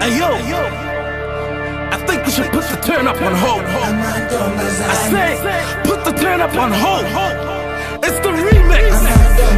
Hey 0.00 0.18
yo, 0.18 0.28
I 1.90 1.96
think 2.06 2.26
we 2.26 2.30
should 2.30 2.50
put 2.52 2.64
the 2.68 2.76
turn 2.76 3.06
up 3.06 3.20
on 3.22 3.34
hold. 3.34 3.64
I 3.64 4.94
say, 5.10 5.36
put 5.88 6.04
the 6.04 6.12
turn 6.12 6.40
up 6.40 6.54
on 6.54 6.70
hold. 6.70 7.04
It's 8.04 8.18
the 8.20 8.28
remix. 8.28 8.92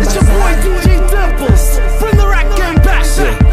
It's 0.01 0.15
your 0.15 0.25
boy 0.25 0.53
DJ 0.63 0.99
Dimples. 1.11 1.81
Bring 2.01 2.17
the 2.17 2.29
rap 2.29 2.49
game 2.57 2.81
back. 2.87 3.05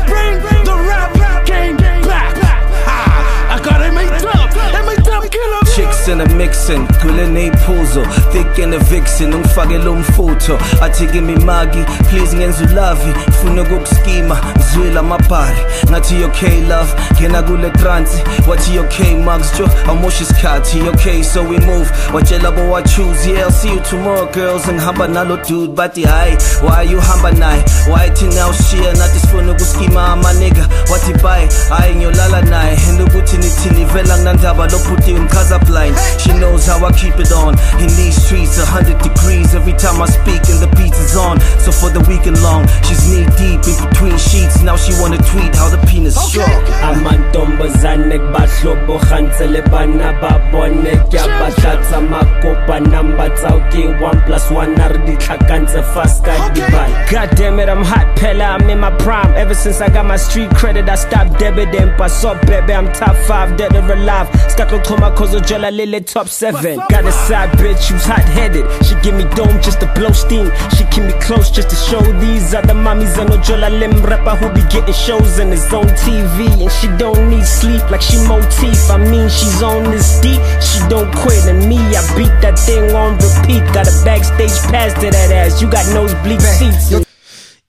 Bring 0.07 0.35
the 0.63 0.75
rap 0.87 1.45
game 1.47 1.77
back. 1.77 2.37
Ha! 2.85 3.57
I 3.57 3.59
got 3.65 3.81
it 3.81 3.91
made 3.91 4.25
up. 4.25 4.51
It 4.53 4.85
made 4.85 5.07
up 5.09 5.31
killer. 5.31 5.59
Chicks 5.61 5.64
in 6.07 6.17
the 6.19 6.35
mixing, 6.35 6.85
kuline 7.01 7.51
phuzo 7.65 8.05
thick 8.31 8.59
in 8.59 8.71
the 8.71 8.79
vixen 8.79 9.33
ungifake 9.33 9.77
lo 9.77 9.95
mfutho 9.95 10.59
athi 10.81 11.07
kimi 11.07 11.35
magi 11.35 11.85
please 12.09 12.35
ngenza 12.35 12.63
ulavi 12.63 13.13
funa 13.41 13.61
ukukuskima 13.61 14.37
zwela 14.73 14.99
amabhari 14.99 15.57
ngathi 15.89 16.23
okay 16.23 16.61
love? 16.61 16.93
Ngena 17.19 17.43
kule 17.43 17.69
trance 17.69 18.23
wathi 18.47 18.79
okay 18.79 19.15
mugs 19.15 19.57
jo? 19.57 19.69
Awumosha 19.87 20.23
isikhathi 20.23 20.81
okay 20.89 21.23
so 21.23 21.43
we 21.43 21.57
move. 21.59 21.89
What 22.11 22.25
watshela 22.25 22.51
bo 22.55 22.71
wa 22.71 22.81
choose. 22.81 23.27
Yeah 23.27 23.45
I'll 23.45 23.51
see 23.51 23.73
you 23.73 23.79
tomorrow 23.79 24.31
girls. 24.31 24.65
Ngihamba 24.67 25.07
nalo 25.07 25.37
dude 25.37 25.75
bathi 25.75 26.03
hayi 26.03 26.37
why 26.61 26.83
you 26.83 26.99
hamba 26.99 27.31
naye 27.31 27.63
why 27.89 28.09
thina 28.09 28.47
ushiya 28.47 28.95
sifuna 28.95 29.51
ukuskima 29.51 30.07
ama 30.07 30.33
nigga. 30.33 30.67
Wathi 30.91 31.13
bye 31.13 31.49
hayi 31.69 31.95
ngiyolala 31.95 32.41
naye 32.41 32.77
and 32.89 33.01
ukuthi 33.01 33.37
nithini 33.37 33.85
vela 33.85 34.17
nginandaba 34.17 34.67
lo 34.71 34.77
bhuti 34.77 35.13
ngichaza 35.13 35.59
blind 35.59 35.94
she 36.19 36.33
knows 36.39 36.65
how 36.65 36.83
I 36.85 36.91
keep 36.93 37.15
it 37.19 37.31
on. 37.31 37.53
In 37.81 37.89
these 37.95 38.15
streets 38.15 38.57
a 38.57 38.65
100 38.65 39.01
degrees. 39.01 39.53
Every 39.55 39.73
time 39.73 40.01
I 40.01 40.07
speak 40.07 40.43
and 40.51 40.59
the 40.61 40.69
beat 40.75 40.93
is 40.93 41.15
on. 41.15 41.39
So 41.63 41.71
for 41.71 41.89
the 41.89 42.01
weekend 42.09 42.41
long 42.41 42.67
she's 42.85 43.01
knee 43.09 43.25
deep 43.39 43.61
in 43.65 43.75
between 43.87 44.17
sheets. 44.17 44.61
Now 44.61 44.75
she 44.75 44.93
wanna 45.01 45.17
tweet 45.31 45.55
how 45.55 45.69
the 45.69 45.79
penis 45.87 46.15
strong 46.15 46.49
amantombazane 46.87 48.17
bahlobo 48.33 48.99
kgantsele 48.99 49.61
bana 49.71 50.13
ba 50.21 50.39
bone. 50.51 50.83
Ke 51.11 51.19
a 51.23 51.27
batlatsa 51.39 51.99
makopa 52.11 52.79
number 52.91 53.29
tsa 53.35 53.51
ke 53.71 53.83
1 54.01 54.25
plus 54.25 54.49
1 54.51 54.79
a 54.81 54.89
re 54.93 54.99
di 55.05 55.15
tlhakantse 55.17 55.81
fast 55.93 56.23
ka 56.25 56.33
dibale 56.53 56.93
god 57.11 57.29
damn 57.35 57.59
it 57.59 57.69
i'm 57.69 57.83
hot 57.83 58.07
pella. 58.15 58.45
I'm 58.55 58.69
in 58.69 58.79
my 58.79 58.91
prime. 58.97 59.33
Ever 59.35 59.53
since 59.53 59.81
i 59.81 59.89
got 59.89 60.05
my 60.05 60.17
street 60.17 60.49
credit 60.55 60.89
i 60.89 60.95
stopped 60.95 61.33
debiting. 61.39 61.95
Pass 61.97 62.23
up 62.23 62.41
baby 62.47 62.73
i'm 62.73 62.91
top 62.93 63.15
5 63.27 63.57
dead 63.57 63.75
or 63.75 63.91
alive. 63.93 64.27
Skatlo 64.53 64.83
choma 64.85 65.11
kozo 65.11 65.39
jola 65.85 65.91
lele 65.91 66.01
top 66.01 66.27
7 66.27 66.77
got 66.89 67.05
a 67.05 67.11
side 67.11 67.49
bitch 67.57 67.91
who's 67.91 68.05
hot 68.05 68.23
headed 68.23 68.65
she 68.83 68.95
give 69.01 69.15
me 69.15 69.23
dome 69.35 69.61
just 69.61 69.79
to 69.79 69.87
blow 69.95 70.11
steam. 70.11 70.51
She 70.77 70.83
keep 70.85 71.03
me 71.03 71.13
close 71.21 71.49
just 71.49 71.69
to 71.69 71.75
show 71.75 72.01
these 72.19 72.53
other 72.53 72.73
mommies. 72.73 73.17
And 73.17 73.29
no 73.29 73.37
jola 73.37 73.69
lim 73.69 74.03
rapper 74.03 74.35
who 74.35 74.53
be 74.53 74.61
getting 74.69 74.93
shows 74.93 75.39
in 75.39 75.49
his 75.49 75.71
own 75.73 75.87
tv 76.03 76.47
and 76.61 76.71
she 76.71 76.87
don't 76.97 77.29
need 77.29 77.45
sleep 77.45 77.83
like 77.89 78.01
she 78.01 78.17
motif. 78.27 78.89
I 78.89 78.97
mean 78.97 79.29
she's 79.29 79.61
on 79.61 79.83
this 79.91 80.19
deep. 80.21 80.41
She 80.61 80.79
don't 80.89 81.11
quit 81.15 81.45
and 81.45 81.67
me. 81.67 81.77
I 81.77 82.01
beat 82.17 82.33
that 82.41 82.57
thing 82.59 82.91
on 82.95 83.13
repeat. 83.17 83.63
Got 83.73 83.87
a 83.87 83.95
backstage 84.03 84.57
pass 84.71 84.93
to 85.01 85.09
that 85.11 85.31
ass. 85.31 85.61
You 85.61 85.69
got 85.69 85.85
nosebleed 85.93 86.41
seats. 86.41 86.91
Yo, 86.91 87.04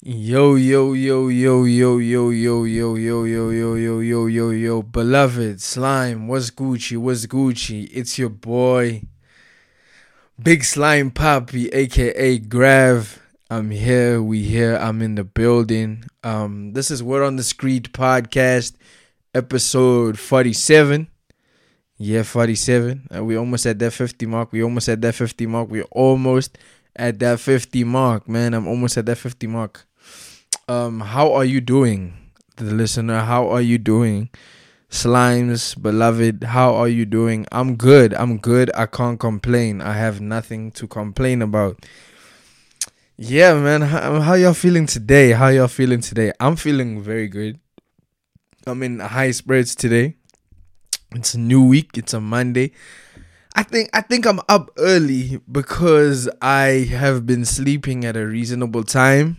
yo, 0.09 0.55
yo, 0.55 0.93
yo, 0.93 1.29
yo, 1.29 1.65
yo, 1.65 1.99
yo, 1.99 2.31
yo, 2.31 2.61
yo, 2.61 2.95
yo, 2.95 2.95
yo, 2.95 3.25
yo, 3.25 3.75
yo, 3.75 3.99
yo, 3.99 4.27
yo, 4.29 4.51
yo, 4.51 4.83
beloved 4.83 5.61
slime, 5.61 6.29
what's 6.29 6.53
Gucci? 6.53 6.97
What's 6.97 7.27
Gucci? 7.27 7.91
It's 7.93 8.17
your 8.17 8.29
boy, 8.29 9.03
Big 10.41 10.63
Slime 10.63 11.11
Poppy, 11.11 11.71
aka 11.71 12.39
Grav. 12.39 13.21
I'm 13.51 13.73
here, 13.73 14.23
we 14.23 14.45
here, 14.45 14.77
I'm 14.77 15.03
in 15.03 15.17
the 15.17 15.25
building. 15.25 16.05
Um, 16.23 16.73
this 16.75 16.93
is 16.93 17.03
Word 17.03 17.25
on 17.25 17.35
the 17.35 17.43
Street 17.43 17.93
podcast, 17.93 18.77
episode 19.35 20.21
47. 20.21 21.09
Yeah, 21.99 22.23
47. 22.23 23.09
Uh, 23.13 23.25
we 23.25 23.37
almost 23.37 23.67
at 23.67 23.81
that 23.81 23.93
50 23.93 24.25
mark. 24.27 24.53
We 24.53 24.63
almost 24.63 24.89
at 24.89 25.01
that 25.01 25.17
50 25.17 25.47
mark. 25.47 25.69
We 25.69 25.83
almost 25.83 26.59
at 26.95 27.19
that 27.19 27.41
50 27.41 27.83
mark, 27.83 28.29
man. 28.29 28.55
I'm 28.55 28.69
almost 28.69 28.97
at 28.99 29.07
that 29.07 29.19
50 29.19 29.49
mark. 29.49 29.85
Um, 30.69 31.01
how 31.01 31.33
are 31.33 31.45
you 31.45 31.61
doing, 31.61 32.15
the 32.57 32.65
listener? 32.65 33.21
How 33.21 33.49
are 33.49 33.61
you 33.61 33.79
doing? 33.79 34.31
Slimes, 34.91 35.81
beloved, 35.81 36.45
how 36.45 36.75
are 36.75 36.89
you 36.89 37.05
doing? 37.05 37.47
I'm 37.53 37.77
good. 37.77 38.15
I'm 38.15 38.39
good. 38.39 38.71
I 38.75 38.87
can't 38.87 39.19
complain. 39.19 39.81
I 39.81 39.93
have 39.95 40.21
nothing 40.21 40.71
to 40.73 40.87
complain 40.87 41.43
about. 41.43 41.85
Yeah, 43.17 43.55
man. 43.55 43.83
How, 43.83 44.21
how 44.21 44.35
y'all 44.35 44.55
feeling 44.55 44.87
today? 44.87 45.33
How 45.33 45.49
y'all 45.49 45.69
feeling 45.69 46.01
today? 46.01 46.33
I'm 46.39 46.57
feeling 46.57 47.01
very 47.01 47.29
good. 47.29 47.59
I'm 48.67 48.83
in 48.83 49.01
high 49.01 49.31
spirits 49.31 49.75
today. 49.75 50.17
It's 51.13 51.35
a 51.35 51.39
new 51.39 51.65
week. 51.65 51.97
It's 51.97 52.13
a 52.13 52.21
Monday. 52.21 52.73
I 53.55 53.63
think 53.63 53.89
I 53.95 54.03
think 54.03 54.27
I'm 54.27 54.41
up 54.49 54.71
early 54.77 55.41
because 55.51 56.29
I 56.43 56.89
have 56.91 57.25
been 57.25 57.45
sleeping 57.45 58.05
at 58.05 58.17
a 58.17 58.27
reasonable 58.27 58.85
time 58.85 59.39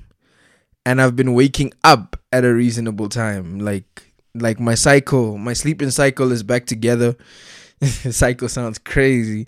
and 0.88 1.02
I've 1.02 1.18
been 1.18 1.34
waking 1.34 1.74
up 1.84 2.16
at 2.32 2.46
a 2.46 2.54
reasonable 2.54 3.10
time. 3.10 3.60
Like 3.60 4.14
like 4.34 4.58
my 4.58 4.74
cycle, 4.74 5.38
my 5.38 5.52
sleeping 5.52 5.92
cycle 5.92 6.32
is 6.32 6.44
back 6.44 6.66
together. 6.66 7.18
cycle 7.82 8.48
sounds 8.48 8.80
crazy. 8.80 9.48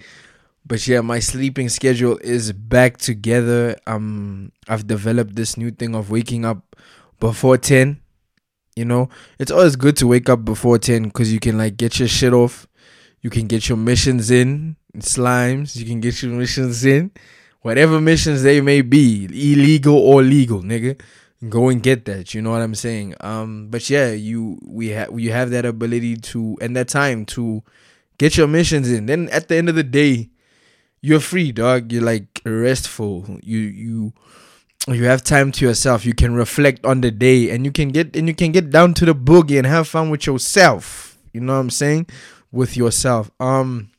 But 0.66 0.86
yeah, 0.86 1.00
my 1.00 1.20
sleeping 1.20 1.70
schedule 1.70 2.18
is 2.18 2.52
back 2.52 2.98
together. 2.98 3.78
Um 3.88 4.52
I've 4.68 4.86
developed 4.86 5.38
this 5.38 5.56
new 5.56 5.72
thing 5.72 5.96
of 5.96 6.12
waking 6.12 6.44
up 6.44 6.76
before 7.22 7.58
10. 7.58 8.02
You 8.76 8.84
know, 8.84 9.08
it's 9.40 9.52
always 9.52 9.78
good 9.78 9.96
to 9.98 10.08
wake 10.08 10.28
up 10.28 10.44
before 10.44 10.78
10 10.78 11.10
cuz 11.12 11.32
you 11.32 11.40
can 11.40 11.58
like 11.58 11.78
get 11.78 12.00
your 12.00 12.10
shit 12.10 12.34
off. 12.34 12.68
You 13.22 13.30
can 13.30 13.48
get 13.48 13.70
your 13.70 13.78
missions 13.78 14.30
in, 14.30 14.76
slimes, 14.98 15.78
you 15.78 15.86
can 15.86 16.02
get 16.02 16.22
your 16.22 16.34
missions 16.34 16.84
in. 16.84 17.12
Whatever 17.62 18.02
missions 18.02 18.44
they 18.44 18.60
may 18.60 18.82
be, 18.82 19.26
illegal 19.26 19.96
or 19.96 20.22
legal, 20.22 20.64
nigga 20.64 21.00
go 21.48 21.70
and 21.70 21.82
get 21.82 22.04
that 22.06 22.34
you 22.34 22.42
know 22.42 22.52
what 22.52 22.62
i'm 22.62 22.76
saying? 22.76 23.16
Um 23.22 23.70
but 23.70 23.90
yeah 23.90 24.12
you 24.12 24.60
we 24.66 24.90
have 24.90 25.18
you 25.18 25.32
have 25.32 25.52
that 25.52 25.66
ability 25.66 26.18
to 26.18 26.58
and 26.60 26.76
that 26.76 26.90
time 26.90 27.26
to 27.28 27.64
get 28.18 28.36
your 28.38 28.48
missions 28.48 28.92
in. 28.92 29.06
Then 29.06 29.30
at 29.30 29.48
the 29.48 29.56
end 29.56 29.70
of 29.70 29.76
the 29.76 29.84
day 29.84 30.30
you're 31.02 31.20
free 31.22 31.52
dog. 31.52 31.92
You're 31.92 32.04
like 32.04 32.42
restful. 32.46 33.40
You 33.42 33.60
you 33.60 34.14
you 34.88 35.06
have 35.06 35.24
time 35.24 35.52
to 35.54 35.66
yourself. 35.66 36.06
You 36.06 36.14
can 36.14 36.34
reflect 36.34 36.86
on 36.86 37.02
the 37.02 37.12
day 37.12 37.50
and 37.52 37.66
you 37.66 37.72
can 37.72 37.90
get 37.90 38.16
and 38.16 38.28
you 38.28 38.36
can 38.36 38.52
get 38.52 38.70
down 38.70 38.94
to 38.96 39.06
the 39.06 39.16
boogie 39.16 39.58
and 39.58 39.66
have 39.66 39.88
fun 39.88 40.10
with 40.10 40.28
yourself. 40.28 41.18
You 41.34 41.42
know 41.42 41.54
what 41.54 41.60
i'm 41.60 41.70
saying? 41.70 42.08
With 42.52 42.76
yourself. 42.76 43.32
Um 43.40 43.92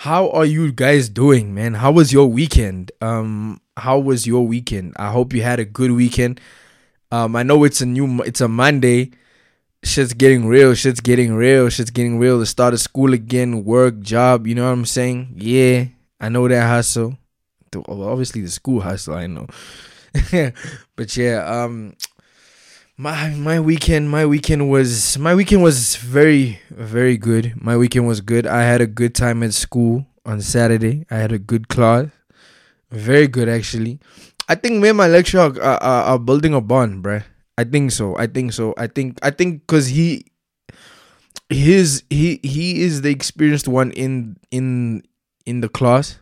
how 0.00 0.30
are 0.30 0.46
you 0.46 0.72
guys 0.72 1.10
doing 1.10 1.52
man? 1.52 1.74
How 1.74 1.92
was 1.92 2.10
your 2.10 2.26
weekend? 2.26 2.90
Um 3.02 3.60
how 3.76 3.98
was 3.98 4.26
your 4.26 4.46
weekend? 4.46 4.94
I 4.96 5.10
hope 5.10 5.34
you 5.34 5.42
had 5.42 5.60
a 5.60 5.66
good 5.66 5.90
weekend. 5.92 6.40
Um 7.12 7.36
i 7.36 7.42
know 7.42 7.64
it's 7.64 7.82
a 7.82 7.86
new 7.86 8.22
it's 8.22 8.40
a 8.40 8.48
monday. 8.48 9.10
Shit's 9.84 10.14
getting 10.14 10.46
real 10.46 10.72
shit's 10.72 11.00
getting 11.02 11.34
real 11.34 11.68
shit's 11.68 11.90
getting 11.90 12.18
real 12.18 12.38
the 12.38 12.46
start 12.46 12.72
of 12.72 12.80
school 12.80 13.12
again 13.12 13.62
work 13.62 14.00
job 14.00 14.46
you 14.46 14.54
know 14.54 14.64
what 14.64 14.72
i'm 14.72 14.86
saying? 14.86 15.34
Yeah 15.36 15.84
i 16.18 16.30
know 16.30 16.48
that 16.48 16.66
hustle. 16.66 17.18
Obviously 17.86 18.40
the 18.40 18.48
school 18.48 18.80
hustle 18.80 19.16
i 19.16 19.26
know. 19.26 19.46
But 20.96 21.14
yeah 21.14 21.44
um 21.44 21.92
my 23.00 23.30
my 23.30 23.58
weekend 23.58 24.10
my 24.10 24.26
weekend 24.26 24.68
was 24.68 25.16
my 25.16 25.34
weekend 25.34 25.62
was 25.62 25.96
very 25.96 26.60
very 26.68 27.16
good. 27.16 27.54
My 27.56 27.74
weekend 27.74 28.06
was 28.06 28.20
good. 28.20 28.46
I 28.46 28.60
had 28.60 28.82
a 28.82 28.86
good 28.86 29.14
time 29.14 29.42
at 29.42 29.54
school 29.54 30.04
on 30.26 30.42
saturday. 30.42 31.06
I 31.10 31.16
had 31.16 31.32
a 31.32 31.38
good 31.38 31.68
class. 31.68 32.08
Very 32.90 33.26
good 33.26 33.48
actually. 33.48 34.00
I 34.50 34.54
think 34.54 34.82
me 34.82 34.88
and 34.90 34.98
my 34.98 35.06
lecturer 35.06 35.48
are, 35.62 35.80
are, 35.80 36.02
are 36.12 36.18
building 36.18 36.52
a 36.52 36.60
bond 36.60 37.02
bruh. 37.02 37.24
i 37.56 37.64
think 37.64 37.90
so. 37.90 38.18
I 38.18 38.26
think 38.26 38.52
so. 38.52 38.74
I 38.76 38.86
think 38.86 39.18
i 39.22 39.30
think 39.30 39.64
because 39.64 39.86
he 39.86 40.26
his 41.48 42.04
he 42.10 42.38
he 42.42 42.82
is 42.82 43.00
the 43.00 43.08
experienced 43.08 43.66
one 43.66 43.92
in 43.92 44.36
in 44.50 45.02
in 45.46 45.62
the 45.62 45.70
class. 45.70 46.18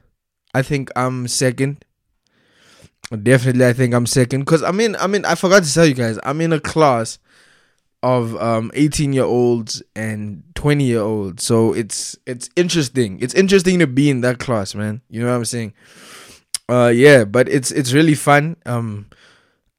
I 0.54 0.62
think 0.62 0.90
i'm 0.94 1.26
second 1.26 1.84
Definitely, 3.10 3.64
I 3.64 3.72
think 3.72 3.94
I'm 3.94 4.06
second 4.06 4.40
because 4.40 4.62
I 4.62 4.70
mean, 4.70 4.94
I 4.96 5.06
mean, 5.06 5.24
I 5.24 5.34
forgot 5.34 5.64
to 5.64 5.72
tell 5.72 5.86
you 5.86 5.94
guys, 5.94 6.18
I'm 6.24 6.40
in 6.42 6.52
a 6.52 6.60
class 6.60 7.18
of 8.02 8.36
um 8.36 8.70
18 8.74 9.12
year 9.12 9.24
olds 9.24 9.82
and 9.96 10.42
20 10.54 10.84
year 10.84 11.00
olds, 11.00 11.42
so 11.42 11.72
it's 11.72 12.16
it's 12.26 12.50
interesting. 12.54 13.18
It's 13.20 13.34
interesting 13.34 13.78
to 13.78 13.86
be 13.86 14.10
in 14.10 14.20
that 14.20 14.38
class, 14.38 14.74
man. 14.74 15.00
You 15.08 15.22
know 15.22 15.28
what 15.28 15.36
I'm 15.36 15.44
saying? 15.46 15.72
Uh, 16.68 16.92
yeah, 16.94 17.24
but 17.24 17.48
it's 17.48 17.70
it's 17.70 17.94
really 17.94 18.14
fun. 18.14 18.56
Um, 18.66 19.06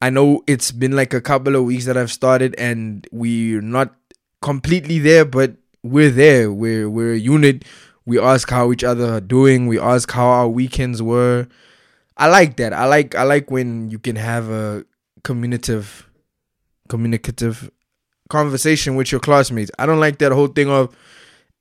I 0.01 0.09
know 0.09 0.43
it's 0.47 0.71
been 0.71 0.95
like 0.95 1.13
a 1.13 1.21
couple 1.21 1.55
of 1.55 1.65
weeks 1.65 1.85
that 1.85 1.97
I've 1.97 2.11
started, 2.11 2.55
and 2.57 3.07
we're 3.11 3.61
not 3.61 3.93
completely 4.41 4.97
there, 4.97 5.23
but 5.23 5.53
we're 5.83 6.09
there. 6.09 6.51
We're 6.51 6.89
we're 6.89 7.13
a 7.13 7.17
unit. 7.17 7.63
We 8.05 8.17
ask 8.19 8.49
how 8.49 8.71
each 8.71 8.83
other 8.83 9.05
are 9.13 9.21
doing. 9.21 9.67
We 9.67 9.79
ask 9.79 10.09
how 10.11 10.25
our 10.25 10.47
weekends 10.47 10.99
were. 10.99 11.47
I 12.19 12.27
like 12.27 12.57
that. 12.57 12.73
I 12.73 12.85
like 12.85 13.15
I 13.15 13.23
like 13.23 13.49
when 13.49 13.89
you 13.89 13.97
can 13.97 14.17
have 14.17 14.49
a 14.49 14.85
communicative 15.23 16.09
communicative 16.89 17.71
conversation 18.29 18.95
with 18.95 19.11
your 19.11 19.21
classmates. 19.21 19.71
I 19.79 19.85
don't 19.85 20.01
like 20.01 20.19
that 20.19 20.33
whole 20.33 20.47
thing 20.47 20.69
of, 20.69 20.95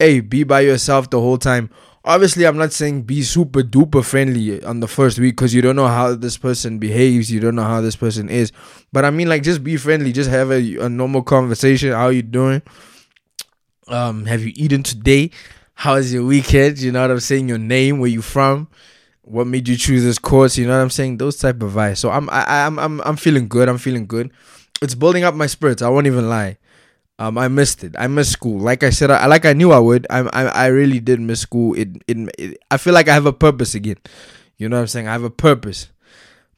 hey, 0.01 0.19
be 0.19 0.43
by 0.43 0.61
yourself 0.61 1.11
the 1.11 1.21
whole 1.21 1.39
time. 1.39 1.71
Obviously, 2.05 2.45
I'm 2.45 2.57
not 2.57 2.73
saying 2.73 3.03
be 3.03 3.23
super 3.23 3.63
duper 3.63 4.05
friendly 4.05 4.63
on 4.65 4.81
the 4.81 4.89
first 4.89 5.19
week 5.19 5.37
because 5.37 5.55
you 5.55 5.63
don't 5.63 5.77
know 5.77 5.87
how 5.89 6.15
this 6.15 6.37
person 6.37 6.79
behaves. 6.79 7.31
You 7.31 7.39
don't 7.39 7.55
know 7.55 7.65
how 7.65 7.81
this 7.81 7.97
person 7.97 8.29
is. 8.29 8.51
But 8.93 9.05
I 9.05 9.11
mean, 9.11 9.29
like, 9.29 9.43
just 9.43 9.63
be 9.63 9.77
friendly. 9.77 10.13
Just 10.13 10.31
have 10.31 10.51
a, 10.51 10.79
a 10.79 10.89
normal 10.89 11.23
conversation. 11.23 11.93
How 11.93 12.09
you 12.09 12.23
doing? 12.23 12.63
Um, 13.89 14.25
have 14.27 14.43
you 14.43 14.53
eaten 14.57 14.83
today? 14.83 15.31
How's 15.75 16.13
your 16.13 16.25
weekend? 16.25 16.79
You 16.79 16.93
know 16.93 17.03
what 17.03 17.11
I'm 17.11 17.21
saying? 17.21 17.49
Your 17.49 17.59
name, 17.59 17.99
where 17.99 18.11
you 18.11 18.23
from? 18.23 18.69
What 19.29 19.47
made 19.47 19.69
you 19.69 19.77
choose 19.77 20.03
this 20.03 20.19
course? 20.19 20.57
You 20.57 20.67
know 20.67 20.77
what 20.77 20.83
I'm 20.83 20.91
saying? 20.91 21.19
Those 21.19 21.37
type 21.37 21.63
of 21.63 21.73
vibes. 21.73 21.99
So 21.99 22.11
I'm 22.11 22.29
I, 22.31 22.67
I'm 22.67 22.79
I'm 22.79 23.01
I'm 23.03 23.17
feeling 23.17 23.49
good. 23.49 23.69
I'm 23.69 23.79
feeling 23.79 24.07
good. 24.07 24.31
It's 24.81 24.95
building 24.95 25.25
up 25.25 25.35
my 25.35 25.47
spirits. 25.47 25.83
I 25.83 25.89
won't 25.89 26.07
even 26.07 26.29
lie. 26.29 26.59
Um, 27.19 27.37
I 27.37 27.49
missed 27.49 27.83
it. 27.83 27.95
I 27.99 28.07
missed 28.07 28.31
school. 28.33 28.61
Like 28.61 28.85
I 28.85 28.91
said, 28.91 29.11
I 29.11 29.27
like 29.27 29.45
I 29.45 29.53
knew 29.53 29.73
I 29.73 29.79
would. 29.79 30.07
I 30.09 30.21
I, 30.33 30.45
I 30.45 30.67
really 30.69 31.01
did 31.01 31.21
miss 31.21 31.41
school. 31.41 31.75
It, 31.75 32.03
it 32.07 32.17
it 32.39 32.59
I 32.71 32.77
feel 32.77 32.95
like 32.95 33.09
I 33.09 33.15
have 33.15 33.27
a 33.27 33.33
purpose 33.33 33.75
again. 33.75 33.97
You 34.57 34.69
know 34.69 34.77
what 34.77 34.83
I'm 34.83 34.89
saying? 34.89 35.09
I 35.09 35.13
have 35.13 35.25
a 35.25 35.31
purpose. 35.31 35.91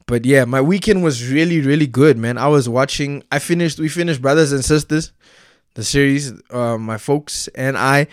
But 0.05 0.25
yeah, 0.25 0.45
my 0.45 0.61
weekend 0.61 1.03
was 1.03 1.29
really 1.29 1.61
really 1.61 1.87
good, 1.87 2.17
man. 2.17 2.37
I 2.37 2.47
was 2.47 2.69
watching. 2.69 3.23
I 3.31 3.39
finished. 3.39 3.79
We 3.79 3.89
finished 3.89 4.21
Brothers 4.21 4.51
and 4.51 4.63
Sisters, 4.63 5.11
the 5.73 5.83
series. 5.83 6.33
Uh, 6.51 6.77
my 6.77 6.97
folks 6.97 7.47
and 7.49 7.77
I. 7.77 8.07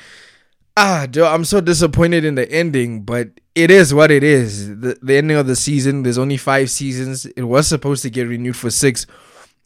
Ah, 0.80 1.08
Joe, 1.10 1.26
I'm 1.26 1.44
so 1.44 1.60
disappointed 1.60 2.24
in 2.24 2.36
the 2.36 2.48
ending, 2.52 3.02
but 3.02 3.30
it 3.56 3.68
is 3.68 3.92
what 3.92 4.12
it 4.12 4.22
is. 4.22 4.68
The, 4.78 4.96
the 5.02 5.16
ending 5.16 5.36
of 5.36 5.48
the 5.48 5.56
season. 5.56 6.04
There's 6.04 6.18
only 6.18 6.36
five 6.36 6.70
seasons. 6.70 7.26
It 7.26 7.42
was 7.42 7.66
supposed 7.66 8.00
to 8.04 8.10
get 8.10 8.28
renewed 8.28 8.54
for 8.54 8.70
six, 8.70 9.04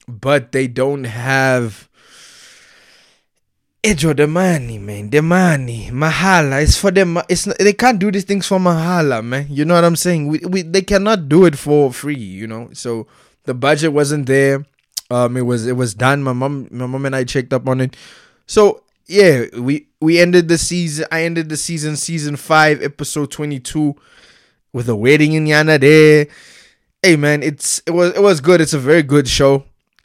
but 0.09 0.53
they 0.53 0.69
don't 0.69 1.05
have 1.05 1.91
Ejo, 3.85 4.17
the 4.17 4.27
money, 4.27 4.79
man, 4.79 5.11
the 5.11 5.21
money, 5.21 5.91
mahala. 5.93 6.63
It's 6.63 6.79
for 6.79 6.91
them. 6.91 7.19
It's 7.29 7.47
not, 7.47 7.59
they 7.59 7.75
can't 7.75 7.99
do 7.99 8.11
these 8.11 8.25
things 8.25 8.47
for 8.47 8.59
mahala, 8.59 9.23
man. 9.23 9.49
You 9.51 9.67
know 9.67 9.75
what 9.75 9.85
I'm 9.85 9.97
saying? 9.97 10.29
We, 10.29 10.39
we 10.49 10.63
they 10.63 10.81
cannot 10.81 11.29
do 11.29 11.45
it 11.45 11.59
for 11.59 11.93
free. 11.93 12.15
You 12.15 12.47
know, 12.47 12.71
so 12.73 13.07
the 13.45 13.53
budget 13.53 13.93
wasn't 13.93 14.25
there. 14.25 14.65
Um, 15.11 15.37
it 15.37 15.43
was 15.43 15.67
it 15.67 15.77
was 15.77 15.93
done. 15.93 16.23
My 16.23 16.33
mom, 16.33 16.69
my 16.71 16.87
mom 16.87 17.05
and 17.05 17.15
I 17.15 17.25
checked 17.25 17.53
up 17.53 17.69
on 17.69 17.83
it. 17.83 17.97
So 18.47 18.85
yeah, 19.09 19.45
we 19.59 19.89
we 20.03 20.19
ended 20.19 20.49
the 20.49 20.59
season. 20.59 21.07
I 21.13 21.23
ended 21.23 21.49
the 21.49 21.57
season, 21.57 21.97
season 21.97 22.37
five, 22.37 22.83
episode 22.83 23.31
twenty 23.31 23.61
two, 23.61 23.95
with 24.73 24.89
a 24.89 24.97
wedding 24.97 25.33
in 25.33 25.47
Yana 25.47 25.81
there. 25.81 26.27
Hey 27.03 27.17
man, 27.17 27.43
it's 27.43 27.81
it 27.87 27.93
was 27.93 28.13
it 28.15 28.23
was 28.23 28.41
good. 28.41 28.61
It's 28.61 28.75
a 28.75 28.79
very 28.79 29.03
good 29.03 29.29
show. 29.29 29.65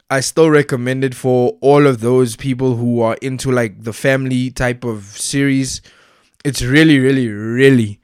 I 0.09 0.21
still 0.21 0.49
recommend 0.49 1.03
it 1.03 1.13
for 1.15 1.57
all 1.59 1.85
of 1.85 1.99
those 1.99 2.37
people 2.37 2.75
who 2.77 3.01
are 3.01 3.17
into 3.21 3.51
like 3.51 3.83
the 3.83 3.91
family 3.91 4.51
type 4.51 4.85
of 4.85 5.03
series. 5.03 5.81
It's 6.45 6.61
really, 6.61 6.99
really, 6.99 7.27
really 7.27 7.99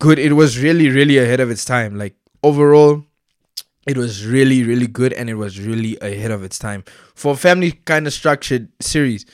good. 0.00 0.18
It 0.18 0.34
was 0.34 0.58
really, 0.58 0.90
really 0.90 1.16
ahead 1.16 1.40
of 1.40 1.50
its 1.50 1.64
time. 1.64 1.96
Like 1.96 2.14
overall, 2.42 3.04
it 3.86 3.96
was 3.96 4.26
really, 4.26 4.64
really 4.64 4.88
good 4.88 5.14
and 5.14 5.30
it 5.30 5.34
was 5.34 5.58
really 5.58 5.96
ahead 6.02 6.30
of 6.30 6.42
its 6.42 6.58
time 6.58 6.84
for 7.14 7.36
family 7.36 7.72
kind 7.72 8.06
of 8.06 8.12
structured 8.12 8.68
series. 8.80 9.24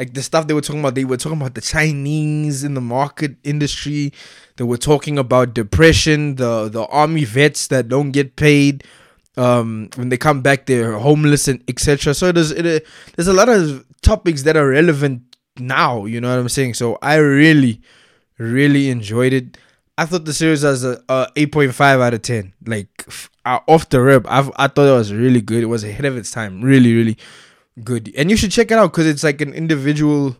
Like 0.00 0.14
the 0.14 0.22
stuff 0.22 0.46
they 0.46 0.54
were 0.54 0.62
talking 0.64 0.80
about, 0.80 0.94
they 0.96 1.04
were 1.04 1.18
talking 1.18 1.38
about 1.38 1.54
the 1.54 1.60
Chinese 1.60 2.64
in 2.64 2.72
the 2.72 2.80
market 2.80 3.36
industry. 3.44 4.14
They 4.56 4.64
were 4.64 4.80
talking 4.80 5.18
about 5.18 5.52
depression, 5.52 6.36
the 6.36 6.70
the 6.70 6.86
army 6.86 7.24
vets 7.24 7.68
that 7.68 7.88
don't 7.88 8.10
get 8.10 8.36
paid 8.36 8.82
um, 9.36 9.88
when 9.96 10.08
they 10.08 10.16
come 10.16 10.42
back 10.42 10.66
they're 10.66 10.98
homeless 10.98 11.48
and 11.48 11.62
etc 11.68 12.14
so 12.14 12.32
there's 12.32 12.50
it, 12.50 12.86
there's 13.16 13.28
a 13.28 13.32
lot 13.32 13.48
of 13.48 13.84
topics 14.02 14.42
that 14.42 14.56
are 14.56 14.68
relevant 14.68 15.22
now 15.58 16.04
you 16.04 16.20
know 16.20 16.30
what 16.30 16.38
i'm 16.38 16.48
saying? 16.48 16.74
So 16.74 16.98
i 17.02 17.16
really 17.16 17.80
really 18.38 18.88
enjoyed 18.88 19.34
it. 19.34 19.58
I 19.98 20.06
thought 20.06 20.24
the 20.24 20.32
series 20.32 20.64
was 20.64 20.82
a, 20.82 21.02
a 21.10 21.28
8.5 21.36 22.00
out 22.00 22.14
of 22.14 22.22
10 22.22 22.54
like 22.66 22.88
uh, 23.44 23.60
off 23.66 23.88
the 23.90 24.00
rip. 24.00 24.26
I've, 24.28 24.50
i 24.56 24.66
thought 24.66 24.88
it 24.88 24.92
was 24.92 25.12
really 25.12 25.40
good. 25.40 25.62
It 25.62 25.66
was 25.66 25.84
ahead 25.84 26.04
of 26.04 26.16
its 26.16 26.30
time. 26.30 26.62
Really 26.62 26.94
really 26.94 27.18
good. 27.84 28.12
And 28.16 28.30
you 28.30 28.36
should 28.36 28.52
check 28.52 28.70
it 28.70 28.78
out 28.78 28.92
because 28.92 29.06
it's 29.06 29.24
like 29.24 29.40
an 29.40 29.52
individual 29.52 30.36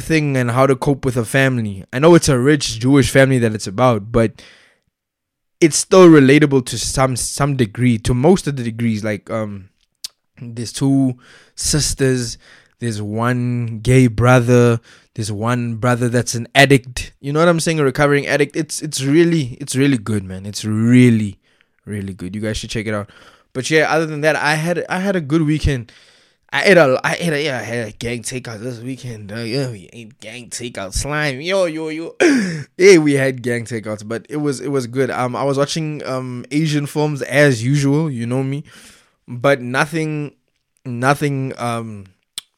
thing 0.00 0.36
and 0.36 0.50
how 0.50 0.66
to 0.66 0.76
cope 0.76 1.04
with 1.04 1.16
a 1.16 1.24
family. 1.24 1.84
I 1.92 1.98
know 1.98 2.14
it's 2.14 2.28
a 2.28 2.38
rich 2.38 2.80
jewish 2.80 3.10
family 3.10 3.38
that 3.38 3.54
it's 3.54 3.66
about 3.66 4.10
but 4.10 4.42
it's 5.60 5.76
still 5.76 6.08
relatable 6.08 6.66
to 6.66 6.78
some 6.78 7.16
some 7.16 7.56
degree 7.56 7.98
to 7.98 8.14
most 8.14 8.46
of 8.46 8.56
the 8.56 8.64
degrees. 8.64 9.04
Like 9.04 9.30
um 9.30 9.70
there's 10.40 10.72
two 10.72 11.16
sisters 11.54 12.38
there's 12.80 13.00
one 13.00 13.78
gay 13.80 14.08
brother 14.08 14.80
there's 15.14 15.30
one 15.30 15.76
brother 15.76 16.08
that's 16.08 16.34
an 16.34 16.48
addict. 16.54 17.12
You 17.20 17.32
know 17.32 17.38
what 17.38 17.48
i'm 17.48 17.60
saying? 17.60 17.78
A 17.78 17.84
recovering 17.84 18.26
addict. 18.26 18.56
It's 18.56 18.82
it's 18.82 19.02
really 19.02 19.56
it's 19.60 19.76
really 19.76 19.98
good 19.98 20.24
man. 20.24 20.44
It's 20.44 20.64
really 20.64 21.38
really 21.84 22.14
good. 22.14 22.34
You 22.34 22.40
guys 22.40 22.56
should 22.56 22.70
check 22.70 22.86
it 22.86 22.94
out. 22.94 23.10
But 23.52 23.70
yeah 23.70 23.90
other 23.92 24.06
than 24.06 24.22
that 24.22 24.34
i 24.34 24.56
had 24.56 24.84
i 24.88 24.98
had 24.98 25.14
a 25.14 25.20
good 25.20 25.42
weekend 25.42 25.92
I 26.54 26.62
ate 26.66 26.76
a, 26.76 27.00
I 27.02 27.14
ate 27.18 27.32
a, 27.32 27.42
yeah, 27.42 27.58
I 27.58 27.62
had 27.62 27.88
a 27.88 27.90
gang 27.90 28.22
takeout 28.22 28.60
this 28.60 28.78
weekend. 28.78 29.32
Uh, 29.32 29.38
yeah, 29.38 29.72
we 29.72 29.90
ate 29.92 30.20
gang 30.20 30.50
takeout 30.50 30.94
slime. 30.94 31.40
Yo, 31.40 31.64
yo, 31.64 31.88
yo. 31.88 32.14
yeah, 32.78 32.98
we 32.98 33.14
had 33.14 33.42
gang 33.42 33.64
takeouts, 33.64 34.06
but 34.06 34.24
it 34.28 34.36
was, 34.36 34.60
it 34.60 34.68
was 34.68 34.86
good. 34.86 35.10
Um, 35.10 35.34
I 35.34 35.42
was 35.42 35.58
watching 35.58 36.00
um 36.06 36.44
Asian 36.52 36.86
films 36.86 37.22
as 37.22 37.64
usual. 37.64 38.08
You 38.08 38.24
know 38.28 38.44
me, 38.44 38.62
but 39.26 39.60
nothing, 39.60 40.36
nothing 40.84 41.54
um 41.58 42.04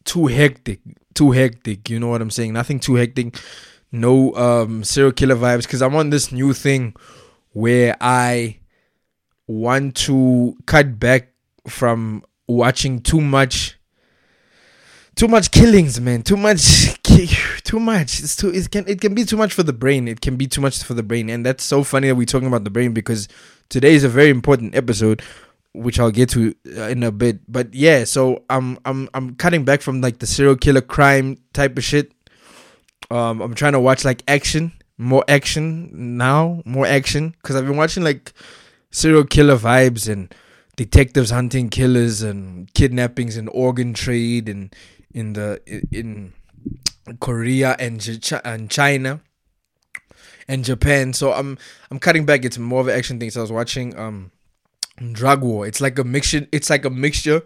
too 0.04 0.26
hectic, 0.26 0.80
too 1.14 1.30
hectic. 1.30 1.88
You 1.88 1.98
know 1.98 2.08
what 2.08 2.20
I'm 2.20 2.30
saying? 2.30 2.52
Nothing 2.52 2.78
too 2.78 2.96
hectic. 2.96 3.40
No 3.92 4.34
um 4.34 4.84
serial 4.84 5.12
killer 5.12 5.36
vibes 5.36 5.62
because 5.62 5.80
I'm 5.80 5.96
on 5.96 6.10
this 6.10 6.30
new 6.30 6.52
thing 6.52 6.94
where 7.52 7.96
I 8.02 8.58
want 9.46 9.96
to 10.04 10.54
cut 10.66 11.00
back 11.00 11.32
from 11.66 12.26
watching 12.46 13.00
too 13.00 13.22
much 13.22 13.75
too 15.16 15.28
much 15.28 15.50
killings, 15.50 15.98
man. 16.00 16.22
Too 16.22 16.36
much, 16.36 17.02
too 17.64 17.80
much. 17.80 18.20
It's 18.20 18.36
too. 18.36 18.50
It 18.50 18.70
can. 18.70 18.86
It 18.86 19.00
can 19.00 19.14
be 19.14 19.24
too 19.24 19.36
much 19.36 19.52
for 19.52 19.62
the 19.62 19.72
brain. 19.72 20.06
It 20.06 20.20
can 20.20 20.36
be 20.36 20.46
too 20.46 20.60
much 20.60 20.82
for 20.82 20.94
the 20.94 21.02
brain, 21.02 21.30
and 21.30 21.44
that's 21.44 21.64
so 21.64 21.82
funny 21.82 22.08
that 22.08 22.14
we're 22.14 22.26
talking 22.26 22.48
about 22.48 22.64
the 22.64 22.70
brain 22.70 22.92
because 22.92 23.26
today 23.70 23.94
is 23.94 24.04
a 24.04 24.08
very 24.08 24.28
important 24.28 24.74
episode, 24.74 25.22
which 25.72 25.98
I'll 25.98 26.10
get 26.10 26.28
to 26.30 26.54
uh, 26.76 26.82
in 26.82 27.02
a 27.02 27.10
bit. 27.10 27.40
But 27.50 27.74
yeah, 27.74 28.04
so 28.04 28.44
I'm 28.50 28.78
I'm 28.84 29.08
I'm 29.14 29.34
cutting 29.36 29.64
back 29.64 29.80
from 29.80 30.00
like 30.02 30.18
the 30.18 30.26
serial 30.26 30.56
killer 30.56 30.82
crime 30.82 31.38
type 31.54 31.76
of 31.78 31.84
shit. 31.84 32.12
Um, 33.10 33.40
I'm 33.40 33.54
trying 33.54 33.72
to 33.72 33.80
watch 33.80 34.04
like 34.04 34.22
action, 34.28 34.72
more 34.98 35.24
action 35.28 36.18
now, 36.18 36.62
more 36.66 36.86
action 36.86 37.34
because 37.40 37.56
I've 37.56 37.66
been 37.66 37.76
watching 37.76 38.04
like 38.04 38.32
serial 38.90 39.24
killer 39.24 39.56
vibes 39.56 40.12
and 40.12 40.34
detectives 40.76 41.30
hunting 41.30 41.70
killers 41.70 42.20
and 42.20 42.72
kidnappings 42.74 43.36
and 43.36 43.48
organ 43.52 43.94
trade 43.94 44.48
and 44.48 44.74
in 45.16 45.32
the 45.32 45.60
in 45.90 46.32
Korea 47.20 47.74
and 47.80 48.06
and 48.44 48.70
China 48.70 49.20
and 50.46 50.64
Japan. 50.64 51.12
So 51.14 51.32
I'm 51.32 51.58
I'm 51.90 51.98
cutting 51.98 52.26
back. 52.26 52.44
It's 52.44 52.58
more 52.58 52.82
of 52.82 52.88
an 52.88 52.96
action 52.96 53.18
thing. 53.18 53.30
So 53.30 53.40
I 53.40 53.42
was 53.42 53.50
watching 53.50 53.98
um 53.98 54.30
Drug 55.12 55.42
War. 55.42 55.66
It's 55.66 55.80
like 55.80 55.98
a 55.98 56.04
mixture. 56.04 56.46
It's 56.52 56.70
like 56.70 56.84
a 56.84 56.90
mixture 56.90 57.42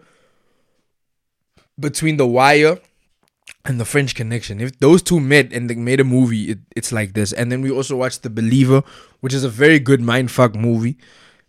between 1.79 2.17
The 2.17 2.27
Wire 2.27 2.77
and 3.65 3.79
The 3.79 3.85
French 3.85 4.15
Connection. 4.15 4.59
If 4.59 4.79
those 4.79 5.01
two 5.01 5.19
met 5.19 5.53
and 5.53 5.69
they 5.69 5.75
made 5.75 6.01
a 6.01 6.03
movie, 6.03 6.51
it, 6.51 6.59
it's 6.75 6.91
like 6.91 7.13
this. 7.13 7.31
And 7.31 7.51
then 7.51 7.61
we 7.61 7.71
also 7.71 7.95
watched 7.95 8.23
The 8.23 8.29
Believer, 8.29 8.83
which 9.21 9.33
is 9.33 9.45
a 9.45 9.49
very 9.49 9.79
good 9.79 10.01
mindfuck 10.01 10.55
movie. 10.55 10.97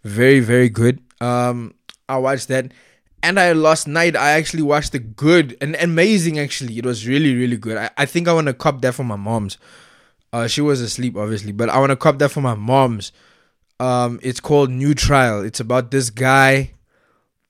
Very 0.04 0.38
very 0.38 0.68
good. 0.68 1.00
Um, 1.20 1.74
I 2.08 2.18
watched 2.18 2.46
that 2.48 2.72
and 3.22 3.38
I 3.38 3.52
last 3.52 3.86
night 3.86 4.16
I 4.16 4.32
actually 4.32 4.62
watched 4.62 4.92
the 4.92 4.98
good 4.98 5.56
and 5.60 5.76
amazing 5.76 6.38
actually. 6.38 6.78
It 6.78 6.86
was 6.86 7.06
really 7.06 7.34
really 7.34 7.56
good. 7.56 7.76
I, 7.76 7.90
I 7.96 8.06
think 8.06 8.28
I 8.28 8.32
want 8.32 8.48
to 8.48 8.54
cop 8.54 8.80
that 8.82 8.94
for 8.94 9.04
my 9.04 9.16
mom's. 9.16 9.58
Uh, 10.32 10.46
she 10.46 10.60
was 10.60 10.80
asleep 10.80 11.16
obviously, 11.16 11.52
but 11.52 11.68
I 11.68 11.78
want 11.78 11.90
to 11.90 11.96
cop 11.96 12.18
that 12.18 12.30
for 12.30 12.40
my 12.40 12.54
mom's. 12.54 13.12
Um, 13.80 14.20
it's 14.22 14.40
called 14.40 14.70
New 14.70 14.94
Trial. 14.94 15.44
It's 15.44 15.60
about 15.60 15.90
this 15.90 16.10
guy 16.10 16.72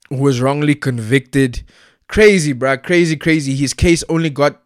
who 0.09 0.17
was 0.17 0.41
wrongly 0.41 0.75
convicted. 0.75 1.63
Crazy, 2.07 2.53
bruh. 2.53 2.81
Crazy, 2.81 3.15
crazy. 3.15 3.55
His 3.55 3.73
case 3.73 4.03
only 4.09 4.29
got 4.29 4.61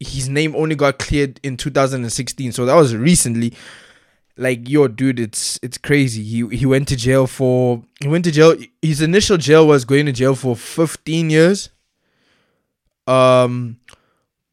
his 0.00 0.28
name 0.28 0.54
only 0.54 0.76
got 0.76 0.98
cleared 0.98 1.40
in 1.42 1.56
2016, 1.56 2.52
so 2.52 2.64
that 2.64 2.74
was 2.74 2.94
recently 2.94 3.52
like 4.38 4.68
yo 4.68 4.86
dude 4.86 5.18
it's 5.18 5.58
it's 5.62 5.76
crazy. 5.76 6.22
He 6.22 6.56
he 6.56 6.64
went 6.64 6.88
to 6.88 6.96
jail 6.96 7.26
for 7.26 7.82
he 8.00 8.08
went 8.08 8.24
to 8.24 8.30
jail 8.30 8.56
his 8.80 9.02
initial 9.02 9.36
jail 9.36 9.66
was 9.66 9.84
going 9.84 10.06
to 10.06 10.12
jail 10.12 10.34
for 10.34 10.54
15 10.56 11.28
years. 11.28 11.70
Um 13.06 13.80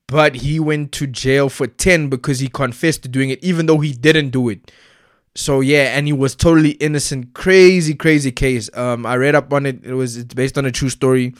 but 0.07 0.35
he 0.37 0.59
went 0.59 0.91
to 0.93 1.07
jail 1.07 1.49
for 1.49 1.67
10 1.67 2.09
because 2.09 2.39
he 2.39 2.47
confessed 2.47 3.03
to 3.03 3.09
doing 3.09 3.29
it 3.29 3.43
even 3.43 3.67
though 3.67 3.79
he 3.79 3.93
didn't 3.93 4.31
do 4.31 4.49
it. 4.49 4.71
So 5.35 5.61
yeah 5.61 5.95
and 5.95 6.07
he 6.07 6.13
was 6.13 6.35
totally 6.35 6.71
innocent. 6.71 7.35
Crazy 7.35 7.93
crazy 7.93 8.31
case. 8.31 8.69
Um 8.73 9.05
i 9.05 9.15
read 9.15 9.35
up 9.35 9.53
on 9.53 9.67
it. 9.67 9.85
It 9.85 9.93
was 9.93 10.17
it's 10.17 10.33
based 10.33 10.57
on 10.57 10.65
a 10.65 10.71
true 10.71 10.89
story. 10.89 11.35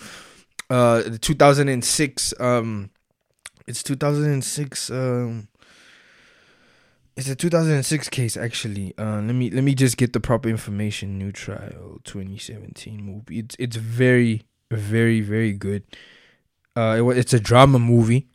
Uh 0.69 1.01
the 1.01 1.17
2006 1.17 2.33
um 2.39 2.91
it's 3.65 3.81
2006 3.81 4.91
um 4.91 5.47
it's 7.15 7.29
a 7.29 7.35
2006 7.35 8.09
case 8.09 8.37
actually. 8.37 8.93
Uh 8.97 9.21
let 9.21 9.35
me 9.35 9.49
let 9.49 9.63
me 9.63 9.73
just 9.73 9.97
get 9.97 10.13
the 10.13 10.19
proper 10.19 10.49
information. 10.49 11.17
New 11.17 11.31
trial 11.31 11.99
2017 12.03 13.01
movie. 13.01 13.39
It's 13.39 13.55
it's 13.59 13.75
very 13.75 14.43
very 14.71 15.21
very 15.21 15.53
good. 15.53 15.83
Uh 16.75 17.03
it, 17.09 17.17
it's 17.17 17.33
a 17.33 17.39
drama 17.39 17.79
movie 17.79 18.27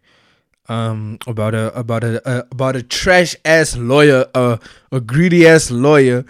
um 0.69 1.19
about 1.27 1.55
a 1.55 1.77
about 1.79 2.05
a, 2.05 2.23
a 2.31 2.47
about 2.51 2.77
a 2.77 2.83
trash 2.83 3.37
ass 3.45 3.77
lawyer 3.77 4.27
a 4.35 5.01
greedy 5.01 5.47
ass 5.47 5.71
lawyer 5.71 6.25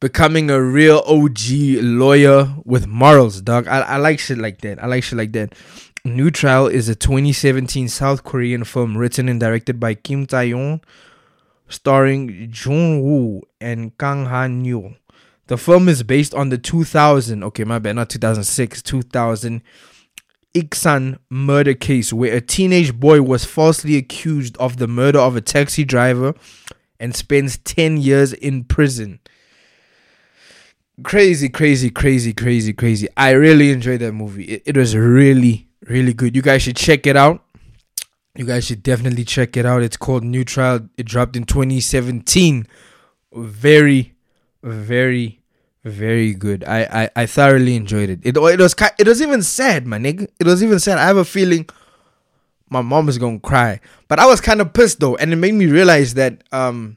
becoming 0.00 0.50
a 0.50 0.60
real 0.60 1.02
OG 1.06 1.38
lawyer 1.80 2.54
with 2.66 2.86
morals 2.86 3.40
dog. 3.40 3.66
I, 3.66 3.80
I 3.80 3.96
like 3.96 4.18
shit 4.18 4.36
like 4.36 4.60
that. 4.60 4.82
I 4.82 4.86
like 4.86 5.02
shit 5.02 5.16
like 5.16 5.32
that. 5.32 5.54
New 6.04 6.30
Trial 6.30 6.66
is 6.66 6.90
a 6.90 6.94
2017 6.94 7.88
South 7.88 8.24
Korean 8.24 8.64
film 8.64 8.98
written 8.98 9.30
and 9.30 9.40
directed 9.40 9.80
by 9.80 9.94
Kim 9.94 10.26
Tae-yeon 10.26 10.82
starring 11.68 12.52
Jung 12.54 13.02
Woo 13.02 13.42
and 13.60 13.96
Kang 13.98 14.26
Han 14.26 14.64
Yoo. 14.64 14.94
The 15.46 15.58
film 15.58 15.88
is 15.88 16.02
based 16.02 16.34
on 16.34 16.48
the 16.48 16.58
2000, 16.58 17.44
okay, 17.44 17.64
my 17.64 17.78
bad, 17.78 17.96
not 17.96 18.08
2006, 18.08 18.82
2000 18.82 19.62
Iksan 20.54 21.18
murder 21.28 21.74
case 21.74 22.12
where 22.12 22.34
a 22.34 22.40
teenage 22.40 22.98
boy 22.98 23.20
was 23.20 23.44
falsely 23.44 23.96
accused 23.96 24.56
of 24.58 24.76
the 24.76 24.86
murder 24.86 25.18
of 25.18 25.34
a 25.34 25.40
taxi 25.40 25.84
driver 25.84 26.32
and 27.00 27.14
spends 27.14 27.58
10 27.58 27.96
years 27.98 28.32
in 28.32 28.64
prison. 28.64 29.18
Crazy, 31.02 31.48
crazy, 31.48 31.90
crazy, 31.90 32.32
crazy, 32.32 32.72
crazy. 32.72 33.08
I 33.16 33.32
really 33.32 33.72
enjoyed 33.72 34.00
that 34.00 34.12
movie. 34.12 34.44
It, 34.44 34.62
it 34.64 34.76
was 34.76 34.96
really, 34.96 35.68
really 35.82 36.14
good. 36.14 36.36
You 36.36 36.42
guys 36.42 36.62
should 36.62 36.76
check 36.76 37.06
it 37.06 37.16
out. 37.16 37.43
You 38.36 38.44
guys 38.44 38.64
should 38.64 38.82
definitely 38.82 39.24
check 39.24 39.56
it 39.56 39.64
out. 39.64 39.82
It's 39.82 39.96
called 39.96 40.24
New 40.24 40.44
Trial. 40.44 40.88
It 40.96 41.06
dropped 41.06 41.36
in 41.36 41.44
2017. 41.44 42.66
Very, 43.32 44.14
very, 44.62 45.40
very 45.84 46.34
good. 46.34 46.64
I, 46.64 46.82
I, 47.04 47.10
I 47.22 47.26
thoroughly 47.26 47.76
enjoyed 47.76 48.10
it. 48.10 48.20
It 48.24 48.36
it 48.36 48.58
was 48.58 48.74
it 48.98 49.06
was 49.06 49.22
even 49.22 49.42
sad, 49.42 49.86
my 49.86 49.98
nigga. 49.98 50.28
It 50.40 50.46
was 50.46 50.64
even 50.64 50.80
sad. 50.80 50.98
I 50.98 51.06
have 51.06 51.16
a 51.16 51.24
feeling 51.24 51.68
my 52.68 52.82
mom 52.82 53.08
is 53.08 53.18
gonna 53.18 53.38
cry, 53.38 53.80
but 54.08 54.18
I 54.18 54.26
was 54.26 54.40
kind 54.40 54.60
of 54.60 54.72
pissed 54.72 54.98
though, 54.98 55.14
and 55.14 55.32
it 55.32 55.36
made 55.36 55.54
me 55.54 55.66
realize 55.66 56.14
that 56.14 56.42
um 56.50 56.96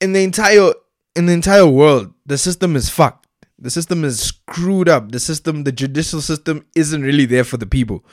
in 0.00 0.12
the 0.12 0.24
entire 0.24 0.72
in 1.14 1.26
the 1.26 1.32
entire 1.32 1.68
world, 1.68 2.12
the 2.26 2.36
system 2.36 2.74
is 2.74 2.88
fucked. 2.88 3.28
The 3.60 3.70
system 3.70 4.02
is 4.04 4.20
screwed 4.20 4.88
up. 4.88 5.12
The 5.12 5.20
system, 5.20 5.62
the 5.62 5.70
judicial 5.70 6.20
system, 6.20 6.66
isn't 6.74 7.02
really 7.02 7.26
there 7.26 7.44
for 7.44 7.58
the 7.58 7.66
people 7.66 8.04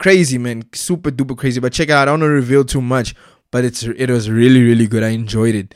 crazy, 0.00 0.38
man, 0.38 0.64
super 0.72 1.12
duper 1.12 1.36
crazy. 1.38 1.60
But 1.60 1.72
check 1.72 1.88
it 1.88 1.92
out. 1.92 2.02
I 2.02 2.04
don't 2.06 2.20
want 2.20 2.30
to 2.30 2.34
reveal 2.34 2.64
too 2.64 2.80
much, 2.80 3.14
but 3.52 3.64
it's 3.64 3.84
it 3.84 4.10
was 4.10 4.28
really 4.28 4.62
really 4.62 4.88
good. 4.88 5.04
I 5.04 5.10
enjoyed 5.10 5.54
it. 5.54 5.74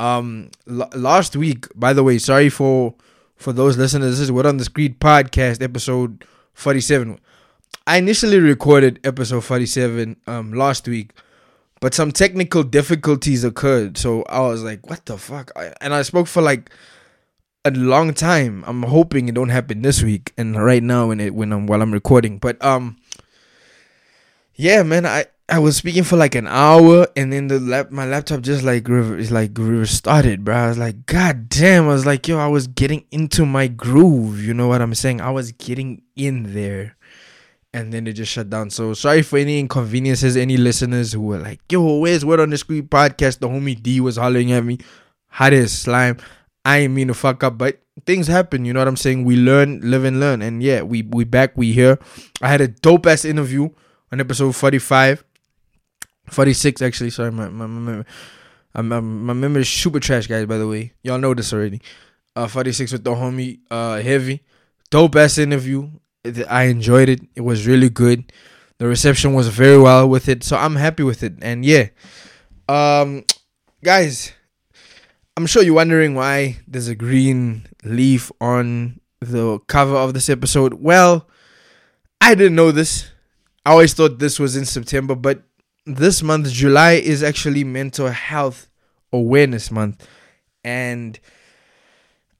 Um, 0.00 0.50
l- 0.68 0.90
last 0.96 1.36
week, 1.36 1.66
by 1.76 1.92
the 1.92 2.02
way, 2.02 2.18
sorry 2.18 2.48
for 2.48 2.94
for 3.36 3.52
those 3.52 3.78
listeners. 3.78 4.12
This 4.12 4.20
is 4.20 4.32
Word 4.32 4.46
on 4.46 4.56
the 4.56 4.64
Street 4.64 4.98
podcast 4.98 5.62
episode 5.62 6.24
forty 6.54 6.80
seven. 6.80 7.20
I 7.86 7.98
initially 7.98 8.40
recorded 8.40 8.98
episode 9.04 9.42
forty 9.44 9.66
seven 9.66 10.16
um 10.26 10.52
last 10.52 10.88
week, 10.88 11.12
but 11.80 11.94
some 11.94 12.10
technical 12.10 12.64
difficulties 12.64 13.44
occurred. 13.44 13.96
So 13.96 14.24
I 14.24 14.40
was 14.40 14.64
like, 14.64 14.88
"What 14.90 15.06
the 15.06 15.16
fuck?" 15.18 15.52
I, 15.54 15.72
and 15.80 15.94
I 15.94 16.02
spoke 16.02 16.26
for 16.26 16.42
like 16.42 16.70
a 17.64 17.70
long 17.72 18.14
time. 18.14 18.64
I'm 18.66 18.84
hoping 18.84 19.28
it 19.28 19.34
don't 19.34 19.48
happen 19.48 19.82
this 19.82 20.00
week 20.02 20.32
and 20.38 20.62
right 20.62 20.82
now 20.82 21.08
when 21.08 21.20
it 21.20 21.34
when 21.34 21.52
I'm 21.52 21.66
while 21.66 21.82
I'm 21.82 21.92
recording. 21.92 22.38
But 22.38 22.62
um 22.64 22.96
yeah, 24.56 24.82
man, 24.82 25.06
I 25.06 25.26
I 25.48 25.60
was 25.60 25.76
speaking 25.76 26.02
for 26.02 26.16
like 26.16 26.34
an 26.34 26.48
hour, 26.48 27.06
and 27.14 27.32
then 27.32 27.46
the 27.46 27.60
lap 27.60 27.92
my 27.92 28.04
laptop 28.04 28.40
just 28.40 28.64
like 28.64 28.88
is 28.88 29.30
like 29.30 29.56
restarted, 29.56 30.44
bro. 30.44 30.56
I 30.56 30.68
was 30.68 30.78
like, 30.78 31.06
God 31.06 31.48
damn! 31.48 31.84
I 31.84 31.88
was 31.88 32.06
like, 32.06 32.26
yo, 32.26 32.38
I 32.38 32.48
was 32.48 32.66
getting 32.66 33.04
into 33.12 33.46
my 33.46 33.68
groove. 33.68 34.42
You 34.42 34.54
know 34.54 34.66
what 34.66 34.82
I'm 34.82 34.94
saying? 34.94 35.20
I 35.20 35.30
was 35.30 35.52
getting 35.52 36.02
in 36.16 36.54
there, 36.54 36.96
and 37.72 37.92
then 37.92 38.06
it 38.06 38.14
just 38.14 38.32
shut 38.32 38.50
down. 38.50 38.70
So 38.70 38.94
sorry 38.94 39.22
for 39.22 39.38
any 39.38 39.60
inconveniences. 39.60 40.36
Any 40.36 40.56
listeners 40.56 41.12
who 41.12 41.20
were 41.20 41.38
like, 41.38 41.60
yo, 41.70 41.98
where's 41.98 42.24
Word 42.24 42.40
on 42.40 42.50
the 42.50 42.58
Street 42.58 42.90
podcast? 42.90 43.38
The 43.38 43.48
homie 43.48 43.80
D 43.80 44.00
was 44.00 44.16
hollering 44.16 44.50
at 44.52 44.64
me. 44.64 44.78
How 45.28 45.48
is 45.48 45.70
slime? 45.70 46.16
I 46.64 46.78
ain't 46.78 46.94
mean 46.94 47.08
to 47.08 47.14
fuck 47.14 47.44
up, 47.44 47.56
but 47.58 47.78
things 48.04 48.26
happen. 48.26 48.64
You 48.64 48.72
know 48.72 48.80
what 48.80 48.88
I'm 48.88 48.96
saying? 48.96 49.24
We 49.24 49.36
learn, 49.36 49.80
live 49.82 50.04
and 50.04 50.18
learn, 50.18 50.42
and 50.42 50.60
yeah, 50.60 50.82
we 50.82 51.02
we 51.02 51.22
back, 51.22 51.56
we 51.56 51.72
here. 51.72 52.00
I 52.42 52.48
had 52.48 52.60
a 52.60 52.68
dope 52.68 53.06
ass 53.06 53.24
interview 53.24 53.68
on 54.12 54.20
episode 54.20 54.54
45 54.54 55.24
46 56.28 56.82
actually 56.82 57.10
sorry 57.10 57.32
my 57.32 57.48
my, 57.48 57.66
my, 57.66 58.02
my, 58.82 59.00
my 59.00 59.32
memory 59.32 59.62
is 59.62 59.68
super 59.68 60.00
trash 60.00 60.26
guys 60.26 60.46
by 60.46 60.58
the 60.58 60.66
way. 60.66 60.92
Y'all 61.02 61.18
know 61.18 61.34
this 61.34 61.52
already. 61.52 61.80
Uh 62.34 62.46
46 62.46 62.92
with 62.92 63.04
the 63.04 63.10
homie 63.10 63.60
uh 63.70 64.00
heavy. 64.00 64.42
Dope 64.90 65.16
ass 65.16 65.38
interview. 65.38 65.88
I 66.48 66.64
enjoyed 66.64 67.08
it. 67.08 67.20
It 67.34 67.42
was 67.42 67.66
really 67.66 67.88
good. 67.88 68.32
The 68.78 68.86
reception 68.86 69.32
was 69.32 69.48
very 69.48 69.78
well 69.78 70.08
with 70.08 70.28
it 70.28 70.44
so 70.44 70.56
i'm 70.56 70.76
happy 70.76 71.02
with 71.02 71.22
it. 71.22 71.34
And 71.40 71.64
yeah 71.64 71.88
um 72.68 73.24
guys 73.84 74.32
i'm 75.36 75.46
sure 75.46 75.62
you're 75.62 75.74
wondering 75.74 76.14
why 76.14 76.58
there's 76.66 76.88
a 76.88 76.94
green 76.96 77.66
leaf 77.84 78.32
on 78.40 79.00
the 79.20 79.60
cover 79.66 79.96
of 79.96 80.14
this 80.14 80.28
episode. 80.28 80.74
Well 80.74 81.28
i 82.20 82.34
didn't 82.34 82.56
know 82.56 82.72
this 82.72 83.10
I 83.66 83.70
always 83.70 83.94
thought 83.94 84.20
this 84.20 84.38
was 84.38 84.54
in 84.56 84.64
September, 84.64 85.16
but 85.16 85.42
this 85.86 86.22
month, 86.22 86.48
July, 86.52 86.92
is 86.92 87.24
actually 87.24 87.64
Mental 87.64 88.06
Health 88.06 88.68
Awareness 89.12 89.72
Month, 89.72 90.06
and 90.62 91.18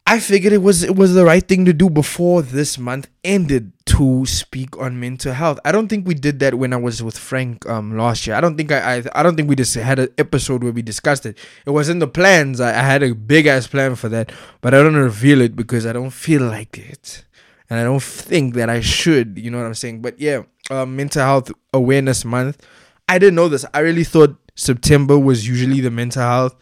I 0.07 0.21
figured 0.21 0.53
it 0.53 0.63
was 0.63 0.85
it 0.85 0.95
was 0.95 1.15
the 1.15 1.25
right 1.25 1.43
thing 1.43 1.65
to 1.65 1.73
do 1.73 1.91
before 1.91 2.43
this 2.43 2.79
month 2.79 3.09
ended 3.25 3.73
to 3.87 4.25
speak 4.25 4.79
on 4.79 5.01
mental 5.01 5.33
health. 5.33 5.59
I 5.65 5.73
don't 5.73 5.89
think 5.89 6.07
we 6.07 6.15
did 6.15 6.39
that 6.39 6.55
when 6.55 6.73
I 6.73 6.77
was 6.77 7.03
with 7.03 7.19
Frank 7.19 7.69
um 7.69 7.99
last 7.99 8.25
year. 8.29 8.37
I 8.37 8.41
don't 8.41 8.57
think 8.57 8.71
I 8.71 8.99
I, 8.99 9.03
I 9.13 9.23
don't 9.25 9.35
think 9.35 9.49
we 9.49 9.57
just 9.57 9.75
had 9.75 9.99
an 9.99 10.11
episode 10.19 10.63
where 10.63 10.73
we 10.73 10.83
discussed 10.83 11.27
it. 11.27 11.37
It 11.67 11.71
was 11.71 11.89
in 11.89 11.99
the 11.99 12.07
plans. 12.07 12.61
I, 12.61 12.69
I 12.69 12.83
had 12.83 13.03
a 13.03 13.17
big 13.17 13.47
ass 13.47 13.67
plan 13.67 13.97
for 13.97 14.09
that, 14.11 14.31
but 14.61 14.75
I 14.75 14.81
don't 14.81 14.95
reveal 14.95 15.41
it 15.41 15.57
because 15.57 15.87
I 15.87 15.93
don't 15.93 16.11
feel 16.11 16.43
like 16.43 16.79
it 16.79 17.25
and 17.69 17.81
I 17.81 17.85
don't 17.85 18.03
think 18.03 18.55
that 18.55 18.71
I 18.71 18.81
should. 18.81 19.39
You 19.39 19.51
know 19.51 19.59
what 19.59 19.67
I'm 19.67 19.75
saying? 19.75 20.03
But 20.03 20.21
yeah, 20.21 20.43
uh, 20.71 20.87
Mental 20.87 21.23
Health 21.23 21.53
Awareness 21.73 22.25
Month. 22.25 22.67
I 23.09 23.19
didn't 23.19 23.37
know 23.37 23.49
this. 23.49 23.65
I 23.73 23.81
really 23.81 24.05
thought 24.05 24.37
September 24.55 25.19
was 25.19 25.47
usually 25.47 25.81
the 25.81 25.91
Mental 25.91 26.23
Health 26.23 26.57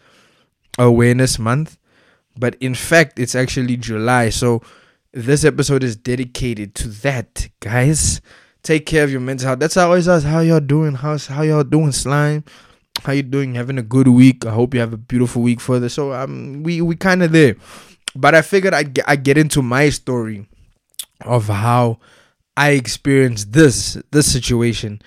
Awareness 0.77 1.39
Month, 1.39 1.77
but 2.37 2.55
in 2.55 2.75
fact, 2.75 3.19
it's 3.19 3.35
actually 3.35 3.77
July. 3.77 4.29
So 4.29 4.61
this 5.15 5.45
episode 5.45 5.83
is 5.83 5.95
dedicated 5.95 6.75
to 6.75 6.89
that, 6.89 7.47
guys. 7.61 8.21
Take 8.63 8.85
care 8.85 9.03
of 9.03 9.11
your 9.11 9.21
mental 9.21 9.47
health. 9.47 9.59
That's 9.59 9.75
how 9.75 9.83
I 9.83 9.85
always 9.85 10.07
ask 10.07 10.25
how 10.25 10.39
y'all 10.39 10.59
doing. 10.59 10.95
How's 10.95 11.27
how 11.27 11.43
y'all 11.43 11.63
doing, 11.63 11.91
slime? 11.91 12.43
How 13.03 13.13
you 13.13 13.23
doing? 13.23 13.55
Having 13.55 13.77
a 13.77 13.83
good 13.83 14.07
week. 14.07 14.45
I 14.45 14.51
hope 14.51 14.73
you 14.73 14.79
have 14.79 14.91
a 14.91 14.97
beautiful 14.97 15.41
week 15.41 15.61
further. 15.61 15.87
So 15.87 16.13
um, 16.13 16.63
we 16.63 16.81
we 16.81 16.95
kind 16.95 17.23
of 17.23 17.31
there, 17.31 17.55
but 18.15 18.35
I 18.35 18.41
figured 18.41 18.73
I 18.73 18.85
I 19.05 19.15
get 19.15 19.37
into 19.37 19.61
my 19.61 19.89
story 19.89 20.47
of 21.21 21.47
how 21.47 21.99
I 22.57 22.71
experienced 22.71 23.51
this 23.51 23.97
this 24.11 24.31
situation 24.31 25.01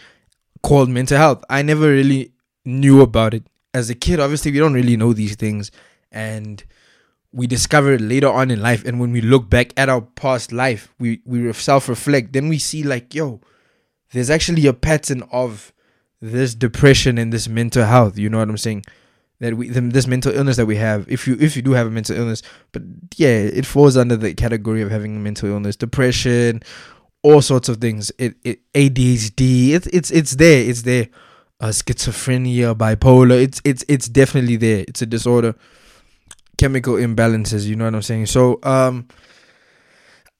called 0.62 0.88
mental 0.88 1.16
health. 1.16 1.44
I 1.48 1.62
never 1.62 1.88
really 1.88 2.32
knew 2.64 3.00
about 3.00 3.34
it 3.34 3.44
as 3.74 3.90
a 3.90 3.94
kid. 3.94 4.20
Obviously, 4.20 4.52
we 4.52 4.58
don't 4.58 4.74
really 4.74 4.96
know 4.96 5.12
these 5.12 5.36
things, 5.36 5.70
and 6.12 6.62
we 7.32 7.46
discover 7.46 7.92
it 7.92 8.00
later 8.00 8.28
on 8.28 8.50
in 8.50 8.60
life. 8.60 8.84
And 8.84 9.00
when 9.00 9.12
we 9.12 9.20
look 9.20 9.48
back 9.48 9.72
at 9.76 9.88
our 9.88 10.02
past 10.02 10.52
life, 10.52 10.92
we 10.98 11.20
we 11.24 11.52
self 11.52 11.88
reflect. 11.88 12.32
Then 12.32 12.48
we 12.48 12.58
see 12.58 12.82
like, 12.82 13.14
yo, 13.14 13.40
there's 14.12 14.30
actually 14.30 14.66
a 14.66 14.74
pattern 14.74 15.22
of 15.32 15.72
this 16.20 16.54
depression 16.54 17.16
and 17.16 17.32
this 17.32 17.48
mental 17.48 17.84
health. 17.84 18.18
You 18.18 18.28
know 18.28 18.38
what 18.38 18.48
I'm 18.48 18.58
saying? 18.58 18.84
that 19.40 19.56
we 19.56 19.68
this 19.68 20.06
mental 20.06 20.34
illness 20.34 20.56
that 20.56 20.66
we 20.66 20.76
have 20.76 21.06
if 21.08 21.26
you 21.26 21.36
if 21.40 21.54
you 21.56 21.62
do 21.62 21.72
have 21.72 21.86
a 21.86 21.90
mental 21.90 22.16
illness 22.16 22.42
but 22.72 22.82
yeah 23.16 23.28
it 23.28 23.64
falls 23.64 23.96
under 23.96 24.16
the 24.16 24.34
category 24.34 24.82
of 24.82 24.90
having 24.90 25.16
a 25.16 25.20
mental 25.20 25.48
illness 25.48 25.76
depression 25.76 26.60
all 27.22 27.42
sorts 27.42 27.68
of 27.68 27.78
things. 27.78 28.12
It, 28.18 28.36
it 28.44 28.60
ADHD 28.72 29.70
it's 29.70 29.86
it's 29.88 30.10
it's 30.10 30.36
there 30.36 30.68
it's 30.68 30.82
there. 30.82 31.08
Uh, 31.60 31.68
schizophrenia 31.68 32.74
bipolar 32.74 33.42
it's 33.42 33.60
it's 33.64 33.84
it's 33.88 34.08
definitely 34.08 34.56
there. 34.56 34.84
It's 34.86 35.02
a 35.02 35.06
disorder. 35.06 35.54
Chemical 36.56 36.94
imbalances 36.94 37.66
you 37.66 37.76
know 37.76 37.84
what 37.84 37.94
i'm 37.94 38.02
saying? 38.02 38.26
So 38.26 38.58
um 38.62 39.08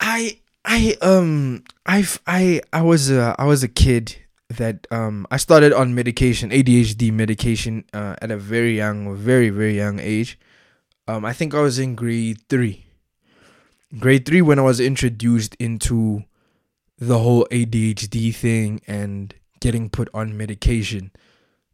i 0.00 0.38
i 0.64 0.97
um 1.02 1.62
i 1.87 2.04
i 2.26 2.61
i 2.73 2.82
was 2.82 3.11
uh, 3.11 3.35
i 3.38 3.44
was 3.44 3.62
a 3.62 3.68
kid 3.68 4.16
that 4.50 4.87
um 4.90 5.26
I 5.30 5.37
started 5.37 5.73
on 5.73 5.94
medication, 5.94 6.50
ADHD 6.50 7.12
medication, 7.12 7.85
uh, 7.92 8.16
at 8.23 8.30
a 8.30 8.37
very 8.37 8.76
young, 8.76 9.14
very 9.14 9.50
very 9.50 9.76
young 9.76 9.99
age. 10.00 10.38
Um, 11.06 11.25
I 11.25 11.32
think 11.32 11.54
I 11.54 11.61
was 11.61 11.78
in 11.78 11.94
grade 11.94 12.40
three. 12.49 12.87
Grade 13.99 14.26
three 14.26 14.42
when 14.42 14.58
I 14.58 14.62
was 14.62 14.80
introduced 14.80 15.54
into 15.58 16.25
the 16.99 17.19
whole 17.19 17.47
ADHD 17.50 18.35
thing 18.35 18.81
and 18.87 19.35
getting 19.61 19.88
put 19.88 20.09
on 20.12 20.37
medication. 20.37 21.12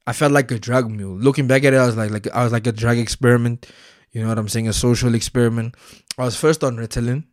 I 0.06 0.12
felt 0.12 0.32
like 0.32 0.50
a 0.50 0.58
drug 0.58 0.90
mule. 0.90 1.16
Looking 1.16 1.46
back 1.46 1.64
at 1.64 1.72
it, 1.72 1.78
I 1.78 1.86
was 1.86 1.96
like, 1.96 2.10
like 2.10 2.28
I 2.28 2.44
was 2.44 2.52
like 2.52 2.66
a 2.66 2.72
drug 2.72 2.98
experiment. 2.98 3.66
You 4.12 4.22
know 4.22 4.28
what 4.28 4.38
I'm 4.38 4.48
saying? 4.48 4.68
A 4.68 4.72
social 4.72 5.14
experiment. 5.14 5.74
I 6.18 6.24
was 6.24 6.36
first 6.36 6.62
on 6.62 6.76
Ritalin, 6.76 7.24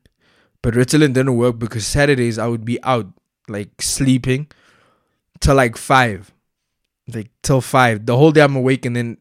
but 0.62 0.74
Ritalin 0.74 1.14
didn't 1.14 1.36
work 1.36 1.60
because 1.60 1.86
Saturdays 1.86 2.40
I 2.40 2.48
would 2.48 2.66
be 2.66 2.82
out, 2.84 3.08
like 3.48 3.82
sleeping, 3.82 4.48
till 5.42 5.56
like 5.56 5.78
five, 5.78 6.32
like 7.14 7.30
till 7.44 7.62
five. 7.62 8.06
The 8.06 8.18
whole 8.18 8.32
day 8.32 8.42
I'm 8.42 8.56
awake, 8.56 8.86
and 8.86 8.96
then 8.96 9.18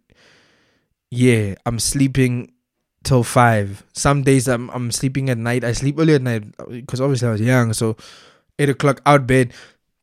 yeah, 1.11 1.57
I'm 1.67 1.79
sleeping 1.81 2.53
till 3.03 3.25
five. 3.25 3.85
Some 3.93 4.23
days 4.23 4.49
I'm 4.49 4.71
I'm 4.71 4.91
sleeping 4.93 5.29
at 5.29 5.39
night. 5.39 5.65
I 5.65 5.73
sleep 5.73 5.99
early 5.99 6.15
at 6.15 6.23
night 6.23 6.45
uh, 6.59 6.67
because 6.67 7.00
obviously 7.00 7.29
I 7.29 7.33
was 7.33 7.41
young. 7.41 7.73
So 7.73 7.97
eight 8.61 8.69
o'clock 8.69 9.00
out 9.07 9.26
bed. 9.26 9.52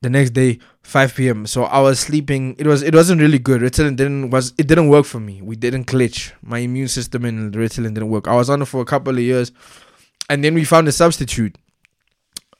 The 0.01 0.11
next 0.11 0.31
day, 0.31 0.59
5 0.83 1.15
p.m. 1.15 1.47
So 1.47 1.63
I 1.63 1.79
was 1.79 1.99
sleeping. 1.99 2.55
It 2.59 2.67
was 2.67 2.83
it 2.83 2.93
wasn't 2.93 3.19
really 3.19 3.39
good. 3.39 3.61
Ritalin 3.61 3.95
didn't 3.95 4.29
was 4.29 4.53
it 4.57 4.67
didn't 4.67 4.89
work 4.89 5.05
for 5.05 5.19
me. 5.19 5.41
We 5.41 5.55
didn't 5.55 5.85
glitch. 5.87 6.33
My 6.41 6.59
immune 6.59 6.87
system 6.87 7.25
and 7.25 7.53
Ritalin 7.53 7.93
didn't 7.95 8.09
work. 8.09 8.27
I 8.27 8.35
was 8.35 8.49
on 8.49 8.61
it 8.61 8.65
for 8.65 8.79
a 8.79 8.85
couple 8.85 9.13
of 9.13 9.19
years, 9.19 9.51
and 10.29 10.43
then 10.43 10.53
we 10.53 10.63
found 10.63 10.87
a 10.87 10.91
substitute. 10.91 11.57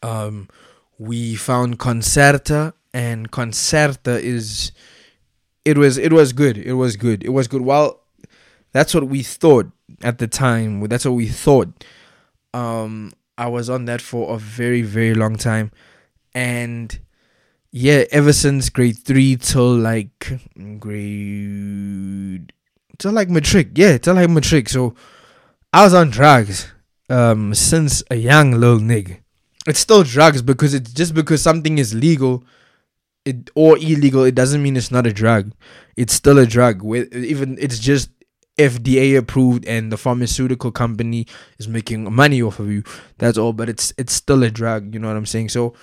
Um, 0.01 0.49
we 0.97 1.35
found 1.35 1.79
Concerta, 1.79 2.73
and 2.93 3.31
Concerta 3.31 4.19
is 4.19 4.71
it 5.63 5.77
was 5.77 5.97
it 5.97 6.11
was 6.11 6.33
good. 6.33 6.57
It 6.57 6.73
was 6.73 6.95
good. 6.95 7.23
It 7.23 7.29
was 7.29 7.47
good. 7.47 7.61
Well, 7.61 8.01
that's 8.71 8.93
what 8.93 9.07
we 9.07 9.23
thought 9.23 9.71
at 10.03 10.17
the 10.17 10.27
time. 10.27 10.81
That's 10.87 11.05
what 11.05 11.13
we 11.13 11.27
thought. 11.27 11.83
Um, 12.53 13.13
I 13.37 13.47
was 13.47 13.69
on 13.69 13.85
that 13.85 14.01
for 14.01 14.33
a 14.33 14.37
very 14.37 14.81
very 14.81 15.13
long 15.13 15.35
time, 15.35 15.71
and 16.33 16.97
yeah, 17.71 18.05
ever 18.11 18.33
since 18.33 18.69
grade 18.69 18.97
three 18.97 19.35
till 19.35 19.75
like 19.75 20.39
grade 20.79 22.53
till 22.97 23.11
like 23.11 23.29
matric, 23.29 23.69
yeah, 23.75 23.97
till 23.97 24.15
like 24.15 24.29
matric. 24.29 24.69
So 24.69 24.95
I 25.73 25.83
was 25.83 25.93
on 25.93 26.09
drugs 26.09 26.71
um 27.09 27.53
since 27.53 28.03
a 28.09 28.15
young 28.15 28.51
little 28.51 28.79
nigga. 28.79 29.19
It's 29.67 29.79
still 29.79 30.03
drugs 30.03 30.41
because 30.41 30.73
it's 30.73 30.93
just 30.93 31.13
because 31.13 31.41
something 31.41 31.77
is 31.77 31.93
legal 31.93 32.43
it 33.27 33.49
or 33.55 33.77
illegal, 33.77 34.23
it 34.23 34.35
doesn't 34.35 34.63
mean 34.63 34.77
it's 34.77 34.91
not 34.91 35.05
a 35.05 35.13
drug. 35.13 35.51
It's 35.97 36.13
still 36.13 36.39
a 36.39 36.45
drug. 36.45 36.81
With 36.81 37.13
even 37.13 37.57
it's 37.59 37.77
just 37.77 38.09
FDA 38.57 39.17
approved 39.17 39.65
and 39.65 39.91
the 39.91 39.97
pharmaceutical 39.97 40.71
company 40.71 41.27
is 41.59 41.67
making 41.67 42.11
money 42.13 42.41
off 42.41 42.59
of 42.59 42.69
you. 42.71 42.83
That's 43.17 43.37
all. 43.37 43.53
But 43.53 43.69
it's 43.69 43.93
it's 43.97 44.13
still 44.13 44.43
a 44.43 44.49
drug. 44.49 44.93
You 44.93 44.99
know 44.99 45.07
what 45.07 45.17
I'm 45.17 45.25
saying? 45.25 45.49
So 45.49 45.73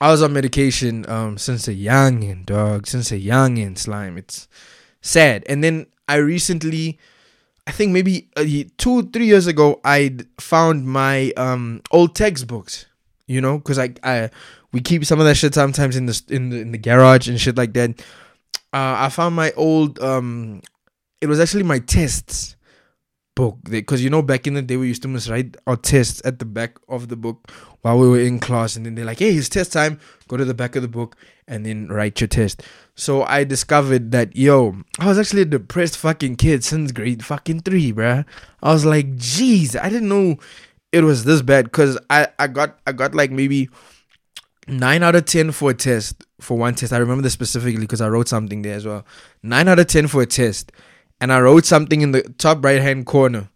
I 0.00 0.10
was 0.10 0.22
on 0.22 0.32
medication 0.32 1.08
um 1.08 1.38
since 1.38 1.68
a 1.68 1.74
youngin, 1.74 2.46
dog. 2.46 2.86
Since 2.86 3.12
a 3.12 3.18
youngin, 3.18 3.76
slime. 3.76 4.16
It's 4.16 4.48
sad. 5.00 5.44
And 5.46 5.62
then 5.62 5.86
I 6.08 6.16
recently, 6.16 6.98
I 7.66 7.70
think 7.70 7.92
maybe 7.92 8.28
uh, 8.36 8.44
two 8.78 9.08
three 9.10 9.26
years 9.26 9.46
ago, 9.46 9.80
I 9.84 10.16
found 10.40 10.86
my 10.86 11.32
um 11.36 11.82
old 11.90 12.14
textbooks. 12.14 12.86
You 13.26 13.40
know, 13.40 13.58
because 13.58 13.78
I 13.78 13.94
I 14.02 14.30
we 14.72 14.80
keep 14.80 15.04
some 15.04 15.20
of 15.20 15.26
that 15.26 15.36
shit 15.36 15.54
sometimes 15.54 15.96
in 15.96 16.06
the 16.06 16.22
in 16.28 16.50
the 16.50 16.60
in 16.60 16.72
the 16.72 16.78
garage 16.78 17.28
and 17.28 17.40
shit 17.40 17.56
like 17.56 17.74
that. 17.74 18.00
Uh, 18.72 19.04
I 19.04 19.08
found 19.10 19.36
my 19.36 19.52
old 19.52 20.00
um, 20.00 20.62
it 21.22 21.28
was 21.28 21.40
actually 21.40 21.62
my 21.62 21.78
tests 21.78 22.56
book. 23.34 23.58
Because 23.64 24.02
you 24.02 24.10
know 24.10 24.22
back 24.22 24.46
in 24.46 24.54
the 24.54 24.62
day 24.62 24.76
we 24.76 24.88
used 24.88 25.02
to 25.02 25.08
write 25.30 25.56
our 25.66 25.76
tests 25.76 26.20
at 26.24 26.38
the 26.38 26.44
back 26.44 26.76
of 26.88 27.08
the 27.08 27.16
book 27.16 27.50
while 27.80 27.98
we 27.98 28.08
were 28.08 28.20
in 28.20 28.38
class. 28.40 28.76
And 28.76 28.84
then 28.84 28.94
they're 28.94 29.04
like 29.04 29.20
hey 29.20 29.34
it's 29.34 29.48
test 29.48 29.72
time. 29.72 29.98
Go 30.28 30.36
to 30.36 30.44
the 30.44 30.54
back 30.54 30.76
of 30.76 30.82
the 30.82 30.88
book 30.88 31.16
and 31.46 31.64
then 31.64 31.88
write 31.88 32.20
your 32.20 32.28
test. 32.28 32.62
So 32.94 33.22
i 33.22 33.44
discovered 33.44 34.10
that 34.12 34.36
yo 34.36 34.76
i 34.98 35.06
was 35.06 35.18
actually 35.18 35.42
a 35.42 35.46
depressed 35.46 35.96
fucking 35.96 36.36
kid 36.36 36.62
since 36.64 36.92
grade 36.92 37.24
fucking 37.24 37.60
three 37.60 37.92
bruh. 37.92 38.24
I 38.62 38.72
was 38.72 38.84
like 38.84 39.16
jeez 39.16 39.80
i 39.80 39.88
didn't 39.88 40.08
know 40.08 40.36
it 40.90 41.04
was 41.04 41.24
this 41.24 41.40
bad. 41.40 41.66
Because 41.66 41.98
i 42.10 42.28
i 42.38 42.46
got 42.48 42.78
i 42.86 42.92
got 42.92 43.14
like 43.14 43.30
maybe 43.30 43.70
nine 44.68 45.02
out 45.02 45.16
of 45.16 45.24
ten 45.24 45.52
for 45.52 45.70
a 45.70 45.74
test 45.74 46.24
for 46.40 46.58
one 46.58 46.74
test. 46.74 46.92
I 46.92 46.98
remember 46.98 47.22
this 47.22 47.32
specifically 47.32 47.80
because 47.80 48.00
i 48.00 48.08
wrote 48.08 48.28
something 48.28 48.62
there 48.62 48.74
as 48.74 48.84
well. 48.84 49.06
Nine 49.42 49.68
out 49.68 49.78
of 49.78 49.86
ten 49.86 50.06
for 50.06 50.22
a 50.22 50.26
test 50.26 50.72
and 51.22 51.32
I 51.32 51.40
wrote 51.40 51.64
something 51.64 52.00
in 52.00 52.10
the 52.10 52.22
top 52.36 52.64
right 52.64 52.82
hand 52.82 53.06
corner 53.06 53.48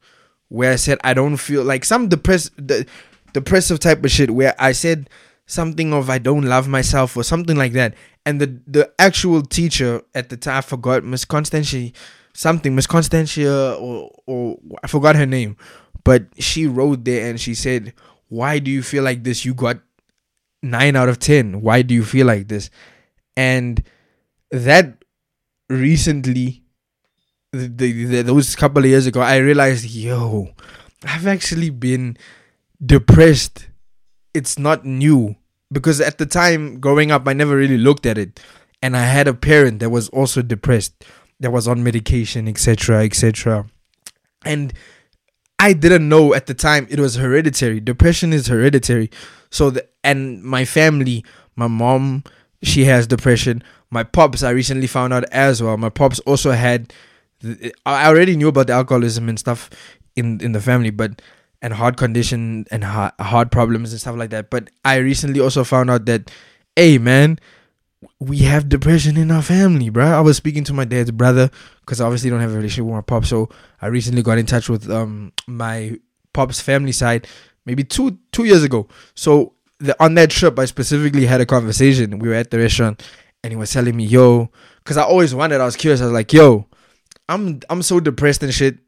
where 0.49 0.73
I 0.73 0.77
said 0.77 0.99
I 1.03 1.15
don't 1.15 1.37
feel 1.37 1.65
like 1.65 1.85
some 1.85 2.09
depress 2.09 2.49
the 2.57 2.87
depressive 3.33 3.81
type 3.81 4.05
of 4.05 4.11
shit 4.13 4.31
where 4.31 4.55
I 4.57 4.71
said 4.71 5.11
something 5.47 5.93
of 5.93 6.09
I 6.09 6.19
don't 6.19 6.45
love 6.45 6.69
myself 6.69 7.17
or 7.17 7.25
something 7.25 7.57
like 7.57 7.73
that. 7.73 7.95
And 8.25 8.41
the 8.41 8.61
the 8.69 8.93
actual 9.01 9.43
teacher 9.43 10.01
at 10.15 10.29
the 10.29 10.37
time 10.37 10.59
I 10.59 10.61
forgot 10.61 11.03
Miss 11.03 11.25
Constantia 11.25 11.91
something 12.35 12.77
Miss 12.77 12.87
Constantia 12.87 13.75
or 13.75 14.13
or 14.27 14.59
I 14.85 14.87
forgot 14.87 15.17
her 15.17 15.27
name, 15.27 15.57
but 16.05 16.23
she 16.39 16.69
wrote 16.69 17.05
there 17.05 17.29
and 17.29 17.41
she 17.41 17.55
said, 17.55 17.95
"Why 18.29 18.61
do 18.61 18.71
you 18.71 18.83
feel 18.83 19.03
like 19.03 19.25
this? 19.25 19.45
You 19.45 19.55
got 19.55 19.81
nine 20.63 20.95
out 20.95 21.09
of 21.09 21.19
ten. 21.19 21.63
Why 21.63 21.83
do 21.83 21.95
you 21.95 22.05
feel 22.05 22.29
like 22.29 22.47
this?" 22.47 22.71
And 23.37 23.83
that 24.53 25.03
recently 25.69 26.63
the, 27.53 27.69
the, 27.69 28.23
those 28.23 28.55
couple 28.57 28.79
of 28.79 28.87
years 28.87 29.07
ago, 29.07 29.21
I 29.21 29.37
realized, 29.37 29.85
yo, 29.91 30.49
I've 31.05 31.27
actually 31.27 31.71
been 31.71 32.17
depressed. 32.85 33.69
It's 34.35 34.59
not 34.59 34.85
new 34.85 35.37
because 35.73 36.01
at 36.01 36.19
the 36.19 36.27
time 36.27 36.81
growing 36.81 37.11
up, 37.11 37.27
I 37.27 37.33
never 37.33 37.57
really 37.57 37.79
looked 37.79 38.07
at 38.07 38.19
it, 38.19 38.41
and 38.83 38.97
I 38.97 39.03
had 39.03 39.29
a 39.29 39.35
parent 39.35 39.81
that 39.81 39.91
was 39.91 40.09
also 40.11 40.43
depressed, 40.43 41.05
that 41.41 41.51
was 41.51 41.67
on 41.67 41.83
medication, 41.83 42.49
etc., 42.49 43.05
etc., 43.05 43.67
and 44.45 44.73
I 45.59 45.73
didn't 45.73 46.09
know 46.09 46.35
at 46.35 46.47
the 46.47 46.55
time 46.55 46.87
it 46.91 47.01
was 47.01 47.17
hereditary. 47.17 47.81
Depression 47.81 48.33
is 48.33 48.47
hereditary. 48.47 49.11
So 49.51 49.71
the 49.71 49.89
and 50.05 50.43
my 50.43 50.65
family, 50.65 51.25
my 51.57 51.67
mom, 51.67 52.25
she 52.63 52.85
has 52.85 53.07
depression. 53.07 53.63
My 53.91 54.05
pops, 54.05 54.43
I 54.43 54.51
recently 54.51 54.87
found 54.87 55.13
out 55.13 55.25
as 55.33 55.63
well. 55.63 55.77
My 55.77 55.89
pops 55.89 56.21
also 56.21 56.53
had 56.53 56.93
I 57.85 58.07
already 58.09 58.37
knew 58.37 58.49
about 58.49 58.66
the 58.68 58.72
alcoholism 58.75 59.29
and 59.29 59.38
stuff 59.38 59.70
in 60.14 60.40
in 60.40 60.53
the 60.53 60.61
family, 60.61 60.90
but 60.90 61.22
and 61.62 61.72
heart 61.72 61.96
condition 61.96 62.66
and 62.70 62.85
heart, 62.85 63.14
heart 63.20 63.51
problems 63.51 63.92
and 63.92 64.01
stuff 64.01 64.16
like 64.16 64.31
that. 64.31 64.51
But 64.51 64.70
I 64.85 64.96
recently 64.96 65.40
also 65.40 65.64
found 65.64 65.90
out 65.90 66.07
that, 66.07 66.31
hey 66.77 66.99
man, 66.99 67.38
we 68.18 68.38
have 68.38 68.68
depression 68.68 69.16
in 69.16 69.31
our 69.31 69.42
family, 69.42 69.88
bro. 69.88 70.07
I 70.07 70.20
was 70.20 70.37
speaking 70.37 70.64
to 70.64 70.72
my 70.72 70.85
dad's 70.85 71.11
brother 71.11 71.51
because 71.81 72.01
I 72.01 72.05
obviously 72.07 72.31
don't 72.31 72.40
have 72.40 72.53
a 72.53 72.57
relationship 72.57 72.85
with 72.85 72.94
my 72.94 73.01
pop, 73.01 73.25
so 73.25 73.49
I 73.81 73.87
recently 73.88 74.22
got 74.22 74.38
in 74.38 74.46
touch 74.46 74.68
with 74.68 74.90
um 74.90 75.33
my 75.46 75.99
pop's 76.33 76.61
family 76.61 76.92
side 76.92 77.27
maybe 77.64 77.85
two 77.85 78.18
two 78.33 78.44
years 78.44 78.62
ago. 78.62 78.88
So 79.14 79.55
the, 79.79 80.01
on 80.03 80.14
that 80.14 80.31
trip, 80.31 80.59
I 80.59 80.64
specifically 80.64 81.27
had 81.27 81.40
a 81.40 81.46
conversation. 81.46 82.18
We 82.18 82.29
were 82.29 82.35
at 82.35 82.51
the 82.51 82.59
restaurant, 82.59 83.03
and 83.42 83.53
he 83.53 83.57
was 83.57 83.70
telling 83.72 83.96
me, 83.96 84.05
"Yo," 84.05 84.51
because 84.79 84.96
I 84.96 85.03
always 85.03 85.35
wondered. 85.35 85.61
I 85.61 85.66
was 85.66 85.77
curious. 85.77 86.01
I 86.01 86.05
was 86.05 86.12
like, 86.12 86.33
"Yo." 86.33 86.66
I'm 87.29 87.61
I'm 87.71 87.83
so 87.83 88.01
depressed 88.01 88.43
and 88.43 88.53
shit. 88.53 88.79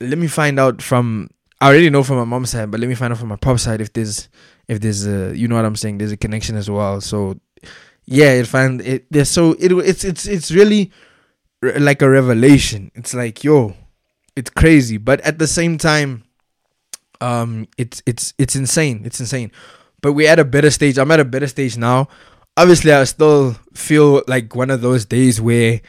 Let 0.00 0.18
me 0.18 0.26
find 0.26 0.58
out 0.58 0.80
from 0.82 1.30
I 1.60 1.68
already 1.68 1.90
know 1.90 2.02
from 2.02 2.16
my 2.16 2.24
mom's 2.24 2.50
side, 2.50 2.70
but 2.70 2.80
let 2.80 2.88
me 2.88 2.94
find 2.94 3.12
out 3.12 3.18
from 3.18 3.28
my 3.28 3.36
pop 3.36 3.58
side 3.58 3.80
if 3.80 3.92
there's 3.92 4.28
if 4.68 4.80
there's 4.80 5.06
a 5.06 5.36
you 5.36 5.48
know 5.48 5.56
what 5.56 5.64
I'm 5.64 5.76
saying. 5.76 5.98
There's 5.98 6.12
a 6.12 6.16
connection 6.16 6.56
as 6.56 6.70
well. 6.70 7.00
So 7.00 7.38
yeah, 8.04 8.32
it 8.32 8.46
find 8.46 8.80
it. 8.80 9.06
There's 9.10 9.28
so 9.28 9.52
it 9.58 9.72
it's 9.72 10.04
it's 10.04 10.26
it's 10.26 10.50
really 10.50 10.92
like 11.60 12.00
a 12.02 12.08
revelation. 12.08 12.90
It's 12.94 13.12
like 13.12 13.42
yo, 13.42 13.74
it's 14.36 14.50
crazy, 14.50 14.98
but 14.98 15.20
at 15.22 15.38
the 15.38 15.46
same 15.46 15.78
time, 15.78 16.24
um, 17.20 17.66
it's 17.76 18.02
it's 18.06 18.34
it's 18.38 18.54
insane. 18.54 19.02
It's 19.04 19.20
insane. 19.20 19.50
But 20.00 20.12
we're 20.12 20.30
at 20.30 20.38
a 20.38 20.44
better 20.44 20.70
stage. 20.70 20.96
I'm 20.96 21.10
at 21.10 21.20
a 21.20 21.24
better 21.24 21.48
stage 21.48 21.76
now. 21.76 22.08
Obviously, 22.56 22.92
I 22.92 23.04
still 23.04 23.56
feel 23.74 24.22
like 24.28 24.54
one 24.54 24.70
of 24.70 24.80
those 24.80 25.04
days 25.04 25.40
where 25.40 25.80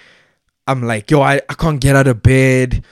I'm 0.70 0.84
like, 0.84 1.10
yo, 1.10 1.22
I, 1.22 1.42
I 1.50 1.56
can't 1.56 1.82
get 1.82 1.96
out 1.96 2.06
of 2.06 2.22
bed. 2.22 2.86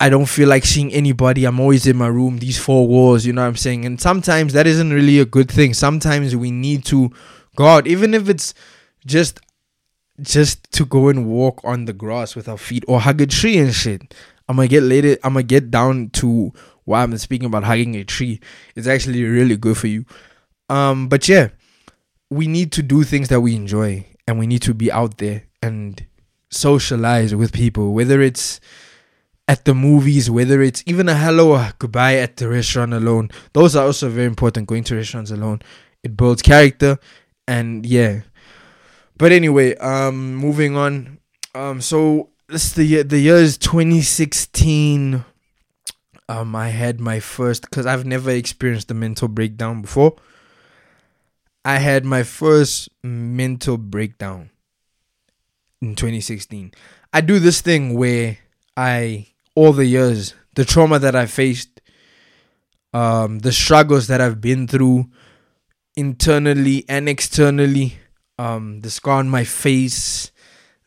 I 0.00 0.08
don't 0.08 0.26
feel 0.26 0.48
like 0.48 0.64
seeing 0.64 0.90
anybody. 0.94 1.44
I'm 1.44 1.60
always 1.60 1.86
in 1.86 1.96
my 1.96 2.06
room, 2.06 2.38
these 2.38 2.58
four 2.58 2.88
walls, 2.88 3.26
you 3.26 3.34
know 3.34 3.42
what 3.42 3.48
I'm 3.48 3.56
saying? 3.56 3.84
And 3.84 4.00
sometimes 4.00 4.54
that 4.54 4.66
isn't 4.66 4.92
really 4.92 5.18
a 5.18 5.26
good 5.26 5.50
thing. 5.50 5.74
Sometimes 5.74 6.34
we 6.34 6.50
need 6.50 6.86
to 6.86 7.12
go 7.54 7.66
out, 7.66 7.86
even 7.86 8.14
if 8.14 8.30
it's 8.30 8.54
just 9.04 9.40
just 10.22 10.72
to 10.72 10.86
go 10.86 11.08
and 11.08 11.26
walk 11.26 11.60
on 11.64 11.84
the 11.84 11.92
grass 11.92 12.34
with 12.34 12.48
our 12.48 12.56
feet 12.56 12.84
or 12.88 13.00
hug 13.00 13.20
a 13.20 13.26
tree 13.26 13.58
and 13.58 13.74
shit. 13.74 14.14
I'm 14.48 14.56
gonna 14.56 14.68
get 14.68 14.82
later 14.82 15.18
I'm 15.22 15.34
gonna 15.34 15.42
get 15.42 15.70
down 15.70 16.10
to 16.14 16.50
why 16.84 17.02
I'm 17.02 17.16
speaking 17.18 17.46
about 17.46 17.64
hugging 17.64 17.94
a 17.96 18.04
tree. 18.04 18.40
It's 18.74 18.86
actually 18.86 19.22
really 19.22 19.58
good 19.58 19.76
for 19.76 19.86
you. 19.86 20.06
Um, 20.70 21.08
but 21.08 21.28
yeah, 21.28 21.48
we 22.30 22.46
need 22.46 22.72
to 22.72 22.82
do 22.82 23.04
things 23.04 23.28
that 23.28 23.42
we 23.42 23.54
enjoy 23.54 24.06
and 24.26 24.38
we 24.38 24.46
need 24.46 24.62
to 24.62 24.72
be 24.72 24.90
out 24.90 25.18
there 25.18 25.44
and 25.62 26.04
socialize 26.52 27.34
with 27.34 27.52
people, 27.52 27.92
whether 27.92 28.20
it's 28.20 28.60
at 29.48 29.64
the 29.64 29.74
movies, 29.74 30.30
whether 30.30 30.62
it's 30.62 30.82
even 30.86 31.08
a 31.08 31.16
hello 31.16 31.52
or 31.52 31.72
goodbye 31.78 32.16
at 32.16 32.36
the 32.36 32.48
restaurant 32.48 32.94
alone. 32.94 33.30
Those 33.52 33.74
are 33.74 33.86
also 33.86 34.08
very 34.08 34.26
important. 34.26 34.68
Going 34.68 34.84
to 34.84 34.96
restaurants 34.96 35.30
alone 35.30 35.62
it 36.02 36.16
builds 36.16 36.42
character, 36.42 36.98
and 37.46 37.86
yeah. 37.86 38.22
But 39.16 39.32
anyway, 39.32 39.76
um, 39.76 40.34
moving 40.34 40.76
on. 40.76 41.18
Um, 41.54 41.80
so 41.80 42.30
this 42.48 42.72
the 42.72 42.84
year. 42.84 43.04
The 43.04 43.18
year 43.18 43.36
is 43.36 43.56
2016. 43.58 45.24
Um, 46.28 46.56
I 46.56 46.68
had 46.68 47.00
my 47.00 47.20
first 47.20 47.62
because 47.62 47.86
I've 47.86 48.06
never 48.06 48.30
experienced 48.30 48.90
a 48.90 48.94
mental 48.94 49.28
breakdown 49.28 49.82
before. 49.82 50.16
I 51.64 51.78
had 51.78 52.04
my 52.04 52.22
first 52.24 52.88
mental 53.04 53.76
breakdown 53.76 54.50
in 55.82 55.96
2016. 55.96 56.72
I 57.12 57.20
do 57.20 57.38
this 57.38 57.60
thing 57.60 57.94
where 57.94 58.38
I 58.76 59.26
all 59.54 59.72
the 59.72 59.84
years, 59.84 60.34
the 60.54 60.64
trauma 60.64 60.98
that 60.98 61.14
I 61.14 61.26
faced, 61.26 61.80
um, 62.94 63.40
the 63.40 63.52
struggles 63.52 64.06
that 64.06 64.20
I've 64.20 64.40
been 64.40 64.66
through 64.66 65.10
internally 65.96 66.84
and 66.88 67.08
externally, 67.08 67.98
um, 68.38 68.80
the 68.80 68.90
scar 68.90 69.18
on 69.18 69.28
my 69.28 69.44
face, 69.44 70.30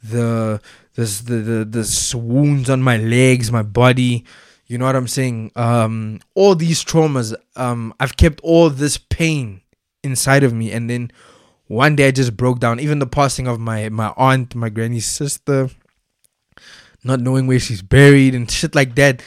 the 0.01 0.61
the 0.95 1.03
the 1.03 1.65
the, 1.65 2.17
wounds 2.17 2.69
on 2.69 2.81
my 2.81 2.97
legs, 2.97 3.51
my 3.51 3.61
body, 3.61 4.25
you 4.65 4.77
know 4.77 4.85
what 4.85 4.95
I'm 4.95 5.07
saying? 5.07 5.51
Um, 5.55 6.21
all 6.33 6.55
these 6.55 6.83
traumas, 6.83 7.35
um, 7.55 7.93
I've 7.99 8.17
kept 8.17 8.39
all 8.41 8.69
this 8.69 8.97
pain 8.97 9.61
inside 10.03 10.43
of 10.43 10.53
me, 10.53 10.71
and 10.71 10.89
then 10.89 11.11
one 11.67 11.95
day 11.95 12.07
I 12.07 12.11
just 12.11 12.37
broke 12.37 12.59
down. 12.59 12.79
Even 12.79 12.99
the 12.99 13.07
passing 13.07 13.47
of 13.47 13.59
my 13.59 13.89
my 13.89 14.13
aunt, 14.17 14.55
my 14.55 14.69
granny's 14.69 15.05
sister, 15.05 15.69
not 17.03 17.19
knowing 17.19 17.47
where 17.47 17.59
she's 17.59 17.81
buried 17.81 18.35
and 18.35 18.49
shit 18.49 18.75
like 18.75 18.95
that. 18.95 19.21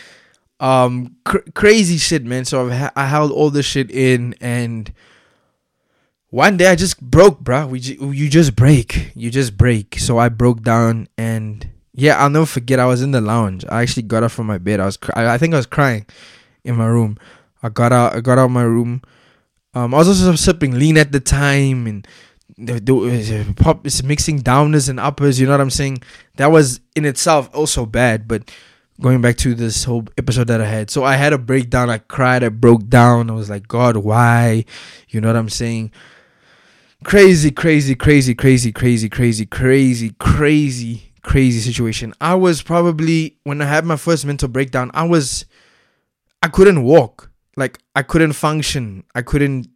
Um, 0.61 1.17
cr- 1.25 1.49
crazy 1.55 1.99
shit, 1.99 2.25
man. 2.25 2.45
So 2.45 2.71
ha- 2.71 2.93
I 2.97 3.07
held 3.07 3.31
all 3.33 3.51
this 3.51 3.67
shit 3.67 3.91
in, 3.91 4.35
and 4.41 4.93
one 6.31 6.57
day 6.57 6.67
I 6.67 6.75
just 6.75 7.01
broke, 7.01 7.41
bro. 7.41 7.67
We 7.69 7.81
you 7.81 8.29
just 8.29 8.55
break, 8.55 9.13
you 9.15 9.31
just 9.31 9.57
break. 9.57 9.99
So 9.99 10.19
I 10.19 10.29
broke 10.29 10.63
down, 10.63 11.09
and 11.17 11.69
yeah, 11.93 12.19
I'll 12.19 12.31
never 12.31 12.47
forget. 12.47 12.79
I 12.79 12.87
was 12.87 13.03
in 13.03 13.13
the 13.13 13.21
lounge. 13.21 13.65
I 13.69 13.83
actually 13.83 14.05
got 14.05 14.23
up 14.23 14.31
from 14.31 14.47
my 14.47 14.59
bed. 14.59 14.81
I 14.81 14.87
was, 14.87 14.97
cr- 14.97 15.17
I 15.17 15.39
think 15.39 15.55
I 15.55 15.57
was 15.57 15.67
crying 15.67 16.07
in 16.65 16.77
my 16.77 16.87
room. 16.87 17.19
I 17.63 17.69
got 17.69 17.93
out. 17.93 18.15
I 18.15 18.21
got 18.21 18.39
out 18.39 18.47
of 18.47 18.51
my 18.51 18.63
room. 18.63 19.03
Um, 19.75 19.95
I 19.95 19.99
was 19.99 20.09
also 20.09 20.35
sipping 20.35 20.79
lean 20.79 20.97
at 20.97 21.13
the 21.13 21.21
time, 21.21 21.87
and 21.87 22.07
the, 22.57 22.81
the 22.81 23.47
uh, 23.49 23.63
pop 23.63 23.87
is 23.87 24.03
mixing 24.03 24.41
downers 24.41 24.89
and 24.89 24.99
uppers. 24.99 25.39
You 25.39 25.47
know 25.47 25.53
what 25.53 25.61
I'm 25.61 25.71
saying? 25.71 25.99
That 26.37 26.51
was 26.51 26.81
in 26.97 27.05
itself 27.05 27.51
also 27.55 27.87
bad. 27.87 28.27
But 28.27 28.51
going 29.01 29.21
back 29.21 29.37
to 29.39 29.55
this 29.55 29.85
whole 29.85 30.05
episode 30.17 30.49
that 30.49 30.61
I 30.61 30.67
had, 30.67 30.91
so 30.91 31.05
I 31.05 31.17
had 31.17 31.33
a 31.33 31.39
breakdown. 31.39 31.91
I 31.91 31.99
cried. 31.99 32.43
I 32.43 32.49
broke 32.49 32.89
down. 32.89 33.31
I 33.31 33.35
was 33.35 33.51
like, 33.51 33.69
God, 33.69 33.97
why? 33.97 34.65
You 35.09 35.21
know 35.21 35.29
what 35.29 35.37
I'm 35.37 35.49
saying? 35.49 35.93
Crazy, 37.05 37.51
crazy, 37.51 37.95
crazy, 37.95 38.35
crazy, 38.35 38.73
crazy, 38.73 39.09
crazy, 39.09 39.47
crazy, 39.47 40.11
crazy 40.19 41.09
crazy 41.29 41.61
situation. 41.61 42.15
I 42.21 42.35
was 42.35 42.63
probably 42.63 43.37
when 43.45 43.61
I 43.61 43.67
had 43.67 43.85
my 43.85 43.97
first 43.97 44.25
mental 44.25 44.49
breakdown, 44.49 44.91
I 44.95 45.05
was 45.05 45.45
I 46.43 46.49
couldn't 46.49 46.83
walk. 46.83 47.31
Like 47.57 47.79
I 47.95 48.03
couldn't 48.03 48.33
function. 48.33 49.05
I 49.15 49.23
couldn't 49.23 49.69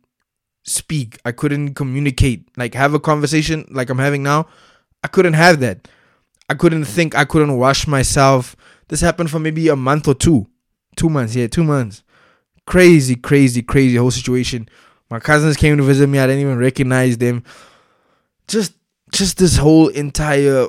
speak. 0.65 1.19
I 1.25 1.33
couldn't 1.33 1.75
communicate. 1.75 2.49
Like 2.57 2.75
have 2.75 2.95
a 2.95 3.01
conversation 3.01 3.67
like 3.71 3.91
I'm 3.91 3.99
having 3.99 4.23
now. 4.23 4.47
I 5.05 5.09
couldn't 5.09 5.35
have 5.35 5.61
that. 5.61 5.89
I 6.49 6.55
couldn't 6.55 6.83
mm. 6.83 6.87
think. 6.87 7.15
I 7.15 7.25
couldn't 7.25 7.57
wash 7.57 7.87
myself. 7.87 8.57
This 8.89 9.01
happened 9.01 9.31
for 9.31 9.39
maybe 9.39 9.69
a 9.69 9.77
month 9.77 10.09
or 10.09 10.15
two. 10.15 10.47
Two 10.97 11.09
months, 11.09 11.35
yeah, 11.35 11.47
two 11.47 11.65
months. 11.65 12.03
Crazy, 12.67 13.17
crazy, 13.17 13.63
crazy 13.63 13.97
whole 13.97 14.11
situation. 14.11 14.69
My 15.11 15.19
cousins 15.19 15.57
came 15.57 15.77
to 15.77 15.83
visit 15.83 16.07
me. 16.09 16.19
I 16.19 16.27
didn't 16.27 16.43
even 16.43 16.59
recognize 16.59 17.19
them. 17.19 17.45
Just 18.47 18.75
just 19.13 19.39
this 19.39 19.57
whole 19.57 19.89
entire 19.89 20.69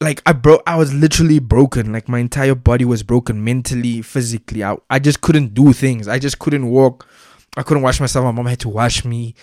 like 0.00 0.22
I 0.26 0.32
broke 0.32 0.62
I 0.66 0.76
was 0.76 0.94
literally 0.94 1.38
broken. 1.38 1.92
Like 1.92 2.08
my 2.08 2.18
entire 2.18 2.54
body 2.54 2.84
was 2.84 3.02
broken 3.02 3.44
mentally, 3.44 4.02
physically. 4.02 4.64
I, 4.64 4.76
I 4.90 4.98
just 4.98 5.20
couldn't 5.20 5.54
do 5.54 5.72
things. 5.72 6.08
I 6.08 6.18
just 6.18 6.38
couldn't 6.38 6.68
walk. 6.68 7.06
I 7.56 7.62
couldn't 7.62 7.82
wash 7.82 8.00
myself. 8.00 8.24
My 8.24 8.30
mom 8.30 8.46
had 8.46 8.60
to 8.60 8.68
wash 8.68 9.04
me. 9.04 9.34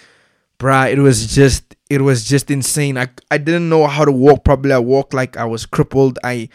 Bruh, 0.59 0.91
it 0.91 0.99
was 0.99 1.33
just 1.33 1.75
it 1.89 2.01
was 2.01 2.25
just 2.25 2.49
insane. 2.49 2.97
I 2.97 3.09
I 3.29 3.37
didn't 3.37 3.69
know 3.69 3.87
how 3.87 4.05
to 4.05 4.11
walk 4.11 4.43
properly. 4.43 4.73
I 4.73 4.79
walked 4.79 5.13
like 5.13 5.37
I 5.37 5.45
was 5.45 5.65
crippled. 5.65 6.17
I 6.23 6.49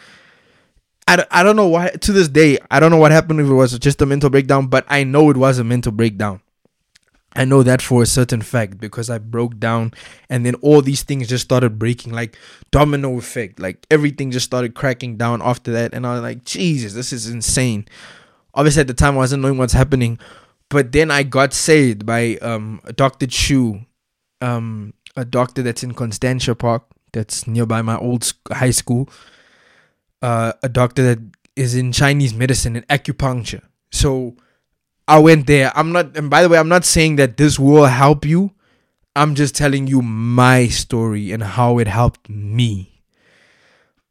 I, 1.06 1.24
I 1.30 1.42
don't 1.42 1.56
know 1.56 1.66
why 1.66 1.90
to 1.90 2.12
this 2.12 2.28
day 2.28 2.58
I 2.70 2.80
don't 2.80 2.90
know 2.90 2.96
what 2.96 3.12
happened 3.12 3.40
if 3.40 3.46
it 3.48 3.52
was 3.52 3.78
just 3.78 4.00
a 4.00 4.06
mental 4.06 4.30
breakdown, 4.30 4.68
but 4.68 4.84
I 4.88 5.04
know 5.04 5.28
it 5.30 5.36
was 5.36 5.58
a 5.58 5.64
mental 5.64 5.92
breakdown. 5.92 6.40
I 7.34 7.44
know 7.44 7.62
that 7.62 7.80
for 7.80 8.02
a 8.02 8.06
certain 8.06 8.42
fact 8.42 8.78
because 8.78 9.08
I 9.08 9.18
broke 9.18 9.58
down 9.58 9.92
and 10.28 10.44
then 10.44 10.56
all 10.56 10.82
these 10.82 11.04
things 11.04 11.28
just 11.28 11.44
started 11.44 11.78
breaking 11.78 12.12
like 12.12 12.36
domino 12.72 13.16
effect. 13.18 13.60
Like 13.60 13.86
everything 13.90 14.32
just 14.32 14.46
started 14.46 14.74
cracking 14.74 15.16
down 15.16 15.40
after 15.42 15.70
that. 15.72 15.94
And 15.94 16.06
I 16.06 16.14
was 16.14 16.22
like, 16.22 16.44
Jesus, 16.44 16.92
this 16.92 17.12
is 17.12 17.28
insane. 17.28 17.86
Obviously, 18.54 18.80
at 18.80 18.88
the 18.88 18.94
time, 18.94 19.14
I 19.14 19.18
wasn't 19.18 19.42
knowing 19.42 19.58
what's 19.58 19.72
happening. 19.72 20.18
But 20.70 20.92
then 20.92 21.10
I 21.10 21.24
got 21.24 21.52
saved 21.52 22.06
by 22.06 22.36
um, 22.36 22.80
Dr. 22.94 23.26
Chu, 23.26 23.80
um, 24.40 24.94
a 25.16 25.24
doctor 25.24 25.62
that's 25.62 25.82
in 25.82 25.92
Constantia 25.92 26.54
Park, 26.54 26.84
that's 27.12 27.46
nearby 27.46 27.82
my 27.82 27.98
old 27.98 28.32
high 28.50 28.70
school. 28.70 29.08
Uh, 30.22 30.52
a 30.62 30.68
doctor 30.68 31.02
that 31.02 31.18
is 31.56 31.74
in 31.74 31.92
Chinese 31.92 32.32
medicine 32.34 32.76
and 32.76 32.86
acupuncture. 32.88 33.62
So, 33.90 34.36
I 35.10 35.18
went 35.18 35.48
there. 35.48 35.72
I'm 35.74 35.90
not, 35.90 36.16
and 36.16 36.30
by 36.30 36.42
the 36.42 36.48
way, 36.48 36.56
I'm 36.56 36.68
not 36.68 36.84
saying 36.84 37.16
that 37.16 37.36
this 37.36 37.58
will 37.58 37.86
help 37.86 38.24
you. 38.24 38.52
I'm 39.16 39.34
just 39.34 39.56
telling 39.56 39.88
you 39.88 40.02
my 40.02 40.68
story 40.68 41.32
and 41.32 41.42
how 41.42 41.78
it 41.78 41.88
helped 41.88 42.28
me. 42.28 43.02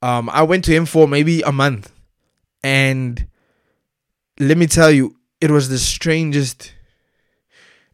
Um, 0.02 0.30
I 0.30 0.44
went 0.44 0.66
to 0.66 0.74
him 0.74 0.86
for 0.86 1.08
maybe 1.08 1.42
a 1.42 1.54
month, 1.54 1.94
and 2.64 3.26
let 4.42 4.58
me 4.58 4.68
tell 4.68 4.92
you, 4.92 5.16
it 5.42 5.52
was 5.52 5.70
the 5.70 5.78
strangest. 5.78 6.74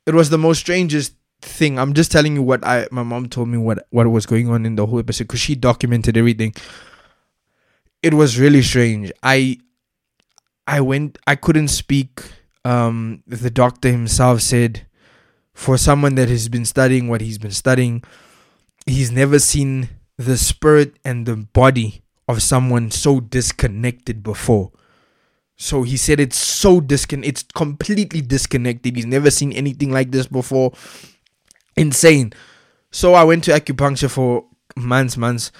It 0.05 0.13
was 0.13 0.29
the 0.29 0.37
most 0.37 0.59
strangest 0.59 1.13
thing. 1.41 1.77
I'm 1.79 1.93
just 1.93 2.11
telling 2.11 2.35
you 2.35 2.43
what 2.43 2.65
I 2.65 2.87
my 2.91 3.03
mom 3.03 3.27
told 3.27 3.49
me 3.49 3.57
what 3.57 3.87
what 3.89 4.07
was 4.07 4.25
going 4.25 4.49
on 4.49 4.65
in 4.65 4.75
the 4.75 4.85
whole 4.85 4.99
episode 4.99 5.25
because 5.25 5.39
she 5.39 5.55
documented 5.55 6.17
everything. 6.17 6.53
It 8.01 8.13
was 8.13 8.39
really 8.39 8.61
strange. 8.61 9.11
I 9.23 9.57
I 10.67 10.81
went. 10.81 11.17
I 11.27 11.35
couldn't 11.35 11.69
speak 11.69 12.21
um, 12.65 13.21
the 13.27 13.51
doctor 13.51 13.91
himself 13.91 14.41
said, 14.41 14.87
for 15.53 15.77
someone 15.77 16.15
that 16.15 16.27
has 16.27 16.49
been 16.49 16.65
studying 16.65 17.07
what 17.07 17.21
he's 17.21 17.37
been 17.37 17.51
studying, 17.51 18.03
he's 18.85 19.11
never 19.11 19.39
seen 19.39 19.89
the 20.17 20.35
spirit 20.35 20.97
and 21.05 21.25
the 21.25 21.35
body 21.35 22.01
of 22.27 22.41
someone 22.41 22.89
so 22.91 23.19
disconnected 23.19 24.23
before. 24.23 24.71
So 25.57 25.83
he 25.83 25.95
said 25.97 26.19
it's 26.19 26.37
so 26.37 26.81
discon 26.81 27.25
it's 27.25 27.43
completely 27.43 28.21
disconnected. 28.21 28.95
He's 28.95 29.05
never 29.05 29.31
seen 29.31 29.53
anything 29.53 29.91
like 29.91 30.11
this 30.11 30.27
before. 30.27 30.73
Insane. 31.77 32.33
So 32.91 33.13
I 33.13 33.23
went 33.23 33.43
to 33.45 33.51
acupuncture 33.51 34.09
for 34.09 34.45
months, 34.75 35.17
months. 35.17 35.51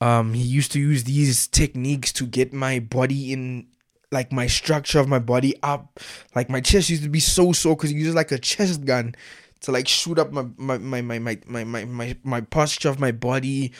Um, 0.00 0.34
he 0.34 0.42
used 0.42 0.72
to 0.72 0.80
use 0.80 1.04
these 1.04 1.46
techniques 1.46 2.12
to 2.14 2.26
get 2.26 2.52
my 2.52 2.78
body 2.78 3.32
in 3.32 3.66
like 4.12 4.32
my 4.32 4.46
structure 4.46 4.98
of 4.98 5.08
my 5.08 5.18
body 5.18 5.54
up. 5.62 6.00
Like 6.34 6.48
my 6.48 6.60
chest 6.60 6.90
used 6.90 7.02
to 7.02 7.08
be 7.08 7.20
so 7.20 7.52
sore 7.52 7.76
because 7.76 7.90
he 7.90 7.96
uses 7.96 8.14
like 8.14 8.32
a 8.32 8.38
chest 8.38 8.84
gun 8.84 9.14
to 9.60 9.72
like 9.72 9.86
shoot 9.88 10.18
up 10.18 10.32
my 10.32 10.42
my 10.56 10.78
my 10.78 11.00
my 11.02 11.18
my 11.18 11.38
my 11.46 11.64
my, 11.64 11.84
my, 11.84 12.16
my 12.22 12.40
posture 12.40 12.88
of 12.88 12.98
my 12.98 13.12
body. 13.12 13.72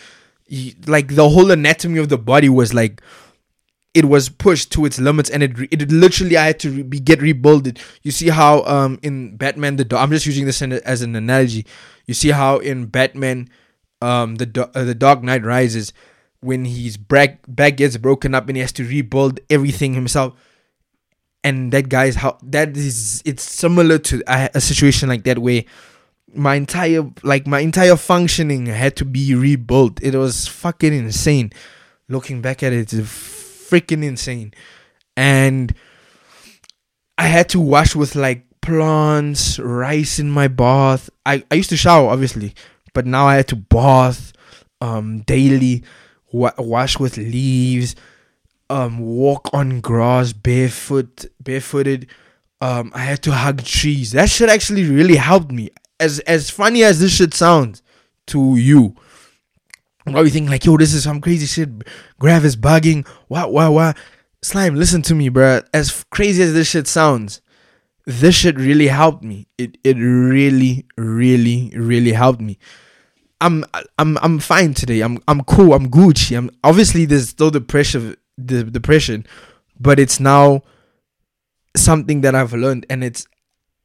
He, 0.46 0.74
like 0.86 1.14
the 1.14 1.28
whole 1.28 1.50
anatomy 1.50 2.00
of 2.00 2.08
the 2.08 2.18
body 2.18 2.48
was 2.48 2.74
like 2.74 3.00
it 3.92 4.04
was 4.04 4.28
pushed 4.28 4.70
to 4.72 4.84
its 4.84 5.00
limits 5.00 5.30
and 5.30 5.42
it 5.42 5.52
it 5.72 5.90
literally 5.90 6.36
I 6.36 6.46
had 6.46 6.60
to 6.60 6.70
re- 6.70 6.82
be 6.82 7.00
get 7.00 7.20
rebuilded. 7.20 7.80
You 8.02 8.10
see 8.10 8.28
how 8.28 8.62
um 8.64 8.98
in 9.02 9.36
Batman 9.36 9.76
the 9.76 9.96
I'm 9.96 10.10
just 10.10 10.26
using 10.26 10.46
this 10.46 10.62
as 10.62 11.02
an 11.02 11.16
analogy. 11.16 11.66
You 12.06 12.14
see 12.14 12.30
how 12.30 12.58
in 12.58 12.86
Batman 12.86 13.48
um 14.00 14.36
the 14.36 14.70
uh, 14.74 14.84
the 14.84 14.94
Dark 14.94 15.22
Knight 15.22 15.44
Rises 15.44 15.92
when 16.40 16.64
his 16.64 16.96
back 16.96 17.40
back 17.48 17.76
gets 17.76 17.96
broken 17.96 18.34
up 18.34 18.48
and 18.48 18.56
he 18.56 18.60
has 18.60 18.72
to 18.72 18.84
rebuild 18.84 19.40
everything 19.50 19.94
himself 19.94 20.34
and 21.42 21.72
that 21.72 21.88
guy's 21.88 22.16
how 22.16 22.38
that 22.42 22.76
is 22.76 23.22
it's 23.24 23.42
similar 23.42 23.98
to 23.98 24.22
a, 24.26 24.50
a, 24.54 24.60
situation 24.60 25.08
like 25.08 25.24
that 25.24 25.38
where 25.38 25.64
my 26.34 26.54
entire 26.54 27.02
like 27.22 27.46
my 27.46 27.60
entire 27.60 27.96
functioning 27.96 28.66
had 28.66 28.96
to 28.96 29.04
be 29.04 29.34
rebuilt 29.34 30.02
it 30.02 30.14
was 30.14 30.46
fucking 30.46 30.92
insane 30.92 31.50
looking 32.08 32.40
back 32.40 32.62
at 32.62 32.72
it 32.72 32.92
freaking 33.70 34.04
insane 34.04 34.52
and 35.16 35.74
i 37.18 37.26
had 37.26 37.48
to 37.48 37.60
wash 37.60 37.94
with 37.94 38.14
like 38.14 38.44
plants 38.60 39.58
rice 39.58 40.18
in 40.18 40.30
my 40.30 40.48
bath 40.48 41.08
i, 41.24 41.42
I 41.50 41.54
used 41.54 41.70
to 41.70 41.76
shower 41.76 42.08
obviously 42.10 42.54
but 42.92 43.06
now 43.06 43.26
i 43.26 43.36
had 43.36 43.48
to 43.48 43.56
bath 43.56 44.32
um 44.80 45.20
daily 45.20 45.84
wa- 46.32 46.52
wash 46.58 46.98
with 46.98 47.16
leaves, 47.16 47.94
um, 48.68 48.98
walk 48.98 49.50
on 49.52 49.80
grass 49.80 50.32
barefoot, 50.32 51.26
barefooted. 51.42 52.06
Um, 52.60 52.92
I 52.94 53.00
had 53.00 53.22
to 53.22 53.32
hug 53.32 53.64
trees. 53.64 54.12
That 54.12 54.28
shit 54.28 54.48
actually 54.48 54.84
really 54.84 55.16
helped 55.16 55.50
me. 55.50 55.70
as 55.98 56.18
as 56.20 56.48
funny 56.50 56.82
as 56.82 57.00
this 57.00 57.16
shit 57.16 57.34
sounds 57.34 57.82
to 58.26 58.56
you, 58.56 58.94
probably 60.04 60.30
think 60.30 60.50
like, 60.50 60.64
yo, 60.64 60.76
this 60.76 60.94
is 60.94 61.04
some 61.04 61.20
crazy 61.20 61.46
shit. 61.46 61.68
Grav 62.18 62.44
is 62.44 62.56
bugging. 62.56 63.06
What, 63.28 63.52
what, 63.52 63.72
what? 63.72 63.96
Slime, 64.42 64.74
listen 64.74 65.02
to 65.02 65.14
me, 65.14 65.28
bruh. 65.28 65.66
As 65.74 66.04
crazy 66.10 66.42
as 66.42 66.54
this 66.54 66.68
shit 66.68 66.86
sounds, 66.86 67.42
this 68.06 68.34
shit 68.34 68.56
really 68.56 68.88
helped 68.88 69.22
me. 69.22 69.46
It 69.58 69.76
it 69.84 69.96
really, 69.98 70.86
really, 70.96 71.72
really 71.76 72.12
helped 72.12 72.40
me. 72.40 72.58
I'm 73.40 73.64
I'm 73.98 74.18
I'm 74.18 74.38
fine 74.38 74.74
today. 74.74 75.00
I'm 75.00 75.18
I'm 75.28 75.44
cool. 75.44 75.74
I'm 75.74 75.90
Gucci. 75.90 76.36
I'm 76.36 76.50
obviously 76.64 77.04
there's 77.04 77.28
still 77.28 77.50
the 77.50 77.60
pressure, 77.60 78.16
the 78.38 78.64
depression, 78.64 79.26
but 79.78 79.98
it's 79.98 80.20
now 80.20 80.62
something 81.76 82.22
that 82.22 82.34
I've 82.34 82.52
learned, 82.52 82.86
and 82.90 83.04
it's 83.04 83.26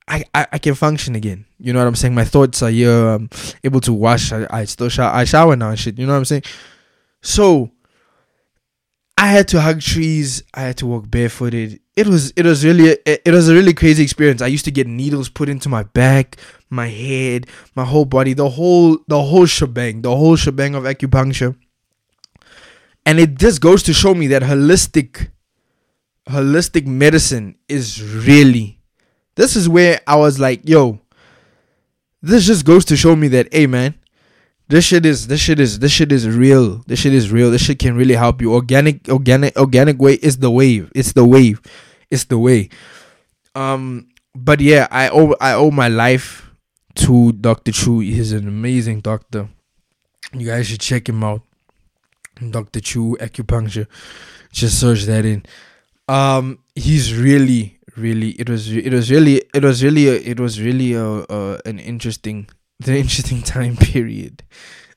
I, 0.07 0.23
I, 0.33 0.47
I 0.53 0.57
can 0.59 0.75
function 0.75 1.15
again. 1.15 1.45
You 1.59 1.73
know 1.73 1.79
what 1.79 1.87
I'm 1.87 1.95
saying? 1.95 2.13
My 2.13 2.25
thoughts 2.25 2.61
are 2.61 2.69
here. 2.69 2.91
I'm 2.91 3.23
um, 3.23 3.29
able 3.63 3.81
to 3.81 3.93
wash. 3.93 4.31
I, 4.31 4.45
I 4.49 4.65
still 4.65 4.89
shower. 4.89 5.11
I 5.11 5.23
shower 5.23 5.55
now 5.55 5.69
and 5.69 5.79
shit. 5.79 5.97
You 5.97 6.05
know 6.05 6.13
what 6.13 6.19
I'm 6.19 6.25
saying? 6.25 6.43
So 7.21 7.71
I 9.17 9.27
had 9.27 9.47
to 9.49 9.61
hug 9.61 9.81
trees. 9.81 10.43
I 10.53 10.61
had 10.61 10.77
to 10.77 10.85
walk 10.85 11.09
barefooted. 11.09 11.79
It 11.95 12.07
was 12.07 12.31
it 12.31 12.45
was 12.45 12.63
really 12.63 12.89
it, 13.05 13.21
it 13.25 13.31
was 13.31 13.49
a 13.49 13.53
really 13.53 13.73
crazy 13.73 14.03
experience. 14.03 14.41
I 14.41 14.47
used 14.47 14.65
to 14.65 14.71
get 14.71 14.85
needles 14.85 15.29
put 15.29 15.49
into 15.49 15.69
my 15.69 15.83
back, 15.83 16.37
my 16.69 16.87
head, 16.87 17.47
my 17.75 17.85
whole 17.85 18.05
body, 18.05 18.33
the 18.33 18.49
whole 18.49 18.99
the 19.07 19.21
whole 19.21 19.45
shebang, 19.45 20.01
the 20.01 20.15
whole 20.15 20.35
shebang 20.35 20.75
of 20.75 20.83
acupuncture. 20.83 21.55
And 23.07 23.19
it 23.19 23.35
just 23.35 23.61
goes 23.61 23.81
to 23.83 23.93
show 23.93 24.13
me 24.13 24.27
that 24.27 24.43
holistic 24.43 25.29
holistic 26.27 26.85
medicine 26.85 27.55
is 27.69 28.03
really 28.03 28.74
this 29.35 29.55
is 29.55 29.67
where 29.69 29.99
I 30.07 30.15
was 30.15 30.39
like, 30.39 30.67
yo, 30.67 30.99
this 32.21 32.45
just 32.45 32.65
goes 32.65 32.85
to 32.85 32.97
show 32.97 33.15
me 33.15 33.27
that, 33.29 33.53
hey 33.53 33.67
man, 33.67 33.95
this 34.67 34.85
shit 34.85 35.05
is 35.05 35.27
this 35.27 35.39
shit 35.39 35.59
is 35.59 35.79
this 35.79 35.91
shit 35.91 36.11
is 36.11 36.27
real. 36.27 36.81
This 36.87 36.99
shit 36.99 37.13
is 37.13 37.31
real. 37.31 37.51
This 37.51 37.61
shit 37.61 37.77
can 37.77 37.95
really 37.95 38.15
help 38.15 38.41
you. 38.41 38.53
Organic, 38.53 39.07
organic, 39.09 39.55
organic 39.57 40.01
way 40.01 40.13
is 40.15 40.37
the 40.37 40.49
wave. 40.49 40.91
It's 40.95 41.13
the 41.13 41.25
wave. 41.25 41.61
It's 42.09 42.25
the 42.25 42.39
way. 42.39 42.69
Um, 43.53 44.07
but 44.33 44.59
yeah, 44.59 44.87
I 44.89 45.09
owe 45.09 45.35
I 45.39 45.53
owe 45.53 45.69
my 45.69 45.87
life 45.87 46.49
to 46.95 47.31
Dr. 47.33 47.71
Chu. 47.71 47.99
He's 47.99 48.31
an 48.31 48.47
amazing 48.47 49.01
doctor. 49.01 49.49
You 50.33 50.47
guys 50.47 50.67
should 50.67 50.81
check 50.81 51.07
him 51.07 51.23
out. 51.23 51.41
Dr. 52.49 52.79
Chu 52.79 53.17
acupuncture. 53.19 53.87
Just 54.51 54.79
search 54.79 55.03
that 55.03 55.25
in. 55.25 55.45
Um, 56.07 56.59
he's 56.75 57.13
really 57.13 57.74
really 57.95 58.31
it 58.31 58.49
was 58.49 58.71
it 58.71 58.91
was 58.91 59.09
really 59.09 59.41
it 59.53 59.63
was 59.63 59.83
really 59.83 60.07
a, 60.07 60.13
it 60.13 60.39
was 60.39 60.61
really 60.61 60.93
a, 60.93 61.05
a 61.05 61.59
an 61.65 61.79
interesting 61.79 62.49
the 62.79 62.97
interesting 62.97 63.41
time 63.41 63.77
period. 63.77 64.43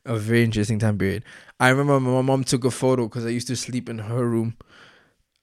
A 0.05 0.17
very 0.17 0.43
interesting 0.43 0.79
time 0.79 0.97
period. 0.97 1.23
I 1.61 1.69
remember 1.69 2.01
my 2.01 2.23
mom 2.23 2.45
took 2.45 2.65
a 2.65 2.71
photo 2.71 3.09
because 3.09 3.27
i 3.27 3.29
used 3.29 3.49
to 3.49 3.57
sleep 3.57 3.89
in 3.89 3.99
her 3.99 4.27
room. 4.27 4.57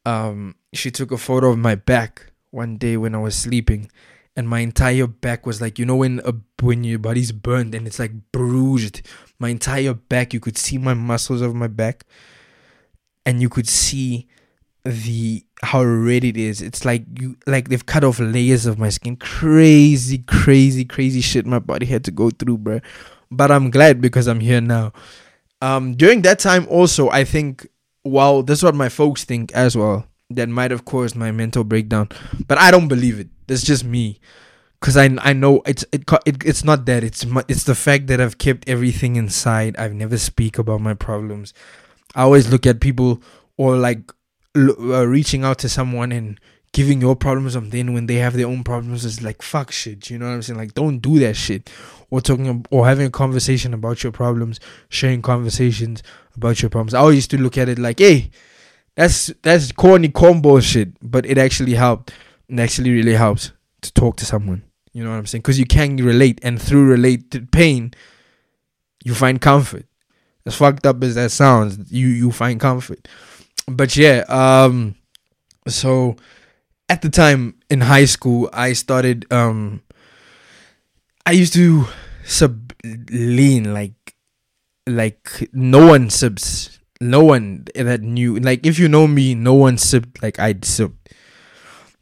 Um 0.05 0.55
she 0.73 0.91
took 0.91 1.11
a 1.11 1.17
photo 1.17 1.51
of 1.51 1.57
my 1.57 1.75
back 1.75 2.31
one 2.51 2.77
day 2.77 2.95
when 2.95 3.13
i 3.13 3.17
was 3.17 3.35
sleeping 3.35 3.89
and 4.35 4.47
my 4.47 4.59
entire 4.59 5.07
back 5.07 5.45
was 5.45 5.61
like 5.61 5.79
you 5.79 5.85
know 5.85 5.95
when 5.95 6.21
a 6.25 6.33
when 6.61 6.83
your 6.83 6.99
body's 6.99 7.31
burned 7.31 7.73
and 7.73 7.87
it's 7.87 7.99
like 7.99 8.11
bruised 8.31 9.01
my 9.39 9.49
entire 9.49 9.93
back 9.93 10.33
you 10.33 10.39
could 10.39 10.57
see 10.57 10.77
my 10.77 10.93
muscles 10.93 11.41
of 11.41 11.55
my 11.55 11.67
back 11.67 12.05
and 13.25 13.41
you 13.41 13.49
could 13.49 13.67
see 13.67 14.27
the 14.85 15.43
how 15.63 15.83
red 15.83 16.23
it 16.23 16.37
is. 16.37 16.61
It's 16.61 16.85
like 16.85 17.03
you 17.19 17.35
like 17.47 17.69
they've 17.69 17.85
cut 17.85 18.03
off 18.03 18.19
layers 18.19 18.65
of 18.65 18.77
my 18.77 18.89
skin. 18.89 19.17
Crazy, 19.17 20.19
crazy, 20.19 20.85
crazy 20.85 21.21
shit 21.21 21.45
my 21.45 21.59
body 21.59 21.87
had 21.87 22.03
to 22.05 22.11
go 22.11 22.29
through, 22.29 22.59
bro. 22.59 22.79
But 23.31 23.51
I'm 23.51 23.71
glad 23.71 23.99
because 23.99 24.27
I'm 24.27 24.39
here 24.39 24.61
now. 24.61 24.93
Um, 25.61 25.95
during 25.95 26.21
that 26.21 26.39
time 26.39 26.67
also, 26.69 27.09
I 27.09 27.23
think 27.23 27.67
well, 28.03 28.43
this 28.43 28.59
is 28.59 28.63
what 28.63 28.75
my 28.75 28.89
folks 28.89 29.23
think 29.23 29.51
as 29.53 29.75
well. 29.75 30.05
That 30.29 30.49
might 30.49 30.71
have 30.71 30.85
caused 30.85 31.15
my 31.15 31.31
mental 31.31 31.63
breakdown, 31.63 32.09
but 32.47 32.57
I 32.57 32.71
don't 32.71 32.87
believe 32.87 33.19
it. 33.19 33.29
That's 33.47 33.63
just 33.63 33.83
me, 33.83 34.19
cause 34.81 34.97
I 34.97 35.05
I 35.19 35.33
know 35.33 35.61
it's 35.65 35.83
it, 35.91 36.03
it 36.25 36.43
it's 36.43 36.63
not 36.63 36.85
that. 36.85 37.03
It's 37.03 37.25
my, 37.25 37.43
it's 37.47 37.63
the 37.63 37.75
fact 37.75 38.07
that 38.07 38.21
I've 38.21 38.37
kept 38.37 38.69
everything 38.69 39.15
inside. 39.15 39.75
I've 39.77 39.93
never 39.93 40.17
speak 40.17 40.57
about 40.59 40.81
my 40.81 40.93
problems. 40.93 41.53
I 42.15 42.23
always 42.23 42.49
look 42.49 42.65
at 42.65 42.79
people 42.79 43.21
or 43.57 43.77
like 43.77 44.11
uh, 44.55 45.05
reaching 45.05 45.43
out 45.43 45.59
to 45.59 45.69
someone 45.69 46.11
and 46.11 46.39
giving 46.75 46.99
your 46.99 47.15
problems 47.15 47.53
then 47.69 47.93
when 47.93 48.05
they 48.05 48.15
have 48.15 48.33
their 48.33 48.47
own 48.47 48.61
problems 48.61 49.05
is 49.05 49.21
like 49.21 49.41
fuck 49.41 49.71
shit 49.71 50.09
you 50.09 50.19
know 50.19 50.25
what 50.25 50.33
i'm 50.33 50.41
saying? 50.41 50.59
Like 50.59 50.73
don't 50.73 50.99
do 50.99 51.19
that 51.19 51.35
shit. 51.35 51.69
Or 52.11 52.21
talking 52.21 52.65
or 52.69 52.85
having 52.85 53.07
a 53.07 53.09
conversation 53.09 53.73
about 53.73 54.03
your 54.03 54.11
problems 54.11 54.59
sharing 54.89 55.21
conversations 55.21 56.03
about 56.35 56.61
your 56.61 56.69
problems. 56.69 56.93
I 56.93 56.99
always 56.99 57.15
used 57.15 57.31
to 57.31 57.37
look 57.37 57.57
at 57.57 57.69
it 57.69 57.79
like 57.79 57.99
hey 57.99 58.29
that's 58.95 59.27
that's 59.41 59.71
corny 59.71 60.09
combo 60.09 60.59
shit 60.59 60.89
but 61.01 61.25
it 61.25 61.37
actually 61.37 61.75
helped. 61.75 62.11
It 62.49 62.59
actually 62.59 62.91
really 62.91 63.15
helps 63.15 63.51
to 63.81 63.93
talk 63.93 64.17
to 64.17 64.25
someone 64.25 64.63
you 64.91 65.03
know 65.03 65.11
what 65.11 65.17
i'm 65.17 65.25
saying? 65.25 65.41
Because 65.41 65.59
you 65.59 65.65
can 65.65 65.95
relate 65.97 66.39
and 66.43 66.61
through 66.61 66.85
related 66.85 67.51
pain 67.51 67.93
you 69.03 69.13
find 69.15 69.39
comfort. 69.39 69.85
As 70.45 70.55
fucked 70.55 70.85
up 70.85 71.01
as 71.03 71.15
that 71.15 71.31
sounds 71.31 71.89
you 71.89 72.07
you 72.07 72.31
find 72.31 72.59
comfort 72.59 73.07
but 73.67 73.95
yeah, 73.95 74.23
um, 74.27 74.95
so 75.67 76.15
at 76.89 77.01
the 77.01 77.09
time 77.09 77.55
in 77.69 77.81
high 77.81 78.05
school, 78.05 78.49
I 78.53 78.73
started. 78.73 79.31
Um, 79.31 79.81
I 81.25 81.31
used 81.31 81.53
to 81.53 81.87
sub 82.23 82.73
lean 82.83 83.73
like, 83.73 84.15
like 84.87 85.49
no 85.53 85.87
one 85.87 86.09
subs, 86.09 86.79
no 87.01 87.23
one 87.23 87.65
that 87.73 88.01
knew. 88.01 88.37
Like 88.39 88.65
if 88.65 88.77
you 88.77 88.87
know 88.87 89.07
me, 89.07 89.33
no 89.33 89.53
one 89.53 89.77
subbed 89.77 90.21
like 90.21 90.39
I 90.39 90.55
sub. 90.61 90.93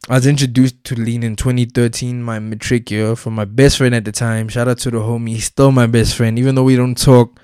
I 0.06 0.16
was 0.16 0.26
introduced 0.26 0.84
to 0.84 0.94
lean 0.94 1.22
in 1.22 1.34
2013, 1.34 2.22
my 2.22 2.38
matric 2.38 2.90
year, 2.90 3.16
from 3.16 3.34
my 3.34 3.46
best 3.46 3.78
friend 3.78 3.94
at 3.94 4.04
the 4.04 4.12
time. 4.12 4.48
Shout 4.48 4.68
out 4.68 4.76
to 4.80 4.90
the 4.90 4.98
homie, 4.98 5.30
he's 5.30 5.46
still 5.46 5.72
my 5.72 5.86
best 5.86 6.14
friend, 6.14 6.38
even 6.38 6.54
though 6.54 6.64
we 6.64 6.76
don't 6.76 6.98
talk 6.98 7.40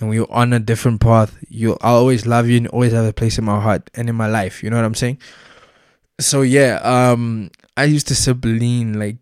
and 0.00 0.08
we're 0.08 0.30
on 0.30 0.52
a 0.52 0.58
different 0.58 1.00
path, 1.00 1.36
you 1.48 1.76
I'll 1.80 1.96
always 1.96 2.26
love 2.26 2.48
you 2.48 2.56
and 2.56 2.68
always 2.68 2.92
have 2.92 3.04
a 3.04 3.12
place 3.12 3.38
in 3.38 3.44
my 3.44 3.60
heart 3.60 3.90
and 3.94 4.08
in 4.08 4.14
my 4.14 4.26
life. 4.26 4.62
You 4.62 4.70
know 4.70 4.76
what 4.76 4.84
I'm 4.84 4.94
saying? 4.94 5.18
So 6.20 6.42
yeah, 6.42 6.80
um, 6.82 7.50
I 7.76 7.84
used 7.84 8.08
to 8.08 8.14
sip 8.14 8.44
lean 8.44 8.98
like 8.98 9.16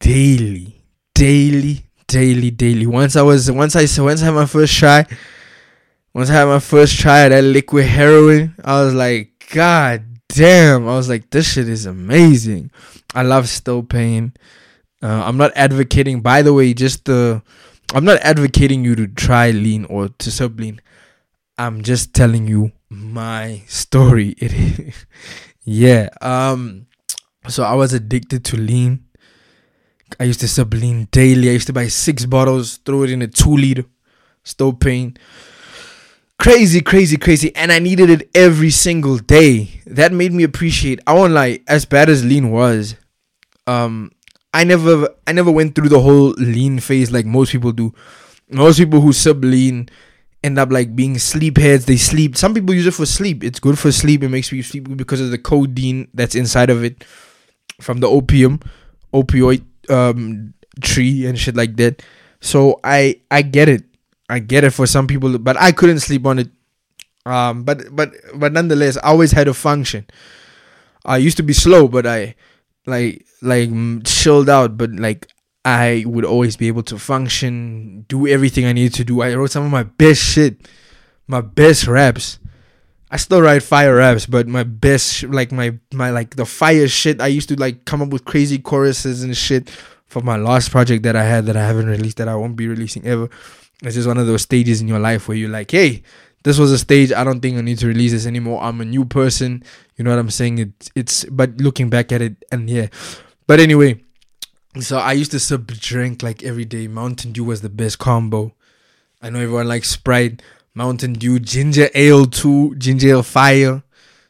daily, 0.00 0.82
daily, 1.14 1.86
daily, 2.06 2.50
daily. 2.50 2.86
Once 2.86 3.16
I 3.16 3.22
was, 3.22 3.50
once 3.50 3.76
I, 3.76 3.86
once 4.02 4.22
I 4.22 4.26
had 4.26 4.34
my 4.34 4.46
first 4.46 4.76
try, 4.76 5.06
once 6.14 6.30
I 6.30 6.34
had 6.34 6.46
my 6.46 6.60
first 6.60 6.98
try 6.98 7.24
at 7.24 7.28
that 7.28 7.42
liquid 7.42 7.86
heroin, 7.86 8.54
I 8.64 8.82
was 8.82 8.94
like, 8.94 9.46
God 9.52 10.04
damn! 10.28 10.88
I 10.88 10.96
was 10.96 11.08
like, 11.08 11.30
this 11.30 11.52
shit 11.52 11.68
is 11.68 11.86
amazing. 11.86 12.70
I 13.14 13.22
love 13.22 13.48
still 13.48 13.82
pain. 13.82 14.32
Uh, 15.02 15.22
I'm 15.24 15.36
not 15.36 15.52
advocating, 15.56 16.20
by 16.20 16.42
the 16.42 16.54
way, 16.54 16.72
just 16.74 17.04
the 17.04 17.42
I'm 17.94 18.04
not 18.04 18.18
advocating 18.20 18.84
you 18.84 18.94
to 18.96 19.06
try 19.06 19.50
lean 19.50 19.84
or 19.86 20.08
to 20.08 20.30
sub 20.30 20.58
lean. 20.58 20.80
I'm 21.58 21.82
just 21.82 22.14
telling 22.14 22.46
you 22.46 22.72
my 22.88 23.62
story. 23.66 24.34
Yeah. 25.68 26.10
Um. 26.20 26.86
So 27.48 27.64
I 27.64 27.74
was 27.74 27.92
addicted 27.92 28.44
to 28.46 28.56
lean. 28.56 29.04
I 30.20 30.24
used 30.24 30.38
to 30.40 30.48
sub 30.48 30.72
lean 30.72 31.08
daily. 31.10 31.50
I 31.50 31.52
used 31.52 31.66
to 31.66 31.72
buy 31.72 31.88
six 31.88 32.24
bottles, 32.24 32.76
throw 32.78 33.02
it 33.02 33.10
in 33.10 33.20
a 33.20 33.26
two 33.26 33.56
liter, 33.56 33.84
stove 34.44 34.78
pain. 34.78 35.16
Crazy, 36.38 36.80
crazy, 36.80 37.16
crazy. 37.16 37.54
And 37.56 37.72
I 37.72 37.80
needed 37.80 38.10
it 38.10 38.30
every 38.32 38.70
single 38.70 39.18
day. 39.18 39.80
That 39.86 40.12
made 40.12 40.32
me 40.32 40.44
appreciate. 40.44 41.00
I 41.06 41.14
won't 41.14 41.32
lie, 41.32 41.58
as 41.66 41.84
bad 41.84 42.08
as 42.08 42.24
lean 42.24 42.50
was, 42.52 42.94
um, 43.66 44.12
I 44.56 44.64
never 44.64 45.10
I 45.26 45.32
never 45.32 45.50
went 45.50 45.74
through 45.74 45.90
the 45.90 46.00
whole 46.00 46.30
lean 46.38 46.80
phase 46.80 47.12
like 47.12 47.26
most 47.26 47.52
people 47.52 47.72
do. 47.72 47.92
Most 48.48 48.78
people 48.78 49.02
who 49.02 49.12
sub 49.12 49.44
lean 49.44 49.90
end 50.42 50.58
up 50.58 50.72
like 50.72 50.96
being 50.96 51.16
sleepheads. 51.16 51.84
They 51.84 51.98
sleep. 51.98 52.38
Some 52.38 52.54
people 52.54 52.72
use 52.72 52.86
it 52.86 52.94
for 52.94 53.04
sleep. 53.04 53.44
It's 53.44 53.60
good 53.60 53.78
for 53.78 53.92
sleep. 53.92 54.22
It 54.22 54.30
makes 54.30 54.50
you 54.50 54.62
sleep 54.62 54.96
because 54.96 55.20
of 55.20 55.30
the 55.30 55.36
codeine 55.36 56.08
that's 56.14 56.34
inside 56.34 56.70
of 56.70 56.82
it 56.82 57.04
from 57.82 58.00
the 58.00 58.08
opium, 58.08 58.60
opioid 59.12 59.62
um, 59.90 60.54
tree 60.80 61.26
and 61.26 61.38
shit 61.38 61.54
like 61.54 61.76
that. 61.76 62.02
So 62.40 62.80
I 62.82 63.20
I 63.30 63.42
get 63.42 63.68
it. 63.68 63.84
I 64.30 64.38
get 64.38 64.64
it 64.64 64.70
for 64.70 64.86
some 64.86 65.06
people, 65.06 65.36
but 65.38 65.60
I 65.60 65.70
couldn't 65.70 66.00
sleep 66.00 66.24
on 66.24 66.38
it. 66.38 66.48
Um, 67.26 67.62
but 67.64 67.94
but 67.94 68.14
but 68.34 68.54
nonetheless, 68.54 68.96
I 69.04 69.12
always 69.12 69.32
had 69.32 69.48
a 69.48 69.54
function. 69.54 70.06
I 71.04 71.18
used 71.18 71.36
to 71.36 71.42
be 71.42 71.52
slow, 71.52 71.88
but 71.88 72.06
I 72.06 72.36
like 72.86 73.26
like 73.42 73.70
chilled 74.04 74.48
out, 74.48 74.76
but 74.76 74.90
like 74.92 75.28
I 75.64 76.04
would 76.06 76.24
always 76.24 76.56
be 76.56 76.68
able 76.68 76.84
to 76.84 76.98
function, 76.98 78.04
do 78.08 78.26
everything 78.26 78.64
I 78.64 78.72
needed 78.72 78.94
to 78.94 79.04
do. 79.04 79.20
I 79.20 79.34
wrote 79.34 79.50
some 79.50 79.64
of 79.64 79.70
my 79.70 79.82
best 79.82 80.22
shit, 80.22 80.68
my 81.26 81.40
best 81.40 81.86
raps. 81.86 82.38
I 83.10 83.18
still 83.18 83.40
write 83.40 83.62
fire 83.62 83.96
raps, 83.96 84.26
but 84.26 84.48
my 84.48 84.62
best 84.62 85.24
like 85.24 85.52
my 85.52 85.78
my 85.92 86.10
like 86.10 86.36
the 86.36 86.46
fire 86.46 86.88
shit. 86.88 87.20
I 87.20 87.28
used 87.28 87.48
to 87.50 87.56
like 87.56 87.84
come 87.84 88.02
up 88.02 88.08
with 88.08 88.24
crazy 88.24 88.58
choruses 88.58 89.22
and 89.22 89.36
shit 89.36 89.70
for 90.06 90.22
my 90.22 90.36
last 90.36 90.70
project 90.70 91.02
that 91.02 91.16
I 91.16 91.24
had 91.24 91.46
that 91.46 91.56
I 91.56 91.66
haven't 91.66 91.86
released 91.86 92.16
that 92.18 92.28
I 92.28 92.36
won't 92.36 92.56
be 92.56 92.68
releasing 92.68 93.04
ever. 93.06 93.28
It's 93.82 93.94
just 93.94 94.08
one 94.08 94.18
of 94.18 94.26
those 94.26 94.42
stages 94.42 94.80
in 94.80 94.88
your 94.88 94.98
life 94.98 95.28
where 95.28 95.36
you're 95.36 95.50
like, 95.50 95.70
hey, 95.70 96.02
this 96.44 96.58
was 96.58 96.72
a 96.72 96.78
stage. 96.78 97.12
I 97.12 97.24
don't 97.24 97.40
think 97.40 97.58
I 97.58 97.60
need 97.60 97.78
to 97.78 97.88
release 97.88 98.12
this 98.12 98.26
anymore. 98.26 98.62
I'm 98.62 98.80
a 98.80 98.84
new 98.84 99.04
person. 99.04 99.64
You 99.96 100.04
know 100.04 100.10
what 100.10 100.18
I'm 100.18 100.30
saying? 100.30 100.58
It's 100.58 100.90
it's 100.94 101.24
but 101.24 101.56
looking 101.58 101.88
back 101.88 102.12
at 102.12 102.22
it 102.22 102.44
and 102.52 102.68
yeah. 102.68 102.88
But 103.46 103.60
anyway, 103.60 104.02
so 104.80 104.98
I 104.98 105.12
used 105.12 105.30
to 105.30 105.40
sip 105.40 105.66
drink 105.66 106.22
like 106.22 106.42
every 106.42 106.64
day. 106.64 106.86
Mountain 106.86 107.32
Dew 107.32 107.44
was 107.44 107.62
the 107.62 107.68
best 107.68 107.98
combo. 107.98 108.54
I 109.22 109.30
know 109.30 109.40
everyone 109.40 109.68
likes 109.68 109.88
Sprite, 109.88 110.42
Mountain 110.74 111.14
Dew, 111.14 111.38
ginger 111.38 111.88
ale 111.94 112.26
too, 112.26 112.74
ginger 112.76 113.08
ale 113.08 113.22
fire. 113.22 113.82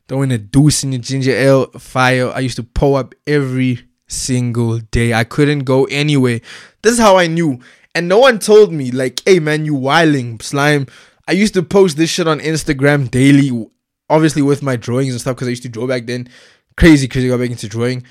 Throwing 0.08 0.30
a 0.30 0.38
deuce 0.38 0.84
in 0.84 0.92
your 0.92 1.00
ginger 1.00 1.32
ale 1.32 1.66
fire. 1.78 2.30
I 2.30 2.38
used 2.38 2.56
to 2.56 2.62
pull 2.62 2.94
up 2.94 3.14
every 3.26 3.88
single 4.06 4.78
day. 4.78 5.12
I 5.12 5.24
couldn't 5.24 5.64
go 5.64 5.86
anywhere. 5.86 6.40
This 6.82 6.92
is 6.92 7.00
how 7.00 7.16
I 7.16 7.26
knew. 7.26 7.58
And 7.92 8.08
no 8.08 8.18
one 8.18 8.38
told 8.38 8.72
me, 8.72 8.92
like, 8.92 9.20
hey 9.26 9.40
man, 9.40 9.64
you 9.64 9.74
wiling, 9.74 10.40
slime. 10.40 10.86
I 11.26 11.32
used 11.32 11.54
to 11.54 11.62
post 11.64 11.96
this 11.96 12.10
shit 12.10 12.28
on 12.28 12.38
Instagram 12.38 13.10
daily, 13.10 13.68
obviously 14.08 14.42
with 14.42 14.62
my 14.62 14.76
drawings 14.76 15.12
and 15.12 15.20
stuff, 15.20 15.36
because 15.36 15.48
I 15.48 15.50
used 15.50 15.62
to 15.64 15.68
draw 15.68 15.86
back 15.86 16.06
then. 16.06 16.28
Crazy, 16.76 17.08
crazy, 17.08 17.28
got 17.28 17.38
back 17.38 17.50
into 17.50 17.68
drawing. 17.68 18.04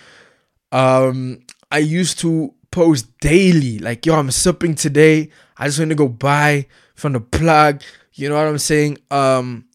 Um, 0.71 1.41
I 1.71 1.79
used 1.79 2.19
to 2.19 2.53
post 2.71 3.17
daily, 3.19 3.79
like, 3.79 4.05
yo, 4.05 4.15
I'm 4.15 4.31
sipping 4.31 4.75
today. 4.75 5.29
I 5.57 5.67
just 5.67 5.79
want 5.79 5.89
to 5.89 5.95
go 5.95 6.07
buy 6.07 6.67
from 6.95 7.13
the 7.13 7.21
plug. 7.21 7.81
You 8.13 8.29
know 8.29 8.35
what 8.35 8.47
I'm 8.47 8.57
saying? 8.57 8.97
Um, 9.11 9.65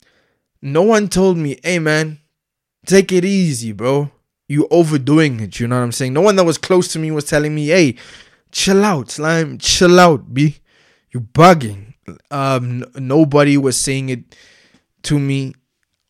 no 0.62 0.82
one 0.82 1.08
told 1.08 1.36
me, 1.36 1.58
hey 1.62 1.78
man, 1.78 2.18
take 2.86 3.12
it 3.12 3.24
easy, 3.24 3.72
bro. 3.72 4.10
You 4.48 4.66
overdoing 4.70 5.40
it. 5.40 5.60
You 5.60 5.68
know 5.68 5.76
what 5.76 5.84
I'm 5.84 5.92
saying? 5.92 6.12
No 6.12 6.20
one 6.22 6.36
that 6.36 6.44
was 6.44 6.58
close 6.58 6.88
to 6.92 6.98
me 6.98 7.10
was 7.10 7.24
telling 7.24 7.54
me, 7.54 7.68
hey, 7.68 7.96
chill 8.50 8.84
out, 8.84 9.10
slime, 9.10 9.58
chill 9.58 10.00
out, 10.00 10.34
b. 10.34 10.56
You 11.12 11.20
bugging. 11.20 11.94
Um, 12.30 12.82
n- 12.82 13.06
nobody 13.06 13.56
was 13.56 13.76
saying 13.78 14.08
it 14.08 14.36
to 15.02 15.18
me. 15.18 15.54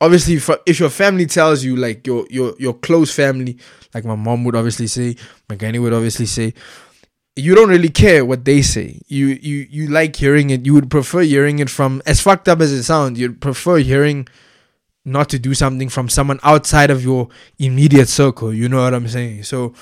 Obviously, 0.00 0.34
if, 0.66 0.80
your 0.80 0.88
family 0.88 1.26
tells 1.26 1.62
you, 1.62 1.76
like 1.76 2.06
your 2.06 2.26
your 2.30 2.54
your 2.58 2.74
close 2.74 3.14
family, 3.14 3.58
like 3.94 4.04
my 4.04 4.14
mom 4.14 4.44
would 4.44 4.56
obviously 4.56 4.86
say, 4.86 5.16
my 5.48 5.56
granny 5.56 5.78
would 5.78 5.92
obviously 5.92 6.26
say, 6.26 6.54
you 7.36 7.54
don't 7.54 7.68
really 7.68 7.90
care 7.90 8.24
what 8.24 8.44
they 8.44 8.62
say. 8.62 9.00
You 9.08 9.26
you 9.26 9.66
you 9.70 9.88
like 9.88 10.16
hearing 10.16 10.50
it. 10.50 10.64
You 10.64 10.74
would 10.74 10.90
prefer 10.90 11.20
hearing 11.20 11.58
it 11.58 11.70
from 11.70 12.02
as 12.06 12.20
fucked 12.20 12.48
up 12.48 12.60
as 12.60 12.72
it 12.72 12.84
sounds. 12.84 13.18
You'd 13.18 13.40
prefer 13.40 13.78
hearing 13.78 14.26
not 15.04 15.28
to 15.30 15.38
do 15.38 15.54
something 15.54 15.88
from 15.88 16.08
someone 16.08 16.40
outside 16.42 16.90
of 16.90 17.02
your 17.02 17.28
immediate 17.58 18.08
circle. 18.08 18.52
You 18.52 18.68
know 18.68 18.82
what 18.82 18.94
I'm 18.94 19.08
saying? 19.08 19.44
So 19.44 19.74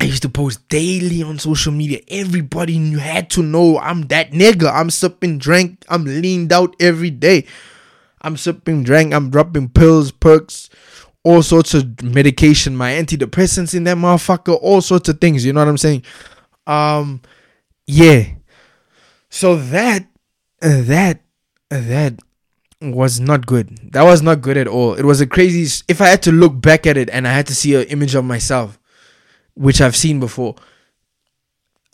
I 0.00 0.04
used 0.04 0.22
to 0.22 0.28
post 0.28 0.68
daily 0.68 1.22
on 1.22 1.38
social 1.38 1.72
media. 1.72 2.00
Everybody 2.08 2.74
you 2.74 2.98
had 2.98 3.30
to 3.30 3.42
know 3.42 3.78
I'm 3.78 4.02
that 4.08 4.32
nigga. 4.32 4.72
I'm 4.72 4.90
sipping 4.90 5.38
drink. 5.38 5.84
I'm 5.88 6.04
leaned 6.04 6.52
out 6.52 6.74
every 6.80 7.10
day. 7.10 7.46
I'm 8.24 8.36
sipping 8.36 8.82
drink. 8.82 9.12
I'm 9.12 9.30
dropping 9.30 9.68
pills, 9.68 10.10
perks, 10.10 10.70
all 11.22 11.42
sorts 11.42 11.74
of 11.74 12.02
medication, 12.02 12.74
my 12.74 12.92
antidepressants 12.92 13.74
in 13.74 13.84
that 13.84 13.98
motherfucker, 13.98 14.58
all 14.60 14.80
sorts 14.80 15.08
of 15.08 15.20
things. 15.20 15.44
You 15.44 15.52
know 15.52 15.60
what 15.60 15.68
I'm 15.68 15.78
saying? 15.78 16.02
Um, 16.66 17.20
yeah. 17.86 18.24
So 19.28 19.56
that, 19.56 20.06
that, 20.60 21.20
that 21.68 22.18
was 22.80 23.20
not 23.20 23.46
good. 23.46 23.92
That 23.92 24.04
was 24.04 24.22
not 24.22 24.40
good 24.40 24.56
at 24.56 24.68
all. 24.68 24.94
It 24.94 25.04
was 25.04 25.20
a 25.20 25.26
crazy. 25.26 25.84
If 25.88 26.00
I 26.00 26.08
had 26.08 26.22
to 26.22 26.32
look 26.32 26.60
back 26.60 26.86
at 26.86 26.96
it 26.96 27.10
and 27.10 27.28
I 27.28 27.32
had 27.32 27.46
to 27.48 27.54
see 27.54 27.74
an 27.74 27.84
image 27.88 28.14
of 28.14 28.24
myself, 28.24 28.78
which 29.54 29.80
I've 29.80 29.96
seen 29.96 30.20
before, 30.20 30.56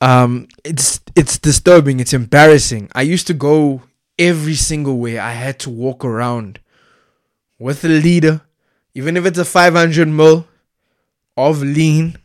um, 0.00 0.48
it's 0.64 1.00
it's 1.14 1.38
disturbing. 1.38 2.00
It's 2.00 2.12
embarrassing. 2.12 2.88
I 2.94 3.02
used 3.02 3.26
to 3.28 3.34
go 3.34 3.82
every 4.20 4.54
single 4.54 4.98
way. 4.98 5.18
I 5.18 5.32
had 5.32 5.58
to 5.60 5.70
walk 5.70 6.04
around 6.04 6.60
with 7.58 7.84
a 7.84 7.88
leader, 7.88 8.42
even 8.94 9.16
if 9.16 9.24
it's 9.26 9.38
a 9.38 9.44
500 9.44 10.06
mil 10.06 10.46
of 11.36 11.62
lean 11.62 12.18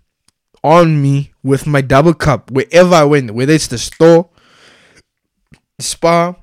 on 0.63 1.01
me 1.01 1.31
with 1.41 1.65
my 1.65 1.81
double 1.81 2.13
cup 2.13 2.51
wherever 2.51 2.93
I 2.93 3.05
went, 3.05 3.31
whether 3.31 3.53
it's 3.53 3.67
the 3.67 3.77
store, 3.77 4.29
spa, 5.79 6.35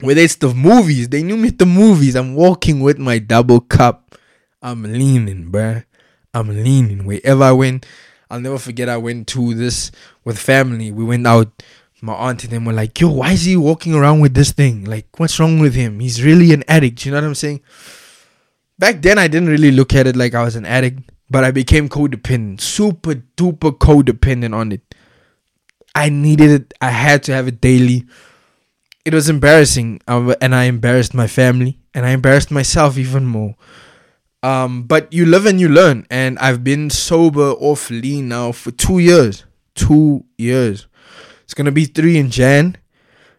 whether 0.00 0.20
it's 0.20 0.36
the 0.36 0.52
movies. 0.52 1.08
They 1.08 1.22
knew 1.22 1.36
me 1.36 1.48
at 1.48 1.58
the 1.58 1.66
movies. 1.66 2.16
I'm 2.16 2.34
walking 2.34 2.80
with 2.80 2.98
my 2.98 3.18
double 3.18 3.60
cup. 3.60 4.18
I'm 4.60 4.82
leaning, 4.82 5.52
bruh. 5.52 5.84
I'm 6.32 6.48
leaning 6.48 7.04
wherever 7.04 7.44
I 7.44 7.52
went. 7.52 7.86
I'll 8.30 8.40
never 8.40 8.58
forget. 8.58 8.88
I 8.88 8.96
went 8.96 9.28
to 9.28 9.54
this 9.54 9.92
with 10.24 10.38
family. 10.38 10.90
We 10.90 11.04
went 11.04 11.26
out. 11.26 11.62
My 12.00 12.14
aunt 12.14 12.44
and 12.44 12.52
them 12.52 12.64
were 12.64 12.72
like, 12.72 13.00
"Yo, 13.00 13.08
why 13.08 13.32
is 13.32 13.44
he 13.44 13.56
walking 13.56 13.94
around 13.94 14.20
with 14.20 14.34
this 14.34 14.52
thing? 14.52 14.84
Like, 14.84 15.18
what's 15.18 15.38
wrong 15.38 15.58
with 15.58 15.74
him? 15.74 16.00
He's 16.00 16.22
really 16.22 16.52
an 16.52 16.64
addict." 16.68 17.04
You 17.04 17.12
know 17.12 17.18
what 17.18 17.24
I'm 17.24 17.34
saying? 17.34 17.60
Back 18.78 19.00
then, 19.02 19.18
I 19.18 19.28
didn't 19.28 19.48
really 19.48 19.70
look 19.70 19.94
at 19.94 20.06
it 20.06 20.16
like 20.16 20.34
I 20.34 20.42
was 20.42 20.56
an 20.56 20.66
addict, 20.66 21.10
but 21.30 21.44
I 21.44 21.50
became 21.50 21.88
codependent, 21.88 22.60
super 22.60 23.14
duper 23.14 23.78
codependent 23.78 24.54
on 24.54 24.72
it. 24.72 24.94
I 25.94 26.08
needed 26.08 26.50
it. 26.50 26.74
I 26.80 26.90
had 26.90 27.22
to 27.24 27.32
have 27.32 27.46
it 27.46 27.60
daily. 27.60 28.04
It 29.04 29.14
was 29.14 29.28
embarrassing, 29.28 30.00
and 30.08 30.54
I 30.54 30.64
embarrassed 30.64 31.14
my 31.14 31.26
family, 31.28 31.78
and 31.94 32.04
I 32.04 32.10
embarrassed 32.10 32.50
myself 32.50 32.98
even 32.98 33.24
more. 33.26 33.54
Um, 34.42 34.82
but 34.82 35.12
you 35.12 35.24
live 35.24 35.46
and 35.46 35.60
you 35.60 35.68
learn, 35.68 36.06
and 36.10 36.38
I've 36.38 36.64
been 36.64 36.90
sober 36.90 37.52
off 37.52 37.90
lean 37.90 38.28
now 38.28 38.52
for 38.52 38.72
two 38.72 38.98
years. 38.98 39.44
Two 39.74 40.24
years. 40.36 40.86
It's 41.54 41.58
gonna 41.60 41.70
be 41.70 41.84
three 41.84 42.18
in 42.18 42.32
Jan. 42.32 42.78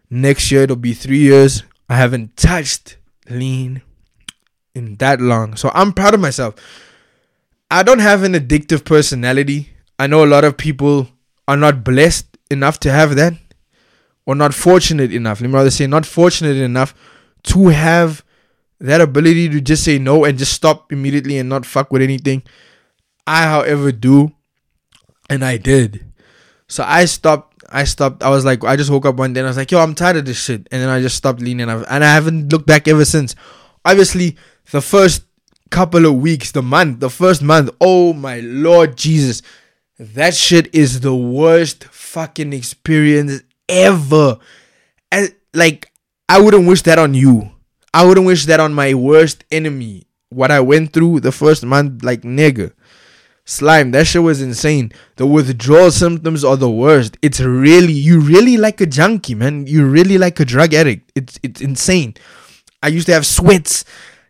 Next 0.08 0.50
year 0.50 0.62
it'll 0.62 0.76
be 0.76 0.94
three 0.94 1.18
years. 1.18 1.64
I 1.86 1.96
haven't 1.96 2.34
touched 2.34 2.96
lean 3.28 3.82
in 4.74 4.96
that 4.96 5.20
long, 5.20 5.54
so 5.54 5.70
I'm 5.74 5.92
proud 5.92 6.14
of 6.14 6.20
myself. 6.20 6.54
I 7.70 7.82
don't 7.82 7.98
have 7.98 8.22
an 8.22 8.32
addictive 8.32 8.86
personality. 8.86 9.68
I 9.98 10.06
know 10.06 10.24
a 10.24 10.32
lot 10.32 10.44
of 10.44 10.56
people 10.56 11.08
are 11.46 11.58
not 11.58 11.84
blessed 11.84 12.38
enough 12.50 12.80
to 12.80 12.90
have 12.90 13.16
that, 13.16 13.34
or 14.24 14.34
not 14.34 14.54
fortunate 14.54 15.12
enough. 15.12 15.42
Let 15.42 15.50
me 15.50 15.54
rather 15.54 15.70
say, 15.70 15.86
not 15.86 16.06
fortunate 16.06 16.56
enough 16.56 16.94
to 17.52 17.68
have 17.68 18.24
that 18.80 19.02
ability 19.02 19.50
to 19.50 19.60
just 19.60 19.84
say 19.84 19.98
no 19.98 20.24
and 20.24 20.38
just 20.38 20.54
stop 20.54 20.90
immediately 20.90 21.36
and 21.36 21.50
not 21.50 21.66
fuck 21.66 21.92
with 21.92 22.00
anything. 22.00 22.44
I, 23.26 23.42
however, 23.42 23.92
do, 23.92 24.32
and 25.28 25.44
I 25.44 25.58
did. 25.58 26.14
So 26.66 26.82
I 26.82 27.04
stopped. 27.04 27.52
I 27.70 27.84
stopped. 27.84 28.22
I 28.22 28.30
was 28.30 28.44
like, 28.44 28.64
I 28.64 28.76
just 28.76 28.90
woke 28.90 29.06
up 29.06 29.16
one 29.16 29.32
day 29.32 29.40
and 29.40 29.46
I 29.46 29.50
was 29.50 29.56
like, 29.56 29.70
yo, 29.70 29.80
I'm 29.80 29.94
tired 29.94 30.16
of 30.16 30.24
this 30.24 30.42
shit. 30.42 30.68
And 30.70 30.82
then 30.82 30.88
I 30.88 31.00
just 31.00 31.16
stopped 31.16 31.40
leaning. 31.40 31.68
And 31.68 32.04
I 32.04 32.14
haven't 32.14 32.52
looked 32.52 32.66
back 32.66 32.88
ever 32.88 33.04
since. 33.04 33.34
Obviously, 33.84 34.36
the 34.70 34.80
first 34.80 35.24
couple 35.70 36.06
of 36.06 36.14
weeks, 36.14 36.52
the 36.52 36.62
month, 36.62 37.00
the 37.00 37.10
first 37.10 37.42
month, 37.42 37.70
oh 37.80 38.12
my 38.12 38.40
Lord 38.40 38.96
Jesus. 38.96 39.42
That 39.98 40.34
shit 40.34 40.74
is 40.74 41.00
the 41.00 41.14
worst 41.14 41.84
fucking 41.84 42.52
experience 42.52 43.42
ever. 43.68 44.38
And 45.10 45.34
like, 45.54 45.90
I 46.28 46.40
wouldn't 46.40 46.68
wish 46.68 46.82
that 46.82 46.98
on 46.98 47.14
you. 47.14 47.50
I 47.94 48.04
wouldn't 48.04 48.26
wish 48.26 48.44
that 48.46 48.60
on 48.60 48.74
my 48.74 48.94
worst 48.94 49.44
enemy. 49.50 50.06
What 50.28 50.50
I 50.50 50.60
went 50.60 50.92
through 50.92 51.20
the 51.20 51.32
first 51.32 51.64
month, 51.64 52.04
like 52.04 52.22
nigga. 52.22 52.72
Slime, 53.48 53.92
that 53.92 54.08
shit 54.08 54.24
was 54.24 54.42
insane. 54.42 54.90
The 55.14 55.24
withdrawal 55.24 55.92
symptoms 55.92 56.42
are 56.42 56.56
the 56.56 56.68
worst. 56.68 57.16
It's 57.22 57.38
really 57.38 57.92
you 57.92 58.18
really 58.18 58.56
like 58.56 58.80
a 58.80 58.86
junkie, 58.86 59.36
man. 59.36 59.68
You 59.68 59.86
really 59.86 60.18
like 60.18 60.40
a 60.40 60.44
drug 60.44 60.74
addict. 60.74 61.12
It's 61.14 61.38
it's 61.44 61.60
insane. 61.60 62.14
I 62.82 62.88
used 62.88 63.06
to 63.06 63.12
have 63.12 63.24
sweats. 63.24 63.84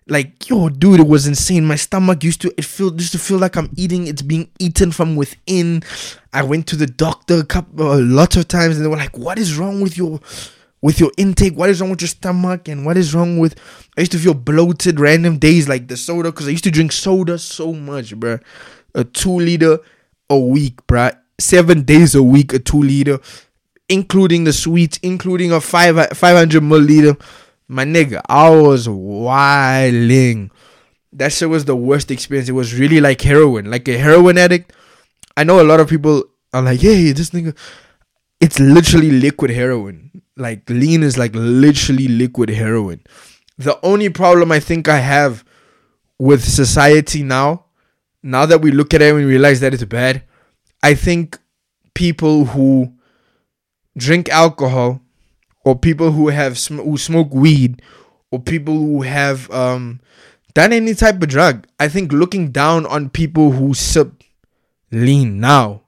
Like, 0.07 0.49
yo, 0.49 0.69
dude, 0.69 1.01
it 1.01 1.09
was 1.09 1.27
insane. 1.27 1.65
My 1.65 1.77
stomach 1.77 2.23
used 2.23 2.43
to 2.43 2.53
it 2.59 2.67
feel 2.67 2.93
used 2.93 3.13
to 3.13 3.19
feel 3.19 3.39
like 3.39 3.57
I'm 3.57 3.71
eating, 3.75 4.07
it's 4.07 4.21
being 4.21 4.51
eaten 4.59 4.93
from 4.93 5.17
within. 5.17 5.83
I 6.35 6.43
went 6.43 6.67
to 6.69 6.77
the 6.77 6.87
doctor 6.87 7.39
a 7.39 7.45
couple 7.45 7.95
a 7.95 7.97
lot 7.97 8.37
of 8.37 8.49
times 8.49 8.77
and 8.77 8.85
they 8.85 8.91
were 8.91 8.99
like, 8.99 9.17
What 9.17 9.39
is 9.39 9.57
wrong 9.57 9.81
with 9.81 9.97
your 9.97 10.21
with 10.83 11.01
your 11.01 11.11
intake? 11.17 11.57
What 11.57 11.71
is 11.71 11.81
wrong 11.81 11.89
with 11.89 12.03
your 12.03 12.09
stomach? 12.09 12.69
And 12.69 12.85
what 12.85 12.99
is 12.99 13.15
wrong 13.15 13.39
with? 13.39 13.59
I 13.97 14.03
used 14.03 14.13
to 14.13 14.19
feel 14.19 14.35
bloated 14.35 15.01
random 15.01 15.39
days 15.39 15.71
like 15.71 15.89
the 15.89 15.97
soda 15.97 16.31
because 16.31 16.49
I 16.49 16.51
used 16.51 16.65
to 16.65 16.71
drink 16.71 16.93
soda 16.93 17.39
so 17.39 17.73
much, 17.73 18.15
bruh. 18.15 18.43
A 18.97 19.05
two 19.05 19.39
liter 19.39 19.79
a 20.29 20.39
week, 20.39 20.85
bruh. 20.89 21.17
Seven 21.39 21.83
days 21.83 22.15
a 22.15 22.23
week, 22.23 22.53
a 22.53 22.59
two 22.59 22.83
liter, 22.83 23.21
including 23.89 24.45
the 24.45 24.53
sweets, 24.53 24.99
including 25.03 25.53
a 25.53 25.61
five 25.61 25.95
five 26.17 26.37
hundred 26.37 26.63
milliliter. 26.63 27.21
My 27.69 27.85
nigga, 27.85 28.23
I 28.27 28.51
was 28.51 28.89
wiling. 28.89 30.51
That 31.13 31.33
shit 31.33 31.49
was 31.49 31.67
the 31.67 31.77
worst 31.77 32.11
experience. 32.11 32.49
It 32.49 32.53
was 32.53 32.75
really 32.75 33.01
like 33.01 33.21
heroin, 33.21 33.71
like 33.71 33.87
a 33.89 33.97
heroin 33.99 34.39
addict. 34.39 34.73
I 35.37 35.45
know 35.45 35.61
a 35.61 35.65
lot 35.65 35.79
of 35.79 35.89
people 35.89 36.25
are 36.53 36.63
like, 36.63 36.81
"Hey, 36.81 37.13
this 37.13 37.31
nigga." 37.31 37.57
It's 38.41 38.59
literally 38.59 39.13
liquid 39.13 39.51
heroin 39.51 40.07
like 40.37 40.69
lean 40.69 41.03
is 41.03 41.19
like 41.19 41.33
literally 41.35 42.09
liquid 42.09 42.51
heroin. 42.51 43.01
The 43.59 43.79
only 43.85 44.11
problem 44.11 44.53
I 44.53 44.61
think 44.61 44.89
I 44.89 44.99
have 44.99 45.45
with 46.19 46.45
society 46.45 47.23
now, 47.23 47.66
now 48.23 48.47
that 48.47 48.61
we 48.61 48.71
look 48.71 48.95
at 48.95 49.03
it 49.03 49.15
and 49.15 49.27
realize 49.27 49.61
that 49.61 49.75
it's 49.75 49.85
bad, 49.85 50.23
I 50.83 50.95
think 50.95 51.39
people 51.95 52.47
who 52.47 52.93
drink 53.97 54.29
alcohol 54.29 55.01
or 55.65 55.77
people 55.77 56.13
who 56.13 56.29
have 56.29 56.59
sm- 56.59 56.79
who 56.81 56.99
smoke 56.99 57.33
weed 57.33 57.83
or 58.31 58.41
people 58.41 58.75
who 58.75 59.03
have 59.03 59.51
um 59.51 60.01
done 60.55 60.73
any 60.73 60.95
type 60.95 61.23
of 61.23 61.29
drug. 61.29 61.67
I 61.79 61.89
think 61.89 62.13
looking 62.13 62.51
down 62.51 62.87
on 62.87 63.11
people 63.11 63.53
who 63.53 63.75
sip 63.75 64.23
lean 64.91 65.41
now. 65.41 65.83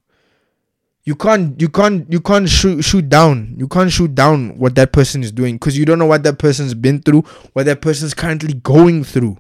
You 1.04 1.14
can't 1.16 1.58
you 1.58 1.70
can't 1.70 2.10
you 2.12 2.20
can't 2.20 2.48
shoot 2.48 2.82
shoot 2.82 3.08
down. 3.08 3.54
You 3.56 3.66
can't 3.66 3.90
shoot 3.90 4.14
down 4.14 4.58
what 4.58 4.74
that 4.74 4.92
person 4.92 5.22
is 5.22 5.32
doing 5.32 5.54
because 5.54 5.78
you 5.78 5.86
don't 5.86 5.98
know 5.98 6.06
what 6.06 6.22
that 6.24 6.38
person's 6.38 6.74
been 6.74 7.00
through, 7.00 7.22
what 7.54 7.64
that 7.64 7.80
person's 7.80 8.12
currently 8.12 8.52
going 8.52 9.04
through. 9.04 9.38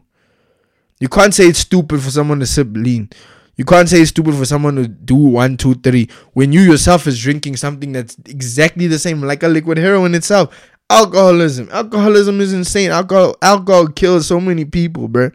You 1.00 1.08
can't 1.08 1.34
say 1.34 1.44
it's 1.44 1.60
stupid 1.60 2.02
for 2.02 2.10
someone 2.10 2.40
to 2.40 2.46
sip 2.46 2.68
lean. 2.72 3.10
You 3.56 3.64
can't 3.64 3.88
say 3.88 4.00
it's 4.00 4.10
stupid 4.10 4.36
for 4.36 4.44
someone 4.44 4.76
to 4.76 4.86
do 4.86 5.16
one, 5.16 5.56
two, 5.56 5.74
three 5.74 6.08
when 6.32 6.52
you 6.52 6.60
yourself 6.60 7.06
is 7.06 7.20
drinking 7.20 7.56
something 7.56 7.92
that's 7.92 8.16
exactly 8.26 8.86
the 8.86 8.98
same, 8.98 9.20
like 9.20 9.42
a 9.42 9.48
liquid 9.48 9.78
heroin 9.78 10.14
itself. 10.14 10.54
Alcoholism. 10.88 11.68
Alcoholism 11.70 12.40
is 12.40 12.52
insane. 12.52 12.90
Alcohol 12.90 13.36
alcohol 13.42 13.88
kills 13.88 14.26
so 14.26 14.40
many 14.40 14.64
people, 14.64 15.08
bruh. 15.08 15.32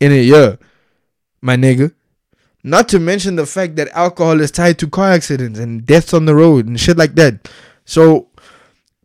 In 0.00 0.12
a 0.12 0.22
year. 0.22 0.58
My 1.40 1.56
nigga. 1.56 1.92
Not 2.62 2.88
to 2.90 2.98
mention 2.98 3.36
the 3.36 3.46
fact 3.46 3.76
that 3.76 3.88
alcohol 3.88 4.40
is 4.40 4.50
tied 4.50 4.78
to 4.78 4.88
car 4.88 5.10
accidents 5.10 5.58
and 5.58 5.84
deaths 5.84 6.14
on 6.14 6.24
the 6.24 6.34
road 6.34 6.66
and 6.66 6.78
shit 6.78 6.96
like 6.96 7.14
that. 7.16 7.50
So 7.84 8.28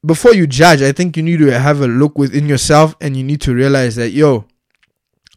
before 0.05 0.33
you 0.33 0.47
judge, 0.47 0.81
I 0.81 0.91
think 0.91 1.17
you 1.17 1.23
need 1.23 1.39
to 1.39 1.47
have 1.47 1.81
a 1.81 1.87
look 1.87 2.17
within 2.17 2.47
yourself 2.47 2.95
and 3.01 3.17
you 3.17 3.23
need 3.23 3.41
to 3.41 3.53
realize 3.53 3.95
that 3.95 4.11
yo, 4.11 4.45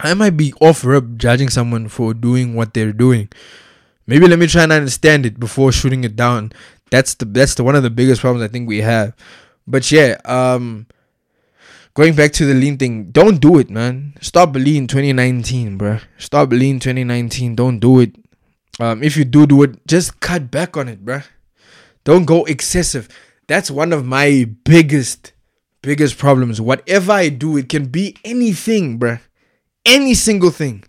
I 0.03 0.15
might 0.15 0.37
be 0.37 0.53
off 0.61 0.85
rip 0.85 1.17
judging 1.17 1.49
someone 1.49 1.89
for 1.89 2.13
doing 2.13 2.55
what 2.55 2.75
they're 2.75 2.93
doing. 2.93 3.29
Maybe 4.07 4.27
let 4.27 4.39
me 4.39 4.49
try 4.49 4.65
and 4.65 4.73
understand 4.73 5.25
it 5.25 5.39
before 5.39 5.71
shooting 5.71 6.03
it 6.03 6.17
down. 6.17 6.53
That's 6.91 7.15
the 7.15 7.25
that's 7.25 7.55
the 7.55 7.65
one 7.65 7.77
of 7.77 7.85
the 7.85 7.91
biggest 7.91 8.21
problems 8.21 8.45
I 8.45 8.49
think 8.49 8.69
we 8.69 8.81
have. 8.81 9.15
But 9.67 9.91
yeah, 9.93 10.19
um 10.25 10.87
going 11.95 12.15
back 12.15 12.33
to 12.33 12.47
the 12.47 12.55
lean 12.55 12.79
thing, 12.79 13.11
don't 13.13 13.41
do 13.41 13.59
it, 13.59 13.71
man. 13.71 14.15
Stop 14.21 14.55
lean 14.55 14.89
2019, 14.89 15.79
bro. 15.79 15.99
Stop 16.19 16.51
lean 16.51 16.81
2019. 16.81 17.55
Don't 17.55 17.79
do 17.79 18.01
it. 18.01 18.17
Um, 18.81 19.03
if 19.03 19.17
you 19.17 19.25
do 19.25 19.47
do 19.47 19.63
it, 19.63 19.87
just 19.87 20.21
cut 20.21 20.51
back 20.51 20.77
on 20.77 20.89
it, 20.89 21.05
bro. 21.05 21.21
Don't 22.05 22.25
go 22.25 22.45
excessive. 22.45 23.09
That's 23.47 23.71
one 23.71 23.93
of 23.93 24.05
my 24.05 24.49
biggest, 24.65 25.33
biggest 25.83 26.19
problems. 26.19 26.61
Whatever 26.61 27.13
I 27.13 27.29
do, 27.29 27.57
it 27.57 27.69
can 27.69 27.87
be 27.87 28.17
anything, 28.25 28.99
bro. 28.99 29.19
Any 29.85 30.15
single 30.15 30.51
thing. 30.51 30.85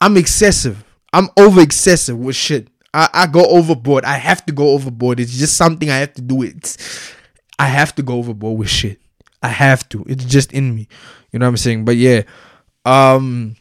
I'm 0.00 0.16
excessive. 0.16 0.84
I'm 1.12 1.28
over 1.36 1.60
excessive 1.60 2.18
with 2.18 2.36
shit. 2.36 2.68
I, 2.92 3.08
I 3.12 3.26
go 3.26 3.44
overboard. 3.44 4.04
I 4.04 4.14
have 4.14 4.44
to 4.46 4.52
go 4.52 4.70
overboard. 4.70 5.18
It's 5.20 5.36
just 5.36 5.56
something 5.56 5.90
I 5.90 5.96
have 5.98 6.14
to 6.14 6.22
do. 6.22 6.42
It's 6.42 7.14
I 7.58 7.66
have 7.66 7.94
to 7.96 8.02
go 8.02 8.14
overboard 8.16 8.58
with 8.58 8.68
shit. 8.68 9.00
I 9.42 9.48
have 9.48 9.88
to. 9.90 10.04
It's 10.08 10.24
just 10.24 10.52
in 10.52 10.74
me. 10.74 10.88
You 11.32 11.38
know 11.38 11.46
what 11.46 11.50
I'm 11.50 11.56
saying? 11.56 11.84
But 11.84 11.96
yeah. 11.96 12.22
Um 12.84 13.56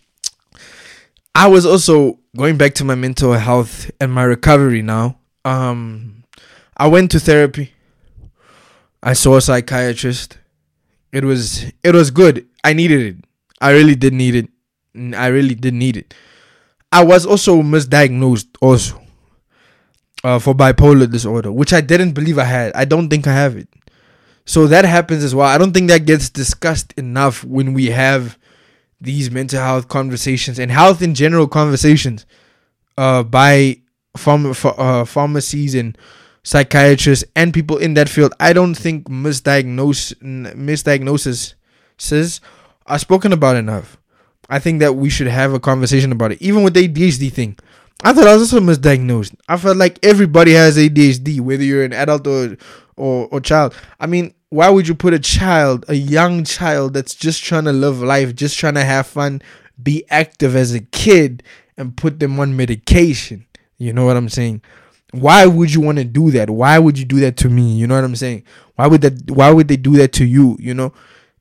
I 1.35 1.47
was 1.47 1.65
also 1.65 2.19
going 2.35 2.57
back 2.57 2.75
to 2.75 2.83
my 2.83 2.95
mental 2.95 3.33
health 3.33 3.89
and 3.99 4.11
my 4.11 4.23
recovery 4.23 4.81
now. 4.81 5.17
Um 5.45 6.23
I 6.75 6.87
went 6.87 7.11
to 7.11 7.19
therapy. 7.19 7.73
I 9.01 9.13
saw 9.13 9.37
a 9.37 9.41
psychiatrist. 9.41 10.37
It 11.11 11.23
was 11.23 11.65
it 11.83 11.93
was 11.93 12.11
good. 12.11 12.47
I 12.63 12.73
needed 12.73 13.01
it. 13.01 13.25
I 13.63 13.71
really 13.71 13.95
did 13.95 14.13
need 14.13 14.35
it. 14.35 14.49
I 15.15 15.27
really 15.27 15.55
did 15.55 15.73
need 15.73 15.97
it. 15.97 16.13
I 16.91 17.03
was 17.03 17.25
also 17.25 17.61
misdiagnosed 17.61 18.47
also 18.61 19.01
uh, 20.23 20.37
for 20.37 20.53
bipolar 20.53 21.09
disorder, 21.09 21.51
which 21.51 21.73
I 21.73 21.81
didn't 21.81 22.11
believe 22.11 22.37
I 22.37 22.43
had. 22.43 22.73
I 22.73 22.85
don't 22.85 23.09
think 23.09 23.25
I 23.25 23.33
have 23.33 23.55
it. 23.55 23.69
So 24.45 24.67
that 24.67 24.83
happens 24.83 25.23
as 25.23 25.33
well. 25.33 25.47
I 25.47 25.57
don't 25.57 25.73
think 25.73 25.87
that 25.89 26.05
gets 26.05 26.29
discussed 26.29 26.93
enough 26.97 27.43
when 27.45 27.73
we 27.73 27.87
have 27.87 28.37
these 28.99 29.31
mental 29.31 29.59
health 29.59 29.87
conversations 29.87 30.59
and 30.59 30.69
health 30.69 31.01
in 31.01 31.15
general 31.15 31.47
conversations 31.47 32.25
uh, 32.97 33.23
by 33.23 33.77
pharma, 34.17 34.53
uh, 34.77 35.05
pharmacies 35.05 35.73
and 35.73 35.97
psychiatrists 36.43 37.23
and 37.35 37.53
people 37.53 37.77
in 37.77 37.93
that 37.93 38.09
field. 38.09 38.33
I 38.39 38.51
don't 38.51 38.75
think 38.75 39.05
misdiagnose, 39.05 40.13
misdiagnoses 40.53 41.55
are 42.87 42.99
spoken 42.99 43.33
about 43.33 43.55
enough. 43.55 43.97
I 44.49 44.59
think 44.59 44.79
that 44.79 44.95
we 44.95 45.09
should 45.09 45.27
have 45.27 45.53
a 45.53 45.59
conversation 45.59 46.11
about 46.11 46.33
it, 46.33 46.41
even 46.41 46.63
with 46.63 46.73
the 46.73 46.87
ADHD 46.87 47.31
thing. 47.31 47.57
I 48.03 48.11
thought 48.11 48.27
I 48.27 48.33
was 48.35 48.53
also 48.53 48.59
misdiagnosed. 48.65 49.35
I 49.47 49.57
felt 49.57 49.77
like 49.77 49.97
everybody 50.03 50.53
has 50.53 50.77
ADHD, 50.77 51.39
whether 51.39 51.63
you're 51.63 51.85
an 51.85 51.93
adult 51.93 52.27
or 52.27 52.57
or, 52.95 53.27
or 53.31 53.39
child. 53.39 53.73
I 53.99 54.05
mean, 54.05 54.33
why 54.49 54.69
would 54.69 54.87
you 54.87 54.93
put 54.93 55.13
a 55.13 55.19
child, 55.19 55.85
a 55.87 55.95
young 55.95 56.43
child 56.43 56.93
that's 56.93 57.15
just 57.15 57.43
trying 57.43 57.63
to 57.63 57.73
live 57.73 58.01
life, 58.01 58.35
just 58.35 58.57
trying 58.59 58.75
to 58.75 58.83
have 58.83 59.07
fun, 59.07 59.41
be 59.81 60.05
active 60.09 60.55
as 60.55 60.75
a 60.75 60.81
kid, 60.81 61.41
and 61.77 61.97
put 61.97 62.19
them 62.19 62.39
on 62.39 62.55
medication? 62.55 63.47
You 63.77 63.93
know 63.93 64.05
what 64.05 64.17
I'm 64.17 64.29
saying? 64.29 64.61
Why 65.11 65.45
would 65.45 65.73
you 65.73 65.81
want 65.81 65.97
to 65.99 66.03
do 66.03 66.31
that? 66.31 66.49
Why 66.49 66.77
would 66.79 66.99
you 66.99 67.05
do 67.05 67.19
that 67.21 67.37
to 67.37 67.49
me? 67.49 67.75
You 67.75 67.87
know 67.87 67.95
what 67.95 68.03
I'm 68.03 68.15
saying? 68.15 68.43
Why 68.75 68.87
would 68.87 69.01
that 69.01 69.31
why 69.31 69.51
would 69.51 69.67
they 69.67 69.77
do 69.77 69.95
that 69.97 70.11
to 70.13 70.25
you? 70.25 70.57
You 70.59 70.73
know? 70.73 70.93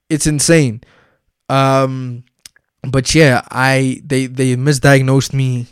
It's 0.08 0.26
insane. 0.26 0.82
Um 1.48 2.24
but 2.82 3.14
yeah, 3.14 3.42
I 3.50 4.00
they 4.04 4.26
they 4.26 4.56
misdiagnosed 4.56 5.32
me 5.32 5.68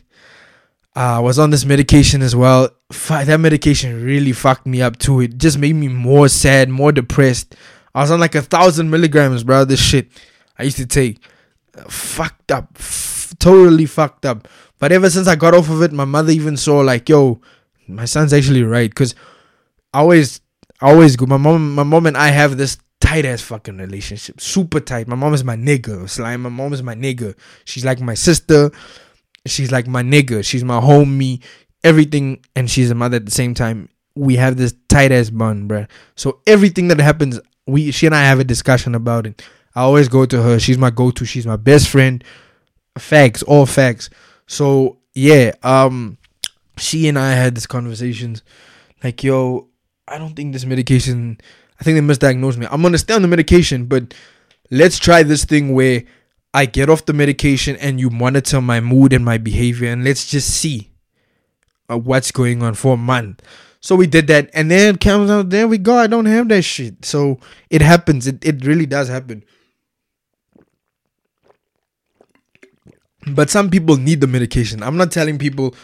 I 0.95 1.16
uh, 1.16 1.23
was 1.23 1.39
on 1.39 1.51
this 1.51 1.64
medication 1.64 2.21
as 2.21 2.35
well. 2.35 2.68
That 3.09 3.39
medication 3.39 4.05
really 4.05 4.33
fucked 4.33 4.66
me 4.66 4.83
up 4.83 4.99
too. 4.99 5.21
It 5.21 5.39
just 5.39 5.57
made 5.57 5.75
me 5.77 5.87
more 5.87 6.29
sad, 6.29 6.68
more 6.68 6.91
depressed. 6.91 7.55
I 7.95 8.01
was 8.01 8.11
on 8.11 8.18
like 8.18 8.35
a 8.35 8.43
thousand 8.43 8.91
milligrams, 8.91 9.45
bro. 9.45 9.64
This 9.64 9.81
shit 9.81 10.09
I 10.59 10.64
used 10.64 10.79
to 10.79 10.87
take, 10.87 11.25
uh, 11.79 11.85
fucked 11.85 12.51
up, 12.51 12.73
f- 12.77 13.33
totally 13.39 13.87
fucked 13.87 14.27
up. 14.27 14.49
But 14.81 14.91
ever 14.91 15.09
since 15.11 15.29
I 15.29 15.37
got 15.37 15.55
off 15.55 15.71
of 15.71 15.81
it, 15.83 15.93
my 15.93 16.05
mother 16.05 16.33
even 16.33 16.57
saw 16.57 16.81
like, 16.81 17.09
yo, 17.09 17.41
my 17.87 18.05
son's 18.05 18.33
actually 18.33 18.64
right. 18.64 18.93
Cause 18.93 19.14
I 19.95 20.01
always, 20.01 20.41
I 20.81 20.91
always 20.91 21.14
go. 21.14 21.27
My 21.27 21.37
mom, 21.37 21.75
my 21.75 21.83
mom 21.85 22.07
and 22.07 22.16
I 22.16 22.29
have 22.29 22.57
this 22.57 22.79
tight 23.11 23.25
ass 23.25 23.43
fucking 23.43 23.79
relationship, 23.79 24.41
super 24.41 24.81
tight. 24.81 25.09
My 25.09 25.17
mom 25.17 25.35
is 25.35 25.45
my 25.45 25.57
nigga. 25.57 26.09
Slime. 26.09 26.43
My 26.43 26.49
mom 26.49 26.73
is 26.73 26.83
my 26.83 26.95
nigga. 26.95 27.35
She's 27.65 27.85
like 27.85 28.01
my 28.01 28.15
sister 28.15 28.71
she's 29.47 29.73
like 29.73 29.87
my 29.87 30.03
nigga. 30.03 30.45
She's 30.45 30.65
my 30.65 30.81
homie. 30.81 31.43
Everything, 31.83 32.45
and 32.55 32.71
she's 32.71 32.91
a 32.91 32.95
mother 32.95 33.17
at 33.17 33.25
the 33.25 33.33
same 33.33 33.55
time. 33.55 33.89
We 34.15 34.37
have 34.37 34.57
this 34.57 34.75
tight 34.89 35.13
ass 35.13 35.31
bond, 35.31 35.71
bruh. 35.71 35.89
So 36.15 36.41
everything 36.47 36.89
that 36.89 37.01
happens, 37.01 37.41
we 37.67 37.91
she 37.91 38.07
and 38.07 38.15
I 38.15 38.23
have 38.23 38.39
a 38.39 38.45
discussion 38.45 38.95
about 38.95 39.27
it. 39.27 39.43
I 39.75 39.83
always 39.83 40.09
go 40.09 40.27
to 40.27 40.43
her. 40.43 40.59
She's 40.59 40.77
my 40.77 40.91
go 40.91 41.11
to. 41.11 41.25
She's 41.25 41.47
my 41.47 41.57
best 41.57 41.89
friend. 41.89 42.23
Facts, 42.99 43.43
all 43.45 43.65
facts. 43.65 44.11
So 44.47 44.99
yeah, 45.15 45.53
um, 45.63 46.19
she 46.77 47.09
and 47.09 47.19
I 47.19 47.33
had 47.33 47.55
these 47.55 47.67
conversations. 47.67 48.43
Like, 49.03 49.25
yo, 49.25 49.69
I 50.07 50.19
don't 50.19 50.35
think 50.35 50.53
this 50.53 50.67
medication. 50.67 51.39
I 51.81 51.85
think 51.85 51.97
they 51.97 52.14
misdiagnosed 52.14 52.59
me. 52.59 52.66
I'm 52.70 52.83
gonna 52.83 52.99
stay 52.99 53.14
on 53.14 53.22
the 53.22 53.28
medication, 53.28 53.87
but 53.87 54.12
let's 54.70 54.99
try 54.99 55.22
this 55.22 55.45
thing 55.45 55.72
where 55.72 56.05
I 56.53 56.66
get 56.66 56.91
off 56.91 57.07
the 57.07 57.12
medication 57.12 57.76
and 57.76 57.99
you 57.99 58.11
monitor 58.11 58.61
my 58.61 58.81
mood 58.81 59.12
and 59.12 59.24
my 59.24 59.39
behavior, 59.39 59.91
and 59.91 60.05
let's 60.05 60.26
just 60.28 60.51
see 60.51 60.91
uh, 61.89 61.97
what's 61.97 62.33
going 62.33 62.62
on 62.62 62.74
for 62.74 62.95
a 62.95 62.99
month. 62.99 63.43
So 63.81 63.97
we 63.97 64.07
did 64.07 64.26
that, 64.26 64.51
and 64.53 64.70
then 64.70 64.97
it 64.97 65.01
comes 65.01 65.31
out, 65.31 65.49
there 65.49 65.66
we 65.66 65.78
go. 65.78 65.97
I 65.97 66.07
don't 66.07 66.26
have 66.26 66.49
that 66.49 66.62
shit. 66.62 67.05
So 67.05 67.39
it 67.70 67.81
happens. 67.81 68.26
It, 68.26 68.45
it 68.45 68.64
really 68.66 68.85
does 68.85 69.09
happen. 69.09 69.43
But 73.26 73.49
some 73.49 73.70
people 73.70 73.97
need 73.97 74.20
the 74.20 74.26
medication. 74.26 74.83
I'm 74.83 74.99
not 74.99 75.12
telling 75.12 75.39
people, 75.39 75.74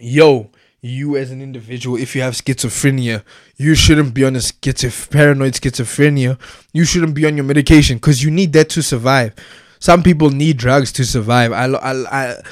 yo, 0.00 0.50
you 0.82 1.16
as 1.16 1.30
an 1.30 1.40
individual, 1.40 1.96
if 1.96 2.16
you 2.16 2.22
have 2.22 2.34
schizophrenia, 2.34 3.22
you 3.56 3.74
shouldn't 3.76 4.12
be 4.12 4.24
on 4.24 4.34
a 4.34 4.40
schizoph- 4.40 5.10
paranoid 5.10 5.54
schizophrenia. 5.54 6.38
You 6.72 6.84
shouldn't 6.84 7.14
be 7.14 7.24
on 7.24 7.36
your 7.36 7.44
medication 7.44 7.98
because 7.98 8.22
you 8.22 8.32
need 8.32 8.52
that 8.54 8.68
to 8.70 8.82
survive. 8.82 9.32
Some 9.78 10.02
people 10.02 10.30
need 10.30 10.56
drugs 10.56 10.90
to 10.92 11.04
survive. 11.04 11.52
I, 11.52 11.66
I, 11.66 11.92
I, 12.10 12.42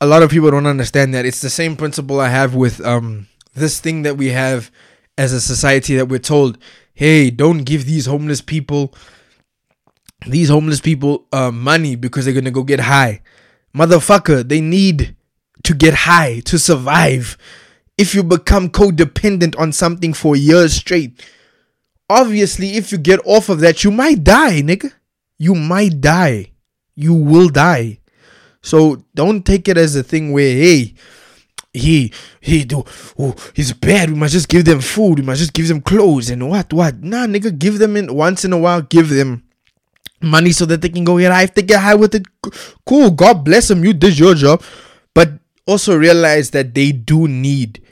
a 0.00 0.06
lot 0.06 0.22
of 0.22 0.30
people 0.30 0.52
don't 0.52 0.66
understand 0.66 1.14
that. 1.14 1.26
It's 1.26 1.40
the 1.40 1.50
same 1.50 1.76
principle 1.76 2.20
I 2.20 2.28
have 2.28 2.54
with 2.54 2.80
um 2.80 3.26
this 3.54 3.80
thing 3.80 4.02
that 4.02 4.16
we 4.16 4.30
have 4.30 4.70
as 5.18 5.32
a 5.32 5.40
society 5.40 5.96
that 5.96 6.08
we're 6.08 6.18
told, 6.18 6.58
hey, 6.92 7.30
don't 7.30 7.64
give 7.64 7.86
these 7.86 8.06
homeless 8.06 8.40
people 8.40 8.94
these 10.26 10.48
homeless 10.48 10.80
people 10.80 11.26
uh, 11.32 11.50
money 11.50 11.96
because 11.96 12.24
they're 12.24 12.34
gonna 12.34 12.50
go 12.52 12.62
get 12.62 12.80
high. 12.80 13.20
Motherfucker, 13.76 14.48
they 14.48 14.60
need 14.60 15.16
to 15.64 15.74
get 15.74 15.94
high 15.94 16.40
to 16.40 16.58
survive 16.58 17.36
if 17.96 18.14
you 18.14 18.22
become 18.22 18.68
codependent 18.70 19.58
on 19.58 19.72
something 19.72 20.12
for 20.12 20.36
years 20.36 20.74
straight. 20.74 21.22
Obviously, 22.08 22.76
if 22.76 22.92
you 22.92 22.98
get 22.98 23.20
off 23.24 23.48
of 23.48 23.60
that, 23.60 23.84
you 23.84 23.90
might 23.90 24.22
die, 24.22 24.60
nigga. 24.62 24.92
You 25.38 25.54
might 25.54 26.00
die. 26.00 26.52
You 26.94 27.14
will 27.14 27.48
die. 27.48 28.00
So 28.62 29.04
don't 29.14 29.44
take 29.44 29.68
it 29.68 29.76
as 29.76 29.96
a 29.96 30.02
thing 30.02 30.32
where, 30.32 30.54
hey, 30.54 30.94
he 31.72 32.12
he 32.40 32.64
do 32.64 32.84
oh 33.18 33.34
he's 33.52 33.72
bad. 33.72 34.10
We 34.10 34.16
must 34.16 34.32
just 34.32 34.48
give 34.48 34.64
them 34.64 34.80
food. 34.80 35.18
We 35.18 35.24
must 35.24 35.40
just 35.40 35.52
give 35.52 35.66
them 35.68 35.80
clothes 35.80 36.30
and 36.30 36.48
what 36.48 36.72
what. 36.72 37.02
Nah, 37.02 37.26
nigga, 37.26 37.58
give 37.58 37.78
them 37.78 37.96
in 37.96 38.14
once 38.14 38.44
in 38.44 38.52
a 38.52 38.58
while. 38.58 38.80
Give 38.82 39.08
them 39.08 39.42
money 40.22 40.52
so 40.52 40.64
that 40.66 40.80
they 40.80 40.88
can 40.88 41.04
go 41.04 41.18
get 41.18 41.32
high. 41.32 41.42
If 41.42 41.54
they 41.54 41.62
get 41.62 41.80
high 41.80 41.96
with 41.96 42.14
it, 42.14 42.26
cool. 42.86 43.10
God 43.10 43.44
bless 43.44 43.68
them. 43.68 43.84
You 43.84 43.92
did 43.92 44.18
your 44.18 44.34
job, 44.34 44.62
but 45.14 45.32
also 45.66 45.96
realize 45.96 46.50
that 46.50 46.74
they 46.74 46.92
do 46.92 47.26
need 47.26 47.83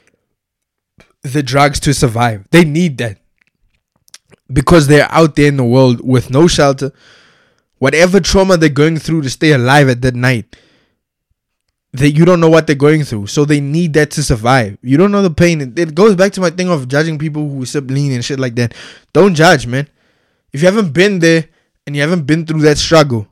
the 1.23 1.41
drugs 1.41 1.79
to 1.81 1.93
survive. 1.93 2.45
They 2.51 2.65
need 2.65 2.97
that 2.99 3.17
because 4.51 4.87
they're 4.87 5.11
out 5.11 5.35
there 5.35 5.47
in 5.47 5.57
the 5.57 5.63
world 5.63 6.01
with 6.05 6.29
no 6.29 6.47
shelter, 6.47 6.91
whatever 7.79 8.19
trauma 8.19 8.57
they're 8.57 8.69
going 8.69 8.99
through 8.99 9.21
to 9.23 9.29
stay 9.29 9.53
alive 9.53 9.89
at 9.89 10.01
that 10.01 10.15
night. 10.15 10.55
That 11.93 12.11
you 12.11 12.25
don't 12.25 12.39
know 12.39 12.49
what 12.49 12.65
they're 12.65 12.75
going 12.75 13.03
through, 13.03 13.27
so 13.27 13.45
they 13.45 13.61
need 13.61 13.93
that 13.93 14.09
to 14.11 14.23
survive. 14.23 14.79
You 14.81 14.97
don't 14.97 15.11
know 15.11 15.21
the 15.21 15.29
pain. 15.29 15.61
It 15.77 15.93
goes 15.93 16.15
back 16.15 16.31
to 16.33 16.41
my 16.41 16.49
thing 16.49 16.67
of 16.69 16.87
judging 16.87 17.19
people 17.19 17.47
who 17.47 17.65
sip 17.65 17.89
lean 17.89 18.11
and 18.11 18.25
shit 18.25 18.39
like 18.39 18.55
that. 18.55 18.73
Don't 19.13 19.35
judge, 19.35 19.67
man. 19.67 19.87
If 20.51 20.63
you 20.63 20.67
haven't 20.67 20.91
been 20.91 21.19
there 21.19 21.45
and 21.85 21.95
you 21.95 22.01
haven't 22.01 22.23
been 22.23 22.47
through 22.47 22.61
that 22.61 22.79
struggle, 22.79 23.27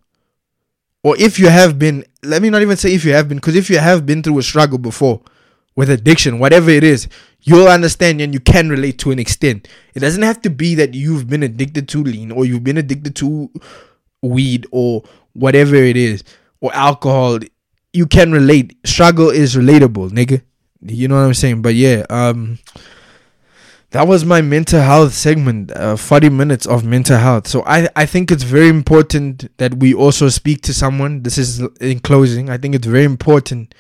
or 1.04 1.18
if 1.18 1.40
you 1.40 1.50
have 1.50 1.80
been, 1.80 2.06
let 2.22 2.44
me 2.44 2.52
not 2.52 2.62
even 2.62 2.78
say 2.78 2.94
if 2.94 3.04
you 3.04 3.14
have 3.14 3.28
been, 3.28 3.40
because 3.40 3.56
if 3.56 3.68
you 3.68 3.80
have 3.80 4.06
been 4.06 4.22
through 4.22 4.38
a 4.38 4.44
struggle 4.44 4.78
before 4.78 5.22
with 5.76 5.90
addiction, 5.90 6.40
whatever 6.40 6.70
it 6.70 6.84
is, 6.84 7.08
you'll 7.42 7.68
understand 7.68 8.22
and 8.22 8.34
you 8.34 8.40
can 8.40 8.70
relate 8.70 8.98
to 9.00 9.12
an 9.12 9.20
extent. 9.20 9.68
It 9.94 10.00
doesn't 10.00 10.24
have 10.24 10.42
to 10.44 10.50
be 10.50 10.76
that 10.76 10.94
you've 10.94 11.28
been 11.28 11.44
addicted 11.44 11.88
to 11.90 12.04
lean 12.04 12.32
or 12.32 12.46
you've 12.46 12.64
been 12.64 12.78
addicted 12.78 13.16
to 13.18 13.50
weed 14.22 14.68
or 14.72 15.04
whatever 15.34 15.76
it 15.76 15.98
is 15.98 16.24
or 16.60 16.74
alcohol. 16.74 17.40
You 17.94 18.06
can 18.06 18.32
relate. 18.32 18.78
Struggle 18.86 19.30
is 19.30 19.56
relatable, 19.56 20.12
nigga. 20.12 20.42
You 20.82 21.08
know 21.08 21.16
what 21.16 21.28
I'm 21.28 21.34
saying? 21.34 21.62
But 21.62 21.76
yeah, 21.76 22.06
um, 22.10 22.60
that 23.92 24.08
was 24.08 24.26
my 24.26 24.42
mental 24.42 24.82
health 24.82 25.14
segment. 25.14 25.72
Uh, 25.72 25.96
40 25.96 26.30
minutes 26.30 26.66
of 26.66 26.84
mental 26.86 27.18
health. 27.18 27.48
So 27.48 27.64
I 27.66 27.90
I 27.96 28.06
think 28.06 28.32
it's 28.32 28.44
very 28.44 28.70
important 28.70 29.56
that 29.58 29.76
we 29.76 29.94
also 29.94 30.30
speak 30.30 30.62
to 30.64 30.74
someone. 30.74 31.24
This 31.24 31.38
is 31.38 31.60
in 31.80 32.00
closing. 32.00 32.50
I 32.50 32.58
think 32.58 32.74
it's 32.74 32.88
very 32.88 33.04
important 33.04 33.76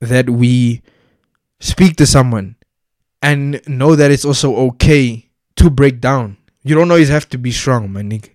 that 0.00 0.30
we 0.30 0.82
speak 1.62 1.96
to 1.96 2.06
someone 2.06 2.56
and 3.22 3.62
know 3.68 3.94
that 3.94 4.10
it's 4.10 4.24
also 4.24 4.54
okay 4.56 5.30
to 5.56 5.70
break 5.70 6.00
down. 6.00 6.36
You 6.64 6.74
don't 6.74 6.90
always 6.90 7.08
have 7.08 7.28
to 7.30 7.38
be 7.38 7.52
strong, 7.52 7.92
my 7.92 8.02
nigga. 8.02 8.30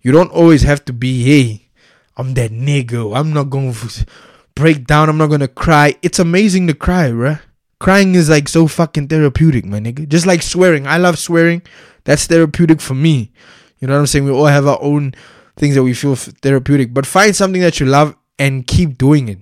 You 0.00 0.12
don't 0.12 0.30
always 0.30 0.62
have 0.62 0.84
to 0.86 0.92
be, 0.92 1.24
hey, 1.24 1.68
I'm 2.16 2.34
that 2.34 2.52
nigga. 2.52 3.16
I'm 3.16 3.32
not 3.32 3.50
to 3.50 4.06
break 4.54 4.86
down. 4.86 5.08
I'm 5.08 5.18
not 5.18 5.36
to 5.38 5.48
cry. 5.48 5.96
It's 6.02 6.20
amazing 6.20 6.68
to 6.68 6.74
cry, 6.74 7.10
bruh. 7.10 7.40
Crying 7.78 8.14
is 8.14 8.30
like 8.30 8.48
so 8.48 8.68
fucking 8.68 9.08
therapeutic, 9.08 9.66
my 9.66 9.80
nigga. 9.80 10.08
Just 10.08 10.24
like 10.24 10.42
swearing. 10.42 10.86
I 10.86 10.96
love 10.96 11.18
swearing. 11.18 11.62
That's 12.04 12.26
therapeutic 12.26 12.80
for 12.80 12.94
me. 12.94 13.32
You 13.80 13.88
know 13.88 13.94
what 13.94 14.00
I'm 14.00 14.06
saying? 14.06 14.24
We 14.24 14.30
all 14.30 14.46
have 14.46 14.66
our 14.66 14.78
own 14.80 15.14
things 15.56 15.74
that 15.74 15.82
we 15.82 15.92
feel 15.92 16.14
therapeutic. 16.16 16.94
But 16.94 17.04
find 17.04 17.34
something 17.34 17.60
that 17.60 17.80
you 17.80 17.86
love 17.86 18.16
and 18.38 18.66
keep 18.66 18.96
doing 18.96 19.28
it. 19.28 19.38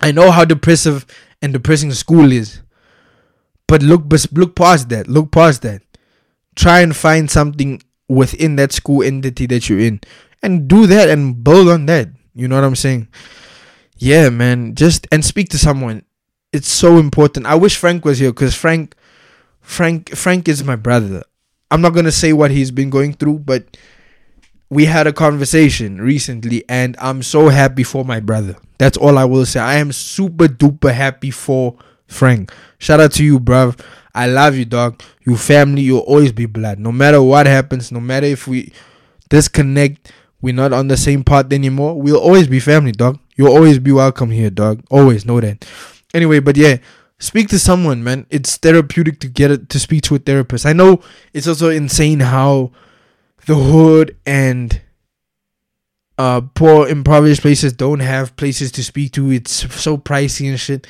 I 0.00 0.12
know 0.12 0.30
how 0.30 0.44
depressive 0.44 1.04
and 1.42 1.52
depressing 1.52 1.92
school 1.92 2.32
is. 2.32 2.60
But 3.66 3.82
look 3.82 4.04
look 4.32 4.56
past 4.56 4.88
that. 4.88 5.08
Look 5.08 5.30
past 5.30 5.62
that. 5.62 5.82
Try 6.56 6.80
and 6.80 6.96
find 6.96 7.30
something 7.30 7.82
within 8.08 8.56
that 8.56 8.72
school 8.72 9.02
entity 9.02 9.46
that 9.46 9.68
you're 9.68 9.80
in. 9.80 10.00
And 10.42 10.68
do 10.68 10.86
that 10.86 11.08
and 11.08 11.42
build 11.42 11.68
on 11.68 11.86
that. 11.86 12.08
You 12.34 12.48
know 12.48 12.54
what 12.54 12.64
I'm 12.64 12.76
saying? 12.76 13.08
Yeah, 13.96 14.30
man. 14.30 14.74
Just 14.74 15.06
and 15.12 15.24
speak 15.24 15.48
to 15.50 15.58
someone 15.58 16.04
it's 16.52 16.70
so 16.70 16.98
important. 16.98 17.46
I 17.46 17.54
wish 17.54 17.76
Frank 17.76 18.04
was 18.04 18.18
here 18.18 18.30
because 18.30 18.54
Frank, 18.54 18.94
Frank, 19.60 20.10
Frank 20.10 20.48
is 20.48 20.64
my 20.64 20.76
brother. 20.76 21.22
I'm 21.70 21.80
not 21.80 21.90
gonna 21.90 22.12
say 22.12 22.32
what 22.32 22.50
he's 22.50 22.70
been 22.70 22.90
going 22.90 23.14
through, 23.14 23.40
but 23.40 23.76
we 24.70 24.84
had 24.84 25.06
a 25.06 25.12
conversation 25.12 26.00
recently, 26.00 26.64
and 26.68 26.96
I'm 26.98 27.22
so 27.22 27.48
happy 27.48 27.82
for 27.82 28.04
my 28.04 28.20
brother. 28.20 28.56
That's 28.78 28.96
all 28.96 29.18
I 29.18 29.24
will 29.24 29.46
say. 29.46 29.60
I 29.60 29.76
am 29.76 29.92
super 29.92 30.46
duper 30.46 30.92
happy 30.92 31.30
for 31.30 31.76
Frank. 32.06 32.52
Shout 32.78 33.00
out 33.00 33.12
to 33.12 33.24
you, 33.24 33.40
bruv. 33.40 33.80
I 34.14 34.26
love 34.26 34.56
you, 34.56 34.64
dog. 34.64 35.02
You 35.24 35.36
family, 35.36 35.82
you'll 35.82 36.00
always 36.00 36.32
be 36.32 36.46
blood. 36.46 36.78
No 36.78 36.92
matter 36.92 37.22
what 37.22 37.46
happens, 37.46 37.90
no 37.92 38.00
matter 38.00 38.26
if 38.26 38.46
we 38.46 38.72
disconnect, 39.28 40.12
we're 40.40 40.54
not 40.54 40.72
on 40.72 40.88
the 40.88 40.96
same 40.96 41.24
path 41.24 41.52
anymore. 41.52 42.00
We'll 42.00 42.20
always 42.20 42.46
be 42.46 42.60
family, 42.60 42.92
dog. 42.92 43.18
You'll 43.36 43.54
always 43.54 43.78
be 43.78 43.92
welcome 43.92 44.30
here, 44.30 44.50
dog. 44.50 44.82
Always 44.90 45.24
know 45.24 45.40
that. 45.40 45.64
Anyway, 46.14 46.40
but 46.40 46.56
yeah, 46.56 46.78
speak 47.18 47.48
to 47.48 47.58
someone, 47.58 48.04
man. 48.04 48.26
It's 48.30 48.56
therapeutic 48.56 49.20
to 49.20 49.28
get 49.28 49.50
it 49.50 49.68
to 49.70 49.78
speak 49.78 50.02
to 50.02 50.16
a 50.16 50.18
therapist. 50.18 50.66
I 50.66 50.72
know 50.72 51.00
it's 51.32 51.48
also 51.48 51.70
insane 51.70 52.20
how 52.20 52.72
the 53.48 53.54
hood 53.54 54.14
and 54.26 54.82
uh 56.18 56.42
poor 56.54 56.86
impoverished 56.86 57.40
places 57.40 57.72
don't 57.72 58.00
have 58.00 58.36
places 58.36 58.70
to 58.72 58.84
speak 58.84 59.12
to. 59.12 59.32
It's 59.32 59.52
so 59.74 59.96
pricey 59.96 60.50
and 60.50 60.60
shit. 60.60 60.86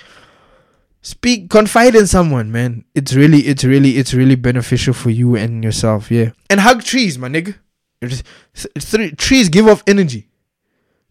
Speak 1.00 1.48
confide 1.50 1.94
in 1.94 2.09
someone, 2.09 2.50
man. 2.50 2.84
It's 2.96 3.14
really 3.14 3.42
it's 3.42 3.62
really 3.62 3.96
it's 3.96 4.12
really 4.12 4.34
beneficial 4.34 4.92
for 4.92 5.11
you 5.11 5.36
and 5.36 5.62
yourself, 5.62 6.11
yeah. 6.11 6.32
And 6.50 6.59
hug 6.59 6.82
trees, 6.82 7.16
my 7.16 7.28
nigga. 7.28 7.54
It's, 8.02 8.22
it's, 8.74 8.96
trees 9.16 9.48
give 9.48 9.68
off 9.68 9.84
energy. 9.86 10.28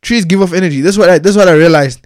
Trees 0.02 0.26
give 0.26 0.42
off 0.42 0.52
energy. 0.52 0.82
That's 0.82 0.98
what 0.98 1.10
I 1.10 1.18
this 1.18 1.38
what 1.38 1.48
I 1.48 1.54
realized 1.54 2.06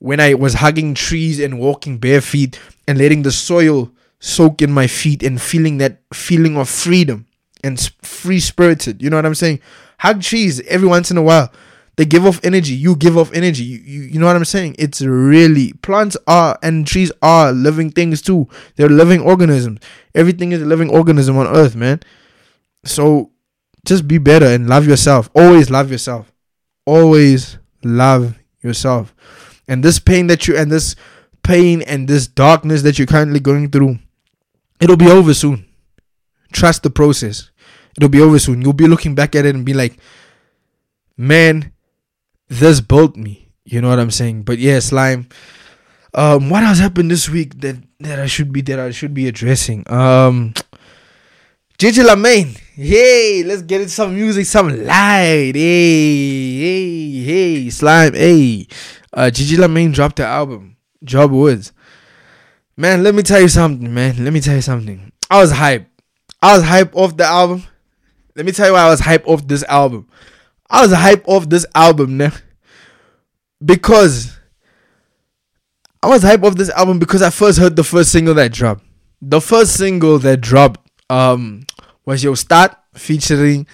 when 0.00 0.18
I 0.18 0.34
was 0.34 0.54
hugging 0.54 0.94
trees 0.94 1.38
and 1.38 1.60
walking 1.60 1.98
bare 1.98 2.20
feet 2.20 2.58
and 2.88 2.98
letting 2.98 3.22
the 3.22 3.30
soil 3.30 3.92
soak 4.18 4.62
in 4.62 4.72
my 4.72 4.88
feet 4.88 5.22
and 5.22 5.40
feeling 5.40 5.78
that 5.78 6.02
feeling 6.12 6.56
of 6.56 6.68
freedom 6.68 7.26
and 7.62 7.80
free 8.02 8.40
spirited. 8.40 9.02
You 9.02 9.10
know 9.10 9.16
what 9.16 9.26
I'm 9.26 9.34
saying? 9.34 9.60
Hug 9.98 10.22
trees 10.22 10.60
every 10.62 10.88
once 10.88 11.10
in 11.10 11.16
a 11.16 11.22
while. 11.22 11.52
They 11.96 12.06
give 12.06 12.24
off 12.24 12.40
energy. 12.42 12.72
You 12.72 12.96
give 12.96 13.18
off 13.18 13.32
energy. 13.32 13.64
You, 13.64 13.78
you, 13.78 14.00
you 14.02 14.18
know 14.18 14.26
what 14.26 14.36
I'm 14.36 14.44
saying? 14.44 14.76
It's 14.78 15.02
really 15.02 15.74
plants 15.74 16.16
are 16.26 16.58
and 16.62 16.86
trees 16.86 17.12
are 17.20 17.52
living 17.52 17.90
things 17.90 18.22
too. 18.22 18.48
They're 18.76 18.88
living 18.88 19.20
organisms. 19.20 19.80
Everything 20.14 20.52
is 20.52 20.62
a 20.62 20.66
living 20.66 20.90
organism 20.90 21.36
on 21.36 21.46
earth, 21.46 21.76
man. 21.76 22.00
So 22.84 23.30
just 23.84 24.08
be 24.08 24.18
better 24.18 24.46
and 24.46 24.68
love 24.68 24.86
yourself. 24.86 25.30
Always 25.34 25.70
love 25.70 25.90
yourself. 25.90 26.32
Always 26.86 27.58
love 27.84 28.38
yourself. 28.62 29.14
And 29.68 29.84
this 29.84 29.98
pain 29.98 30.26
that 30.28 30.48
you 30.48 30.56
and 30.56 30.72
this 30.72 30.96
pain 31.42 31.82
and 31.82 32.08
this 32.08 32.26
darkness 32.26 32.82
that 32.82 32.98
you're 32.98 33.06
currently 33.06 33.40
going 33.40 33.70
through, 33.70 33.98
it'll 34.80 34.96
be 34.96 35.10
over 35.10 35.34
soon. 35.34 35.66
Trust 36.52 36.82
the 36.82 36.90
process. 36.90 37.50
It'll 37.96 38.08
be 38.08 38.20
over 38.20 38.38
soon. 38.38 38.62
You'll 38.62 38.72
be 38.72 38.88
looking 38.88 39.14
back 39.14 39.34
at 39.34 39.44
it 39.44 39.54
and 39.54 39.64
be 39.64 39.74
like, 39.74 39.98
man, 41.16 41.72
this 42.48 42.80
built 42.80 43.16
me. 43.16 43.48
You 43.64 43.80
know 43.80 43.88
what 43.88 44.00
I'm 44.00 44.10
saying? 44.10 44.42
But 44.42 44.58
yeah, 44.58 44.80
slime. 44.80 45.28
Um, 46.14 46.50
what 46.50 46.62
has 46.62 46.78
happened 46.78 47.10
this 47.10 47.28
week 47.28 47.60
that 47.60 47.76
that 48.00 48.18
I 48.18 48.26
should 48.26 48.52
be 48.52 48.60
that 48.62 48.78
I 48.78 48.90
should 48.90 49.14
be 49.14 49.28
addressing? 49.28 49.90
Um, 49.90 50.52
Gigi 51.78 52.02
Lamayne. 52.02 52.56
Hey, 52.74 53.42
let's 53.44 53.62
get 53.62 53.80
into 53.80 53.92
some 53.92 54.14
music, 54.14 54.46
some 54.46 54.68
light. 54.68 55.52
Hey, 55.54 56.60
hey, 56.60 57.24
hey, 57.24 57.70
slime. 57.70 58.14
Hey, 58.14 58.66
uh, 59.12 59.30
Gigi 59.30 59.56
Lamayne 59.56 59.92
dropped 59.92 60.16
the 60.16 60.26
album, 60.26 60.76
Job 61.02 61.30
Woods. 61.30 61.72
Man, 62.76 63.02
let 63.02 63.14
me 63.14 63.22
tell 63.22 63.40
you 63.40 63.48
something, 63.48 63.92
man. 63.92 64.22
Let 64.22 64.32
me 64.32 64.40
tell 64.40 64.54
you 64.54 64.62
something. 64.62 65.12
I 65.30 65.40
was 65.40 65.52
hype. 65.52 65.86
I 66.42 66.56
was 66.56 66.64
hype 66.64 66.94
off 66.94 67.16
the 67.16 67.24
album. 67.24 67.64
Let 68.34 68.46
me 68.46 68.52
tell 68.52 68.66
you 68.68 68.72
why 68.72 68.82
I 68.82 68.88
was 68.88 69.00
hype 69.00 69.26
off 69.26 69.46
this 69.46 69.62
album. 69.64 70.08
I 70.70 70.82
was 70.82 70.92
hype 70.92 71.24
off 71.26 71.48
this 71.48 71.66
album, 71.74 72.16
man. 72.16 72.32
Because 73.64 74.36
I 76.02 76.08
was 76.08 76.22
hype 76.22 76.42
off 76.42 76.56
this 76.56 76.70
album 76.70 76.98
because 76.98 77.22
I 77.22 77.30
first 77.30 77.58
heard 77.58 77.76
the 77.76 77.84
first 77.84 78.10
single 78.10 78.34
that 78.34 78.52
dropped. 78.52 78.84
The 79.20 79.40
first 79.40 79.76
single 79.76 80.18
that 80.20 80.40
dropped 80.40 80.80
um 81.08 81.64
was 82.04 82.24
Yo 82.24 82.34
Start 82.34 82.74
featuring 82.94 83.66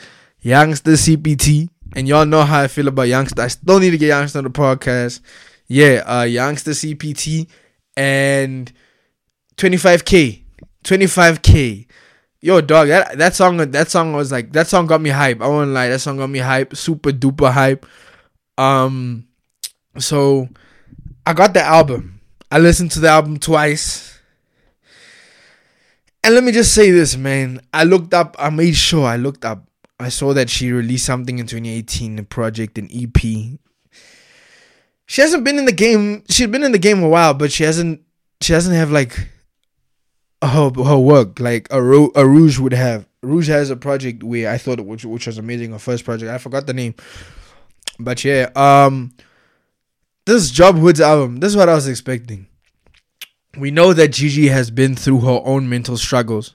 Youngsta 0.45 0.95
CPT. 0.95 1.71
And 1.95 2.07
y'all 2.07 2.27
know 2.27 2.43
how 2.45 2.61
I 2.61 2.69
feel 2.69 2.89
about 2.89 3.07
Youngsta. 3.07 3.39
I 3.41 3.49
still 3.49 3.81
need 3.81 3.91
to 3.91 3.99
get 3.99 4.11
Youngsta 4.11 4.37
on 4.37 4.45
the 4.45 4.51
podcast. 4.51 5.21
Yeah, 5.69 6.03
uh 6.05 6.25
Youngsta 6.25 6.75
CPT 6.75 7.49
and 7.97 8.71
25k. 9.57 10.43
25k. 10.85 11.87
Yo, 12.41 12.61
dog, 12.61 12.89
that 12.89 13.18
that 13.18 13.34
song 13.34 13.57
that 13.57 13.91
song 13.91 14.12
was 14.12 14.30
like 14.30 14.53
that 14.53 14.68
song 14.68 14.86
got 14.86 15.01
me 15.01 15.11
hype. 15.11 15.43
I 15.43 15.49
won't 15.49 15.70
lie, 15.70 15.89
that 15.89 15.99
song 16.01 16.18
got 16.18 16.30
me 16.30 16.39
hype, 16.39 16.76
super 16.76 17.11
duper 17.11 17.53
hype. 17.53 17.84
Um 18.57 19.26
so 19.99 20.49
I 21.26 21.32
got 21.32 21.55
the 21.55 21.62
album. 21.62 22.20
I 22.51 22.59
listened 22.59 22.93
to 22.93 23.01
the 23.01 23.09
album 23.09 23.39
twice. 23.39 24.18
And 26.24 26.34
let 26.34 26.45
me 26.45 26.53
just 26.53 26.74
say 26.74 26.91
this, 26.91 27.16
man. 27.16 27.61
I 27.72 27.84
looked 27.84 28.14
up, 28.14 28.36
I 28.39 28.51
made 28.51 28.76
sure 28.76 29.07
I 29.07 29.16
looked 29.16 29.45
up 29.45 29.68
I 30.01 30.11
saw 30.11 30.32
that 30.34 30.49
she 30.49 30.70
released 30.70 31.07
something 31.07 31.39
in 31.39 31.47
2018, 31.47 32.20
a 32.20 32.22
project, 32.22 32.78
an 32.78 32.89
EP. 32.93 33.16
she 35.07 35.20
hasn't 35.20 35.43
been 35.45 35.59
in 35.59 35.64
the 35.64 35.72
game. 35.72 36.22
She's 36.30 36.47
been 36.47 36.62
in 36.62 36.72
the 36.72 36.78
game 36.78 37.03
a 37.03 37.09
while, 37.09 37.34
but 37.34 37.51
she 37.51 37.64
hasn't. 37.64 38.03
She 38.41 38.53
doesn't 38.53 38.74
have 38.74 38.93
like 38.93 39.28
her 40.43 40.70
her 40.70 40.99
work 40.99 41.41
like 41.41 41.68
a, 41.70 41.78
a 41.78 42.26
Rouge 42.26 42.59
would 42.59 42.72
have. 42.72 43.07
Rouge 43.22 43.49
has 43.49 43.70
a 43.70 43.76
project 43.76 44.22
where 44.22 44.51
I 44.51 44.59
thought 44.59 44.80
which 44.80 45.05
which 45.05 45.26
was 45.26 45.39
amazing. 45.39 45.72
Her 45.72 45.78
first 45.78 46.05
project, 46.05 46.30
I 46.30 46.39
forgot 46.39 46.66
the 46.66 46.74
name, 46.74 46.95
but 47.99 48.24
yeah. 48.24 48.51
Um, 48.55 49.14
this 50.26 50.51
Job 50.51 50.76
Hood's 50.76 51.01
album. 51.01 51.39
This 51.39 51.51
is 51.51 51.57
what 51.57 51.68
I 51.68 51.74
was 51.74 51.89
expecting. 51.89 52.47
We 53.59 53.70
know 53.70 53.93
that 53.93 54.09
Gigi 54.09 54.49
has 54.49 54.70
been 54.70 54.95
through 54.95 55.20
her 55.20 55.41
own 55.45 55.68
mental 55.68 55.97
struggles, 55.97 56.55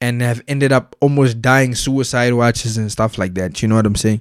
and 0.00 0.20
have 0.20 0.42
ended 0.48 0.70
up 0.70 0.94
almost 1.00 1.40
dying 1.40 1.74
suicide 1.74 2.34
watches 2.34 2.76
and 2.76 2.92
stuff 2.92 3.16
like 3.16 3.34
that. 3.34 3.62
You 3.62 3.68
know 3.68 3.76
what 3.76 3.86
I'm 3.86 3.96
saying? 3.96 4.20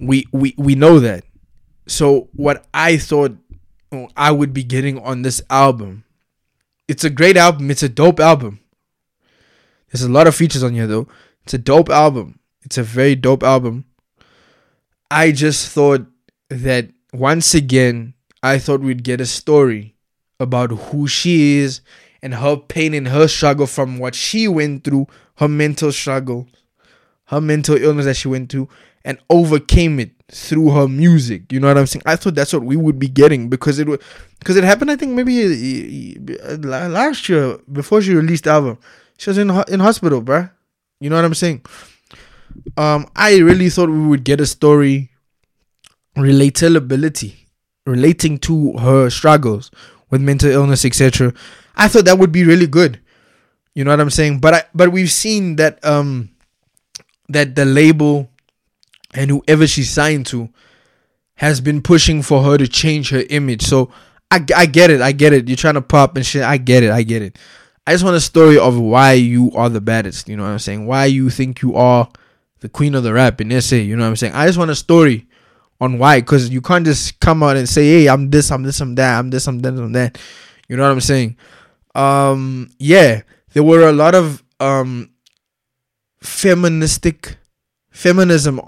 We 0.00 0.26
we 0.32 0.54
we 0.56 0.74
know 0.74 0.98
that. 1.00 1.24
So 1.86 2.28
what 2.32 2.66
I 2.72 2.96
thought 2.96 3.36
I 4.16 4.30
would 4.30 4.54
be 4.54 4.64
getting 4.64 4.98
on 4.98 5.22
this 5.22 5.42
album 5.50 6.04
it's 6.88 7.04
a 7.04 7.10
great 7.10 7.36
album. 7.36 7.70
It's 7.70 7.82
a 7.82 7.88
dope 7.88 8.20
album. 8.20 8.60
There's 9.90 10.02
a 10.02 10.10
lot 10.10 10.26
of 10.26 10.34
features 10.34 10.62
on 10.62 10.74
here 10.74 10.86
though. 10.86 11.08
It's 11.44 11.54
a 11.54 11.58
dope 11.58 11.88
album. 11.88 12.38
It's 12.62 12.78
a 12.78 12.82
very 12.82 13.14
dope 13.14 13.42
album. 13.42 13.84
I 15.10 15.32
just 15.32 15.70
thought 15.70 16.06
that 16.50 16.90
once 17.12 17.54
again, 17.54 18.14
I 18.42 18.58
thought 18.58 18.80
we'd 18.80 19.04
get 19.04 19.20
a 19.20 19.26
story 19.26 19.94
about 20.38 20.70
who 20.70 21.06
she 21.06 21.58
is 21.58 21.80
and 22.22 22.34
her 22.34 22.56
pain 22.56 22.94
and 22.94 23.08
her 23.08 23.28
struggle 23.28 23.66
from 23.66 23.98
what 23.98 24.14
she 24.14 24.48
went 24.48 24.84
through, 24.84 25.06
her 25.36 25.48
mental 25.48 25.92
struggle, 25.92 26.48
her 27.26 27.40
mental 27.40 27.76
illness 27.76 28.06
that 28.06 28.16
she 28.16 28.28
went 28.28 28.50
through, 28.50 28.68
and 29.04 29.18
overcame 29.30 30.00
it 30.00 30.10
through 30.30 30.70
her 30.70 30.88
music. 30.88 31.52
You 31.52 31.60
know 31.60 31.68
what 31.68 31.78
I'm 31.78 31.86
saying? 31.86 32.02
I 32.06 32.16
thought 32.16 32.34
that's 32.34 32.52
what 32.52 32.64
we 32.64 32.76
would 32.76 32.98
be 32.98 33.08
getting 33.08 33.48
because 33.48 33.78
it 33.78 33.86
because 34.38 34.56
it 34.56 34.64
happened. 34.64 34.90
I 34.90 34.96
think 34.96 35.12
maybe 35.12 36.16
uh, 36.42 36.56
last 36.58 37.28
year 37.28 37.58
before 37.70 38.02
she 38.02 38.14
released 38.14 38.44
the 38.44 38.50
album, 38.50 38.78
she 39.18 39.30
was 39.30 39.38
in 39.38 39.50
in 39.68 39.80
hospital, 39.80 40.22
bruh. 40.22 40.50
You 41.00 41.10
know 41.10 41.16
what 41.16 41.24
I'm 41.24 41.34
saying? 41.34 41.62
Um, 42.76 43.06
I 43.14 43.38
really 43.38 43.68
thought 43.68 43.90
we 43.90 44.06
would 44.06 44.24
get 44.24 44.40
a 44.40 44.46
story, 44.46 45.10
relatability, 46.16 47.34
relating 47.84 48.38
to 48.40 48.72
her 48.78 49.10
struggles 49.10 49.70
with 50.10 50.20
mental 50.20 50.50
illness, 50.50 50.84
etc. 50.84 51.34
I 51.76 51.88
thought 51.88 52.06
that 52.06 52.18
would 52.18 52.32
be 52.32 52.44
really 52.44 52.66
good. 52.66 53.00
You 53.74 53.84
know 53.84 53.90
what 53.90 54.00
I'm 54.00 54.10
saying? 54.10 54.40
But 54.40 54.54
I 54.54 54.62
but 54.74 54.90
we've 54.90 55.10
seen 55.10 55.56
that 55.56 55.84
um 55.84 56.30
that 57.28 57.54
the 57.54 57.64
label 57.64 58.30
and 59.16 59.30
whoever 59.30 59.66
she 59.66 59.82
signed 59.82 60.26
to 60.26 60.50
has 61.36 61.60
been 61.60 61.82
pushing 61.82 62.22
for 62.22 62.42
her 62.42 62.56
to 62.56 62.68
change 62.68 63.10
her 63.10 63.24
image. 63.30 63.62
So 63.62 63.90
I, 64.30 64.44
I 64.54 64.66
get 64.66 64.90
it. 64.90 65.00
I 65.00 65.12
get 65.12 65.32
it. 65.32 65.48
You're 65.48 65.56
trying 65.56 65.74
to 65.74 65.82
pop 65.82 66.16
and 66.16 66.24
shit. 66.24 66.42
I 66.42 66.58
get 66.58 66.82
it. 66.82 66.90
I 66.90 67.02
get 67.02 67.22
it. 67.22 67.38
I 67.86 67.92
just 67.92 68.04
want 68.04 68.16
a 68.16 68.20
story 68.20 68.58
of 68.58 68.78
why 68.78 69.12
you 69.12 69.52
are 69.54 69.68
the 69.68 69.80
baddest. 69.80 70.28
You 70.28 70.36
know 70.36 70.42
what 70.42 70.50
I'm 70.50 70.58
saying? 70.58 70.86
Why 70.86 71.06
you 71.06 71.30
think 71.30 71.62
you 71.62 71.74
are 71.76 72.08
the 72.60 72.68
queen 72.68 72.94
of 72.94 73.04
the 73.04 73.12
rap 73.12 73.40
in 73.40 73.60
SA. 73.60 73.76
You 73.76 73.96
know 73.96 74.02
what 74.02 74.10
I'm 74.10 74.16
saying? 74.16 74.34
I 74.34 74.46
just 74.46 74.58
want 74.58 74.70
a 74.70 74.74
story 74.74 75.26
on 75.80 75.98
why. 75.98 76.20
Because 76.20 76.48
you 76.50 76.60
can't 76.60 76.84
just 76.84 77.20
come 77.20 77.42
out 77.42 77.56
and 77.56 77.68
say, 77.68 77.86
hey, 77.86 78.08
I'm 78.08 78.30
this, 78.30 78.50
I'm 78.50 78.62
this, 78.64 78.80
I'm 78.80 78.94
that, 78.96 79.18
I'm 79.18 79.30
this, 79.30 79.46
I'm 79.46 79.60
that, 79.60 79.74
I'm 79.74 79.92
that. 79.92 80.18
You 80.68 80.76
know 80.76 80.82
what 80.82 80.92
I'm 80.92 81.00
saying? 81.00 81.36
Um, 81.94 82.70
yeah. 82.78 83.22
There 83.52 83.62
were 83.62 83.88
a 83.88 83.92
lot 83.92 84.14
of 84.14 84.42
um 84.58 85.10
feministic 86.20 87.36
feminism 87.90 88.60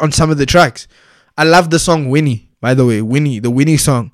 on 0.00 0.12
some 0.12 0.30
of 0.30 0.38
the 0.38 0.46
tracks. 0.46 0.88
I 1.36 1.44
love 1.44 1.70
the 1.70 1.78
song 1.78 2.08
Winnie, 2.08 2.50
by 2.60 2.74
the 2.74 2.84
way. 2.84 3.02
Winnie, 3.02 3.38
the 3.38 3.50
Winnie 3.50 3.76
song. 3.76 4.12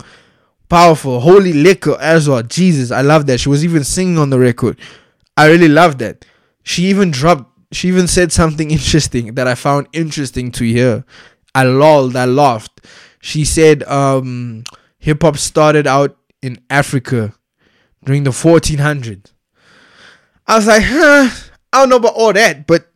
Powerful. 0.69 1.19
Holy 1.19 1.53
liquor 1.53 1.97
as 1.99 2.29
well. 2.29 2.43
Jesus, 2.43 2.91
I 2.91 3.01
love 3.01 3.25
that. 3.27 3.39
She 3.39 3.49
was 3.49 3.63
even 3.63 3.83
singing 3.83 4.17
on 4.17 4.29
the 4.29 4.39
record. 4.39 4.77
I 5.35 5.47
really 5.47 5.67
love 5.67 5.97
that. 5.99 6.25
She 6.63 6.83
even 6.85 7.11
dropped, 7.11 7.51
she 7.71 7.87
even 7.87 8.07
said 8.07 8.31
something 8.31 8.71
interesting 8.71 9.35
that 9.35 9.47
I 9.47 9.55
found 9.55 9.87
interesting 9.93 10.51
to 10.53 10.63
hear. 10.63 11.05
I 11.55 11.63
lolled, 11.63 12.15
I 12.15 12.25
laughed. 12.25 12.85
She 13.21 13.43
said 13.45 13.83
um, 13.83 14.63
hip 14.99 15.23
hop 15.23 15.37
started 15.37 15.87
out 15.87 16.17
in 16.41 16.59
Africa 16.69 17.33
during 18.03 18.23
the 18.23 18.31
1400s. 18.31 19.33
I 20.47 20.55
was 20.55 20.67
like, 20.67 20.83
huh, 20.85 21.29
I 21.73 21.79
don't 21.79 21.89
know 21.89 21.97
about 21.97 22.13
all 22.15 22.33
that, 22.33 22.65
but 22.65 22.88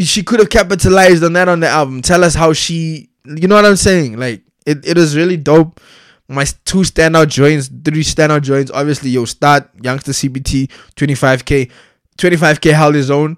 she 0.00 0.22
could 0.22 0.40
have 0.40 0.50
capitalized 0.50 1.24
on 1.24 1.32
that 1.34 1.48
on 1.48 1.60
the 1.60 1.68
album. 1.68 2.02
Tell 2.02 2.24
us 2.24 2.34
how 2.34 2.52
she, 2.52 3.10
you 3.24 3.48
know 3.48 3.56
what 3.56 3.64
I'm 3.64 3.76
saying? 3.76 4.18
Like 4.18 4.42
it, 4.66 4.86
it 4.86 4.98
is 4.98 5.16
really 5.16 5.36
dope. 5.36 5.80
My 6.28 6.44
two 6.64 6.78
standout 6.78 7.28
joints, 7.28 7.68
three 7.68 8.02
standout 8.02 8.42
joints. 8.42 8.70
Obviously, 8.70 9.10
yo, 9.10 9.24
start 9.24 9.76
Youngsta 9.76 10.14
CPT 10.14 10.70
25k, 10.96 11.70
25k 12.16 12.72
held 12.72 12.94
his 12.94 13.10
own 13.10 13.36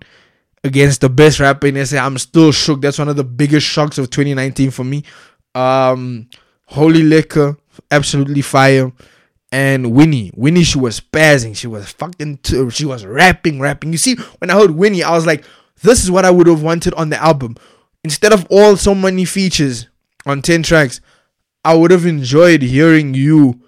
against 0.62 1.00
the 1.00 1.08
best 1.08 1.40
rapper 1.40 1.66
in 1.66 1.84
SA. 1.84 1.98
I'm 1.98 2.18
still 2.18 2.52
shook. 2.52 2.80
That's 2.80 2.98
one 2.98 3.08
of 3.08 3.16
the 3.16 3.24
biggest 3.24 3.66
shocks 3.66 3.98
of 3.98 4.10
2019 4.10 4.70
for 4.70 4.84
me. 4.84 5.02
Um, 5.54 6.28
Holy 6.66 7.02
Liquor, 7.02 7.56
absolutely 7.90 8.42
fire. 8.42 8.92
And 9.50 9.92
Winnie, 9.92 10.32
Winnie, 10.34 10.64
she 10.64 10.78
was 10.78 11.00
spazzing. 11.00 11.56
She 11.56 11.68
was 11.68 11.88
fucking. 11.90 12.38
T- 12.38 12.70
she 12.70 12.84
was 12.84 13.04
rapping, 13.04 13.60
rapping. 13.60 13.92
You 13.92 13.98
see, 13.98 14.16
when 14.38 14.50
I 14.50 14.54
heard 14.54 14.72
Winnie, 14.72 15.04
I 15.04 15.12
was 15.12 15.26
like, 15.26 15.44
this 15.84 16.02
is 16.02 16.10
what 16.10 16.24
I 16.24 16.30
would 16.30 16.46
have 16.46 16.62
wanted 16.62 16.94
on 16.94 17.10
the 17.10 17.22
album. 17.22 17.56
Instead 18.02 18.32
of 18.32 18.46
all 18.50 18.76
so 18.76 18.94
many 18.94 19.24
features 19.24 19.88
on 20.26 20.42
10 20.42 20.62
tracks, 20.62 21.00
I 21.64 21.74
would 21.74 21.90
have 21.90 22.06
enjoyed 22.06 22.62
hearing 22.62 23.14
you 23.14 23.60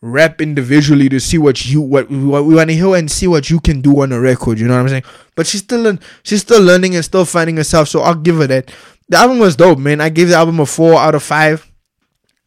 rap 0.00 0.40
individually 0.40 1.08
to 1.08 1.20
see 1.20 1.38
what 1.38 1.64
you 1.64 1.80
what, 1.80 2.10
what 2.10 2.44
we 2.44 2.54
want 2.54 2.70
to 2.70 2.76
hear 2.76 2.94
and 2.96 3.10
see 3.10 3.26
what 3.26 3.48
you 3.48 3.60
can 3.60 3.80
do 3.80 4.02
on 4.02 4.12
a 4.12 4.20
record. 4.20 4.58
You 4.58 4.66
know 4.66 4.74
what 4.74 4.80
I'm 4.80 4.88
saying? 4.88 5.04
But 5.34 5.46
she's 5.46 5.62
still 5.62 5.98
she's 6.22 6.42
still 6.42 6.62
learning 6.62 6.94
and 6.94 7.04
still 7.04 7.24
finding 7.24 7.56
herself. 7.56 7.88
So 7.88 8.00
I'll 8.00 8.14
give 8.14 8.36
her 8.36 8.46
that. 8.48 8.70
The 9.08 9.16
album 9.16 9.38
was 9.38 9.56
dope, 9.56 9.78
man. 9.78 10.00
I 10.00 10.08
gave 10.08 10.28
the 10.28 10.36
album 10.36 10.60
a 10.60 10.66
four 10.66 10.94
out 10.98 11.14
of 11.14 11.22
five. 11.22 11.70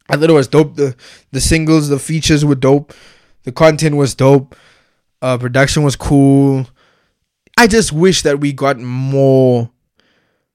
I 0.08 0.16
thought 0.16 0.30
it 0.30 0.34
was 0.34 0.48
dope. 0.48 0.76
The 0.76 0.94
the 1.32 1.40
singles, 1.40 1.88
the 1.88 1.98
features 1.98 2.44
were 2.44 2.54
dope. 2.54 2.92
The 3.44 3.52
content 3.52 3.96
was 3.96 4.14
dope. 4.14 4.54
Uh, 5.22 5.38
production 5.38 5.82
was 5.82 5.96
cool. 5.96 6.66
I 7.56 7.66
just 7.66 7.92
wish 7.92 8.22
that 8.22 8.38
we 8.38 8.52
got 8.52 8.78
more 8.78 9.70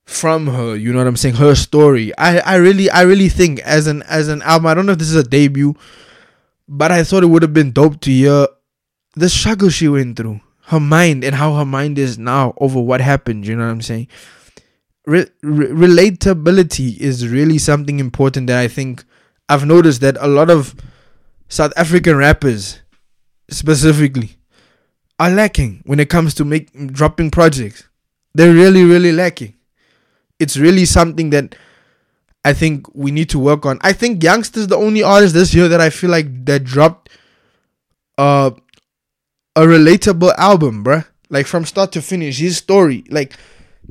from 0.06 0.48
her. 0.48 0.76
You 0.76 0.92
know 0.92 1.00
what 1.00 1.08
I'm 1.08 1.18
saying? 1.18 1.36
Her 1.36 1.56
story. 1.56 2.16
I, 2.18 2.40
I 2.40 2.56
really 2.58 2.90
I 2.92 3.02
really 3.02 3.30
think 3.30 3.60
as 3.62 3.88
an 3.88 4.04
as 4.04 4.28
an 4.28 4.42
album, 4.44 4.68
I 4.68 4.74
don't 4.76 4.86
know 4.86 4.92
if 4.92 5.00
this 5.00 5.10
is 5.10 5.16
a 5.16 5.24
debut, 5.24 5.74
but 6.68 6.92
I 6.92 7.04
thought 7.04 7.24
it 7.24 7.28
would 7.28 7.42
have 7.42 7.54
been 7.54 7.72
dope 7.72 8.02
to 8.02 8.12
hear 8.12 8.48
the 9.16 9.30
struggle 9.30 9.70
she 9.70 9.88
went 9.88 10.16
through, 10.18 10.42
her 10.68 10.80
mind 10.80 11.24
and 11.24 11.36
how 11.36 11.56
her 11.56 11.66
mind 11.66 11.98
is 11.98 12.20
now 12.20 12.54
over 12.58 12.80
what 12.80 13.02
happened. 13.02 13.48
You 13.48 13.56
know 13.56 13.66
what 13.66 13.72
I'm 13.72 13.82
saying? 13.82 14.08
Re- 15.08 15.28
re- 15.42 15.68
relatability 15.68 16.98
is 16.98 17.28
really 17.28 17.58
something 17.58 18.00
important 18.00 18.46
that 18.48 18.60
I 18.60 18.68
think 18.68 19.04
I've 19.50 19.66
noticed 19.66 20.02
that 20.02 20.18
a 20.20 20.28
lot 20.28 20.52
of 20.52 20.76
South 21.50 21.74
African 21.76 22.16
rappers 22.16 22.82
specifically 23.50 24.38
are 25.22 25.30
lacking 25.30 25.84
when 25.86 26.00
it 26.00 26.10
comes 26.10 26.34
to 26.34 26.44
make 26.44 26.74
dropping 26.92 27.30
projects. 27.30 27.88
They're 28.34 28.54
really, 28.54 28.84
really 28.84 29.12
lacking. 29.12 29.54
It's 30.40 30.58
really 30.58 30.86
something 30.86 31.30
that 31.30 31.54
I 32.44 32.54
think 32.54 32.88
we 32.96 33.12
need 33.12 33.30
to 33.30 33.38
work 33.38 33.64
on. 33.64 33.78
I 33.82 33.94
think 33.94 34.20
Youngsta's 34.24 34.68
the 34.68 34.78
only 34.78 35.04
artist 35.04 35.36
this 35.36 35.54
year 35.54 35.68
that 35.68 35.80
I 35.80 35.92
feel 35.92 36.10
like 36.10 36.46
that 36.46 36.64
dropped 36.64 37.10
uh 38.18 38.50
a 39.56 39.62
relatable 39.62 40.34
album, 40.38 40.84
bruh. 40.84 41.06
Like 41.30 41.46
from 41.46 41.66
start 41.66 41.92
to 41.92 42.02
finish, 42.02 42.40
his 42.40 42.58
story. 42.58 43.04
Like 43.10 43.38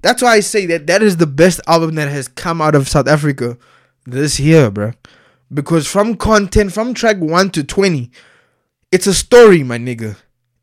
that's 0.03 0.23
why 0.23 0.33
I 0.33 0.41
say 0.41 0.67
that 0.67 0.89
that 0.89 1.01
is 1.01 1.19
the 1.19 1.29
best 1.29 1.61
album 1.69 1.95
that 1.95 2.09
has 2.09 2.27
come 2.27 2.61
out 2.61 2.75
of 2.75 2.89
South 2.89 3.07
Africa 3.07 3.57
this 4.05 4.41
year, 4.41 4.69
bruh. 4.69 4.97
Because 5.55 5.87
from 5.87 6.17
content, 6.17 6.73
from 6.73 6.93
track 6.93 7.19
1 7.19 7.51
to 7.51 7.63
20, 7.63 8.11
it's 8.91 9.07
a 9.07 9.15
story, 9.15 9.63
my 9.63 9.79
nigga. 9.79 10.17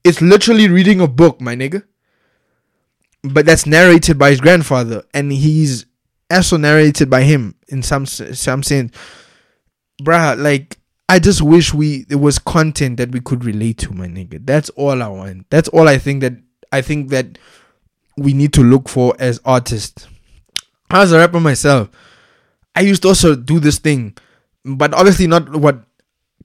It's 0.07 0.21
literally 0.21 0.69
reading 0.69 1.01
a 1.01 1.07
book, 1.07 1.41
my 1.41 1.53
nigga. 1.53 1.83
But 3.23 3.45
that's 3.45 3.65
narrated 3.65 4.17
by 4.17 4.29
his 4.29 4.39
grandfather, 4.39 5.03
and 5.13 5.31
he's 5.31 5.85
also 6.31 6.55
narrated 6.55 7.09
by 7.09 7.23
him 7.23 7.55
in 7.67 7.83
some 7.83 8.05
some 8.05 8.63
sense. 8.63 8.95
Bruh, 10.01 10.41
like 10.41 10.77
I 11.09 11.19
just 11.19 11.41
wish 11.41 11.73
we 11.73 12.03
there 12.05 12.17
was 12.17 12.39
content 12.39 12.97
that 12.97 13.11
we 13.11 13.19
could 13.19 13.43
relate 13.43 13.79
to, 13.79 13.93
my 13.93 14.07
nigga. 14.07 14.45
That's 14.45 14.69
all 14.71 15.01
I 15.03 15.07
want. 15.07 15.49
That's 15.49 15.67
all 15.69 15.89
I 15.89 15.97
think 15.97 16.21
that 16.21 16.33
I 16.71 16.81
think 16.81 17.09
that 17.09 17.37
we 18.15 18.33
need 18.33 18.53
to 18.53 18.63
look 18.63 18.87
for 18.87 19.13
as 19.19 19.41
artists. 19.43 20.07
As 20.89 21.11
a 21.11 21.17
rapper 21.17 21.41
myself, 21.41 21.89
I 22.75 22.81
used 22.81 23.01
to 23.01 23.09
also 23.09 23.35
do 23.35 23.59
this 23.59 23.79
thing, 23.79 24.15
but 24.63 24.93
obviously 24.93 25.27
not 25.27 25.53
what 25.53 25.83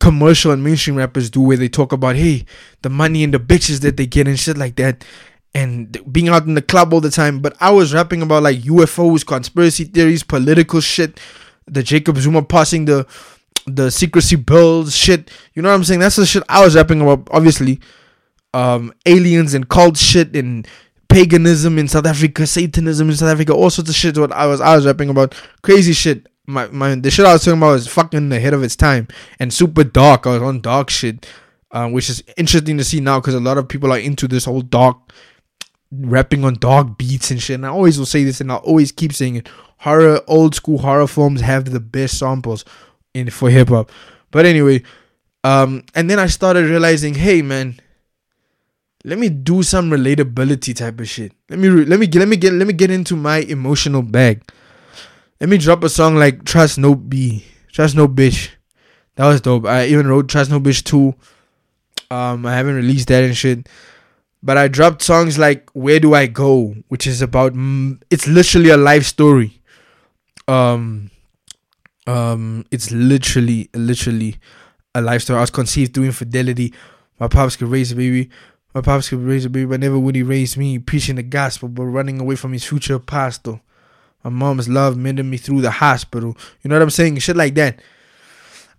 commercial 0.02 0.50
and 0.50 0.64
mainstream 0.64 0.96
rappers 0.96 1.30
do 1.30 1.40
where 1.40 1.56
they 1.56 1.68
talk 1.68 1.92
about 1.92 2.16
hey 2.16 2.44
the 2.82 2.90
money 2.90 3.22
and 3.22 3.32
the 3.32 3.38
bitches 3.38 3.80
that 3.82 3.96
they 3.96 4.06
get 4.06 4.26
and 4.26 4.38
shit 4.38 4.58
like 4.58 4.74
that 4.74 5.04
and 5.54 5.96
being 6.12 6.28
out 6.28 6.44
in 6.44 6.54
the 6.54 6.62
club 6.62 6.92
all 6.92 7.00
the 7.00 7.10
time 7.10 7.38
but 7.38 7.54
i 7.60 7.70
was 7.70 7.94
rapping 7.94 8.20
about 8.20 8.42
like 8.42 8.58
ufos 8.62 9.24
conspiracy 9.24 9.84
theories 9.84 10.24
political 10.24 10.80
shit 10.80 11.20
the 11.66 11.84
jacob 11.84 12.16
zuma 12.16 12.42
passing 12.42 12.84
the 12.84 13.06
the 13.66 13.90
secrecy 13.90 14.36
bills 14.36 14.94
shit. 14.94 15.30
You 15.54 15.62
know 15.62 15.68
what 15.68 15.76
I'm 15.76 15.84
saying? 15.84 16.00
That's 16.00 16.16
the 16.16 16.26
shit 16.26 16.42
I 16.48 16.64
was 16.64 16.74
rapping 16.74 17.00
about. 17.00 17.28
Obviously, 17.30 17.80
um, 18.54 18.92
aliens 19.06 19.54
and 19.54 19.68
cult 19.68 19.96
shit 19.96 20.34
and 20.36 20.66
paganism 21.08 21.78
in 21.78 21.88
South 21.88 22.06
Africa, 22.06 22.46
Satanism 22.46 23.10
in 23.10 23.16
South 23.16 23.30
Africa, 23.30 23.52
all 23.52 23.70
sorts 23.70 23.90
of 23.90 23.96
shit. 23.96 24.18
What 24.18 24.32
I 24.32 24.46
was 24.46 24.60
I 24.60 24.74
was 24.76 24.86
rapping 24.86 25.10
about, 25.10 25.34
crazy 25.62 25.92
shit. 25.92 26.28
My 26.46 26.66
my 26.68 26.94
the 26.94 27.10
shit 27.10 27.26
I 27.26 27.32
was 27.32 27.44
talking 27.44 27.58
about 27.58 27.72
was 27.72 27.86
fucking 27.86 28.32
ahead 28.32 28.54
of 28.54 28.62
its 28.62 28.76
time 28.76 29.08
and 29.38 29.52
super 29.52 29.84
dark. 29.84 30.26
I 30.26 30.32
was 30.32 30.42
on 30.42 30.60
dark 30.60 30.90
shit, 30.90 31.26
uh, 31.70 31.88
which 31.88 32.10
is 32.10 32.22
interesting 32.36 32.78
to 32.78 32.84
see 32.84 33.00
now 33.00 33.20
because 33.20 33.34
a 33.34 33.40
lot 33.40 33.58
of 33.58 33.68
people 33.68 33.92
are 33.92 33.98
into 33.98 34.26
this 34.26 34.46
whole 34.46 34.62
dark 34.62 34.98
rapping 35.92 36.44
on 36.44 36.54
dark 36.54 36.98
beats 36.98 37.30
and 37.30 37.40
shit. 37.40 37.54
And 37.54 37.66
I 37.66 37.68
always 37.68 37.98
will 37.98 38.06
say 38.06 38.24
this, 38.24 38.40
and 38.40 38.50
I'll 38.50 38.58
always 38.58 38.90
keep 38.90 39.12
saying 39.12 39.36
it. 39.36 39.48
Horror, 39.78 40.20
old 40.26 40.54
school 40.54 40.78
horror 40.78 41.06
films 41.06 41.40
have 41.40 41.66
the 41.66 41.80
best 41.80 42.18
samples 42.18 42.64
in 43.14 43.30
for 43.30 43.50
hip 43.50 43.68
hop. 43.68 43.90
But 44.30 44.46
anyway, 44.46 44.82
um, 45.44 45.84
and 45.94 46.08
then 46.08 46.18
I 46.18 46.26
started 46.26 46.68
realizing, 46.68 47.14
hey 47.14 47.42
man, 47.42 47.78
let 49.04 49.18
me 49.18 49.28
do 49.28 49.62
some 49.62 49.90
relatability 49.90 50.74
type 50.74 51.00
of 51.00 51.08
shit. 51.08 51.32
Let 51.48 51.58
me 51.58 51.68
re- 51.68 51.84
let 51.84 51.98
me 51.98 52.06
get 52.06 52.20
let 52.20 52.28
me 52.28 52.36
get 52.36 52.52
let 52.52 52.66
me 52.66 52.72
get 52.72 52.90
into 52.90 53.16
my 53.16 53.38
emotional 53.38 54.02
bag. 54.02 54.42
Let 55.42 55.48
me 55.48 55.58
drop 55.58 55.82
a 55.82 55.88
song 55.88 56.14
like 56.14 56.44
Trust 56.44 56.78
No 56.78 56.94
B, 56.94 57.44
Trust 57.72 57.96
No 57.96 58.06
Bitch. 58.06 58.50
That 59.16 59.26
was 59.26 59.40
dope. 59.40 59.66
I 59.66 59.86
even 59.86 60.06
wrote 60.06 60.28
Trust 60.28 60.52
No 60.52 60.60
Bitch 60.60 60.84
2. 60.84 61.12
Um, 62.14 62.46
I 62.46 62.54
haven't 62.54 62.76
released 62.76 63.08
that 63.08 63.24
and 63.24 63.36
shit. 63.36 63.68
But 64.40 64.56
I 64.56 64.68
dropped 64.68 65.02
songs 65.02 65.40
like 65.40 65.68
Where 65.70 65.98
Do 65.98 66.14
I 66.14 66.26
Go, 66.26 66.76
which 66.86 67.08
is 67.08 67.22
about 67.22 67.54
mm, 67.54 68.00
it's 68.08 68.28
literally 68.28 68.70
a 68.70 68.76
life 68.76 69.04
story. 69.04 69.60
Um 70.46 71.10
um 72.06 72.64
it's 72.70 72.92
literally 72.92 73.68
literally 73.74 74.36
a 74.94 75.00
life 75.00 75.22
story. 75.22 75.38
I 75.38 75.40
was 75.40 75.50
conceived 75.50 75.92
through 75.92 76.04
infidelity. 76.04 76.72
My 77.18 77.26
pops 77.26 77.56
could 77.56 77.66
raise 77.66 77.90
a 77.90 77.96
baby. 77.96 78.30
My 78.76 78.80
pops 78.80 79.08
could 79.08 79.18
raise 79.18 79.44
a 79.44 79.50
baby, 79.50 79.66
but 79.66 79.80
never 79.80 79.98
would 79.98 80.14
he 80.14 80.22
raise 80.22 80.56
me, 80.56 80.78
preaching 80.78 81.16
the 81.16 81.24
gospel, 81.24 81.68
but 81.68 81.82
running 81.82 82.20
away 82.20 82.36
from 82.36 82.52
his 82.52 82.62
future 82.62 83.00
pastor. 83.00 83.60
My 84.24 84.30
mom's 84.30 84.68
love 84.68 84.96
mended 84.96 85.26
me 85.26 85.36
through 85.36 85.62
the 85.62 85.70
hospital. 85.70 86.36
You 86.62 86.68
know 86.68 86.76
what 86.76 86.82
I'm 86.82 86.90
saying? 86.90 87.18
Shit 87.18 87.36
like 87.36 87.54
that. 87.54 87.80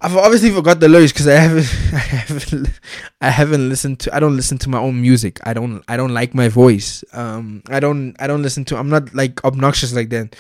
I've 0.04 0.18
obviously 0.18 0.52
forgot 0.52 0.82
the 0.82 0.90
lyrics 0.90 1.14
because 1.14 1.30
I 1.30 1.36
haven't, 1.36 1.64
I 1.94 1.98
haven't, 1.98 2.80
I 3.22 3.30
haven't 3.30 3.70
listened 3.70 4.02
to. 4.02 4.14
I 4.14 4.20
don't 4.20 4.36
listen 4.36 4.58
to 4.60 4.70
my 4.70 4.78
own 4.80 5.02
music. 5.02 5.40
I 5.44 5.54
don't, 5.54 5.82
I 5.88 5.96
don't 5.96 6.14
like 6.14 6.34
my 6.34 6.50
voice. 6.50 7.06
Um, 7.14 7.64
I 7.70 7.80
don't, 7.80 8.14
I 8.20 8.28
don't 8.28 8.42
listen 8.42 8.66
to. 8.66 8.78
I'm 8.78 8.90
not 8.90 9.16
like 9.16 9.44
obnoxious 9.46 9.94
like 9.94 10.10
that. 10.10 10.36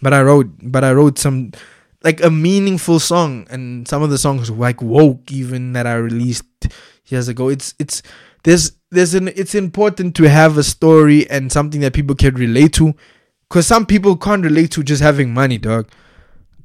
But 0.00 0.12
I 0.12 0.22
wrote, 0.22 0.48
but 0.62 0.84
I 0.84 0.92
wrote 0.92 1.18
some, 1.18 1.50
like 2.04 2.22
a 2.22 2.30
meaningful 2.30 3.00
song, 3.00 3.48
and 3.50 3.88
some 3.88 4.04
of 4.04 4.10
the 4.10 4.18
songs 4.18 4.52
like 4.52 4.80
woke 4.80 5.32
even 5.32 5.72
that 5.72 5.88
I 5.88 5.94
released 5.94 6.44
years 7.06 7.26
ago. 7.26 7.48
It's, 7.48 7.74
it's 7.80 8.02
there's, 8.44 8.72
there's 8.90 9.14
an. 9.14 9.28
It's 9.28 9.56
important 9.56 10.14
to 10.16 10.28
have 10.28 10.56
a 10.58 10.62
story 10.62 11.28
and 11.28 11.50
something 11.50 11.80
that 11.80 11.92
people 11.92 12.14
can 12.14 12.36
relate 12.36 12.72
to, 12.74 12.94
because 13.48 13.66
some 13.66 13.86
people 13.86 14.16
can't 14.16 14.44
relate 14.44 14.70
to 14.72 14.82
just 14.82 15.02
having 15.02 15.32
money, 15.32 15.58
dog. 15.58 15.88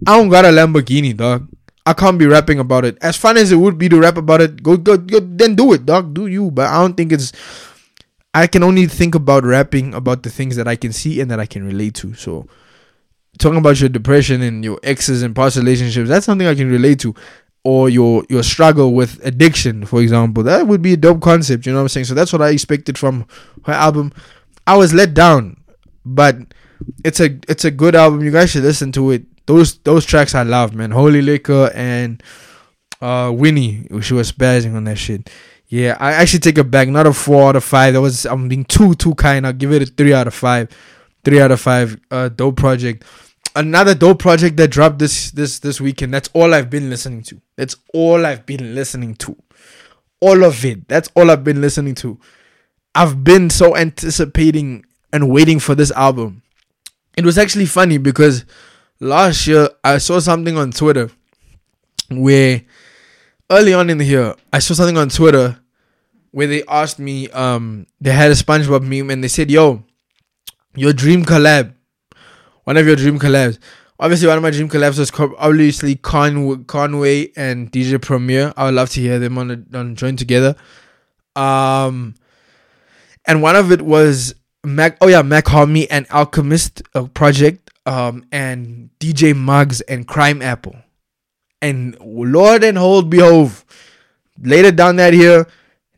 I 0.05 0.17
don't 0.17 0.29
got 0.29 0.45
a 0.45 0.49
Lamborghini, 0.49 1.15
dog. 1.15 1.47
I 1.85 1.93
can't 1.93 2.17
be 2.17 2.25
rapping 2.25 2.59
about 2.59 2.85
it. 2.85 2.97
As 3.01 3.17
fun 3.17 3.37
as 3.37 3.51
it 3.51 3.57
would 3.57 3.77
be 3.77 3.89
to 3.89 3.99
rap 3.99 4.17
about 4.17 4.41
it, 4.41 4.63
go 4.63 4.77
go 4.77 4.97
go 4.97 5.19
then 5.19 5.55
do 5.55 5.73
it, 5.73 5.85
dog. 5.85 6.13
Do 6.13 6.27
you. 6.27 6.51
But 6.51 6.69
I 6.69 6.81
don't 6.81 6.95
think 6.95 7.11
it's 7.11 7.31
I 8.33 8.47
can 8.47 8.63
only 8.63 8.87
think 8.87 9.15
about 9.15 9.43
rapping 9.43 9.93
about 9.93 10.23
the 10.23 10.29
things 10.29 10.55
that 10.55 10.67
I 10.67 10.75
can 10.75 10.91
see 10.91 11.21
and 11.21 11.29
that 11.29 11.39
I 11.39 11.45
can 11.45 11.65
relate 11.65 11.93
to. 11.95 12.13
So 12.15 12.47
talking 13.37 13.59
about 13.59 13.79
your 13.79 13.89
depression 13.89 14.41
and 14.41 14.63
your 14.63 14.79
exes 14.81 15.23
and 15.23 15.35
past 15.35 15.57
relationships, 15.57 16.09
that's 16.09 16.25
something 16.25 16.47
I 16.47 16.55
can 16.55 16.69
relate 16.69 16.99
to. 17.01 17.13
Or 17.65 17.87
your 17.89 18.25
your 18.29 18.43
struggle 18.43 18.93
with 18.93 19.25
addiction, 19.25 19.85
for 19.85 20.01
example. 20.01 20.43
That 20.43 20.67
would 20.67 20.81
be 20.81 20.93
a 20.93 20.97
dope 20.97 21.21
concept, 21.21 21.65
you 21.65 21.71
know 21.71 21.77
what 21.77 21.83
I'm 21.83 21.89
saying? 21.89 22.05
So 22.05 22.13
that's 22.13 22.33
what 22.33 22.41
I 22.41 22.49
expected 22.49 22.97
from 22.97 23.25
her 23.65 23.71
album. 23.71 24.11
I 24.67 24.75
was 24.75 24.93
let 24.93 25.13
down, 25.13 25.57
but 26.05 26.35
it's 27.03 27.19
a 27.19 27.37
it's 27.47 27.65
a 27.65 27.71
good 27.71 27.95
album. 27.95 28.23
You 28.23 28.31
guys 28.31 28.51
should 28.51 28.63
listen 28.63 28.91
to 28.93 29.11
it 29.11 29.23
those 29.45 29.77
those 29.79 30.05
tracks 30.05 30.35
I 30.35 30.43
love, 30.43 30.73
man. 30.73 30.91
Holy 30.91 31.21
Liquor 31.21 31.71
and 31.73 32.21
uh 33.01 33.31
Winnie, 33.33 33.87
she 34.01 34.13
was 34.13 34.31
spazzing 34.31 34.75
on 34.75 34.85
that 34.85 34.97
shit. 34.97 35.29
Yeah, 35.67 35.97
I 35.99 36.13
actually 36.13 36.39
take 36.39 36.57
it 36.57 36.69
back. 36.69 36.87
Not 36.87 37.07
a 37.07 37.13
four 37.13 37.49
out 37.49 37.55
of 37.55 37.63
five. 37.63 37.93
That 37.93 38.01
was 38.01 38.25
I'm 38.25 38.47
being 38.47 38.65
too 38.65 38.95
too 38.95 39.15
kind. 39.15 39.45
I'll 39.45 39.53
give 39.53 39.71
it 39.71 39.81
a 39.81 39.85
three 39.85 40.13
out 40.13 40.27
of 40.27 40.33
five. 40.33 40.69
Three 41.25 41.41
out 41.41 41.51
of 41.51 41.61
five. 41.61 41.99
Uh, 42.11 42.29
dope 42.29 42.57
project. 42.57 43.03
Another 43.55 43.95
dope 43.95 44.19
project 44.19 44.57
that 44.57 44.69
dropped 44.69 44.99
this 44.99 45.31
this 45.31 45.59
this 45.59 45.81
weekend. 45.81 46.13
That's 46.13 46.29
all 46.33 46.53
I've 46.53 46.69
been 46.69 46.89
listening 46.89 47.23
to. 47.23 47.41
That's 47.55 47.75
all 47.93 48.25
I've 48.25 48.45
been 48.45 48.75
listening 48.75 49.15
to. 49.15 49.35
All 50.19 50.43
of 50.43 50.63
it. 50.63 50.87
That's 50.87 51.09
all 51.15 51.31
I've 51.31 51.43
been 51.43 51.61
listening 51.61 51.95
to. 51.95 52.19
I've 52.95 53.23
been 53.23 53.49
so 53.49 53.75
anticipating 53.75 54.85
and 55.11 55.29
waiting 55.29 55.59
for 55.59 55.75
this 55.75 55.91
album. 55.91 56.43
It 57.17 57.25
was 57.25 57.37
actually 57.37 57.65
funny 57.65 57.97
because 57.97 58.45
last 58.99 59.47
year 59.47 59.69
I 59.83 59.97
saw 59.99 60.19
something 60.19 60.57
on 60.57 60.71
Twitter 60.71 61.09
where 62.09 62.61
early 63.51 63.73
on 63.73 63.89
in 63.89 63.97
the 63.97 64.05
year 64.05 64.35
I 64.51 64.59
saw 64.59 64.73
something 64.73 64.97
on 64.97 65.09
Twitter 65.09 65.59
where 66.31 66.47
they 66.47 66.63
asked 66.67 66.99
me 66.99 67.29
um 67.29 67.85
they 68.01 68.11
had 68.11 68.31
a 68.31 68.35
SpongeBob 68.35 68.81
meme 68.81 69.09
and 69.11 69.23
they 69.23 69.27
said 69.27 69.51
yo 69.51 69.83
your 70.75 70.93
dream 70.93 71.23
collab 71.23 71.73
one 72.63 72.77
of 72.77 72.87
your 72.87 72.95
dream 72.95 73.19
collabs. 73.19 73.59
Obviously 73.99 74.27
one 74.27 74.37
of 74.37 74.43
my 74.43 74.49
dream 74.49 74.69
collabs 74.69 74.97
was 74.97 75.11
obviously 75.37 75.95
Con- 75.95 76.63
Conway 76.65 77.31
and 77.35 77.71
DJ 77.71 78.01
Premier. 78.01 78.53
I 78.57 78.65
would 78.65 78.73
love 78.73 78.89
to 78.91 79.01
hear 79.01 79.19
them 79.19 79.37
on 79.37 79.51
a, 79.51 79.77
on 79.77 79.95
join 79.95 80.15
together. 80.15 80.55
Um 81.35 82.15
and 83.25 83.41
one 83.41 83.55
of 83.55 83.71
it 83.71 83.81
was 83.81 84.35
Mac 84.65 84.97
oh 85.01 85.07
yeah 85.07 85.21
Mach-Hommy 85.21 85.89
and 85.89 86.07
Alchemist 86.09 86.81
a 86.95 87.05
project 87.07 87.69
um, 87.85 88.25
and 88.31 88.89
DJ 88.99 89.35
Muggs 89.35 89.81
and 89.81 90.07
Crimeapple, 90.07 90.83
And 91.61 91.97
Lord 91.99 92.63
and 92.63 92.77
hold 92.77 93.09
behold, 93.09 93.51
later 94.41 94.71
down 94.71 94.95
that 94.97 95.13
here, 95.13 95.47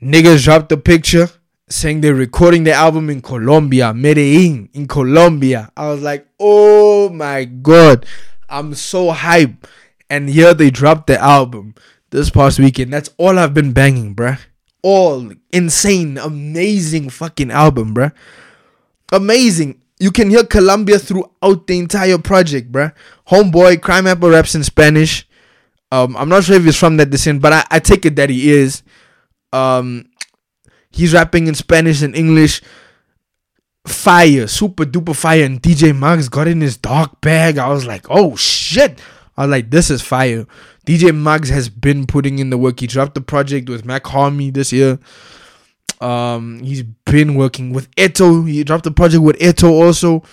niggas 0.02 0.44
dropped 0.44 0.70
the 0.70 0.78
picture 0.78 1.30
saying 1.70 2.02
they're 2.02 2.16
recording 2.16 2.64
the 2.64 2.74
album 2.74 3.10
in 3.10 3.22
Colombia, 3.22 3.94
Medellin, 3.94 4.70
in 4.74 4.88
Colombia. 4.88 5.72
I 5.76 5.90
was 5.90 6.02
like, 6.02 6.28
oh 6.40 7.10
my 7.10 7.46
god, 7.46 8.06
I'm 8.50 8.74
so 8.74 9.12
hyped. 9.12 9.66
And 10.10 10.30
here 10.30 10.54
they 10.54 10.70
dropped 10.70 11.08
the 11.08 11.20
album 11.20 11.74
this 12.12 12.30
past 12.30 12.60
weekend. 12.60 12.94
That's 12.94 13.10
all 13.18 13.40
I've 13.40 13.54
been 13.54 13.74
banging, 13.74 14.16
bruh. 14.16 14.40
All 14.84 15.32
insane, 15.52 16.20
amazing 16.20 17.10
fucking 17.10 17.50
album, 17.50 17.96
bruh. 17.96 18.12
Amazing 19.12 19.82
you 20.00 20.12
can 20.12 20.30
hear 20.30 20.44
Colombia 20.44 21.00
throughout 21.00 21.68
the 21.68 21.80
entire 21.80 22.18
project, 22.18 22.72
bruh. 22.72 22.94
Homeboy, 23.28 23.78
Crimeapple 23.78 24.32
raps 24.32 24.56
in 24.56 24.64
Spanish. 24.64 25.28
Um, 25.92 26.18
I'm 26.18 26.30
not 26.30 26.44
sure 26.44 26.56
if 26.56 26.64
he's 26.64 26.78
from 26.78 26.98
that 26.98 27.10
descent, 27.10 27.42
but 27.42 27.54
I, 27.54 27.64
I 27.72 27.80
take 27.80 28.06
it 28.06 28.16
that 28.18 28.30
he 28.30 28.52
is. 28.52 28.84
Um, 29.54 30.10
he's 30.92 31.14
rapping 31.14 31.48
in 31.48 31.56
Spanish 31.56 32.02
and 32.02 32.16
English. 32.16 32.62
Fire, 33.88 34.48
super 34.48 34.84
duper 34.84 35.16
fire. 35.16 35.46
And 35.46 35.62
DJ 35.62 35.96
Muggs 35.96 36.28
got 36.28 36.48
in 36.48 36.60
his 36.60 36.76
dark 36.76 37.22
bag. 37.22 37.58
I 37.58 37.70
was 37.70 37.86
like, 37.86 38.08
oh 38.10 38.36
shit. 38.36 39.00
I 39.38 39.44
was 39.44 39.52
like, 39.52 39.70
this 39.70 39.90
is 39.90 40.02
fire. 40.02 40.46
DJ 40.86 41.16
Muggs 41.16 41.50
has 41.50 41.70
been 41.70 42.06
putting 42.06 42.40
in 42.40 42.50
the 42.50 42.58
work. 42.58 42.80
He 42.80 42.88
dropped 42.88 43.16
the 43.16 43.22
project 43.22 43.70
with 43.70 43.86
Mach-Hommy 43.86 44.50
this 44.50 44.74
year. 44.74 45.00
Um, 46.02 46.60
he's 46.60 46.84
been 46.84 47.36
working 47.36 47.72
with 47.74 47.90
Eto. 47.96 48.48
He 48.48 48.64
dropped 48.64 48.86
a 48.86 48.92
project 48.92 49.24
with 49.24 49.38
Eto 49.40 49.70
also. 49.70 50.24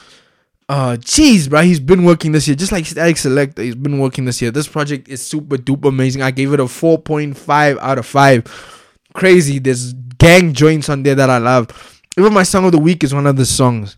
Uh, 0.68 0.96
jeez, 0.96 1.50
bro, 1.50 1.60
he's 1.60 1.80
been 1.80 2.04
working 2.04 2.32
this 2.32 2.48
year, 2.48 2.54
just 2.54 2.72
like 2.72 2.86
Static 2.86 3.16
Selektah. 3.16 3.62
He's 3.62 3.74
been 3.74 3.98
working 3.98 4.24
this 4.24 4.40
year. 4.40 4.50
This 4.50 4.68
project 4.68 5.08
is 5.08 5.24
super 5.24 5.56
duper 5.56 5.88
amazing. 5.88 6.22
I 6.22 6.30
gave 6.30 6.52
it 6.52 6.60
a 6.60 6.64
4.5 6.64 7.78
out 7.78 7.98
of 7.98 8.06
5. 8.06 8.92
Crazy. 9.12 9.58
There's 9.58 9.92
gang 9.92 10.54
joints 10.54 10.88
on 10.88 11.02
there 11.02 11.14
that 11.14 11.28
I 11.28 11.38
love. 11.38 12.00
Even 12.16 12.32
my 12.32 12.42
song 12.42 12.64
of 12.64 12.72
the 12.72 12.78
week 12.78 13.04
is 13.04 13.12
one 13.12 13.26
of 13.26 13.36
the 13.36 13.44
songs. 13.44 13.96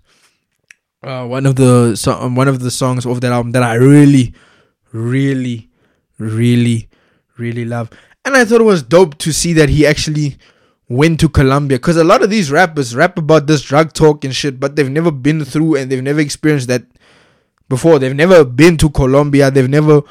Uh, 1.03 1.27
one 1.27 1.45
of 1.45 1.57
the 1.57 1.95
so, 1.97 2.13
um, 2.15 2.35
one 2.35 2.49
of 2.49 2.61
the 2.61 2.71
songs 2.71 3.05
of 3.05 3.21
that 3.21 3.31
album 3.31 3.53
that 3.53 3.63
I 3.63 3.75
really, 3.75 4.33
really, 4.91 5.69
really, 6.19 6.89
really 7.37 7.65
love. 7.67 7.91
And 8.25 8.35
I 8.35 8.45
thought 8.45 8.63
it 8.63 8.65
was 8.65 8.83
dope 8.83 9.19
to 9.19 9.33
see 9.33 9.53
that 9.53 9.69
he 9.69 9.87
actually 9.87 10.39
went 10.95 11.21
to 11.21 11.29
Colombia 11.29 11.79
because 11.79 11.97
a 11.97 12.05
lot 12.05 12.23
of 12.23 12.31
these 12.31 12.51
rappers 12.51 12.95
rap 12.95 13.19
about 13.19 13.47
this 13.47 13.63
drug 13.63 13.93
talk 13.93 14.25
and 14.25 14.35
shit, 14.35 14.61
but 14.61 14.77
they've 14.77 14.91
never 14.91 15.11
been 15.11 15.45
through 15.45 15.77
and 15.77 15.91
they've 15.91 16.03
never 16.03 16.21
experienced 16.21 16.69
that 16.69 16.85
before. 17.69 17.99
They've 17.99 18.15
never 18.15 18.45
been 18.45 18.77
to 18.79 18.91
Colombia. 18.91 19.51
They've 19.51 19.69
never 19.69 20.03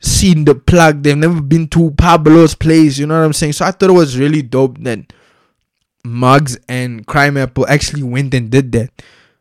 seen 0.00 0.44
the 0.44 0.54
plug. 0.54 1.02
They've 1.02 1.16
never 1.16 1.40
been 1.40 1.68
to 1.68 1.90
Pablo's 1.92 2.54
place. 2.54 2.98
You 2.98 3.06
know 3.06 3.18
what 3.18 3.24
I'm 3.24 3.32
saying? 3.32 3.54
So 3.54 3.64
I 3.64 3.70
thought 3.70 3.90
it 3.90 3.94
was 3.94 4.18
really 4.18 4.42
dope 4.42 4.78
that 4.78 5.12
Muggs 6.04 6.58
and 6.68 7.06
Crimeapple 7.06 7.66
actually 7.68 8.02
went 8.02 8.34
and 8.34 8.50
did 8.50 8.72
that. 8.72 8.90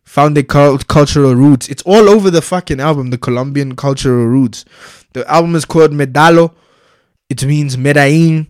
Found 0.03 0.35
their 0.35 0.43
cultural 0.43 1.35
roots. 1.35 1.69
It's 1.69 1.83
all 1.83 2.09
over 2.09 2.29
the 2.29 2.41
fucking 2.41 2.79
album, 2.79 3.11
the 3.11 3.17
Colombian 3.17 3.75
cultural 3.75 4.25
roots. 4.25 4.65
The 5.13 5.29
album 5.31 5.55
is 5.55 5.65
called 5.65 5.91
Medallo 5.91 6.53
It 7.29 7.45
means 7.45 7.77
Medellin. 7.77 8.47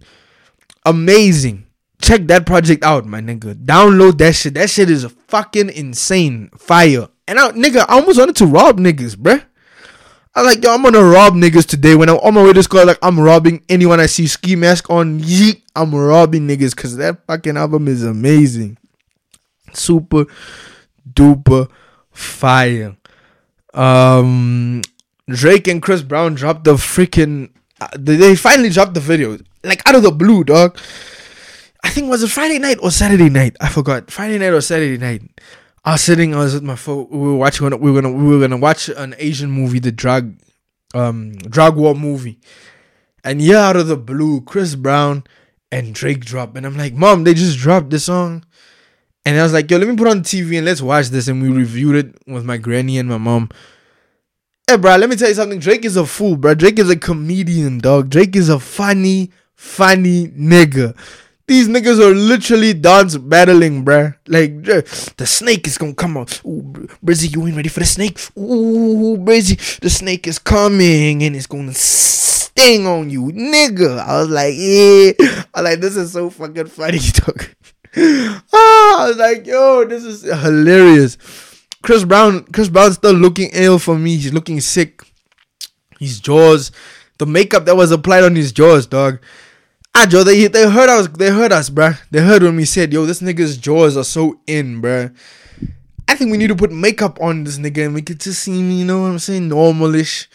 Amazing. 0.86 1.66
Check 2.02 2.28
that 2.28 2.46
project 2.46 2.84
out, 2.84 3.06
my 3.06 3.22
nigga. 3.22 3.54
Download 3.54 4.18
that 4.18 4.36
shit. 4.36 4.56
That 4.56 4.70
shit 4.70 4.90
is 4.90 5.04
a 5.04 5.10
fucking 5.10 5.70
insane. 5.70 6.50
Fire. 6.58 7.08
And 7.28 7.40
I, 7.40 7.52
nigga, 7.52 7.86
I 7.88 8.00
almost 8.00 8.20
wanted 8.20 8.36
to 8.38 8.46
rob 8.46 8.80
niggas, 8.80 9.16
bruh. 9.16 9.44
I 10.34 10.42
like, 10.44 10.64
yo, 10.64 10.74
I'm 10.74 10.82
gonna 10.82 11.04
rob 11.04 11.34
niggas 11.34 11.66
today. 11.66 11.94
When 11.96 12.10
I'm 12.10 12.18
on 12.18 12.34
my 12.34 12.44
way 12.44 12.54
to 12.54 12.64
school, 12.64 12.86
like, 12.86 12.98
I'm 13.02 13.20
robbing 13.20 13.64
anyone 13.68 14.00
I 14.00 14.06
see 14.06 14.28
ski 14.28 14.56
mask 14.56 14.90
on. 14.90 15.20
Yeet, 15.20 15.62
I'm 15.76 15.94
robbing 15.94 16.48
niggas 16.48 16.74
because 16.74 16.96
that 16.98 17.26
fucking 17.28 17.58
album 17.58 17.88
is 17.90 18.04
amazing. 18.04 18.78
Super 19.74 20.26
duper 21.12 21.70
fire. 22.12 22.96
Um, 23.74 24.82
Drake 25.30 25.68
and 25.68 25.82
Chris 25.82 26.02
Brown 26.02 26.36
dropped 26.36 26.64
the 26.64 26.76
freaking. 26.76 27.52
Uh, 27.80 27.90
they 27.98 28.36
finally 28.36 28.70
dropped 28.70 28.94
the 28.94 29.00
video, 29.00 29.38
like 29.64 29.86
out 29.88 29.96
of 29.96 30.04
the 30.04 30.12
blue, 30.12 30.44
dog. 30.44 30.78
I 31.84 31.90
think 31.90 32.10
was 32.10 32.24
it 32.24 32.30
Friday 32.30 32.60
night 32.60 32.78
or 32.82 32.92
Saturday 32.92 33.30
night? 33.30 33.56
I 33.60 33.70
forgot. 33.70 34.12
Friday 34.12 34.38
night 34.38 34.54
or 34.54 34.62
Saturday 34.62 34.98
night. 34.98 35.24
I 35.84 35.94
was 35.94 36.02
sitting. 36.02 36.36
I 36.36 36.40
was 36.40 36.54
with 36.54 36.64
my 36.64 36.76
phone. 36.76 37.08
We 37.10 37.18
were 37.18 37.36
watching. 37.36 37.70
We 37.80 37.92
were 37.92 38.02
gonna. 38.02 38.16
We 38.16 38.36
were 38.36 38.40
gonna 38.40 38.58
watch 38.58 38.90
an 38.90 39.16
Asian 39.18 39.50
movie, 39.50 39.80
the 39.80 39.92
drug, 39.92 40.36
um, 40.94 41.34
drug 41.34 41.76
war 41.76 41.96
movie. 41.96 42.40
And 43.24 43.42
yeah, 43.42 43.68
out 43.68 43.76
of 43.76 43.88
the 43.88 43.98
blue, 43.98 44.42
Chris 44.42 44.76
Brown 44.76 45.24
and 45.72 45.94
Drake 45.94 46.26
drop, 46.26 46.56
and 46.56 46.66
I'm 46.66 46.78
like, 46.78 46.94
Mom, 46.94 47.24
they 47.24 47.34
just 47.34 47.58
dropped 47.58 47.90
this 47.90 48.06
song. 48.06 48.44
And 49.26 49.40
I 49.40 49.44
was 49.44 49.54
like, 49.54 49.70
yo, 49.70 49.78
let 49.78 49.88
me 49.88 49.96
put 49.96 50.08
on 50.08 50.22
TV 50.22 50.58
and 50.58 50.66
let's 50.66 50.82
watch 50.82 51.10
this. 51.10 51.28
And 51.28 51.42
we 51.42 51.50
reviewed 51.50 51.96
it 51.96 52.16
with 52.28 52.44
my 52.44 52.58
granny 52.58 52.98
and 52.98 53.08
my 53.08 53.18
mom. 53.20 53.50
Hey, 54.68 54.78
bro, 54.78 54.96
let 54.96 55.10
me 55.10 55.16
tell 55.16 55.30
you 55.30 55.36
something. 55.36 55.60
Drake 55.60 55.86
is 55.86 55.96
a 55.96 56.06
fool, 56.06 56.38
bro. 56.38 56.56
Drake 56.56 56.80
is 56.80 56.90
a 56.90 56.96
comedian, 56.96 57.78
dog. 57.78 58.10
Drake 58.10 58.36
is 58.36 58.50
a 58.50 58.60
funny, 58.60 59.32
funny 59.54 60.30
nigga. 60.30 60.98
These 61.52 61.68
niggas 61.68 62.00
are 62.00 62.16
literally 62.16 62.74
dance 62.74 63.18
battling, 63.18 63.84
bruh. 63.84 64.16
Like, 64.26 64.64
the 64.64 65.26
snake 65.26 65.68
is 65.68 65.78
gonna 65.78 65.94
come 65.94 66.16
out. 66.16 66.42
Ooh, 66.46 66.88
Breezy, 67.04 67.28
you 67.28 67.46
ain't 67.46 67.58
ready 67.58 67.68
for 67.68 67.82
the 67.82 67.86
snake? 67.86 68.18
Ooh, 68.40 69.18
Breezy, 69.18 69.56
the 69.82 69.90
snake 69.90 70.28
is 70.28 70.40
coming 70.40 71.22
and 71.22 71.36
it's 71.36 71.48
gonna 71.48 71.74
sting 71.74 72.88
on 72.88 73.10
you, 73.10 73.24
nigga. 73.34 74.00
I 74.00 74.22
was 74.22 74.30
like, 74.30 74.54
yeah. 74.56 75.12
I 75.54 75.62
was 75.62 75.64
like, 75.66 75.82
this 75.82 75.98
is 75.98 76.14
so 76.14 76.30
fucking 76.30 76.68
funny, 76.68 77.00
dog. 77.16 77.46
ah, 78.54 79.04
I 79.04 79.08
was 79.10 79.18
like, 79.18 79.46
yo, 79.46 79.84
this 79.84 80.06
is 80.06 80.22
hilarious. 80.22 81.18
Chris 81.82 82.06
Brown, 82.06 82.46
Chris 82.46 82.70
Brown's 82.70 82.96
still 82.96 83.12
looking 83.12 83.50
ill 83.52 83.78
for 83.78 83.98
me. 84.00 84.16
He's 84.16 84.32
looking 84.32 84.62
sick. 84.62 85.02
His 86.00 86.22
jaws, 86.22 86.72
the 87.18 87.26
makeup 87.26 87.66
that 87.66 87.76
was 87.76 87.92
applied 87.92 88.24
on 88.24 88.38
his 88.38 88.54
jaws, 88.54 88.86
dog. 88.88 89.20
Ah, 89.94 90.06
Joe, 90.08 90.24
they 90.24 90.48
they 90.48 90.70
heard 90.70 90.90
us. 90.90 91.08
They 91.10 91.30
heard 91.30 91.52
us, 91.52 91.70
bruh. 91.70 92.00
They 92.12 92.22
heard 92.22 92.44
when 92.44 92.56
we 92.56 92.66
said, 92.66 92.94
"Yo, 92.94 93.06
this 93.06 93.22
nigga's 93.22 93.58
jaws 93.58 93.98
are 93.98 94.06
so 94.06 94.40
in, 94.48 94.82
bruh." 94.82 95.14
I 96.08 96.16
think 96.16 96.32
we 96.32 96.38
need 96.38 96.48
to 96.48 96.56
put 96.56 96.72
makeup 96.72 97.20
on 97.22 97.44
this 97.44 97.58
nigga 97.58 97.86
and 97.86 97.94
make 97.96 98.10
it 98.10 98.20
to 98.22 98.34
seem, 98.34 98.70
you 98.72 98.86
know 98.86 99.02
what 99.02 99.12
I'm 99.12 99.20
saying, 99.20 99.50
normalish. 99.50 100.28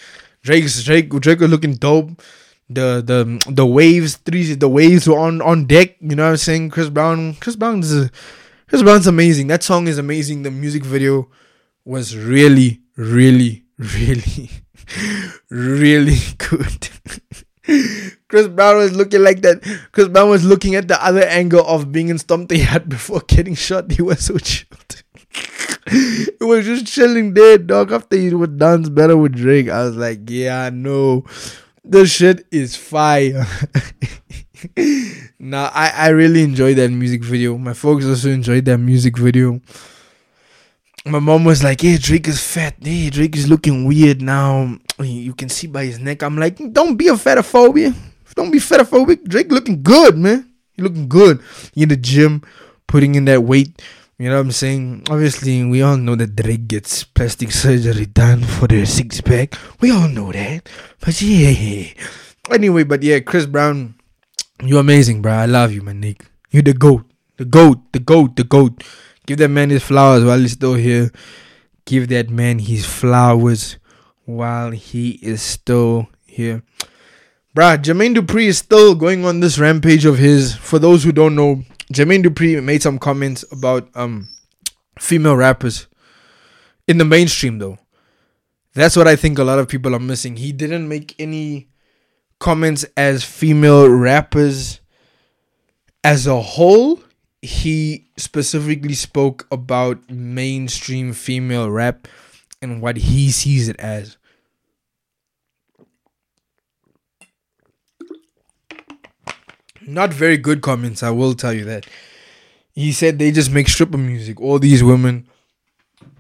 Drake's 0.42 0.82
Drake, 0.82 1.11
Drake 1.11 1.40
was 1.40 1.50
looking 1.50 1.74
dope. 1.74 2.22
The 2.68 3.02
the 3.04 3.40
the 3.50 3.66
waves, 3.66 4.16
three 4.16 4.54
the 4.54 4.68
waves 4.68 5.09
were 5.09 5.18
on 5.18 5.40
on 5.40 5.66
deck. 5.66 5.96
You 6.00 6.16
know 6.16 6.24
what 6.24 6.30
I'm 6.30 6.36
saying? 6.36 6.70
Chris 6.70 6.88
Brown, 6.88 7.34
Chris 7.34 7.57
Brown 7.57 7.80
is 7.80 8.11
Chris 8.68 8.82
Brown's 8.82 9.07
amazing. 9.07 9.46
That 9.46 9.62
song 9.62 9.86
is 9.86 9.98
amazing. 9.98 10.42
The 10.42 10.50
music 10.50 10.84
video 10.84 11.28
was 11.84 12.16
really, 12.16 12.80
really, 12.96 13.64
really, 13.78 14.50
really 15.50 16.18
good. 16.38 16.88
Chris 18.28 18.48
Brown 18.48 18.76
was 18.76 18.96
looking 18.96 19.22
like 19.22 19.42
that. 19.42 19.62
Chris 19.92 20.08
Brown 20.08 20.30
was 20.30 20.44
looking 20.44 20.74
at 20.74 20.88
the 20.88 21.04
other 21.04 21.24
angle 21.24 21.64
of 21.66 21.92
being 21.92 22.08
in 22.08 22.18
Stomp 22.18 22.48
the 22.48 22.84
before 22.88 23.20
getting 23.26 23.54
shot. 23.54 23.90
He 23.90 24.02
was 24.02 24.24
so 24.24 24.38
chilled. 24.38 25.02
he 25.90 26.44
was 26.44 26.64
just 26.64 26.86
chilling 26.86 27.34
there, 27.34 27.58
dog. 27.58 27.92
After 27.92 28.16
he 28.16 28.34
would 28.34 28.58
dance 28.58 28.88
better 28.88 29.16
with 29.16 29.32
Drake, 29.34 29.68
I 29.68 29.84
was 29.84 29.96
like, 29.96 30.28
yeah, 30.28 30.70
know. 30.70 31.24
This 31.84 32.12
shit 32.12 32.46
is 32.50 32.74
fire. 32.74 33.46
nah, 35.38 35.70
I, 35.72 35.92
I 35.94 36.08
really 36.08 36.42
enjoyed 36.42 36.76
that 36.78 36.90
music 36.90 37.22
video. 37.22 37.56
My 37.58 37.74
folks 37.74 38.04
also 38.04 38.30
enjoyed 38.30 38.64
that 38.64 38.78
music 38.78 39.16
video. 39.16 39.60
My 41.07 41.20
mom 41.20 41.44
was 41.44 41.62
like, 41.62 41.82
"Yeah, 41.86 41.98
Drake 42.02 42.26
is 42.26 42.42
fat. 42.42 42.74
Hey, 42.82 43.11
Drake 43.11 43.36
is 43.36 43.46
looking 43.48 43.84
weird 43.86 44.20
now. 44.20 44.76
You 44.98 45.34
can 45.34 45.48
see 45.48 45.68
by 45.68 45.86
his 45.86 46.00
neck." 46.00 46.22
I'm 46.22 46.36
like, 46.36 46.59
"Don't 46.72 46.96
be 46.96 47.07
a 47.07 47.14
fetophobia. 47.14 47.94
Don't 48.34 48.50
be 48.50 48.59
fetophobic. 48.59 49.22
Drake 49.24 49.50
looking 49.50 49.82
good, 49.82 50.18
man. 50.18 50.50
He 50.74 50.82
looking 50.82 51.09
good. 51.09 51.40
He 51.72 51.84
in 51.84 51.88
the 51.88 51.96
gym, 51.96 52.42
putting 52.86 53.14
in 53.14 53.24
that 53.26 53.44
weight. 53.44 53.80
You 54.18 54.28
know 54.28 54.36
what 54.36 54.48
I'm 54.48 54.52
saying? 54.52 55.04
Obviously, 55.09 55.64
we 55.64 55.80
all 55.80 55.96
know 55.96 56.16
that 56.16 56.34
Drake 56.34 56.66
gets 56.66 57.04
plastic 57.04 57.52
surgery 57.52 58.07
done 58.07 58.42
for 58.42 58.66
the 58.66 58.84
six 58.84 59.20
pack. 59.20 59.54
We 59.80 59.92
all 59.92 60.09
know 60.09 60.32
that. 60.32 60.68
But 61.00 61.20
yeah. 61.22 61.92
Anyway, 62.50 62.82
but 62.84 63.02
yeah, 63.02 63.20
Chris 63.20 63.46
Brown, 63.46 63.94
you're 64.62 64.80
amazing, 64.80 65.22
bro. 65.22 65.32
I 65.32 65.46
love 65.46 65.72
you, 65.72 65.82
man, 65.82 66.00
Nick. 66.00 66.24
You're 66.50 66.62
the 66.62 66.74
GOAT. 66.74 67.04
The 67.36 67.44
GOAT. 67.44 67.92
The 67.92 68.00
GOAT. 68.00 68.36
The 68.36 68.44
GOAT. 68.44 68.82
Give 69.26 69.38
that 69.38 69.48
man 69.48 69.70
his 69.70 69.82
flowers 69.82 70.24
while 70.24 70.38
he's 70.38 70.52
still 70.52 70.74
here. 70.74 71.10
Give 71.84 72.08
that 72.08 72.30
man 72.30 72.60
his 72.60 72.86
flowers 72.86 73.76
while 74.24 74.70
he 74.70 75.10
is 75.22 75.42
still 75.42 76.08
here. 76.24 76.62
Bruh, 77.56 77.78
Jermaine 77.78 78.14
Dupri 78.14 78.46
is 78.46 78.58
still 78.58 78.94
going 78.94 79.24
on 79.24 79.40
this 79.40 79.58
rampage 79.58 80.04
of 80.04 80.18
his. 80.18 80.54
For 80.54 80.78
those 80.78 81.04
who 81.04 81.12
don't 81.12 81.34
know, 81.34 81.62
Jermaine 81.92 82.24
Dupri 82.24 82.62
made 82.62 82.82
some 82.82 82.98
comments 82.98 83.44
about 83.50 83.88
um 83.94 84.28
female 84.98 85.36
rappers 85.36 85.86
in 86.86 86.98
the 86.98 87.04
mainstream 87.04 87.58
though. 87.58 87.78
That's 88.74 88.96
what 88.96 89.08
I 89.08 89.16
think 89.16 89.38
a 89.38 89.44
lot 89.44 89.58
of 89.58 89.68
people 89.68 89.94
are 89.94 90.00
missing. 90.00 90.36
He 90.36 90.52
didn't 90.52 90.88
make 90.88 91.14
any 91.18 91.68
comments 92.38 92.84
as 92.96 93.24
female 93.24 93.88
rappers 93.88 94.80
as 96.04 96.26
a 96.26 96.40
whole 96.40 97.00
he 97.47 98.09
specifically 98.16 98.94
spoke 98.94 99.47
about 99.53 100.11
mainstream 100.11 101.12
female 101.12 101.70
rap 101.70 102.09
and 102.61 102.82
what 102.82 102.97
he 102.97 103.30
sees 103.30 103.68
it 103.68 103.78
as. 103.78 104.16
Not 109.86 110.12
very 110.12 110.36
good 110.36 110.61
comments, 110.61 111.05
I 111.05 111.11
will 111.11 111.34
tell 111.34 111.53
you 111.53 111.64
that. 111.66 111.86
He 112.74 112.90
said 112.90 113.18
they 113.18 113.30
just 113.30 113.53
make 113.53 113.68
stripper 113.68 113.97
music. 113.97 114.40
All 114.40 114.59
these 114.59 114.82
women 114.82 115.28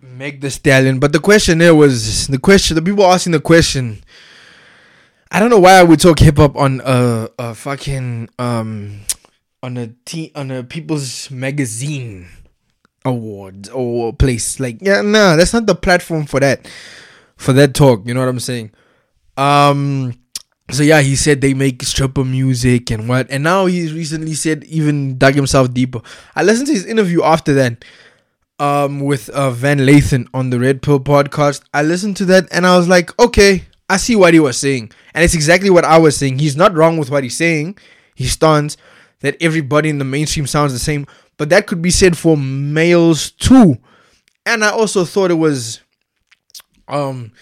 make 0.00 0.40
the 0.40 0.50
stallion. 0.50 1.00
But 1.00 1.12
the 1.12 1.18
question 1.18 1.58
there 1.58 1.74
was 1.74 2.28
the 2.28 2.38
question, 2.38 2.76
the 2.76 2.82
people 2.82 3.04
asking 3.04 3.32
the 3.32 3.40
question. 3.40 4.04
I 5.32 5.40
don't 5.40 5.50
know 5.50 5.58
why 5.58 5.72
I 5.72 5.82
would 5.82 6.00
talk 6.00 6.20
hip 6.20 6.36
hop 6.36 6.54
on 6.56 6.80
a, 6.84 7.28
a 7.38 7.54
fucking 7.54 8.30
um 8.38 9.00
on 9.62 9.76
a 9.76 9.88
t 10.04 10.32
on 10.34 10.50
a 10.50 10.62
People's 10.62 11.30
Magazine 11.30 12.28
award 13.04 13.68
or 13.72 14.12
place. 14.12 14.60
Like, 14.60 14.78
yeah, 14.80 15.00
nah, 15.02 15.36
that's 15.36 15.52
not 15.52 15.66
the 15.66 15.74
platform 15.74 16.26
for 16.26 16.40
that. 16.40 16.68
For 17.36 17.52
that 17.52 17.74
talk, 17.74 18.06
you 18.06 18.14
know 18.14 18.20
what 18.20 18.28
I'm 18.28 18.40
saying? 18.40 18.72
Um 19.36 20.14
so 20.70 20.82
yeah, 20.82 21.00
he 21.00 21.14
said 21.14 21.40
they 21.40 21.54
make 21.54 21.82
stripper 21.84 22.24
music 22.24 22.90
and 22.90 23.08
what, 23.08 23.30
and 23.30 23.44
now 23.44 23.66
he's 23.66 23.92
recently 23.92 24.34
said 24.34 24.64
even 24.64 25.16
dug 25.16 25.34
himself 25.34 25.72
deeper. 25.72 26.00
I 26.34 26.42
listened 26.42 26.66
to 26.68 26.72
his 26.72 26.86
interview 26.86 27.22
after 27.22 27.54
that, 27.54 27.84
um, 28.58 29.00
with 29.00 29.28
uh, 29.30 29.50
Van 29.50 29.78
Lathan 29.78 30.26
on 30.34 30.50
the 30.50 30.58
Red 30.58 30.82
Pill 30.82 30.98
podcast. 30.98 31.62
I 31.72 31.82
listened 31.82 32.16
to 32.16 32.24
that 32.26 32.48
and 32.50 32.66
I 32.66 32.76
was 32.76 32.88
like, 32.88 33.16
okay, 33.20 33.64
I 33.88 33.96
see 33.96 34.16
what 34.16 34.34
he 34.34 34.40
was 34.40 34.58
saying, 34.58 34.90
and 35.14 35.22
it's 35.22 35.34
exactly 35.34 35.70
what 35.70 35.84
I 35.84 35.98
was 35.98 36.16
saying. 36.16 36.40
He's 36.40 36.56
not 36.56 36.74
wrong 36.74 36.96
with 36.96 37.10
what 37.10 37.22
he's 37.22 37.36
saying. 37.36 37.78
He 38.16 38.26
stands 38.26 38.76
that 39.20 39.36
everybody 39.40 39.88
in 39.88 39.98
the 39.98 40.04
mainstream 40.04 40.46
sounds 40.46 40.72
the 40.72 40.78
same, 40.78 41.06
but 41.36 41.48
that 41.50 41.66
could 41.66 41.82
be 41.82 41.90
said 41.90 42.16
for 42.16 42.36
males 42.36 43.30
too. 43.30 43.78
And 44.44 44.64
I 44.64 44.70
also 44.70 45.04
thought 45.04 45.30
it 45.30 45.34
was 45.34 45.80
um 46.88 47.32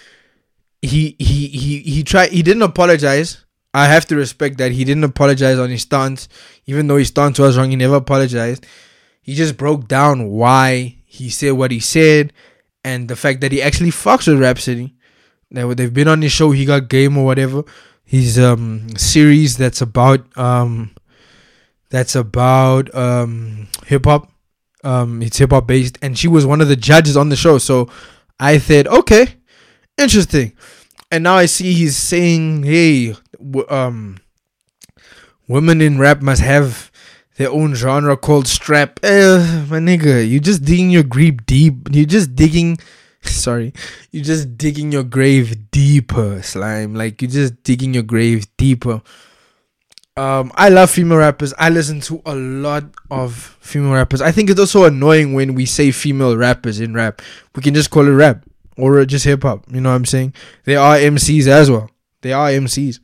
he 0.80 1.16
he 1.18 1.48
he 1.48 1.78
he 1.80 2.02
tried 2.02 2.32
he 2.32 2.42
didn't 2.42 2.62
apologize. 2.62 3.44
I 3.72 3.86
have 3.86 4.06
to 4.06 4.16
respect 4.16 4.58
that 4.58 4.70
he 4.72 4.84
didn't 4.84 5.04
apologize 5.04 5.58
on 5.58 5.68
his 5.70 5.82
stance, 5.82 6.28
even 6.66 6.86
though 6.86 6.96
his 6.96 7.08
stance 7.08 7.38
was 7.38 7.58
wrong. 7.58 7.70
He 7.70 7.76
never 7.76 7.96
apologized. 7.96 8.66
He 9.20 9.34
just 9.34 9.56
broke 9.56 9.88
down 9.88 10.28
why 10.28 10.96
he 11.06 11.28
said 11.30 11.52
what 11.52 11.70
he 11.70 11.80
said, 11.80 12.32
and 12.84 13.08
the 13.08 13.16
fact 13.16 13.40
that 13.40 13.52
he 13.52 13.62
actually 13.62 13.90
fucks 13.90 14.28
with 14.28 14.40
Rapsody. 14.40 14.94
That 15.50 15.76
they've 15.76 15.92
been 15.92 16.08
on 16.08 16.22
his 16.22 16.32
show, 16.32 16.50
he 16.50 16.64
got 16.64 16.88
game 16.88 17.16
or 17.16 17.24
whatever. 17.24 17.64
His 18.04 18.38
um 18.38 18.96
series 18.96 19.56
that's 19.56 19.80
about 19.80 20.20
um 20.36 20.90
that's 21.94 22.16
about 22.16 22.92
um, 22.92 23.68
hip 23.86 24.06
hop. 24.06 24.28
Um, 24.82 25.22
it's 25.22 25.38
hip 25.38 25.50
hop 25.50 25.68
based, 25.68 25.96
and 26.02 26.18
she 26.18 26.26
was 26.26 26.44
one 26.44 26.60
of 26.60 26.66
the 26.66 26.74
judges 26.74 27.16
on 27.16 27.28
the 27.28 27.36
show. 27.36 27.58
So 27.58 27.88
I 28.40 28.58
said, 28.58 28.88
okay, 28.88 29.28
interesting. 29.96 30.56
And 31.12 31.22
now 31.22 31.36
I 31.36 31.46
see 31.46 31.72
he's 31.72 31.96
saying, 31.96 32.64
hey, 32.64 33.14
um, 33.68 34.18
women 35.46 35.80
in 35.80 36.00
rap 36.00 36.20
must 36.20 36.42
have 36.42 36.90
their 37.36 37.50
own 37.50 37.74
genre 37.76 38.16
called 38.16 38.48
strap. 38.48 38.98
Uh, 39.04 39.64
my 39.70 39.78
nigga, 39.78 40.28
you 40.28 40.40
just 40.40 40.64
digging 40.64 40.90
your 40.90 41.04
grave 41.04 41.46
deep. 41.46 41.88
You're 41.92 42.06
just 42.06 42.34
digging. 42.34 42.78
Sorry, 43.22 43.72
you're 44.10 44.24
just 44.24 44.58
digging 44.58 44.90
your 44.90 45.04
grave 45.04 45.70
deeper, 45.70 46.42
slime. 46.42 46.96
Like 46.96 47.22
you're 47.22 47.30
just 47.30 47.62
digging 47.62 47.94
your 47.94 48.02
grave 48.02 48.48
deeper. 48.56 49.00
Um, 50.16 50.52
I 50.54 50.68
love 50.68 50.90
female 50.90 51.18
rappers. 51.18 51.52
I 51.58 51.70
listen 51.70 52.00
to 52.02 52.22
a 52.24 52.34
lot 52.34 52.84
of 53.10 53.34
female 53.60 53.92
rappers. 53.92 54.20
I 54.20 54.30
think 54.30 54.48
it's 54.48 54.60
also 54.60 54.84
annoying 54.84 55.34
when 55.34 55.54
we 55.54 55.66
say 55.66 55.90
female 55.90 56.36
rappers 56.36 56.78
in 56.78 56.94
rap. 56.94 57.20
We 57.56 57.62
can 57.62 57.74
just 57.74 57.90
call 57.90 58.06
it 58.06 58.12
rap 58.12 58.44
or 58.76 59.04
just 59.04 59.24
hip 59.24 59.42
hop. 59.42 59.64
You 59.72 59.80
know 59.80 59.90
what 59.90 59.96
I'm 59.96 60.04
saying? 60.04 60.34
They 60.64 60.76
are 60.76 60.96
MCs 60.96 61.48
as 61.48 61.68
well. 61.70 61.90
They 62.22 62.32
are 62.32 62.48
MCs. 62.48 63.00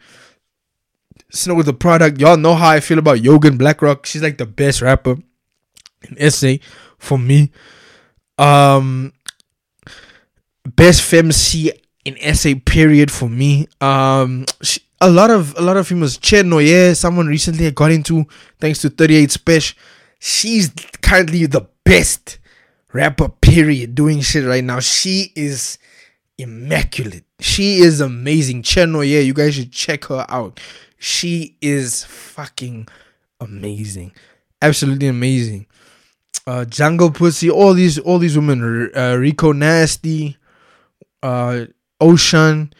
Snow 1.32 1.56
with 1.56 1.66
the 1.66 1.72
product. 1.72 2.20
Y'all 2.20 2.36
know 2.36 2.54
how 2.54 2.70
I 2.70 2.80
feel 2.80 2.98
about 2.98 3.18
Yugen 3.18 3.58
Blakrok. 3.58 4.06
She's 4.06 4.22
like 4.22 4.38
the 4.38 4.46
best 4.46 4.80
rapper 4.80 5.16
in 6.08 6.30
SA 6.30 6.54
for 6.98 7.18
me. 7.18 7.50
Um, 8.38 9.12
best 10.64 11.02
femc 11.02 11.70
in 12.04 12.34
SA 12.34 12.54
period 12.64 13.10
for 13.10 13.28
me. 13.28 13.66
Um, 13.80 14.46
she, 14.62 14.80
a 15.00 15.10
lot 15.10 15.30
of 15.30 15.56
a 15.56 15.62
lot 15.62 15.76
of 15.76 15.86
females. 15.86 16.18
Cherno, 16.18 16.64
yeah, 16.64 16.92
someone 16.92 17.26
recently 17.26 17.66
I 17.66 17.70
got 17.70 17.90
into 17.90 18.26
thanks 18.58 18.80
to 18.80 18.90
38 18.90 19.30
Special. 19.30 19.78
She's 20.18 20.70
currently 21.02 21.46
the 21.46 21.66
best 21.84 22.38
rapper 22.92 23.28
period 23.28 23.94
doing 23.94 24.20
shit 24.20 24.44
right 24.44 24.62
now. 24.64 24.80
She 24.80 25.32
is 25.34 25.78
immaculate. 26.36 27.24
She 27.40 27.78
is 27.78 28.00
amazing. 28.00 28.62
Cherno, 28.62 29.08
yeah, 29.08 29.20
you 29.20 29.32
guys 29.32 29.54
should 29.54 29.72
check 29.72 30.04
her 30.06 30.26
out. 30.28 30.60
She 30.98 31.56
is 31.62 32.04
fucking 32.04 32.88
amazing. 33.40 34.12
Absolutely 34.60 35.08
amazing. 35.08 35.66
Uh 36.46 36.64
Junglepussy, 36.68 37.50
all 37.50 37.72
these 37.72 37.98
all 37.98 38.18
these 38.18 38.36
women, 38.36 38.90
uh, 38.94 39.16
Rico 39.16 39.52
Nasty, 39.52 40.36
uh 41.22 41.64
Ocean, 42.00 42.72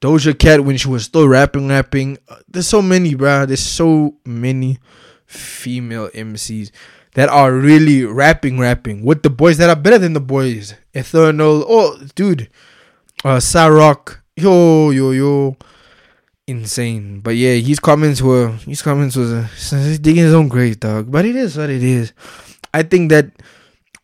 Doja 0.00 0.38
Cat 0.38 0.64
when 0.64 0.76
she 0.76 0.88
was 0.88 1.04
still 1.04 1.28
rapping, 1.28 1.68
rapping. 1.68 2.18
Uh, 2.28 2.36
there's 2.48 2.68
so 2.68 2.80
many, 2.80 3.14
bro. 3.14 3.46
There's 3.46 3.60
so 3.60 4.14
many 4.24 4.78
female 5.26 6.08
MCs 6.10 6.70
that 7.14 7.28
are 7.28 7.52
really 7.52 8.04
rapping, 8.04 8.58
rapping 8.58 9.04
with 9.04 9.22
the 9.22 9.30
boys 9.30 9.58
that 9.58 9.68
are 9.68 9.76
better 9.76 9.98
than 9.98 10.12
the 10.12 10.20
boys. 10.20 10.74
Eternal, 10.94 11.64
oh, 11.68 11.98
dude, 12.14 12.48
uh, 13.24 13.40
Sa-Roc, 13.40 14.22
yo, 14.36 14.90
yo, 14.90 15.10
yo, 15.10 15.56
insane. 16.46 17.20
But 17.20 17.36
yeah, 17.36 17.54
his 17.54 17.80
comments 17.80 18.22
were, 18.22 18.52
his 18.66 18.82
comments 18.82 19.16
was, 19.16 19.32
uh, 19.32 19.48
he's 19.52 19.98
digging 19.98 20.24
his 20.24 20.34
own 20.34 20.48
grave, 20.48 20.80
dog. 20.80 21.10
But 21.10 21.24
it 21.24 21.34
is 21.34 21.56
what 21.56 21.70
it 21.70 21.82
is. 21.82 22.12
I 22.72 22.82
think 22.84 23.10
that 23.10 23.32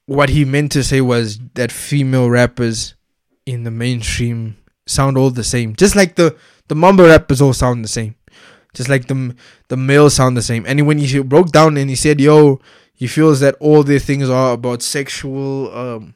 what 0.06 0.28
he 0.28 0.44
meant 0.44 0.72
to 0.72 0.82
say 0.82 1.00
was 1.00 1.38
that 1.54 1.72
female 1.72 2.28
rappers 2.28 2.94
in 3.46 3.64
the 3.64 3.70
mainstream 3.70 4.56
sound 4.86 5.16
all 5.16 5.30
the 5.30 5.44
same. 5.44 5.74
Just 5.76 5.96
like 5.96 6.14
the 6.16 6.36
the 6.68 6.74
mumble 6.74 7.06
rappers 7.06 7.40
all 7.40 7.52
sound 7.52 7.84
the 7.84 7.88
same. 7.88 8.14
Just 8.74 8.88
like 8.88 9.06
the 9.06 9.34
the 9.68 9.76
males 9.76 10.14
sound 10.14 10.36
the 10.36 10.42
same. 10.42 10.64
And 10.66 10.86
when 10.86 10.98
he 10.98 11.20
broke 11.20 11.50
down 11.50 11.76
and 11.76 11.88
he 11.90 11.96
said, 11.96 12.20
"Yo," 12.20 12.60
he 12.94 13.06
feels 13.06 13.40
that 13.40 13.56
all 13.60 13.82
their 13.82 13.98
things 13.98 14.28
are 14.30 14.52
about 14.54 14.82
sexual 14.82 15.76
um 15.76 16.14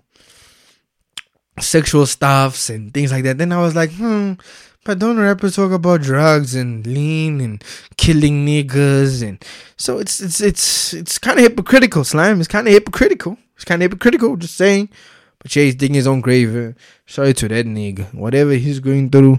sexual 1.60 2.06
stuffs 2.06 2.70
and 2.70 2.92
things 2.94 3.12
like 3.12 3.24
that. 3.24 3.38
Then 3.38 3.52
I 3.52 3.60
was 3.60 3.74
like, 3.74 3.90
hmm. 3.92 4.34
But 4.84 5.00
don't 5.00 5.18
rappers 5.18 5.56
talk 5.56 5.72
about 5.72 6.00
drugs 6.00 6.54
and 6.54 6.86
lean 6.86 7.42
and 7.42 7.62
killing 7.98 8.46
niggas 8.46 9.22
and 9.26 9.44
so 9.76 9.98
it's 9.98 10.18
it's 10.20 10.40
it's 10.40 10.94
it's 10.94 11.18
kind 11.18 11.38
of 11.38 11.44
hypocritical, 11.44 12.04
slime. 12.04 12.38
It's 12.38 12.48
kind 12.48 12.66
of 12.66 12.72
hypocritical. 12.72 13.36
It's 13.54 13.64
kind 13.64 13.82
of 13.82 13.90
hypocritical. 13.90 14.36
Just 14.36 14.56
saying. 14.56 14.88
But 15.40 15.54
yeah, 15.54 15.64
he's 15.64 15.74
digging 15.76 15.94
his 15.94 16.06
own 16.06 16.20
grave. 16.20 16.74
Sorry 17.06 17.32
to 17.34 17.48
that 17.48 17.66
nigga. 17.66 18.12
Whatever 18.14 18.52
he's 18.52 18.80
going 18.80 19.10
through, 19.10 19.38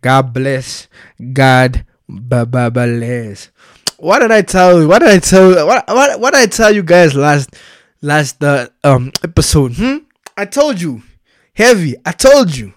God 0.00 0.32
bless. 0.32 0.88
God 1.32 1.84
bless. 2.08 3.50
What 3.96 4.20
did 4.20 4.30
I 4.30 4.42
tell 4.42 4.80
you? 4.80 4.88
What 4.88 5.00
did 5.00 5.08
I 5.08 5.18
tell? 5.18 5.66
What, 5.66 5.84
what, 5.88 6.20
what 6.20 6.34
did 6.34 6.42
I 6.42 6.46
tell 6.46 6.72
you 6.72 6.82
guys 6.82 7.14
last 7.14 7.56
last 8.02 8.42
uh, 8.44 8.68
um 8.84 9.12
episode? 9.24 9.74
Hmm? 9.74 9.98
I 10.36 10.44
told 10.44 10.80
you. 10.80 11.02
Heavy. 11.54 11.96
I 12.04 12.12
told 12.12 12.54
you. 12.54 12.74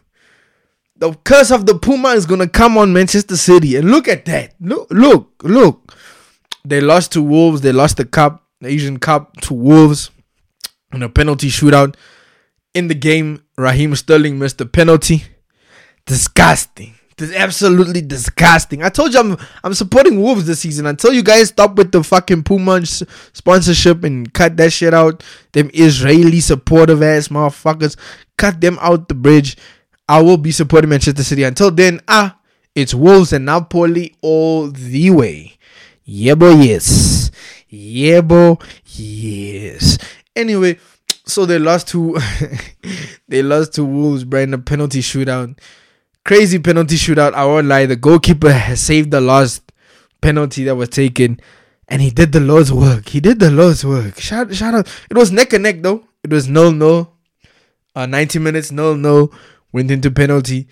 The 0.95 1.13
curse 1.13 1.51
of 1.51 1.65
the 1.65 1.77
Puma 1.77 2.09
is 2.09 2.25
gonna 2.25 2.47
come 2.47 2.77
on 2.77 2.93
Manchester 2.93 3.37
City. 3.37 3.75
And 3.75 3.91
look 3.91 4.07
at 4.07 4.25
that. 4.25 4.55
Look, 4.59 4.87
look, 4.91 5.31
look. 5.43 5.93
They 6.63 6.79
lost 6.79 7.11
to 7.13 7.21
Wolves. 7.21 7.61
They 7.61 7.71
lost 7.71 7.97
the 7.97 8.05
cup, 8.05 8.43
the 8.59 8.69
Asian 8.69 8.97
Cup 8.97 9.35
to 9.41 9.53
Wolves 9.53 10.09
in 10.93 11.03
a 11.03 11.09
penalty 11.09 11.49
shootout 11.49 11.95
in 12.73 12.87
the 12.87 12.95
game, 12.95 13.43
Raheem 13.57 13.95
Sterling 13.95 14.39
missed 14.39 14.61
a 14.61 14.65
penalty. 14.65 15.23
Disgusting. 16.05 16.95
This 17.17 17.35
absolutely 17.35 18.01
disgusting. 18.01 18.81
I 18.81 18.89
told 18.89 19.13
you 19.13 19.19
I'm 19.19 19.37
I'm 19.63 19.73
supporting 19.75 20.19
Wolves 20.19 20.47
this 20.47 20.61
season. 20.61 20.87
Until 20.87 21.13
you 21.13 21.21
guys 21.21 21.49
stop 21.49 21.75
with 21.75 21.91
the 21.91 22.03
fucking 22.03 22.43
Puma 22.43 22.83
sponsorship 22.85 24.03
and 24.03 24.33
cut 24.33 24.57
that 24.57 24.73
shit 24.73 24.93
out. 24.93 25.23
Them 25.51 25.69
Israeli 25.73 26.39
supportive 26.39 27.03
ass 27.03 27.27
motherfuckers. 27.27 27.95
Cut 28.37 28.59
them 28.59 28.79
out 28.81 29.07
the 29.07 29.13
bridge. 29.13 29.55
I 30.09 30.21
will 30.21 30.37
be 30.37 30.51
supporting 30.51 30.89
Manchester 30.89 31.23
City. 31.23 31.43
Until 31.43 31.69
then, 31.69 32.01
ah, 32.07 32.39
it's 32.73 32.93
Wolves 32.93 33.33
and 33.33 33.45
Napoli 33.45 34.15
all 34.21 34.67
the 34.71 35.11
way. 35.11 35.57
Yeah, 36.03 36.35
boy, 36.35 36.55
yes. 36.55 37.29
Yeah, 37.69 38.21
boy, 38.21 38.57
yes. 38.85 39.97
Anyway, 40.35 40.79
so 41.25 41.45
they 41.45 41.59
lost 41.59 41.87
to 41.89 42.17
they 43.27 43.41
lost 43.43 43.73
to 43.75 43.85
Wolves, 43.85 44.23
bro, 44.23 44.41
in 44.41 44.53
a 44.53 44.57
penalty 44.57 45.01
shootout. 45.01 45.57
Crazy 46.23 46.59
penalty 46.59 46.95
shootout. 46.95 47.33
I 47.33 47.45
won't 47.45 47.67
lie. 47.67 47.85
The 47.85 47.95
goalkeeper 47.95 48.51
has 48.51 48.81
saved 48.89 49.11
the 49.11 49.21
last 49.21 49.71
penalty 50.21 50.63
that 50.65 50.75
was 50.75 50.89
taken, 50.89 51.39
and 51.87 52.01
he 52.01 52.11
did 52.11 52.31
the 52.31 52.39
Lord's 52.39 52.71
work. 52.71 53.09
He 53.09 53.19
did 53.19 53.39
the 53.39 53.51
Lord's 53.51 53.83
work. 53.85 54.19
Shout, 54.19 54.53
shout 54.53 54.73
out. 54.73 54.87
It 55.09 55.17
was 55.17 55.31
neck 55.31 55.53
and 55.53 55.63
neck 55.63 55.81
though. 55.81 56.05
It 56.23 56.31
was 56.31 56.47
no 56.47 56.71
no. 56.71 57.13
Uh, 57.95 58.05
90 58.05 58.39
minutes, 58.39 58.71
no 58.71 58.95
no. 58.95 59.31
Went 59.71 59.91
into 59.91 60.11
penalty. 60.11 60.67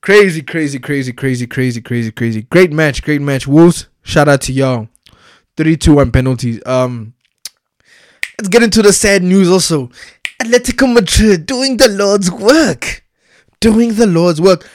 Crazy, 0.00 0.42
crazy, 0.42 0.78
crazy, 0.78 1.12
crazy, 1.12 1.46
crazy, 1.46 1.80
crazy, 1.80 2.12
crazy. 2.12 2.42
Great 2.42 2.72
match, 2.72 3.02
great 3.02 3.20
match. 3.20 3.46
Wolves, 3.46 3.88
shout 4.02 4.28
out 4.28 4.40
to 4.42 4.52
y'all. 4.52 4.88
32 5.56 5.94
1 5.94 6.12
penalties. 6.12 6.60
Um, 6.66 7.14
Let's 8.38 8.50
get 8.50 8.62
into 8.62 8.82
the 8.82 8.92
sad 8.92 9.24
news 9.24 9.50
also. 9.50 9.90
Atletico 10.40 10.92
Madrid 10.92 11.44
doing 11.44 11.76
the 11.76 11.88
Lord's 11.88 12.30
work. 12.30 13.04
Doing 13.60 13.94
the 13.94 14.06
Lord's 14.06 14.40
work. 14.40 14.68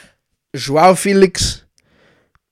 Joao 0.54 0.94
Felix, 0.94 1.64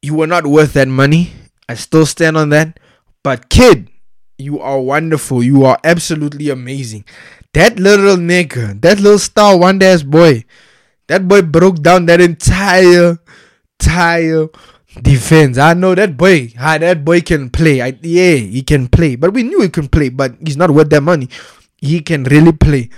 you 0.01 0.15
were 0.15 0.27
not 0.27 0.47
worth 0.47 0.73
that 0.73 0.89
money. 0.89 1.33
I 1.69 1.75
still 1.75 2.07
stand 2.07 2.39
on 2.39 2.49
that. 2.49 2.81
But 3.23 3.51
kid, 3.51 3.91
you 4.39 4.59
are 4.61 4.81
wonderful. 4.81 5.43
You 5.43 5.67
are 5.67 5.79
absolutely 5.85 6.49
amazing. 6.49 7.05
That 7.53 7.79
little 7.79 8.17
nigga, 8.17 8.81
that 8.81 8.99
little 8.99 9.19
star 9.19 9.59
one 9.59 9.83
ass 9.83 10.03
boy, 10.03 10.47
that 11.09 11.29
boy 11.29 11.43
broke 11.43 11.83
down 11.83 12.07
that 12.07 12.23
entire, 12.23 13.19
entire 13.79 14.49
defense. 15.01 15.59
I 15.59 15.75
know 15.75 15.95
that 15.95 16.17
boy, 16.17 16.53
how 16.57 16.79
that 16.79 17.05
boy 17.05 17.21
can 17.21 17.51
play. 17.51 17.81
I, 17.81 17.97
yeah, 18.03 18.35
he 18.35 18.63
can 18.63 18.89
play. 18.89 19.17
But 19.17 19.33
we 19.33 19.43
knew 19.43 19.63
he 19.63 19.69
can 19.69 19.89
play, 19.89 20.09
but 20.09 20.35
he's 20.45 20.57
not 20.57 20.71
worth 20.71 20.91
that 20.91 21.03
money. 21.03 21.29
He 21.79 22.01
can 22.01 22.25
really 22.25 22.53
play. 22.53 22.91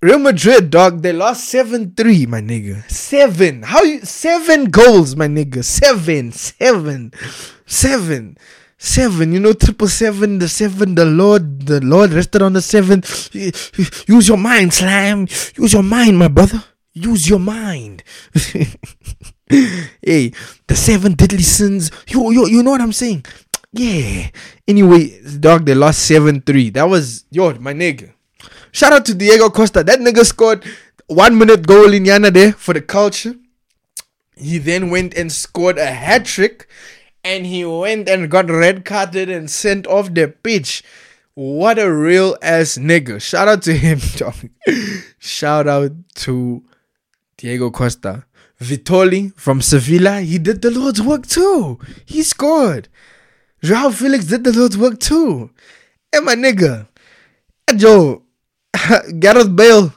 Real 0.00 0.20
Madrid, 0.20 0.70
dog, 0.70 1.02
they 1.02 1.12
lost 1.12 1.48
7 1.48 1.94
3, 1.96 2.26
my 2.26 2.40
nigga. 2.40 2.88
Seven. 2.88 3.64
How 3.64 3.82
you 3.82 4.00
seven 4.02 4.66
goals, 4.66 5.16
my 5.16 5.26
nigga? 5.26 5.64
Seven, 5.64 6.30
seven, 6.30 7.12
seven, 7.66 8.38
seven. 8.76 9.32
You 9.32 9.40
know, 9.40 9.54
triple 9.54 9.88
seven, 9.88 10.38
the 10.38 10.48
seven, 10.48 10.94
the 10.94 11.04
Lord, 11.04 11.66
the 11.66 11.80
Lord 11.80 12.12
rested 12.12 12.42
on 12.42 12.52
the 12.52 12.62
seventh. 12.62 13.34
Use 14.08 14.28
your 14.28 14.38
mind, 14.38 14.72
slime. 14.72 15.26
Use 15.56 15.72
your 15.72 15.82
mind, 15.82 16.16
my 16.16 16.28
brother. 16.28 16.62
Use 16.92 17.28
your 17.28 17.40
mind. 17.40 18.04
hey, 20.02 20.32
the 20.66 20.76
seven 20.76 21.14
deadly 21.14 21.42
sins. 21.42 21.90
You, 22.08 22.30
you, 22.32 22.46
you 22.48 22.62
know 22.62 22.70
what 22.72 22.80
I'm 22.80 22.92
saying? 22.92 23.24
Yeah. 23.72 24.28
Anyway, 24.66 25.20
dog, 25.38 25.66
they 25.66 25.74
lost 25.74 26.00
7 26.06 26.40
3. 26.42 26.70
That 26.70 26.84
was, 26.84 27.24
yo, 27.30 27.54
my 27.54 27.72
nigga. 27.72 28.12
Shout 28.72 28.92
out 28.92 29.04
to 29.06 29.14
Diego 29.14 29.50
Costa. 29.50 29.82
That 29.82 30.00
nigga 30.00 30.24
scored 30.24 30.64
one 31.06 31.38
minute 31.38 31.66
goal 31.66 31.92
in 31.92 32.04
Yana 32.04 32.54
for 32.54 32.74
the 32.74 32.82
culture. 32.82 33.34
He 34.36 34.58
then 34.58 34.90
went 34.90 35.14
and 35.14 35.32
scored 35.32 35.78
a 35.78 35.86
hat 35.86 36.24
trick 36.26 36.68
and 37.24 37.44
he 37.44 37.64
went 37.64 38.08
and 38.08 38.30
got 38.30 38.50
red 38.50 38.84
carded 38.84 39.28
and 39.28 39.50
sent 39.50 39.86
off 39.86 40.14
the 40.14 40.28
pitch. 40.28 40.82
What 41.34 41.78
a 41.78 41.92
real 41.92 42.36
ass 42.42 42.78
nigga. 42.78 43.20
Shout 43.20 43.48
out 43.48 43.62
to 43.62 43.74
him, 43.74 44.00
dog. 44.16 44.34
Shout 45.18 45.66
out 45.68 45.92
to 46.16 46.64
Diego 47.36 47.70
Costa. 47.70 48.24
Vitolo 48.60 49.32
from 49.36 49.60
Sevilla, 49.62 50.20
he 50.20 50.38
did 50.38 50.62
the 50.62 50.70
Lord's 50.70 51.00
work 51.00 51.26
too. 51.26 51.78
He 52.04 52.22
scored. 52.22 52.88
Joao 53.62 53.90
Felix 53.90 54.24
did 54.26 54.44
the 54.44 54.52
Lord's 54.52 54.76
work 54.76 54.98
too. 54.98 55.50
Hey, 56.12 56.20
my 56.20 56.34
nigga. 56.34 56.88
Hey, 57.68 57.76
Joe. 57.76 58.22
Gareth 59.18 59.54
Bale. 59.54 59.92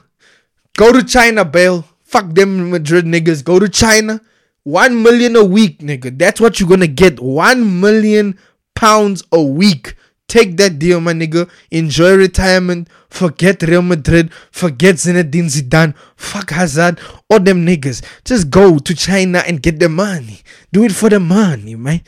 Go 0.76 0.92
to 0.92 1.02
China, 1.04 1.44
Bale. 1.44 1.84
Fuck 2.04 2.34
them 2.34 2.70
Madrid 2.70 3.04
niggas. 3.04 3.44
Go 3.44 3.58
to 3.58 3.68
China. 3.68 4.20
One 4.64 5.02
million 5.02 5.34
a 5.34 5.44
week, 5.44 5.80
nigga. 5.80 6.16
That's 6.16 6.40
what 6.40 6.60
you're 6.60 6.68
gonna 6.68 6.86
get. 6.86 7.20
One 7.20 7.80
million 7.80 8.38
pounds 8.74 9.24
a 9.32 9.42
week. 9.42 9.96
Take 10.32 10.56
that 10.56 10.78
deal, 10.78 10.98
my 10.98 11.12
nigga. 11.12 11.46
Enjoy 11.70 12.16
retirement. 12.16 12.88
Forget 13.10 13.60
Real 13.64 13.82
Madrid. 13.82 14.32
Forget 14.50 14.94
Zinedine 14.94 15.52
Zidane. 15.52 15.94
Fuck 16.16 16.52
Hazard. 16.52 16.98
All 17.28 17.38
them 17.38 17.66
niggas. 17.66 18.02
Just 18.24 18.48
go 18.48 18.78
to 18.78 18.94
China 18.94 19.44
and 19.46 19.60
get 19.60 19.78
the 19.78 19.90
money. 19.90 20.40
Do 20.72 20.84
it 20.84 20.92
for 20.92 21.10
the 21.10 21.20
money, 21.20 21.74
man. 21.74 22.00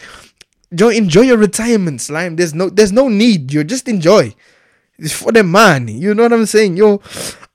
Joe, 0.75 0.89
enjoy 0.89 1.21
your 1.29 1.37
retirement, 1.37 2.01
slime. 2.01 2.37
There's 2.37 2.55
no 2.55 2.71
there's 2.71 2.93
no 2.93 3.09
need. 3.09 3.53
You 3.53 3.63
just 3.63 3.89
enjoy. 3.89 4.35
It's 4.99 5.13
for 5.13 5.31
the 5.31 5.43
money. 5.43 5.93
You 5.93 6.15
know 6.15 6.23
what 6.23 6.33
I'm 6.33 6.47
saying? 6.47 6.79
Yo, 6.79 7.03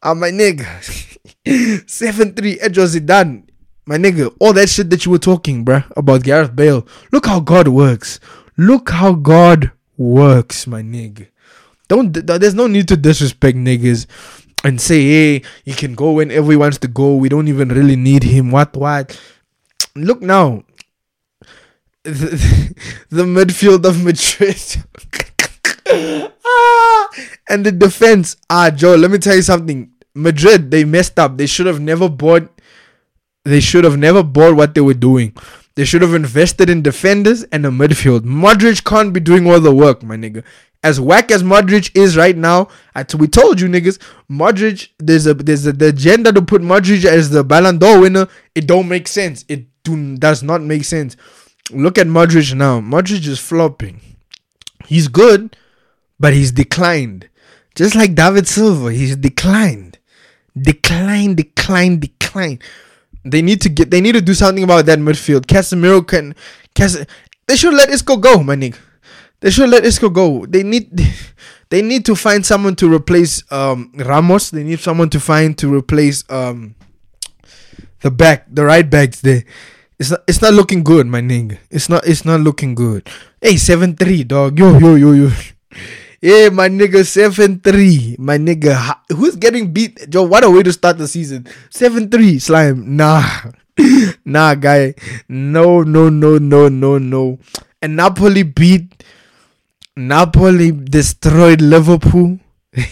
uh, 0.04 0.14
my 0.14 0.30
nigga. 0.30 0.70
7-3 1.48 2.62
Edjo 2.62 2.86
Zidane. 2.86 3.50
My 3.88 3.98
nigga, 3.98 4.32
all 4.40 4.54
that 4.54 4.70
shit 4.70 4.92
that 4.92 5.04
you 5.04 5.12
were 5.12 5.18
talking, 5.18 5.66
bruh, 5.66 5.84
about 5.98 6.22
Gareth 6.22 6.56
Bale. 6.56 6.86
Look 7.12 7.26
how 7.26 7.40
God 7.40 7.68
works. 7.70 8.20
Look 8.56 8.92
how 8.92 9.14
God 9.14 9.72
works, 10.00 10.66
my 10.66 10.82
nigga. 10.82 11.28
Don't 11.88 12.14
there's 12.14 12.56
no 12.56 12.68
need 12.68 12.88
to 12.88 12.98
disrespect 12.98 13.58
niggas 13.58 14.08
and 14.64 14.80
say, 14.80 15.02
hey, 15.02 15.42
he 15.66 15.74
can 15.74 15.96
go 15.96 16.14
whenever 16.14 16.52
he 16.52 16.58
wants 16.58 16.78
to 16.80 16.88
go. 16.88 17.16
We 17.16 17.30
don't 17.30 17.48
even 17.48 17.70
really 17.70 17.96
need 17.96 18.24
him. 18.24 18.52
What 18.52 18.76
what? 18.76 19.20
Look 19.96 20.22
now. 20.22 20.64
The, 22.04 22.74
the 23.10 23.24
midfield 23.24 23.86
of 23.86 24.02
Madrid. 24.04 24.58
ah, 26.46 27.10
and 27.50 27.66
the 27.66 27.74
defense. 27.74 28.38
Ah, 28.50 28.70
Joe, 28.70 28.96
let 28.96 29.12
me 29.12 29.18
tell 29.18 29.36
you 29.36 29.42
something. 29.42 29.92
Madrid, 30.16 30.72
they 30.72 30.86
messed 30.86 31.20
up. 31.20 31.38
They 31.38 31.46
should 31.46 31.66
have 31.66 31.82
never 31.82 32.08
bought 32.08 32.50
they 33.50 33.60
should 33.60 33.84
have 33.84 33.98
never 33.98 34.24
bought 34.24 34.56
what 34.56 34.76
they 34.76 34.82
were 34.82 34.94
doing. 34.94 35.34
They 35.80 35.86
should 35.86 36.02
have 36.02 36.14
invested 36.14 36.70
in 36.70 36.82
defenders 36.82 37.44
and 37.54 37.66
a 37.66 37.70
midfield. 37.70 38.26
Modric 38.26 38.84
can't 38.84 39.14
be 39.14 39.22
doing 39.22 39.48
all 39.48 39.62
the 39.62 39.74
work, 39.74 40.04
my 40.04 40.18
nigga. 40.18 40.44
As 40.84 41.00
whack 41.00 41.32
as 41.32 41.42
Modric 41.42 41.96
is 41.96 42.18
right 42.18 42.36
now, 42.36 42.68
I 42.94 43.04
t- 43.04 43.16
we 43.16 43.30
told 43.30 43.62
you 43.62 43.70
niggas, 43.70 43.98
Modric, 44.30 44.90
there's 44.98 45.26
a 45.26 45.34
there's 45.34 45.66
a, 45.66 45.72
the 45.72 45.88
agenda 45.88 46.34
to 46.34 46.42
put 46.42 46.62
Modric 46.62 47.06
as 47.06 47.30
the 47.30 47.46
Ballon 47.46 47.78
d'Or 47.78 48.02
winner. 48.02 48.28
It 48.56 48.68
don't 48.68 48.90
make 48.90 49.08
sense. 49.08 49.46
It 49.48 49.68
do, 49.84 50.18
does 50.18 50.44
not 50.44 50.62
make 50.62 50.84
sense. 50.84 51.16
Look 51.72 51.98
at 51.98 52.08
Modric 52.08 52.54
now. 52.54 52.82
Modric 52.82 53.26
is 53.26 53.40
flopping. 53.40 54.02
He's 54.86 55.08
good, 55.08 55.56
but 56.20 56.34
he's 56.34 56.52
declined. 56.52 57.30
Just 57.74 57.96
like 57.96 58.16
David 58.16 58.50
Silva, 58.50 58.92
he's 58.92 59.16
declined. 59.16 59.98
Decline, 60.62 61.36
decline, 61.36 62.00
decline. 62.02 62.60
They 63.30 63.42
need 63.42 63.62
to 63.62 63.70
get. 63.70 63.92
They 63.92 64.02
need 64.02 64.14
to 64.14 64.22
do 64.22 64.34
something 64.34 64.64
about 64.64 64.86
that 64.86 65.00
midfield. 65.00 65.46
Casemiro 65.46 66.06
can. 66.06 66.36
Cas. 66.74 67.06
They 67.48 67.56
should 67.56 67.74
let 67.74 67.90
Isco 67.90 68.18
go, 68.18 68.44
my 68.44 68.56
nigga. 68.56 68.78
They 69.40 69.50
should 69.52 69.70
let 69.70 69.86
Isco 69.86 70.10
go. 70.10 70.46
They 70.46 70.64
need. 70.64 70.90
They 71.70 71.84
need 71.84 72.04
to 72.06 72.16
find 72.16 72.44
someone 72.44 72.76
to 72.78 72.92
replace 72.92 73.44
um, 73.52 73.92
Ramos. 73.94 74.50
They 74.50 74.64
need 74.64 74.80
someone 74.80 75.12
to 75.12 75.20
find 75.20 75.56
to 75.60 75.72
replace 75.72 76.24
um, 76.28 76.74
the 78.02 78.10
back, 78.10 78.48
the 78.50 78.66
right 78.66 78.90
backs 78.90 79.22
there. 79.22 79.44
It's 80.00 80.10
not. 80.10 80.24
It's 80.28 80.42
not 80.42 80.56
looking 80.56 80.84
good, 80.84 81.06
my 81.06 81.22
nigga. 81.22 81.60
It's 81.70 81.88
not. 81.88 82.08
It's 82.08 82.26
not 82.26 82.40
looking 82.42 82.74
good. 82.74 83.08
Hey, 83.40 83.58
seven 83.58 83.96
three, 83.96 84.24
dog. 84.24 84.58
Yo, 84.58 84.80
yo, 84.80 84.96
yo, 84.96 85.12
yo. 85.12 85.30
Yeah, 86.22 86.50
my 86.50 86.68
nigga, 86.68 87.06
7 87.08 87.62
3. 87.64 88.18
My 88.20 88.38
nigga, 88.38 88.76
who's 89.16 89.38
getting 89.38 89.72
beat? 89.72 90.10
Joe, 90.10 90.24
what 90.24 90.44
a 90.44 90.50
way 90.52 90.64
to 90.64 90.74
start 90.74 90.98
the 90.98 91.08
season. 91.08 91.48
7 91.70 92.10
3, 92.10 92.40
slime. 92.40 92.98
Nah. 92.98 93.24
nah, 94.26 94.56
guy. 94.56 94.96
No, 95.30 95.82
no, 95.84 96.10
no, 96.10 96.38
no, 96.38 96.68
no, 96.68 96.98
no. 96.98 97.40
And 97.82 97.96
Napoli 97.96 98.44
beat. 98.44 99.04
Napoli 99.96 100.72
destroyed 100.72 101.62
Liverpool. 101.62 102.40
3 102.76 102.92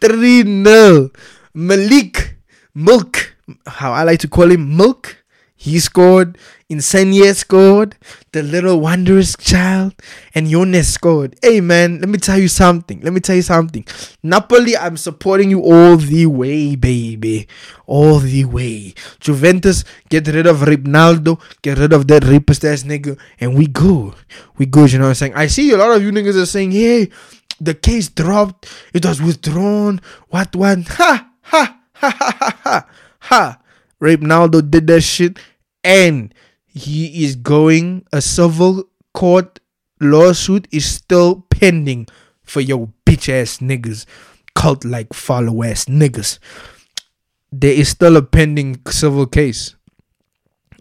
0. 0.00 1.10
Milik. 1.54 2.36
Milk. 2.74 3.36
How 3.66 3.92
I 3.92 4.04
like 4.04 4.20
to 4.20 4.28
call 4.28 4.50
him 4.50 4.74
Milk. 4.74 5.22
He 5.54 5.80
scored. 5.80 6.38
Insigne 6.70 7.32
scored. 7.32 7.96
The 8.32 8.42
little 8.42 8.80
wondrous 8.80 9.34
child. 9.36 9.94
And 10.34 10.46
Younes 10.48 10.84
scored. 10.84 11.36
Hey, 11.42 11.60
man, 11.62 11.98
let 12.00 12.10
me 12.10 12.18
tell 12.18 12.38
you 12.38 12.48
something. 12.48 13.00
Let 13.00 13.14
me 13.14 13.20
tell 13.20 13.36
you 13.36 13.42
something. 13.42 13.86
Napoli, 14.22 14.76
I'm 14.76 14.98
supporting 14.98 15.48
you 15.48 15.62
all 15.62 15.96
the 15.96 16.26
way, 16.26 16.76
baby. 16.76 17.48
All 17.86 18.18
the 18.18 18.44
way. 18.44 18.94
Juventus, 19.18 19.84
get 20.10 20.28
rid 20.28 20.46
of 20.46 20.58
Ronaldo. 20.58 21.40
Get 21.62 21.78
rid 21.78 21.94
of 21.94 22.06
that 22.08 22.24
rapist 22.24 22.62
nigga. 22.62 23.18
And 23.40 23.56
we 23.56 23.66
good. 23.66 24.14
We 24.58 24.66
good, 24.66 24.92
you 24.92 24.98
know 24.98 25.06
what 25.06 25.10
I'm 25.10 25.14
saying? 25.14 25.34
I 25.36 25.46
see 25.46 25.70
a 25.72 25.78
lot 25.78 25.96
of 25.96 26.02
you 26.02 26.10
niggas 26.10 26.40
are 26.40 26.46
saying, 26.46 26.72
hey, 26.72 27.08
the 27.60 27.74
case 27.74 28.08
dropped. 28.10 28.68
It 28.92 29.06
was 29.06 29.22
withdrawn. 29.22 30.00
What, 30.28 30.54
what? 30.54 30.78
Ha, 30.98 31.30
ha, 31.40 31.78
ha, 31.94 32.12
ha, 32.12 32.36
ha, 32.38 32.58
ha. 32.62 32.86
ha. 33.20 33.58
Ronaldo 34.02 34.70
did 34.70 34.86
that 34.88 35.00
shit 35.00 35.38
and 35.82 36.34
he 36.78 37.24
is 37.24 37.36
going 37.36 38.06
a 38.12 38.20
civil 38.20 38.84
court 39.12 39.58
lawsuit 40.00 40.68
is 40.70 40.86
still 40.86 41.44
pending 41.50 42.06
for 42.42 42.60
your 42.60 42.88
bitch 43.04 43.28
ass 43.28 43.58
niggas 43.58 44.06
cult 44.54 44.84
like 44.84 45.12
follow 45.12 45.62
ass 45.62 45.86
niggas. 45.86 46.38
There 47.50 47.72
is 47.72 47.88
still 47.88 48.16
a 48.16 48.22
pending 48.22 48.80
civil 48.88 49.26
case. 49.26 49.74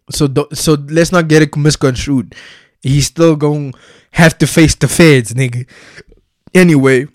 So 0.10 0.28
do, 0.28 0.48
so 0.54 0.74
let's 0.90 1.12
not 1.12 1.28
get 1.28 1.42
it 1.42 1.56
misconstrued. 1.56 2.36
He's 2.82 3.08
still 3.08 3.36
going 3.36 3.74
to 3.74 3.80
have 4.12 4.38
to 4.38 4.48
face 4.48 4.76
the 4.76 4.88
feds 4.88 5.34
nigga. 5.34 5.68
Anyway 6.54 7.08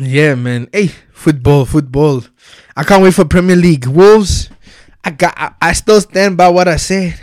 yeah 0.00 0.34
man. 0.34 0.68
Hey 0.72 0.88
football 1.12 1.66
football. 1.66 2.22
I 2.76 2.84
can't 2.84 3.02
wait 3.02 3.14
for 3.14 3.24
premier 3.24 3.56
league. 3.56 3.86
Wolves 3.86 4.48
I 5.04 5.10
got 5.10 5.34
I, 5.36 5.52
I 5.60 5.72
still 5.74 6.00
stand 6.00 6.36
by 6.36 6.48
what 6.48 6.68
I 6.68 6.76
said. 6.76 7.18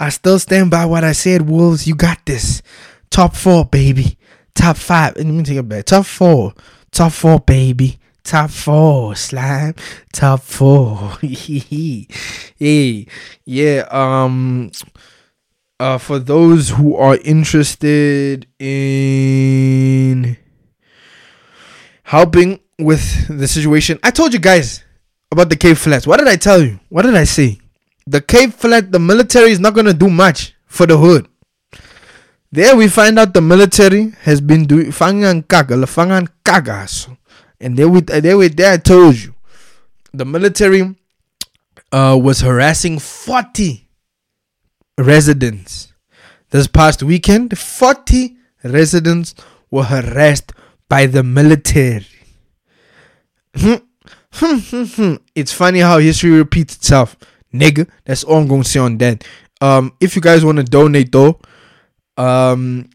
I 0.00 0.08
still 0.08 0.38
stand 0.38 0.70
by 0.70 0.86
what 0.86 1.04
I 1.04 1.12
said, 1.12 1.46
Wolves. 1.46 1.86
You 1.86 1.94
got 1.94 2.24
this. 2.24 2.62
Top 3.10 3.36
four, 3.36 3.66
baby. 3.66 4.16
Top 4.54 4.78
five. 4.78 5.14
Let 5.16 5.26
me 5.26 5.42
take 5.42 5.58
it 5.58 5.68
back. 5.68 5.84
Top 5.84 6.06
four. 6.06 6.54
Top 6.90 7.12
four, 7.12 7.38
baby. 7.38 7.98
Top 8.24 8.48
four, 8.48 9.14
slime. 9.14 9.74
Top 10.10 10.40
four. 10.40 11.18
hey, 11.20 13.06
yeah. 13.44 13.86
Um. 13.90 14.70
Uh, 15.78 15.96
for 15.96 16.18
those 16.18 16.68
who 16.70 16.94
are 16.94 17.16
interested 17.24 18.46
in 18.58 20.36
helping 22.02 22.60
with 22.78 23.28
the 23.28 23.48
situation, 23.48 23.98
I 24.02 24.10
told 24.10 24.34
you 24.34 24.40
guys 24.40 24.84
about 25.30 25.48
the 25.48 25.56
Cape 25.56 25.78
Flats. 25.78 26.06
What 26.06 26.18
did 26.18 26.28
I 26.28 26.36
tell 26.36 26.62
you? 26.62 26.80
What 26.90 27.02
did 27.02 27.14
I 27.14 27.24
say? 27.24 27.59
The 28.06 28.20
Cape 28.20 28.52
Flat, 28.52 28.90
the 28.90 28.98
military 28.98 29.50
is 29.50 29.60
not 29.60 29.74
gonna 29.74 29.94
do 29.94 30.08
much 30.08 30.54
for 30.66 30.86
the 30.86 30.96
hood. 30.96 31.28
There 32.52 32.74
we 32.76 32.88
find 32.88 33.18
out 33.18 33.32
the 33.32 33.40
military 33.40 34.10
has 34.22 34.40
been 34.40 34.66
doing 34.66 34.86
fangan 34.86 35.46
kaga, 35.46 35.76
fangan 35.86 36.28
kagas, 36.44 37.06
and 37.60 37.76
there 37.76 37.88
we 37.88 38.00
there 38.00 38.36
we 38.36 38.48
there 38.48 38.72
I 38.72 38.76
told 38.78 39.16
you, 39.16 39.34
the 40.12 40.24
military 40.24 40.96
uh, 41.92 42.18
was 42.20 42.40
harassing 42.40 42.98
forty 42.98 43.86
residents 44.98 45.92
this 46.50 46.66
past 46.66 47.04
weekend. 47.04 47.56
Forty 47.56 48.36
residents 48.64 49.36
were 49.70 49.84
harassed 49.84 50.52
by 50.88 51.06
the 51.06 51.22
military. 51.22 52.06
Hmm. 53.54 53.74
it's 55.34 55.52
funny 55.52 55.80
how 55.80 55.98
history 55.98 56.30
repeats 56.30 56.74
itself, 56.76 57.16
nigga. 57.52 57.88
That's 58.04 58.24
all 58.24 58.38
I'm 58.38 58.48
gonna 58.48 58.64
say 58.64 58.80
on 58.80 58.98
that. 58.98 59.24
Um, 59.60 59.92
if 60.00 60.16
you 60.16 60.22
guys 60.22 60.44
want 60.44 60.58
to 60.58 60.64
donate 60.64 61.12
though, 61.12 61.40
um, 62.16 62.88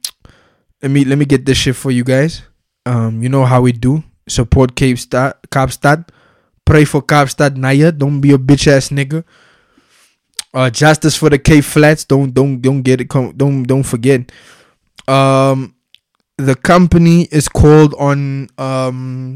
let 0.82 0.92
me 0.92 1.06
let 1.06 1.18
me 1.18 1.26
get 1.26 1.46
this 1.46 1.58
shit 1.58 1.76
for 1.76 1.92
you 1.92 2.04
guys. 2.04 2.44
Um, 2.86 3.22
you 3.22 3.30
know 3.30 3.46
how 3.46 3.62
we 3.62 3.72
do. 3.72 4.04
Support 4.28 4.76
Cape 4.76 4.98
Stad, 4.98 5.36
Kaapstad. 5.50 6.10
Pray 6.66 6.86
for 6.86 7.02
Kaapstad 7.02 7.56
Naya. 7.56 7.92
Don't 7.92 8.22
be 8.22 8.32
a 8.32 8.38
bitch 8.38 8.68
ass 8.68 8.90
nigga. 8.90 9.24
Uh, 10.54 10.70
justice 10.70 11.16
for 11.16 11.30
the 11.30 11.38
Cape 11.38 11.64
Flats. 11.64 12.06
Don't 12.06 12.34
don't 12.34 12.62
don't 12.62 12.82
get 12.82 13.02
it. 13.02 13.10
Don't 13.10 13.64
don't 13.64 13.84
forget. 13.84 14.32
Um, 15.08 15.76
the 16.38 16.56
company 16.56 17.24
is 17.32 17.48
called 17.48 17.94
on 17.96 18.50
um 18.58 19.36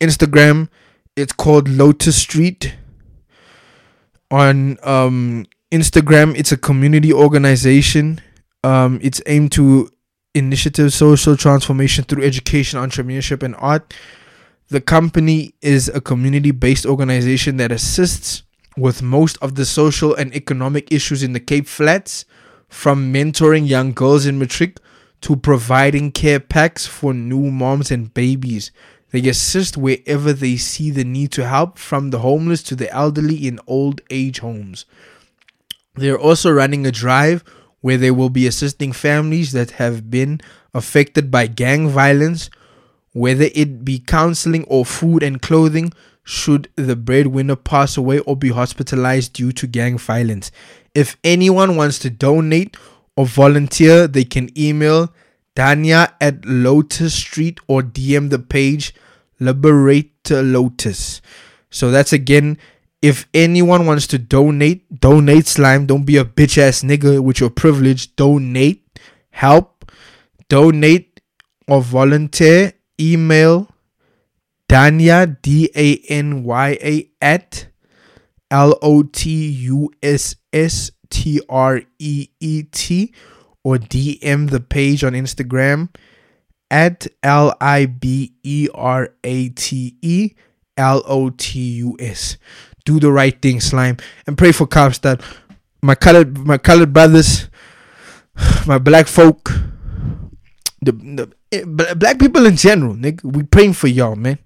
Instagram 0.00 0.68
it's 1.16 1.32
called 1.32 1.66
Lotus 1.66 2.20
Street. 2.20 2.74
On 4.30 4.78
um, 4.82 5.46
Instagram, 5.70 6.36
it's 6.36 6.52
a 6.52 6.56
community 6.56 7.12
organization. 7.12 8.20
Um, 8.64 8.98
it's 9.02 9.22
aimed 9.26 9.52
to 9.52 9.90
initiative 10.34 10.92
social 10.92 11.36
transformation 11.36 12.04
through 12.04 12.24
education, 12.24 12.78
entrepreneurship, 12.78 13.42
and 13.42 13.54
art. 13.58 13.94
The 14.68 14.80
company 14.80 15.54
is 15.62 15.88
a 15.88 16.00
community 16.00 16.50
based 16.50 16.86
organization 16.86 17.56
that 17.58 17.70
assists 17.70 18.42
with 18.76 19.00
most 19.02 19.38
of 19.40 19.54
the 19.54 19.64
social 19.64 20.14
and 20.14 20.34
economic 20.34 20.92
issues 20.92 21.22
in 21.22 21.32
the 21.32 21.40
Cape 21.40 21.66
Flats, 21.66 22.24
from 22.68 23.12
mentoring 23.12 23.66
young 23.66 23.92
girls 23.92 24.26
in 24.26 24.38
matric 24.38 24.78
to 25.22 25.36
providing 25.36 26.12
care 26.12 26.40
packs 26.40 26.86
for 26.86 27.14
new 27.14 27.50
moms 27.50 27.90
and 27.90 28.12
babies. 28.12 28.70
They 29.10 29.28
assist 29.28 29.76
wherever 29.76 30.32
they 30.32 30.56
see 30.56 30.90
the 30.90 31.04
need 31.04 31.32
to 31.32 31.46
help, 31.46 31.78
from 31.78 32.10
the 32.10 32.18
homeless 32.18 32.62
to 32.64 32.76
the 32.76 32.90
elderly 32.92 33.46
in 33.46 33.60
old 33.66 34.00
age 34.10 34.40
homes. 34.40 34.84
They're 35.94 36.18
also 36.18 36.50
running 36.50 36.86
a 36.86 36.92
drive 36.92 37.44
where 37.80 37.96
they 37.96 38.10
will 38.10 38.30
be 38.30 38.46
assisting 38.46 38.92
families 38.92 39.52
that 39.52 39.72
have 39.72 40.10
been 40.10 40.40
affected 40.74 41.30
by 41.30 41.46
gang 41.46 41.88
violence, 41.88 42.50
whether 43.12 43.48
it 43.54 43.84
be 43.84 43.98
counseling 43.98 44.64
or 44.64 44.84
food 44.84 45.22
and 45.22 45.40
clothing, 45.40 45.92
should 46.22 46.68
the 46.74 46.96
breadwinner 46.96 47.54
pass 47.54 47.96
away 47.96 48.18
or 48.20 48.36
be 48.36 48.48
hospitalized 48.48 49.32
due 49.32 49.52
to 49.52 49.66
gang 49.66 49.96
violence. 49.96 50.50
If 50.94 51.16
anyone 51.22 51.76
wants 51.76 52.00
to 52.00 52.10
donate 52.10 52.76
or 53.16 53.24
volunteer, 53.26 54.08
they 54.08 54.24
can 54.24 54.50
email 54.58 55.14
Danya 55.56 56.12
at 56.20 56.44
Lotus 56.44 57.14
Street 57.14 57.58
or 57.66 57.82
DM 57.82 58.28
the 58.30 58.38
page 58.38 58.94
Liberate 59.40 60.30
Lotus. 60.30 61.20
So 61.70 61.90
that's 61.90 62.12
again, 62.12 62.58
if 63.00 63.26
anyone 63.32 63.86
wants 63.86 64.06
to 64.08 64.18
donate, 64.18 65.00
donate 65.00 65.46
slime. 65.46 65.86
Don't 65.86 66.04
be 66.04 66.18
a 66.18 66.24
bitch 66.24 66.58
ass 66.58 66.82
nigga 66.82 67.20
with 67.20 67.40
your 67.40 67.50
privilege. 67.50 68.14
Donate, 68.16 68.86
help, 69.30 69.90
donate 70.48 71.20
or 71.66 71.82
volunteer. 71.82 72.72
Email 72.98 73.68
Danya 74.70 75.36
D 75.42 75.70
A 75.76 75.96
N 76.08 76.44
Y 76.44 76.78
A 76.80 77.10
at 77.20 77.68
L 78.50 78.78
O 78.80 79.02
T 79.02 79.50
U 79.50 79.90
S 80.02 80.36
S 80.52 80.90
T 81.10 81.40
R 81.48 81.82
E 81.98 82.28
E 82.40 82.62
T 82.62 83.12
or 83.66 83.78
DM 83.78 84.48
the 84.50 84.60
page 84.60 85.02
on 85.02 85.14
Instagram 85.14 85.88
at 86.70 87.08
L 87.24 87.52
I 87.60 87.86
B 87.86 88.32
E 88.44 88.68
R 88.72 89.08
A 89.24 89.48
T 89.48 89.96
E 90.02 90.34
L 90.76 91.02
O 91.04 91.30
T 91.30 91.58
U 91.78 91.96
S. 91.98 92.36
Do 92.84 93.00
the 93.00 93.10
right 93.10 93.42
thing, 93.42 93.60
slime, 93.60 93.96
and 94.24 94.38
pray 94.38 94.52
for 94.52 94.68
cops 94.68 94.98
that 94.98 95.20
my 95.82 95.96
colored 95.96 96.38
my 96.38 96.58
colored 96.58 96.92
brothers, 96.92 97.48
my 98.68 98.78
black 98.78 99.08
folk, 99.08 99.50
the, 100.80 100.92
the 100.92 101.32
eh, 101.50 101.64
black 101.64 102.20
people 102.20 102.46
in 102.46 102.54
general, 102.54 102.94
nigga. 102.94 103.24
We 103.24 103.42
praying 103.42 103.72
for 103.72 103.88
y'all, 103.88 104.14
man. 104.14 104.38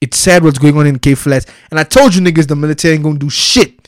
It's 0.00 0.18
sad 0.18 0.42
what's 0.42 0.58
going 0.58 0.76
on 0.76 0.88
in 0.88 0.98
Cape 0.98 1.18
Flats, 1.18 1.46
And 1.70 1.78
I 1.78 1.84
told 1.84 2.16
you 2.16 2.20
niggas 2.20 2.48
the 2.48 2.56
military 2.56 2.94
ain't 2.94 3.04
gonna 3.04 3.20
do 3.20 3.30
shit. 3.30 3.86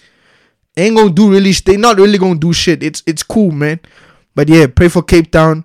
They 0.76 0.86
ain't 0.86 0.96
gonna 0.96 1.10
do 1.10 1.32
really 1.32 1.50
they 1.50 1.76
not 1.76 1.96
really 1.96 2.18
gonna 2.18 2.38
do 2.38 2.52
shit. 2.52 2.84
It's 2.84 3.02
it's 3.04 3.24
cool, 3.24 3.50
man. 3.50 3.80
But 4.36 4.48
yeah, 4.48 4.68
pray 4.68 4.88
for 4.88 5.02
Cape 5.02 5.32
Town. 5.32 5.64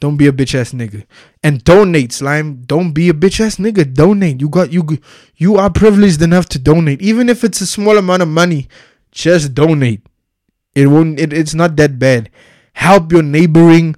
Don't 0.00 0.16
be 0.16 0.26
a 0.26 0.32
bitch 0.32 0.54
ass 0.54 0.72
nigga. 0.72 1.06
And 1.42 1.64
donate, 1.64 2.12
slime. 2.12 2.62
Don't 2.66 2.92
be 2.92 3.08
a 3.08 3.12
bitch 3.14 3.40
ass 3.40 3.56
nigga. 3.56 3.94
Donate. 3.94 4.40
You 4.40 4.50
got 4.50 4.70
you 4.72 4.84
you 5.36 5.56
are 5.56 5.70
privileged 5.70 6.20
enough 6.20 6.46
to 6.50 6.58
donate. 6.58 7.00
Even 7.00 7.30
if 7.30 7.42
it's 7.42 7.62
a 7.62 7.66
small 7.66 7.96
amount 7.96 8.22
of 8.22 8.28
money, 8.28 8.68
just 9.12 9.54
donate. 9.54 10.02
It 10.74 10.88
won't 10.88 11.18
it, 11.18 11.32
it's 11.32 11.54
not 11.54 11.76
that 11.76 11.98
bad. 11.98 12.30
Help 12.74 13.10
your 13.10 13.22
neighboring 13.22 13.96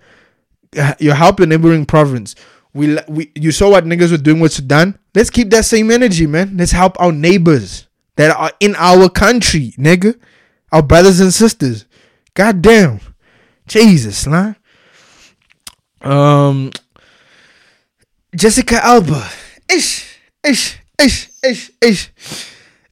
uh, 0.78 0.94
you 0.98 1.12
help 1.12 1.40
your 1.40 1.48
neighboring 1.48 1.86
province. 1.86 2.34
We, 2.72 2.98
we 3.09 3.32
you 3.34 3.51
saw 3.52 3.70
what 3.70 3.84
niggas 3.84 4.12
were 4.12 4.18
doing 4.18 4.40
with 4.40 4.52
Sudan. 4.52 4.98
Let's 5.14 5.30
keep 5.30 5.51
that 5.51 5.64
same 5.64 5.90
energy, 5.90 6.26
man. 6.26 6.56
Let's 6.56 6.72
help 6.72 7.01
our 7.01 7.12
neighbors 7.12 7.88
that 8.16 8.36
are 8.36 8.52
in 8.60 8.76
our 8.76 9.09
country, 9.09 9.72
nigga. 9.76 10.18
Our 10.72 10.82
brothers 10.82 11.18
and 11.18 11.34
sisters. 11.34 11.86
God 12.34 12.62
damn. 12.62 13.01
Jesus, 13.70 14.26
man. 14.26 14.56
Um 16.02 16.72
Jessica 18.34 18.84
Alba. 18.84 19.22
Ish, 19.68 20.18
ish, 20.42 20.78
ish, 20.98 21.30
ish, 21.42 21.70
ish. 21.80 22.10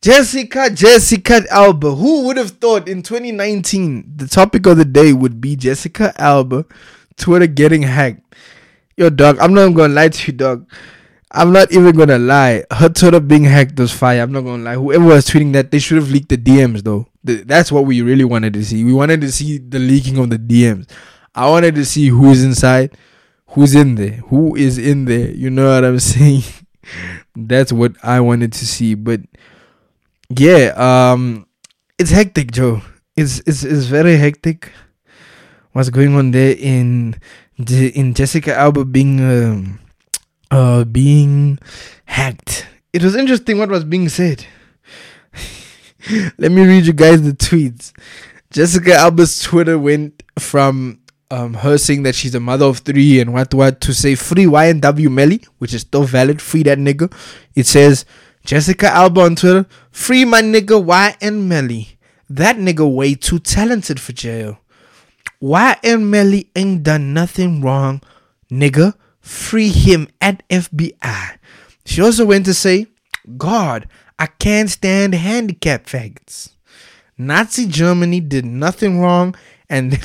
Jessica, 0.00 0.70
Jessica 0.70 1.42
Alba. 1.50 1.94
Who 1.96 2.26
would 2.26 2.36
have 2.36 2.52
thought 2.62 2.88
in 2.88 3.02
2019 3.02 4.12
the 4.16 4.28
topic 4.28 4.66
of 4.66 4.76
the 4.76 4.84
day 4.84 5.12
would 5.12 5.40
be 5.40 5.56
Jessica 5.56 6.14
Alba, 6.16 6.64
Twitter 7.16 7.48
getting 7.48 7.82
hacked? 7.82 8.22
Yo, 8.96 9.10
dog, 9.10 9.38
I'm 9.40 9.54
not 9.54 9.74
gonna 9.74 9.94
lie 9.94 10.10
to 10.10 10.26
you, 10.30 10.38
dog. 10.38 10.70
I'm 11.32 11.52
not 11.52 11.72
even 11.72 11.94
gonna 11.96 12.18
lie. 12.18 12.62
Her 12.70 12.88
Twitter 12.88 13.20
being 13.20 13.44
hacked 13.44 13.78
was 13.78 13.92
fire. 13.92 14.22
I'm 14.22 14.30
not 14.30 14.42
gonna 14.42 14.62
lie. 14.62 14.74
Whoever 14.74 15.04
was 15.04 15.26
tweeting 15.26 15.52
that, 15.54 15.72
they 15.72 15.80
should 15.80 15.98
have 15.98 16.10
leaked 16.10 16.28
the 16.28 16.38
DMs 16.38 16.84
though. 16.84 17.08
That's 17.24 17.70
what 17.72 17.84
we 17.84 18.02
really 18.02 18.24
wanted 18.24 18.52
to 18.54 18.64
see. 18.64 18.84
We 18.84 18.92
wanted 18.92 19.20
to 19.22 19.32
see 19.32 19.58
the 19.58 19.78
leaking 19.78 20.18
of 20.18 20.30
the 20.30 20.38
DMs. 20.38 20.88
I 21.34 21.48
wanted 21.48 21.74
to 21.76 21.84
see 21.84 22.08
who's 22.08 22.42
inside, 22.44 22.96
who's 23.48 23.74
in 23.74 23.96
there, 23.96 24.22
who 24.28 24.56
is 24.56 24.78
in 24.78 25.04
there. 25.04 25.30
You 25.30 25.50
know 25.50 25.74
what 25.74 25.84
I'm 25.84 25.98
saying? 26.00 26.42
That's 27.36 27.72
what 27.72 27.92
I 28.02 28.20
wanted 28.20 28.52
to 28.54 28.66
see. 28.66 28.94
But 28.94 29.20
yeah, 30.30 30.72
um, 30.76 31.46
it's 31.98 32.10
hectic, 32.10 32.52
Joe. 32.52 32.82
It's 33.16 33.40
it's 33.40 33.64
it's 33.64 33.86
very 33.86 34.16
hectic. 34.16 34.72
What's 35.72 35.90
going 35.90 36.14
on 36.14 36.30
there 36.30 36.56
in 36.58 37.16
the, 37.58 37.90
in 37.90 38.14
Jessica 38.14 38.56
Alba 38.56 38.84
being 38.84 39.20
um, 39.20 39.80
uh 40.50 40.84
being 40.84 41.58
hacked. 42.06 42.66
It 42.92 43.02
was 43.02 43.14
interesting 43.14 43.58
what 43.58 43.68
was 43.68 43.84
being 43.84 44.08
said. 44.08 44.46
Let 46.38 46.52
me 46.52 46.64
read 46.64 46.86
you 46.86 46.92
guys 46.92 47.22
the 47.22 47.32
tweets. 47.32 47.92
Jessica 48.50 48.94
Alba's 48.94 49.42
Twitter 49.42 49.78
went 49.78 50.22
from 50.38 51.00
um, 51.30 51.54
her 51.54 51.76
saying 51.76 52.04
that 52.04 52.14
she's 52.14 52.34
a 52.34 52.40
mother 52.40 52.66
of 52.66 52.78
three 52.78 53.20
and 53.20 53.32
what 53.32 53.52
what 53.52 53.80
to 53.82 53.92
say 53.92 54.14
free 54.14 54.46
YNW 54.46 55.10
Melly, 55.10 55.42
which 55.58 55.74
is 55.74 55.82
still 55.82 56.04
valid, 56.04 56.40
free 56.40 56.62
that 56.62 56.78
nigga. 56.78 57.12
It 57.54 57.66
says 57.66 58.04
Jessica 58.44 58.88
Alba 58.88 59.22
on 59.22 59.36
Twitter, 59.36 59.66
free 59.90 60.24
my 60.24 60.40
nigga 60.40 60.80
YN 61.20 61.48
Melly. 61.48 61.98
That 62.30 62.56
nigga 62.56 62.90
way 62.90 63.14
too 63.14 63.38
talented 63.38 64.00
for 64.00 64.12
jail. 64.12 64.58
YN 65.40 66.10
Melly 66.10 66.50
ain't 66.56 66.82
done 66.82 67.12
nothing 67.12 67.60
wrong, 67.60 68.02
nigga. 68.50 68.94
Free 69.20 69.68
him 69.68 70.08
at 70.20 70.46
FBI. 70.48 71.38
She 71.84 72.00
also 72.00 72.24
went 72.24 72.46
to 72.46 72.54
say, 72.54 72.86
God, 73.36 73.88
I 74.18 74.26
can't 74.26 74.68
stand 74.68 75.14
handicap 75.14 75.86
faggots. 75.86 76.50
Nazi 77.16 77.66
Germany 77.66 78.20
did 78.20 78.44
nothing 78.44 79.00
wrong, 79.00 79.34
and 79.68 79.98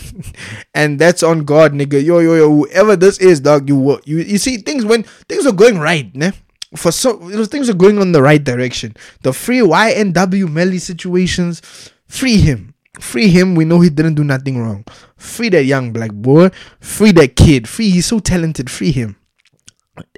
and 0.73 0.99
that's 0.99 1.23
on 1.23 1.45
God, 1.45 1.73
nigga. 1.73 2.03
Yo, 2.03 2.19
yo, 2.19 2.35
yo, 2.35 2.49
whoever 2.49 2.95
this 2.95 3.19
is, 3.19 3.39
dog, 3.39 3.69
you 3.69 3.99
you 4.05 4.17
you 4.19 4.37
see 4.37 4.57
things 4.57 4.85
when 4.85 5.03
things 5.27 5.45
are 5.45 5.51
going 5.51 5.79
right, 5.79 6.13
ne? 6.15 6.31
For 6.75 6.91
so 6.91 7.13
those 7.13 7.49
things 7.49 7.69
are 7.69 7.75
going 7.75 7.99
on 7.99 8.11
the 8.11 8.21
right 8.21 8.43
direction. 8.43 8.95
The 9.21 9.31
free 9.31 9.59
YNW 9.59 10.51
Melly 10.51 10.79
situations, 10.79 11.61
free 12.07 12.37
him. 12.37 12.73
Free 12.99 13.27
him. 13.27 13.55
We 13.55 13.65
know 13.65 13.79
he 13.79 13.89
didn't 13.89 14.15
do 14.15 14.23
nothing 14.23 14.59
wrong. 14.59 14.85
Free 15.17 15.49
that 15.49 15.65
young 15.65 15.93
black 15.93 16.11
boy. 16.11 16.49
Free 16.79 17.11
that 17.13 17.35
kid. 17.35 17.67
Free. 17.67 17.89
He's 17.89 18.05
so 18.05 18.19
talented. 18.19 18.69
Free 18.69 18.91
him. 18.91 19.15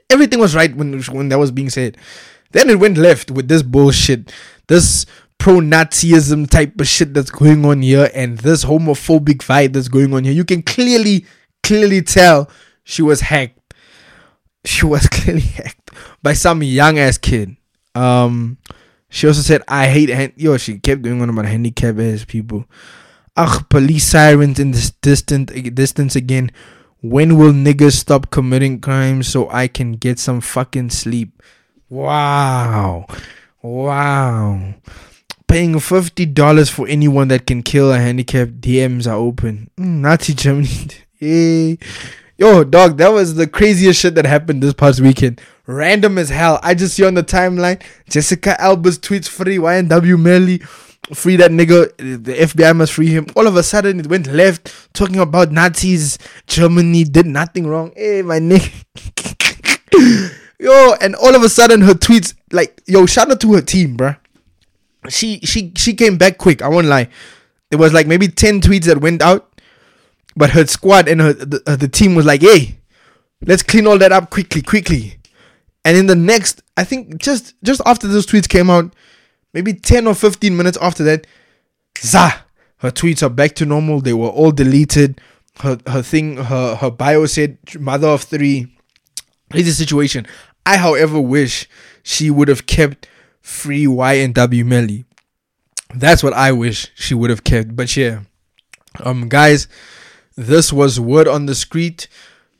Everything 0.10 0.40
was 0.40 0.56
right 0.56 0.76
when 0.76 1.02
when 1.04 1.30
that 1.30 1.40
was 1.40 1.52
being 1.52 1.70
said. 1.70 1.98
Then 2.56 2.70
it 2.70 2.80
went 2.80 2.98
left 2.98 3.32
with 3.32 3.50
this 3.50 3.64
bullshit. 3.64 4.32
This 4.68 5.06
pro 5.38 5.56
Nazism 5.56 6.50
type 6.50 6.80
of 6.80 6.88
shit 6.88 7.14
that's 7.14 7.30
going 7.30 7.66
on 7.66 7.82
here 7.82 8.10
and 8.16 8.38
this 8.38 8.64
homophobic 8.64 9.40
vibe 9.40 9.74
that's 9.74 9.90
going 9.90 10.14
on 10.14 10.24
here. 10.24 10.32
You 10.32 10.46
can 10.46 10.64
clearly, 10.64 11.26
clearly 11.64 12.02
tell 12.02 12.50
she 12.86 13.02
was 13.02 13.20
hacked. 13.20 13.74
She 14.64 14.86
was 14.86 15.06
clearly 15.12 15.42
hacked 15.42 15.92
by 16.24 16.32
some 16.32 16.64
young 16.64 16.98
ass 16.98 17.18
kid. 17.18 17.58
Um, 17.94 18.58
she 19.10 19.28
also 19.28 19.42
said, 19.42 19.62
I 19.68 19.88
hate, 19.88 20.08
hand-. 20.08 20.34
yo, 20.38 20.56
she 20.56 20.80
kept 20.80 21.02
going 21.02 21.22
on 21.22 21.30
about 21.30 21.48
handicapped 21.48 22.00
ass 22.00 22.24
people. 22.24 22.64
Ugh, 23.36 23.68
police 23.68 24.06
sirens 24.06 24.60
in 24.62 24.72
this 24.72 24.92
distant 24.92 25.76
distance 25.76 26.16
again. 26.16 26.54
When 27.02 27.38
will 27.38 27.52
niggas 27.52 27.98
stop 27.98 28.32
committing 28.32 28.80
crimes 28.80 29.28
so 29.28 29.50
I 29.50 29.68
can 29.68 29.92
get 29.92 30.20
some 30.20 30.40
fucking 30.40 30.92
sleep? 30.92 31.44
Wow. 31.90 33.06
Wow. 33.62 34.74
Paying 35.48 35.76
$50 35.76 36.72
for 36.72 36.88
anyone 36.88 37.28
that 37.28 37.46
can 37.46 37.62
kill 37.62 37.92
a 37.92 37.98
handicapped 37.98 38.60
DMs 38.62 39.08
are 39.08 39.16
open. 39.16 39.70
Mm, 39.78 40.00
Nazi 40.02 40.34
Germany. 40.34 40.88
hey. 41.20 41.78
Yo, 42.38 42.64
dog, 42.64 42.98
that 42.98 43.14
was 43.14 43.36
the 43.36 43.48
craziest 43.48 44.02
shit 44.02 44.16
that 44.16 44.26
happened 44.26 44.62
this 44.62 44.74
past 44.74 45.00
weekend. 45.00 45.40
Random 45.68 46.18
as 46.18 46.30
hell. 46.30 46.60
I 46.62 46.74
just 46.74 46.96
see 46.96 47.06
on 47.06 47.14
the 47.14 47.24
timeline 47.24 47.82
Jessica 48.10 48.60
Alba's 48.60 49.00
tweets 49.00 49.28
free 49.28 49.58
YNW 49.58 50.20
Melly. 50.20 50.58
free 51.14 51.38
that 51.38 51.52
nigga. 51.52 51.96
The 51.98 52.34
FBI 52.34 52.76
must 52.76 52.94
free 52.94 53.08
him. 53.08 53.28
All 53.36 53.48
of 53.48 53.56
a 53.56 53.64
sudden, 53.64 54.00
it 54.00 54.08
went 54.08 54.28
left, 54.28 54.94
talking 54.94 55.20
about 55.20 55.52
Nazis. 55.52 56.18
Germany 56.48 57.04
did 57.06 57.26
nothing 57.26 57.68
wrong. 57.68 57.94
Hey, 57.96 58.22
my 58.22 58.40
nigga. 58.40 58.72
yo, 60.60 60.94
and 61.02 61.16
all 61.16 61.36
of 61.36 61.44
a 61.44 61.50
sudden, 61.50 61.82
her 61.82 61.94
tweets 61.94 62.34
like, 62.52 62.82
yo, 62.86 63.06
shout 63.06 63.32
out 63.32 63.42
to 63.42 63.54
her 63.54 63.62
team, 63.62 63.98
bruh. 63.98 64.18
She 65.10 65.40
she 65.42 65.72
she 65.76 65.94
came 65.94 66.18
back 66.18 66.38
quick. 66.38 66.62
I 66.62 66.68
won't 66.68 66.88
lie. 66.88 67.10
There 67.70 67.80
was 67.80 67.94
like 67.94 68.08
maybe 68.08 68.28
ten 68.28 68.62
tweets 68.62 68.86
that 68.86 69.02
went 69.02 69.22
out, 69.22 69.60
but 70.36 70.52
her 70.52 70.66
squad 70.66 71.08
and 71.08 71.22
her 71.22 71.34
the, 71.34 71.62
uh, 71.68 71.76
the 71.76 71.88
team 71.88 72.16
was 72.16 72.26
like, 72.26 72.42
hey, 72.42 72.80
let's 73.46 73.64
clean 73.64 73.88
all 73.88 73.98
that 74.00 74.12
up 74.12 74.30
quickly, 74.30 74.62
quickly. 74.62 75.18
And 75.84 75.96
in 75.96 76.08
the 76.08 76.16
next, 76.16 76.64
I 76.76 76.84
think 76.84 77.18
just 77.18 77.54
just 77.64 77.82
after 77.86 78.08
those 78.08 78.26
tweets 78.26 78.50
came 78.50 78.70
out, 78.70 78.94
maybe 79.54 79.74
10 79.74 80.08
or 80.08 80.16
15 80.16 80.58
minutes 80.58 80.78
after 80.82 81.04
that, 81.04 81.28
za, 82.00 82.34
her 82.78 82.92
tweets 82.92 83.22
are 83.22 83.30
back 83.30 83.54
to 83.56 83.66
normal. 83.66 84.02
They 84.02 84.14
were 84.14 84.30
all 84.30 84.52
deleted. 84.52 85.22
Her 85.60 85.78
her 85.88 86.02
thing, 86.02 86.38
her 86.38 86.76
her 86.76 86.92
bio 86.92 87.28
said 87.28 87.58
mother 87.80 88.08
of 88.08 88.24
three. 88.24 88.75
Here's 89.56 89.68
the 89.68 89.74
situation. 89.74 90.28
I, 90.66 90.78
however, 90.78 91.20
wish 91.20 91.70
she 92.04 92.30
would 92.30 92.48
have 92.48 92.66
kept 92.66 93.08
free 93.42 93.86
YNW 93.86 94.66
Melly. 94.66 95.06
That's 95.94 96.24
what 96.24 96.34
I 96.34 96.52
wish 96.52 96.92
she 96.96 97.14
would 97.14 97.30
have 97.30 97.44
kept. 97.44 97.76
But 97.76 97.96
yeah. 97.96 98.22
Um 99.02 99.28
guys, 99.28 99.68
this 100.36 100.74
was 100.74 101.00
Word 101.00 101.28
on 101.28 101.46
the 101.46 101.56
Street. 101.56 102.08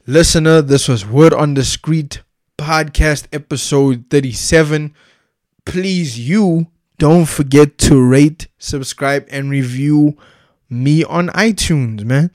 Listener, 0.06 0.62
this 0.62 0.88
was 0.88 1.06
Word 1.06 1.34
on 1.34 1.56
the 1.56 1.64
Street 1.64 2.22
podcast 2.58 3.28
episode 3.34 4.06
37. 4.10 4.94
Please, 5.66 6.20
you 6.20 6.68
don't 6.98 7.26
forget 7.26 7.78
to 7.80 8.02
rate, 8.02 8.48
subscribe, 8.58 9.26
and 9.30 9.50
review 9.50 10.18
me 10.70 11.04
on 11.04 11.30
iTunes, 11.30 12.04
man. 12.04 12.32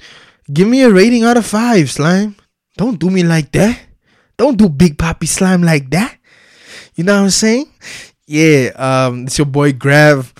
Give 0.52 0.68
me 0.68 0.82
a 0.82 0.90
rating 0.90 1.24
out 1.24 1.36
of 1.36 1.46
five, 1.46 1.90
slime. 1.90 2.36
Don't 2.76 2.98
do 2.98 3.10
me 3.10 3.22
like 3.22 3.52
that. 3.52 3.78
Don't 4.40 4.56
do 4.56 4.70
Big 4.70 4.96
Poppy 4.96 5.26
Slime 5.26 5.62
like 5.62 5.90
that. 5.90 6.16
You 6.94 7.04
know 7.04 7.16
what 7.16 7.24
I'm 7.24 7.30
saying? 7.30 7.70
Yeah, 8.26 8.70
um, 8.74 9.24
it's 9.24 9.36
your 9.36 9.44
boy 9.44 9.74
Grav. 9.74 10.32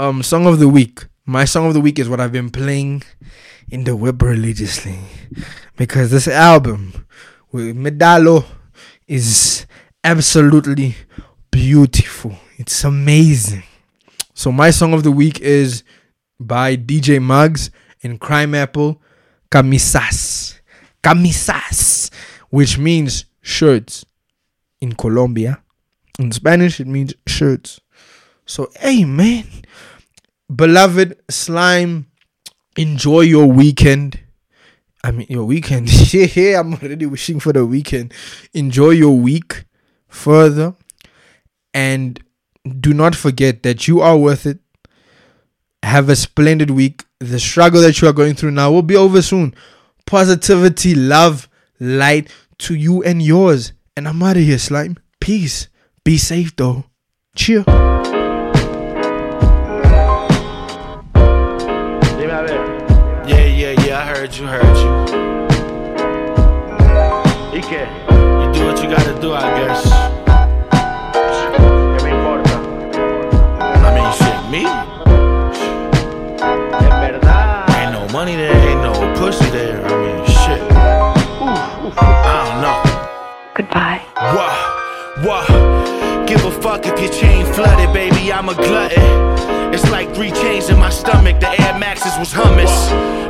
Um, 0.00 0.24
song 0.24 0.46
of 0.46 0.58
the 0.58 0.68
week. 0.68 1.06
My 1.24 1.44
song 1.44 1.68
of 1.68 1.72
the 1.72 1.80
week 1.80 2.00
is 2.00 2.08
what 2.08 2.18
I've 2.18 2.32
been 2.32 2.50
playing 2.50 3.04
in 3.70 3.84
the 3.84 3.94
whip 3.94 4.20
religiously. 4.22 4.98
Because 5.76 6.10
this 6.10 6.26
album 6.26 7.06
with 7.52 7.76
Medallo 7.76 8.44
is 9.06 9.66
absolutely 10.02 10.96
beautiful. 11.52 12.34
It's 12.56 12.82
amazing. 12.82 13.62
So 14.32 14.50
my 14.50 14.72
song 14.72 14.94
of 14.94 15.04
the 15.04 15.12
week 15.12 15.40
is 15.40 15.84
by 16.40 16.76
DJ 16.76 17.22
Muggs 17.22 17.70
and 18.02 18.20
Crimeapple, 18.20 18.98
Camisas. 19.52 20.58
Camisas, 21.04 22.12
which 22.50 22.78
means 22.78 23.26
shirts 23.44 24.04
in 24.80 24.94
Colombia. 24.94 25.62
In 26.18 26.32
Spanish, 26.32 26.80
it 26.80 26.86
means 26.86 27.14
shirts. 27.26 27.80
So, 28.46 28.70
man, 28.82 29.46
beloved 30.54 31.16
slime, 31.30 32.06
enjoy 32.76 33.20
your 33.20 33.46
weekend. 33.46 34.20
I 35.04 35.10
mean, 35.10 35.26
your 35.28 35.44
weekend. 35.44 35.92
yeah, 36.14 36.60
I'm 36.60 36.74
already 36.74 37.06
wishing 37.06 37.38
for 37.38 37.52
the 37.52 37.66
weekend. 37.66 38.12
Enjoy 38.54 38.90
your 38.90 39.16
week 39.16 39.64
further. 40.08 40.74
And 41.74 42.22
do 42.80 42.94
not 42.94 43.14
forget 43.14 43.62
that 43.64 43.86
you 43.86 44.00
are 44.00 44.16
worth 44.16 44.46
it. 44.46 44.58
Have 45.82 46.08
a 46.08 46.16
splendid 46.16 46.70
week. 46.70 47.04
The 47.20 47.38
struggle 47.38 47.82
that 47.82 48.00
you 48.00 48.08
are 48.08 48.12
going 48.12 48.34
through 48.34 48.52
now 48.52 48.70
will 48.72 48.82
be 48.82 48.96
over 48.96 49.20
soon. 49.20 49.54
Positivity, 50.06 50.94
love, 50.94 51.48
light 51.80 52.30
to 52.58 52.74
you 52.74 53.02
and 53.02 53.22
yours. 53.22 53.72
And 53.96 54.08
I'm 54.08 54.22
out 54.22 54.36
of 54.36 54.42
here, 54.42 54.58
slime. 54.58 54.98
Peace. 55.20 55.68
Be 56.04 56.18
safe 56.18 56.54
though. 56.56 56.84
Cheer. 57.36 57.64
Yeah, 63.26 63.46
yeah, 63.46 63.72
yeah, 63.86 64.00
I 64.00 64.04
heard 64.04 64.34
you, 64.36 64.46
heard 64.46 64.76
you. 64.76 64.90
¿Y 67.54 67.60
qué? 67.62 67.86
You 68.10 68.52
do 68.52 68.66
what 68.66 68.82
you 68.82 68.88
gotta 68.90 69.14
do, 69.20 69.32
I 69.32 69.48
guess. 69.58 69.82
¿Qué 71.96 72.04
me 72.04 72.10
importa? 72.10 72.54
I 73.62 73.90
mean, 73.94 74.12
shit, 74.12 74.38
me? 74.50 74.66
Ain't 77.74 77.92
no 77.92 78.06
money 78.12 78.36
there, 78.36 78.53
Goodbye. 83.54 84.02
Wah, 84.16 85.24
wah. 85.24 86.26
Give 86.26 86.44
a 86.44 86.50
fuck 86.50 86.86
if 86.86 86.98
your 86.98 87.12
chain 87.12 87.46
flooded, 87.54 87.92
baby. 87.94 88.32
I'm 88.32 88.48
a 88.48 88.54
glutton. 88.54 89.72
It's 89.72 89.88
like 89.90 90.12
three 90.12 90.32
chains 90.32 90.70
in 90.70 90.78
my 90.80 90.90
stomach. 90.90 91.38
The 91.38 91.50
Air 91.62 91.78
Maxes 91.78 92.18
was 92.18 92.32
hummus. 92.32 92.74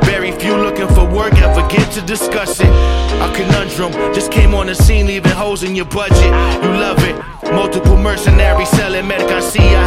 Very 0.03 0.31
few 0.31 0.57
looking 0.57 0.87
for 0.87 1.05
work 1.05 1.33
ever 1.35 1.67
get 1.67 1.91
to 1.93 2.01
discuss 2.01 2.59
it. 2.59 2.73
A 3.21 3.31
conundrum 3.35 3.91
just 4.15 4.31
came 4.31 4.55
on 4.55 4.65
the 4.65 4.73
scene, 4.73 5.05
leaving 5.05 5.31
holes 5.31 5.61
in 5.61 5.75
your 5.75 5.85
budget. 5.85 6.31
You 6.63 6.69
love 6.69 7.03
it. 7.03 7.15
Multiple 7.53 7.95
mercenaries 7.95 8.69
selling 8.69 9.05
mercancía. 9.05 9.83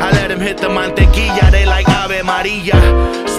I 0.00 0.10
let 0.12 0.28
them 0.28 0.40
hit 0.40 0.56
the 0.56 0.68
mantequilla. 0.68 1.50
They 1.50 1.66
like 1.66 1.86
Ave 1.88 2.22
Maria. 2.22 2.80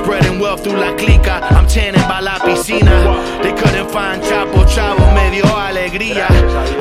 Spreading 0.03 0.37
wealth 0.37 0.63
through 0.63 0.75
la 0.75 0.93
clica. 0.97 1.39
I'm 1.51 1.65
tanning 1.65 2.05
by 2.09 2.19
la 2.19 2.37
piscina. 2.39 3.41
They 3.41 3.53
couldn't 3.53 3.89
find 3.89 4.21
Chapo 4.21 4.65
Chavo, 4.65 5.05
me 5.15 5.31
dio 5.31 5.45
alegría. 5.45 6.27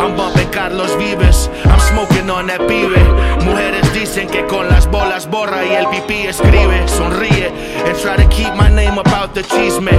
I'm 0.01 0.16
bumping 0.16 0.51
Carlos 0.51 0.93
Vives. 0.97 1.49
I'm 1.65 1.78
smoking 1.78 2.28
on 2.28 2.49
that 2.49 2.61
pibe. 2.66 2.99
Mujeres 3.44 3.93
dicen 3.94 4.28
que 4.28 4.44
con 4.47 4.69
las 4.69 4.89
bolas 4.90 5.31
borra 5.31 5.65
y 5.65 5.73
el 5.73 5.86
pipí 5.86 6.27
escribe. 6.27 6.89
Sonríe 6.89 7.53
and 7.86 7.97
try 7.99 8.16
to 8.16 8.28
keep 8.28 8.53
my 8.57 8.69
name 8.69 8.99
about 8.99 9.35
the 9.35 9.43
chisme. 9.44 9.93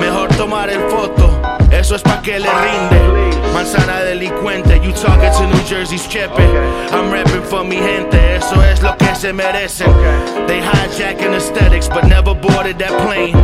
Mejor 0.00 0.28
tomar 0.36 0.68
el 0.68 0.80
foto. 0.90 1.63
Eso 1.78 1.96
es 1.96 2.02
pa' 2.02 2.22
que 2.22 2.38
le 2.38 2.48
rinde. 2.48 3.52
Manzana 3.52 4.02
delincuente, 4.04 4.80
you 4.82 4.92
talking 4.92 5.30
to 5.32 5.46
New 5.46 5.62
Jersey's 5.64 6.06
Chepe. 6.06 6.40
I'm 6.92 7.10
rapping 7.12 7.42
for 7.42 7.64
mi 7.64 7.76
gente, 7.76 8.36
eso 8.36 8.60
es 8.62 8.80
lo 8.82 8.96
que 8.96 9.14
se 9.14 9.32
merecen. 9.32 9.92
They 10.46 10.60
hijacking 10.60 11.34
aesthetics, 11.34 11.88
but 11.88 12.04
never 12.04 12.34
boarded 12.34 12.78
that 12.78 12.92
plane. 13.06 13.36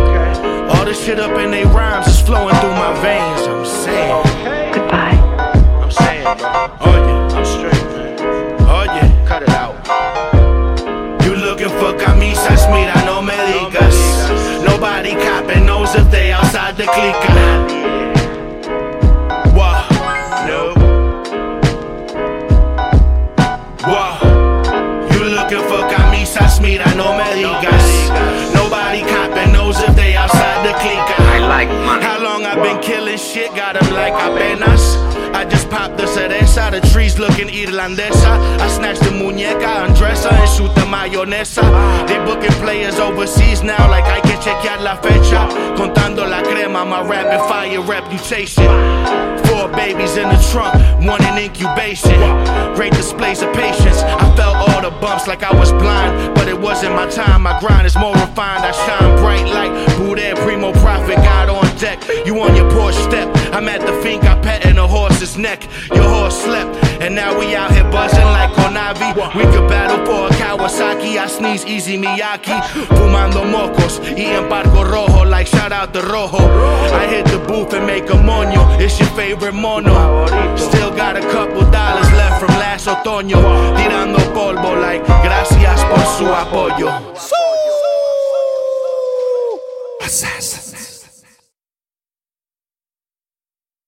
All 0.71 0.85
the 0.85 0.95
shit 0.95 1.19
up 1.19 1.37
in 1.39 1.51
they 1.51 1.65
rhymes 1.65 2.07
is 2.07 2.21
flowing 2.21 2.55
through 2.57 2.75
my 2.75 2.93
veins. 3.03 3.47
I'm 3.47 3.65
saying, 3.65 4.73
Goodbye. 4.73 5.19
I'm 5.83 5.91
saying, 5.91 6.25
bro. 6.25 6.71
Oh 6.81 6.97
yeah, 7.07 7.37
I'm 7.37 7.45
straight, 7.45 7.85
man. 7.95 8.19
Oh 8.69 8.85
yeah, 8.85 9.27
cut 9.27 9.43
it 9.43 9.51
out. 9.51 9.75
You 11.25 11.35
looking 11.37 11.71
for 11.79 11.93
camisas? 11.99 12.67
Mira, 12.73 12.95
no 13.05 13.23
me 13.23 13.35
digas. 13.35 14.65
Nobody 14.65 15.15
copping 15.15 15.67
knows 15.67 15.95
if 15.95 16.11
they 16.11 16.33
outside 16.33 16.77
the 16.77 16.85
clica. 16.85 18.10
Camisas? 26.41 26.61
Mira, 26.61 26.85
no 26.95 27.15
me 27.17 27.25
digas. 27.35 28.55
Nobody 28.55 29.03
copping 29.03 29.53
knows 29.53 29.81
if 29.81 29.95
they 29.95 30.17
outside 30.17 30.67
the 30.67 30.73
clique. 30.79 31.19
I 31.19 31.39
like 31.39 31.69
money. 31.69 32.05
How 32.05 32.23
long 32.23 32.45
I've 32.45 32.63
been 32.63 32.81
killing 32.81 33.19
shit? 33.19 33.55
Got 33.55 33.77
'em 33.77 33.93
like 33.93 34.15
apenas. 34.15 34.97
I 35.35 35.45
just 35.45 35.71
popped 35.71 35.97
the 35.97 36.07
cereza, 36.07 36.71
the 36.71 36.81
trees 36.93 37.19
looking 37.19 37.49
irlandesa. 37.49 38.33
I 38.61 38.69
snatched 38.69 39.03
the 39.03 39.11
muñeca, 39.11 39.85
undress 39.85 40.25
her, 40.25 40.35
and 40.35 40.49
shoot 40.49 40.75
the 40.75 40.87
mayonesa. 40.87 41.63
They 42.07 42.19
booking 42.25 42.57
players 42.63 42.99
overseas 42.99 43.63
now, 43.63 43.89
like 43.89 44.07
I 44.07 44.21
chequear 44.41 44.81
la 44.81 44.97
fecha. 44.97 45.49
Contando 45.77 46.27
la 46.27 46.43
crema, 46.43 46.85
my 46.85 47.03
rapid 47.03 47.41
fire 47.49 47.81
reputation. 47.83 48.65
Four 49.47 49.69
babies 49.69 50.17
in 50.17 50.29
the 50.29 50.41
trunk, 50.51 50.75
one 51.07 51.23
in 51.25 51.39
incubation. 51.39 52.19
Great 52.75 52.93
displays 52.93 53.43
of 53.43 53.53
patience. 53.53 54.03
I 54.03 54.35
felt 54.37 54.57
all 54.57 54.83
the 54.83 54.91
bumps 55.01 55.27
like 55.27 55.43
I 55.43 55.55
was 55.55 55.73
blind, 55.73 56.35
but 56.35 56.49
it 56.49 56.59
wasn't 56.59 56.95
my 56.95 57.09
time. 57.09 57.43
My 57.43 57.59
grind 57.61 57.87
is 57.87 57.97
more 57.97 58.15
refined. 58.15 58.65
I 58.65 58.73
shine 58.73 59.17
bright 59.19 59.47
like 59.47 59.73
Buddha, 59.99 60.35
Primo 60.37 60.73
Prophet, 60.73 61.17
God 61.17 61.49
on 61.49 61.65
deck. 61.79 61.99
You 62.27 62.41
on 62.41 62.57
your 62.57 62.71
porch 62.71 62.95
step. 62.95 63.29
I'm 63.53 63.69
at 63.69 63.81
the 63.81 63.93
finca 64.03 64.39
petting 64.43 64.79
a 64.79 64.87
horse's 64.87 65.37
neck. 65.37 65.69
Your 65.95 66.09
horse 66.09 66.41
slept, 66.43 66.75
and 67.01 67.15
now 67.15 67.39
we 67.39 67.57
out 67.57 67.73
here 67.73 67.85
buzzing 67.85 68.31
like 68.37 68.51
Konavi. 68.53 69.15
We 69.35 69.45
could 69.45 69.67
battle 69.69 70.05
for 70.05 70.27
a 70.27 70.31
Kawasaki. 70.37 71.19
I 71.19 71.27
sneeze 71.27 71.65
easy 71.65 71.97
Miyaki. 71.97 72.61
Fumando 72.89 73.45
mocos 73.45 74.01
y 74.17 74.27
en 74.27 74.49
Parco 74.49 74.85
Rojo. 74.85 75.25
Like 75.25 75.47
shout 75.47 75.73
out 75.73 75.93
the 75.95 76.03
Rojo. 76.03 76.39
I 76.93 77.07
hit 77.07 77.25
the 77.27 77.39
booth 77.39 77.73
and 77.73 77.87
make 77.87 78.11
a 78.11 78.17
moño. 78.17 78.79
It's 78.79 78.99
your 79.01 79.09
favorite 79.11 79.55
mono. 79.55 80.27
Still 80.57 80.91
got 80.91 81.17
a 81.17 81.23
couple 81.33 81.63
dollars 81.71 82.13
left 82.13 82.41
from 82.41 82.55
last 82.59 82.87
otoño. 82.87 83.41
Tirando 83.77 84.19
polvo 84.35 84.77
like 84.77 85.03
gracias 85.23 85.83
por 85.85 86.05
su 86.19 86.27
apoyo. 86.27 86.91
Assassin. 90.03 90.70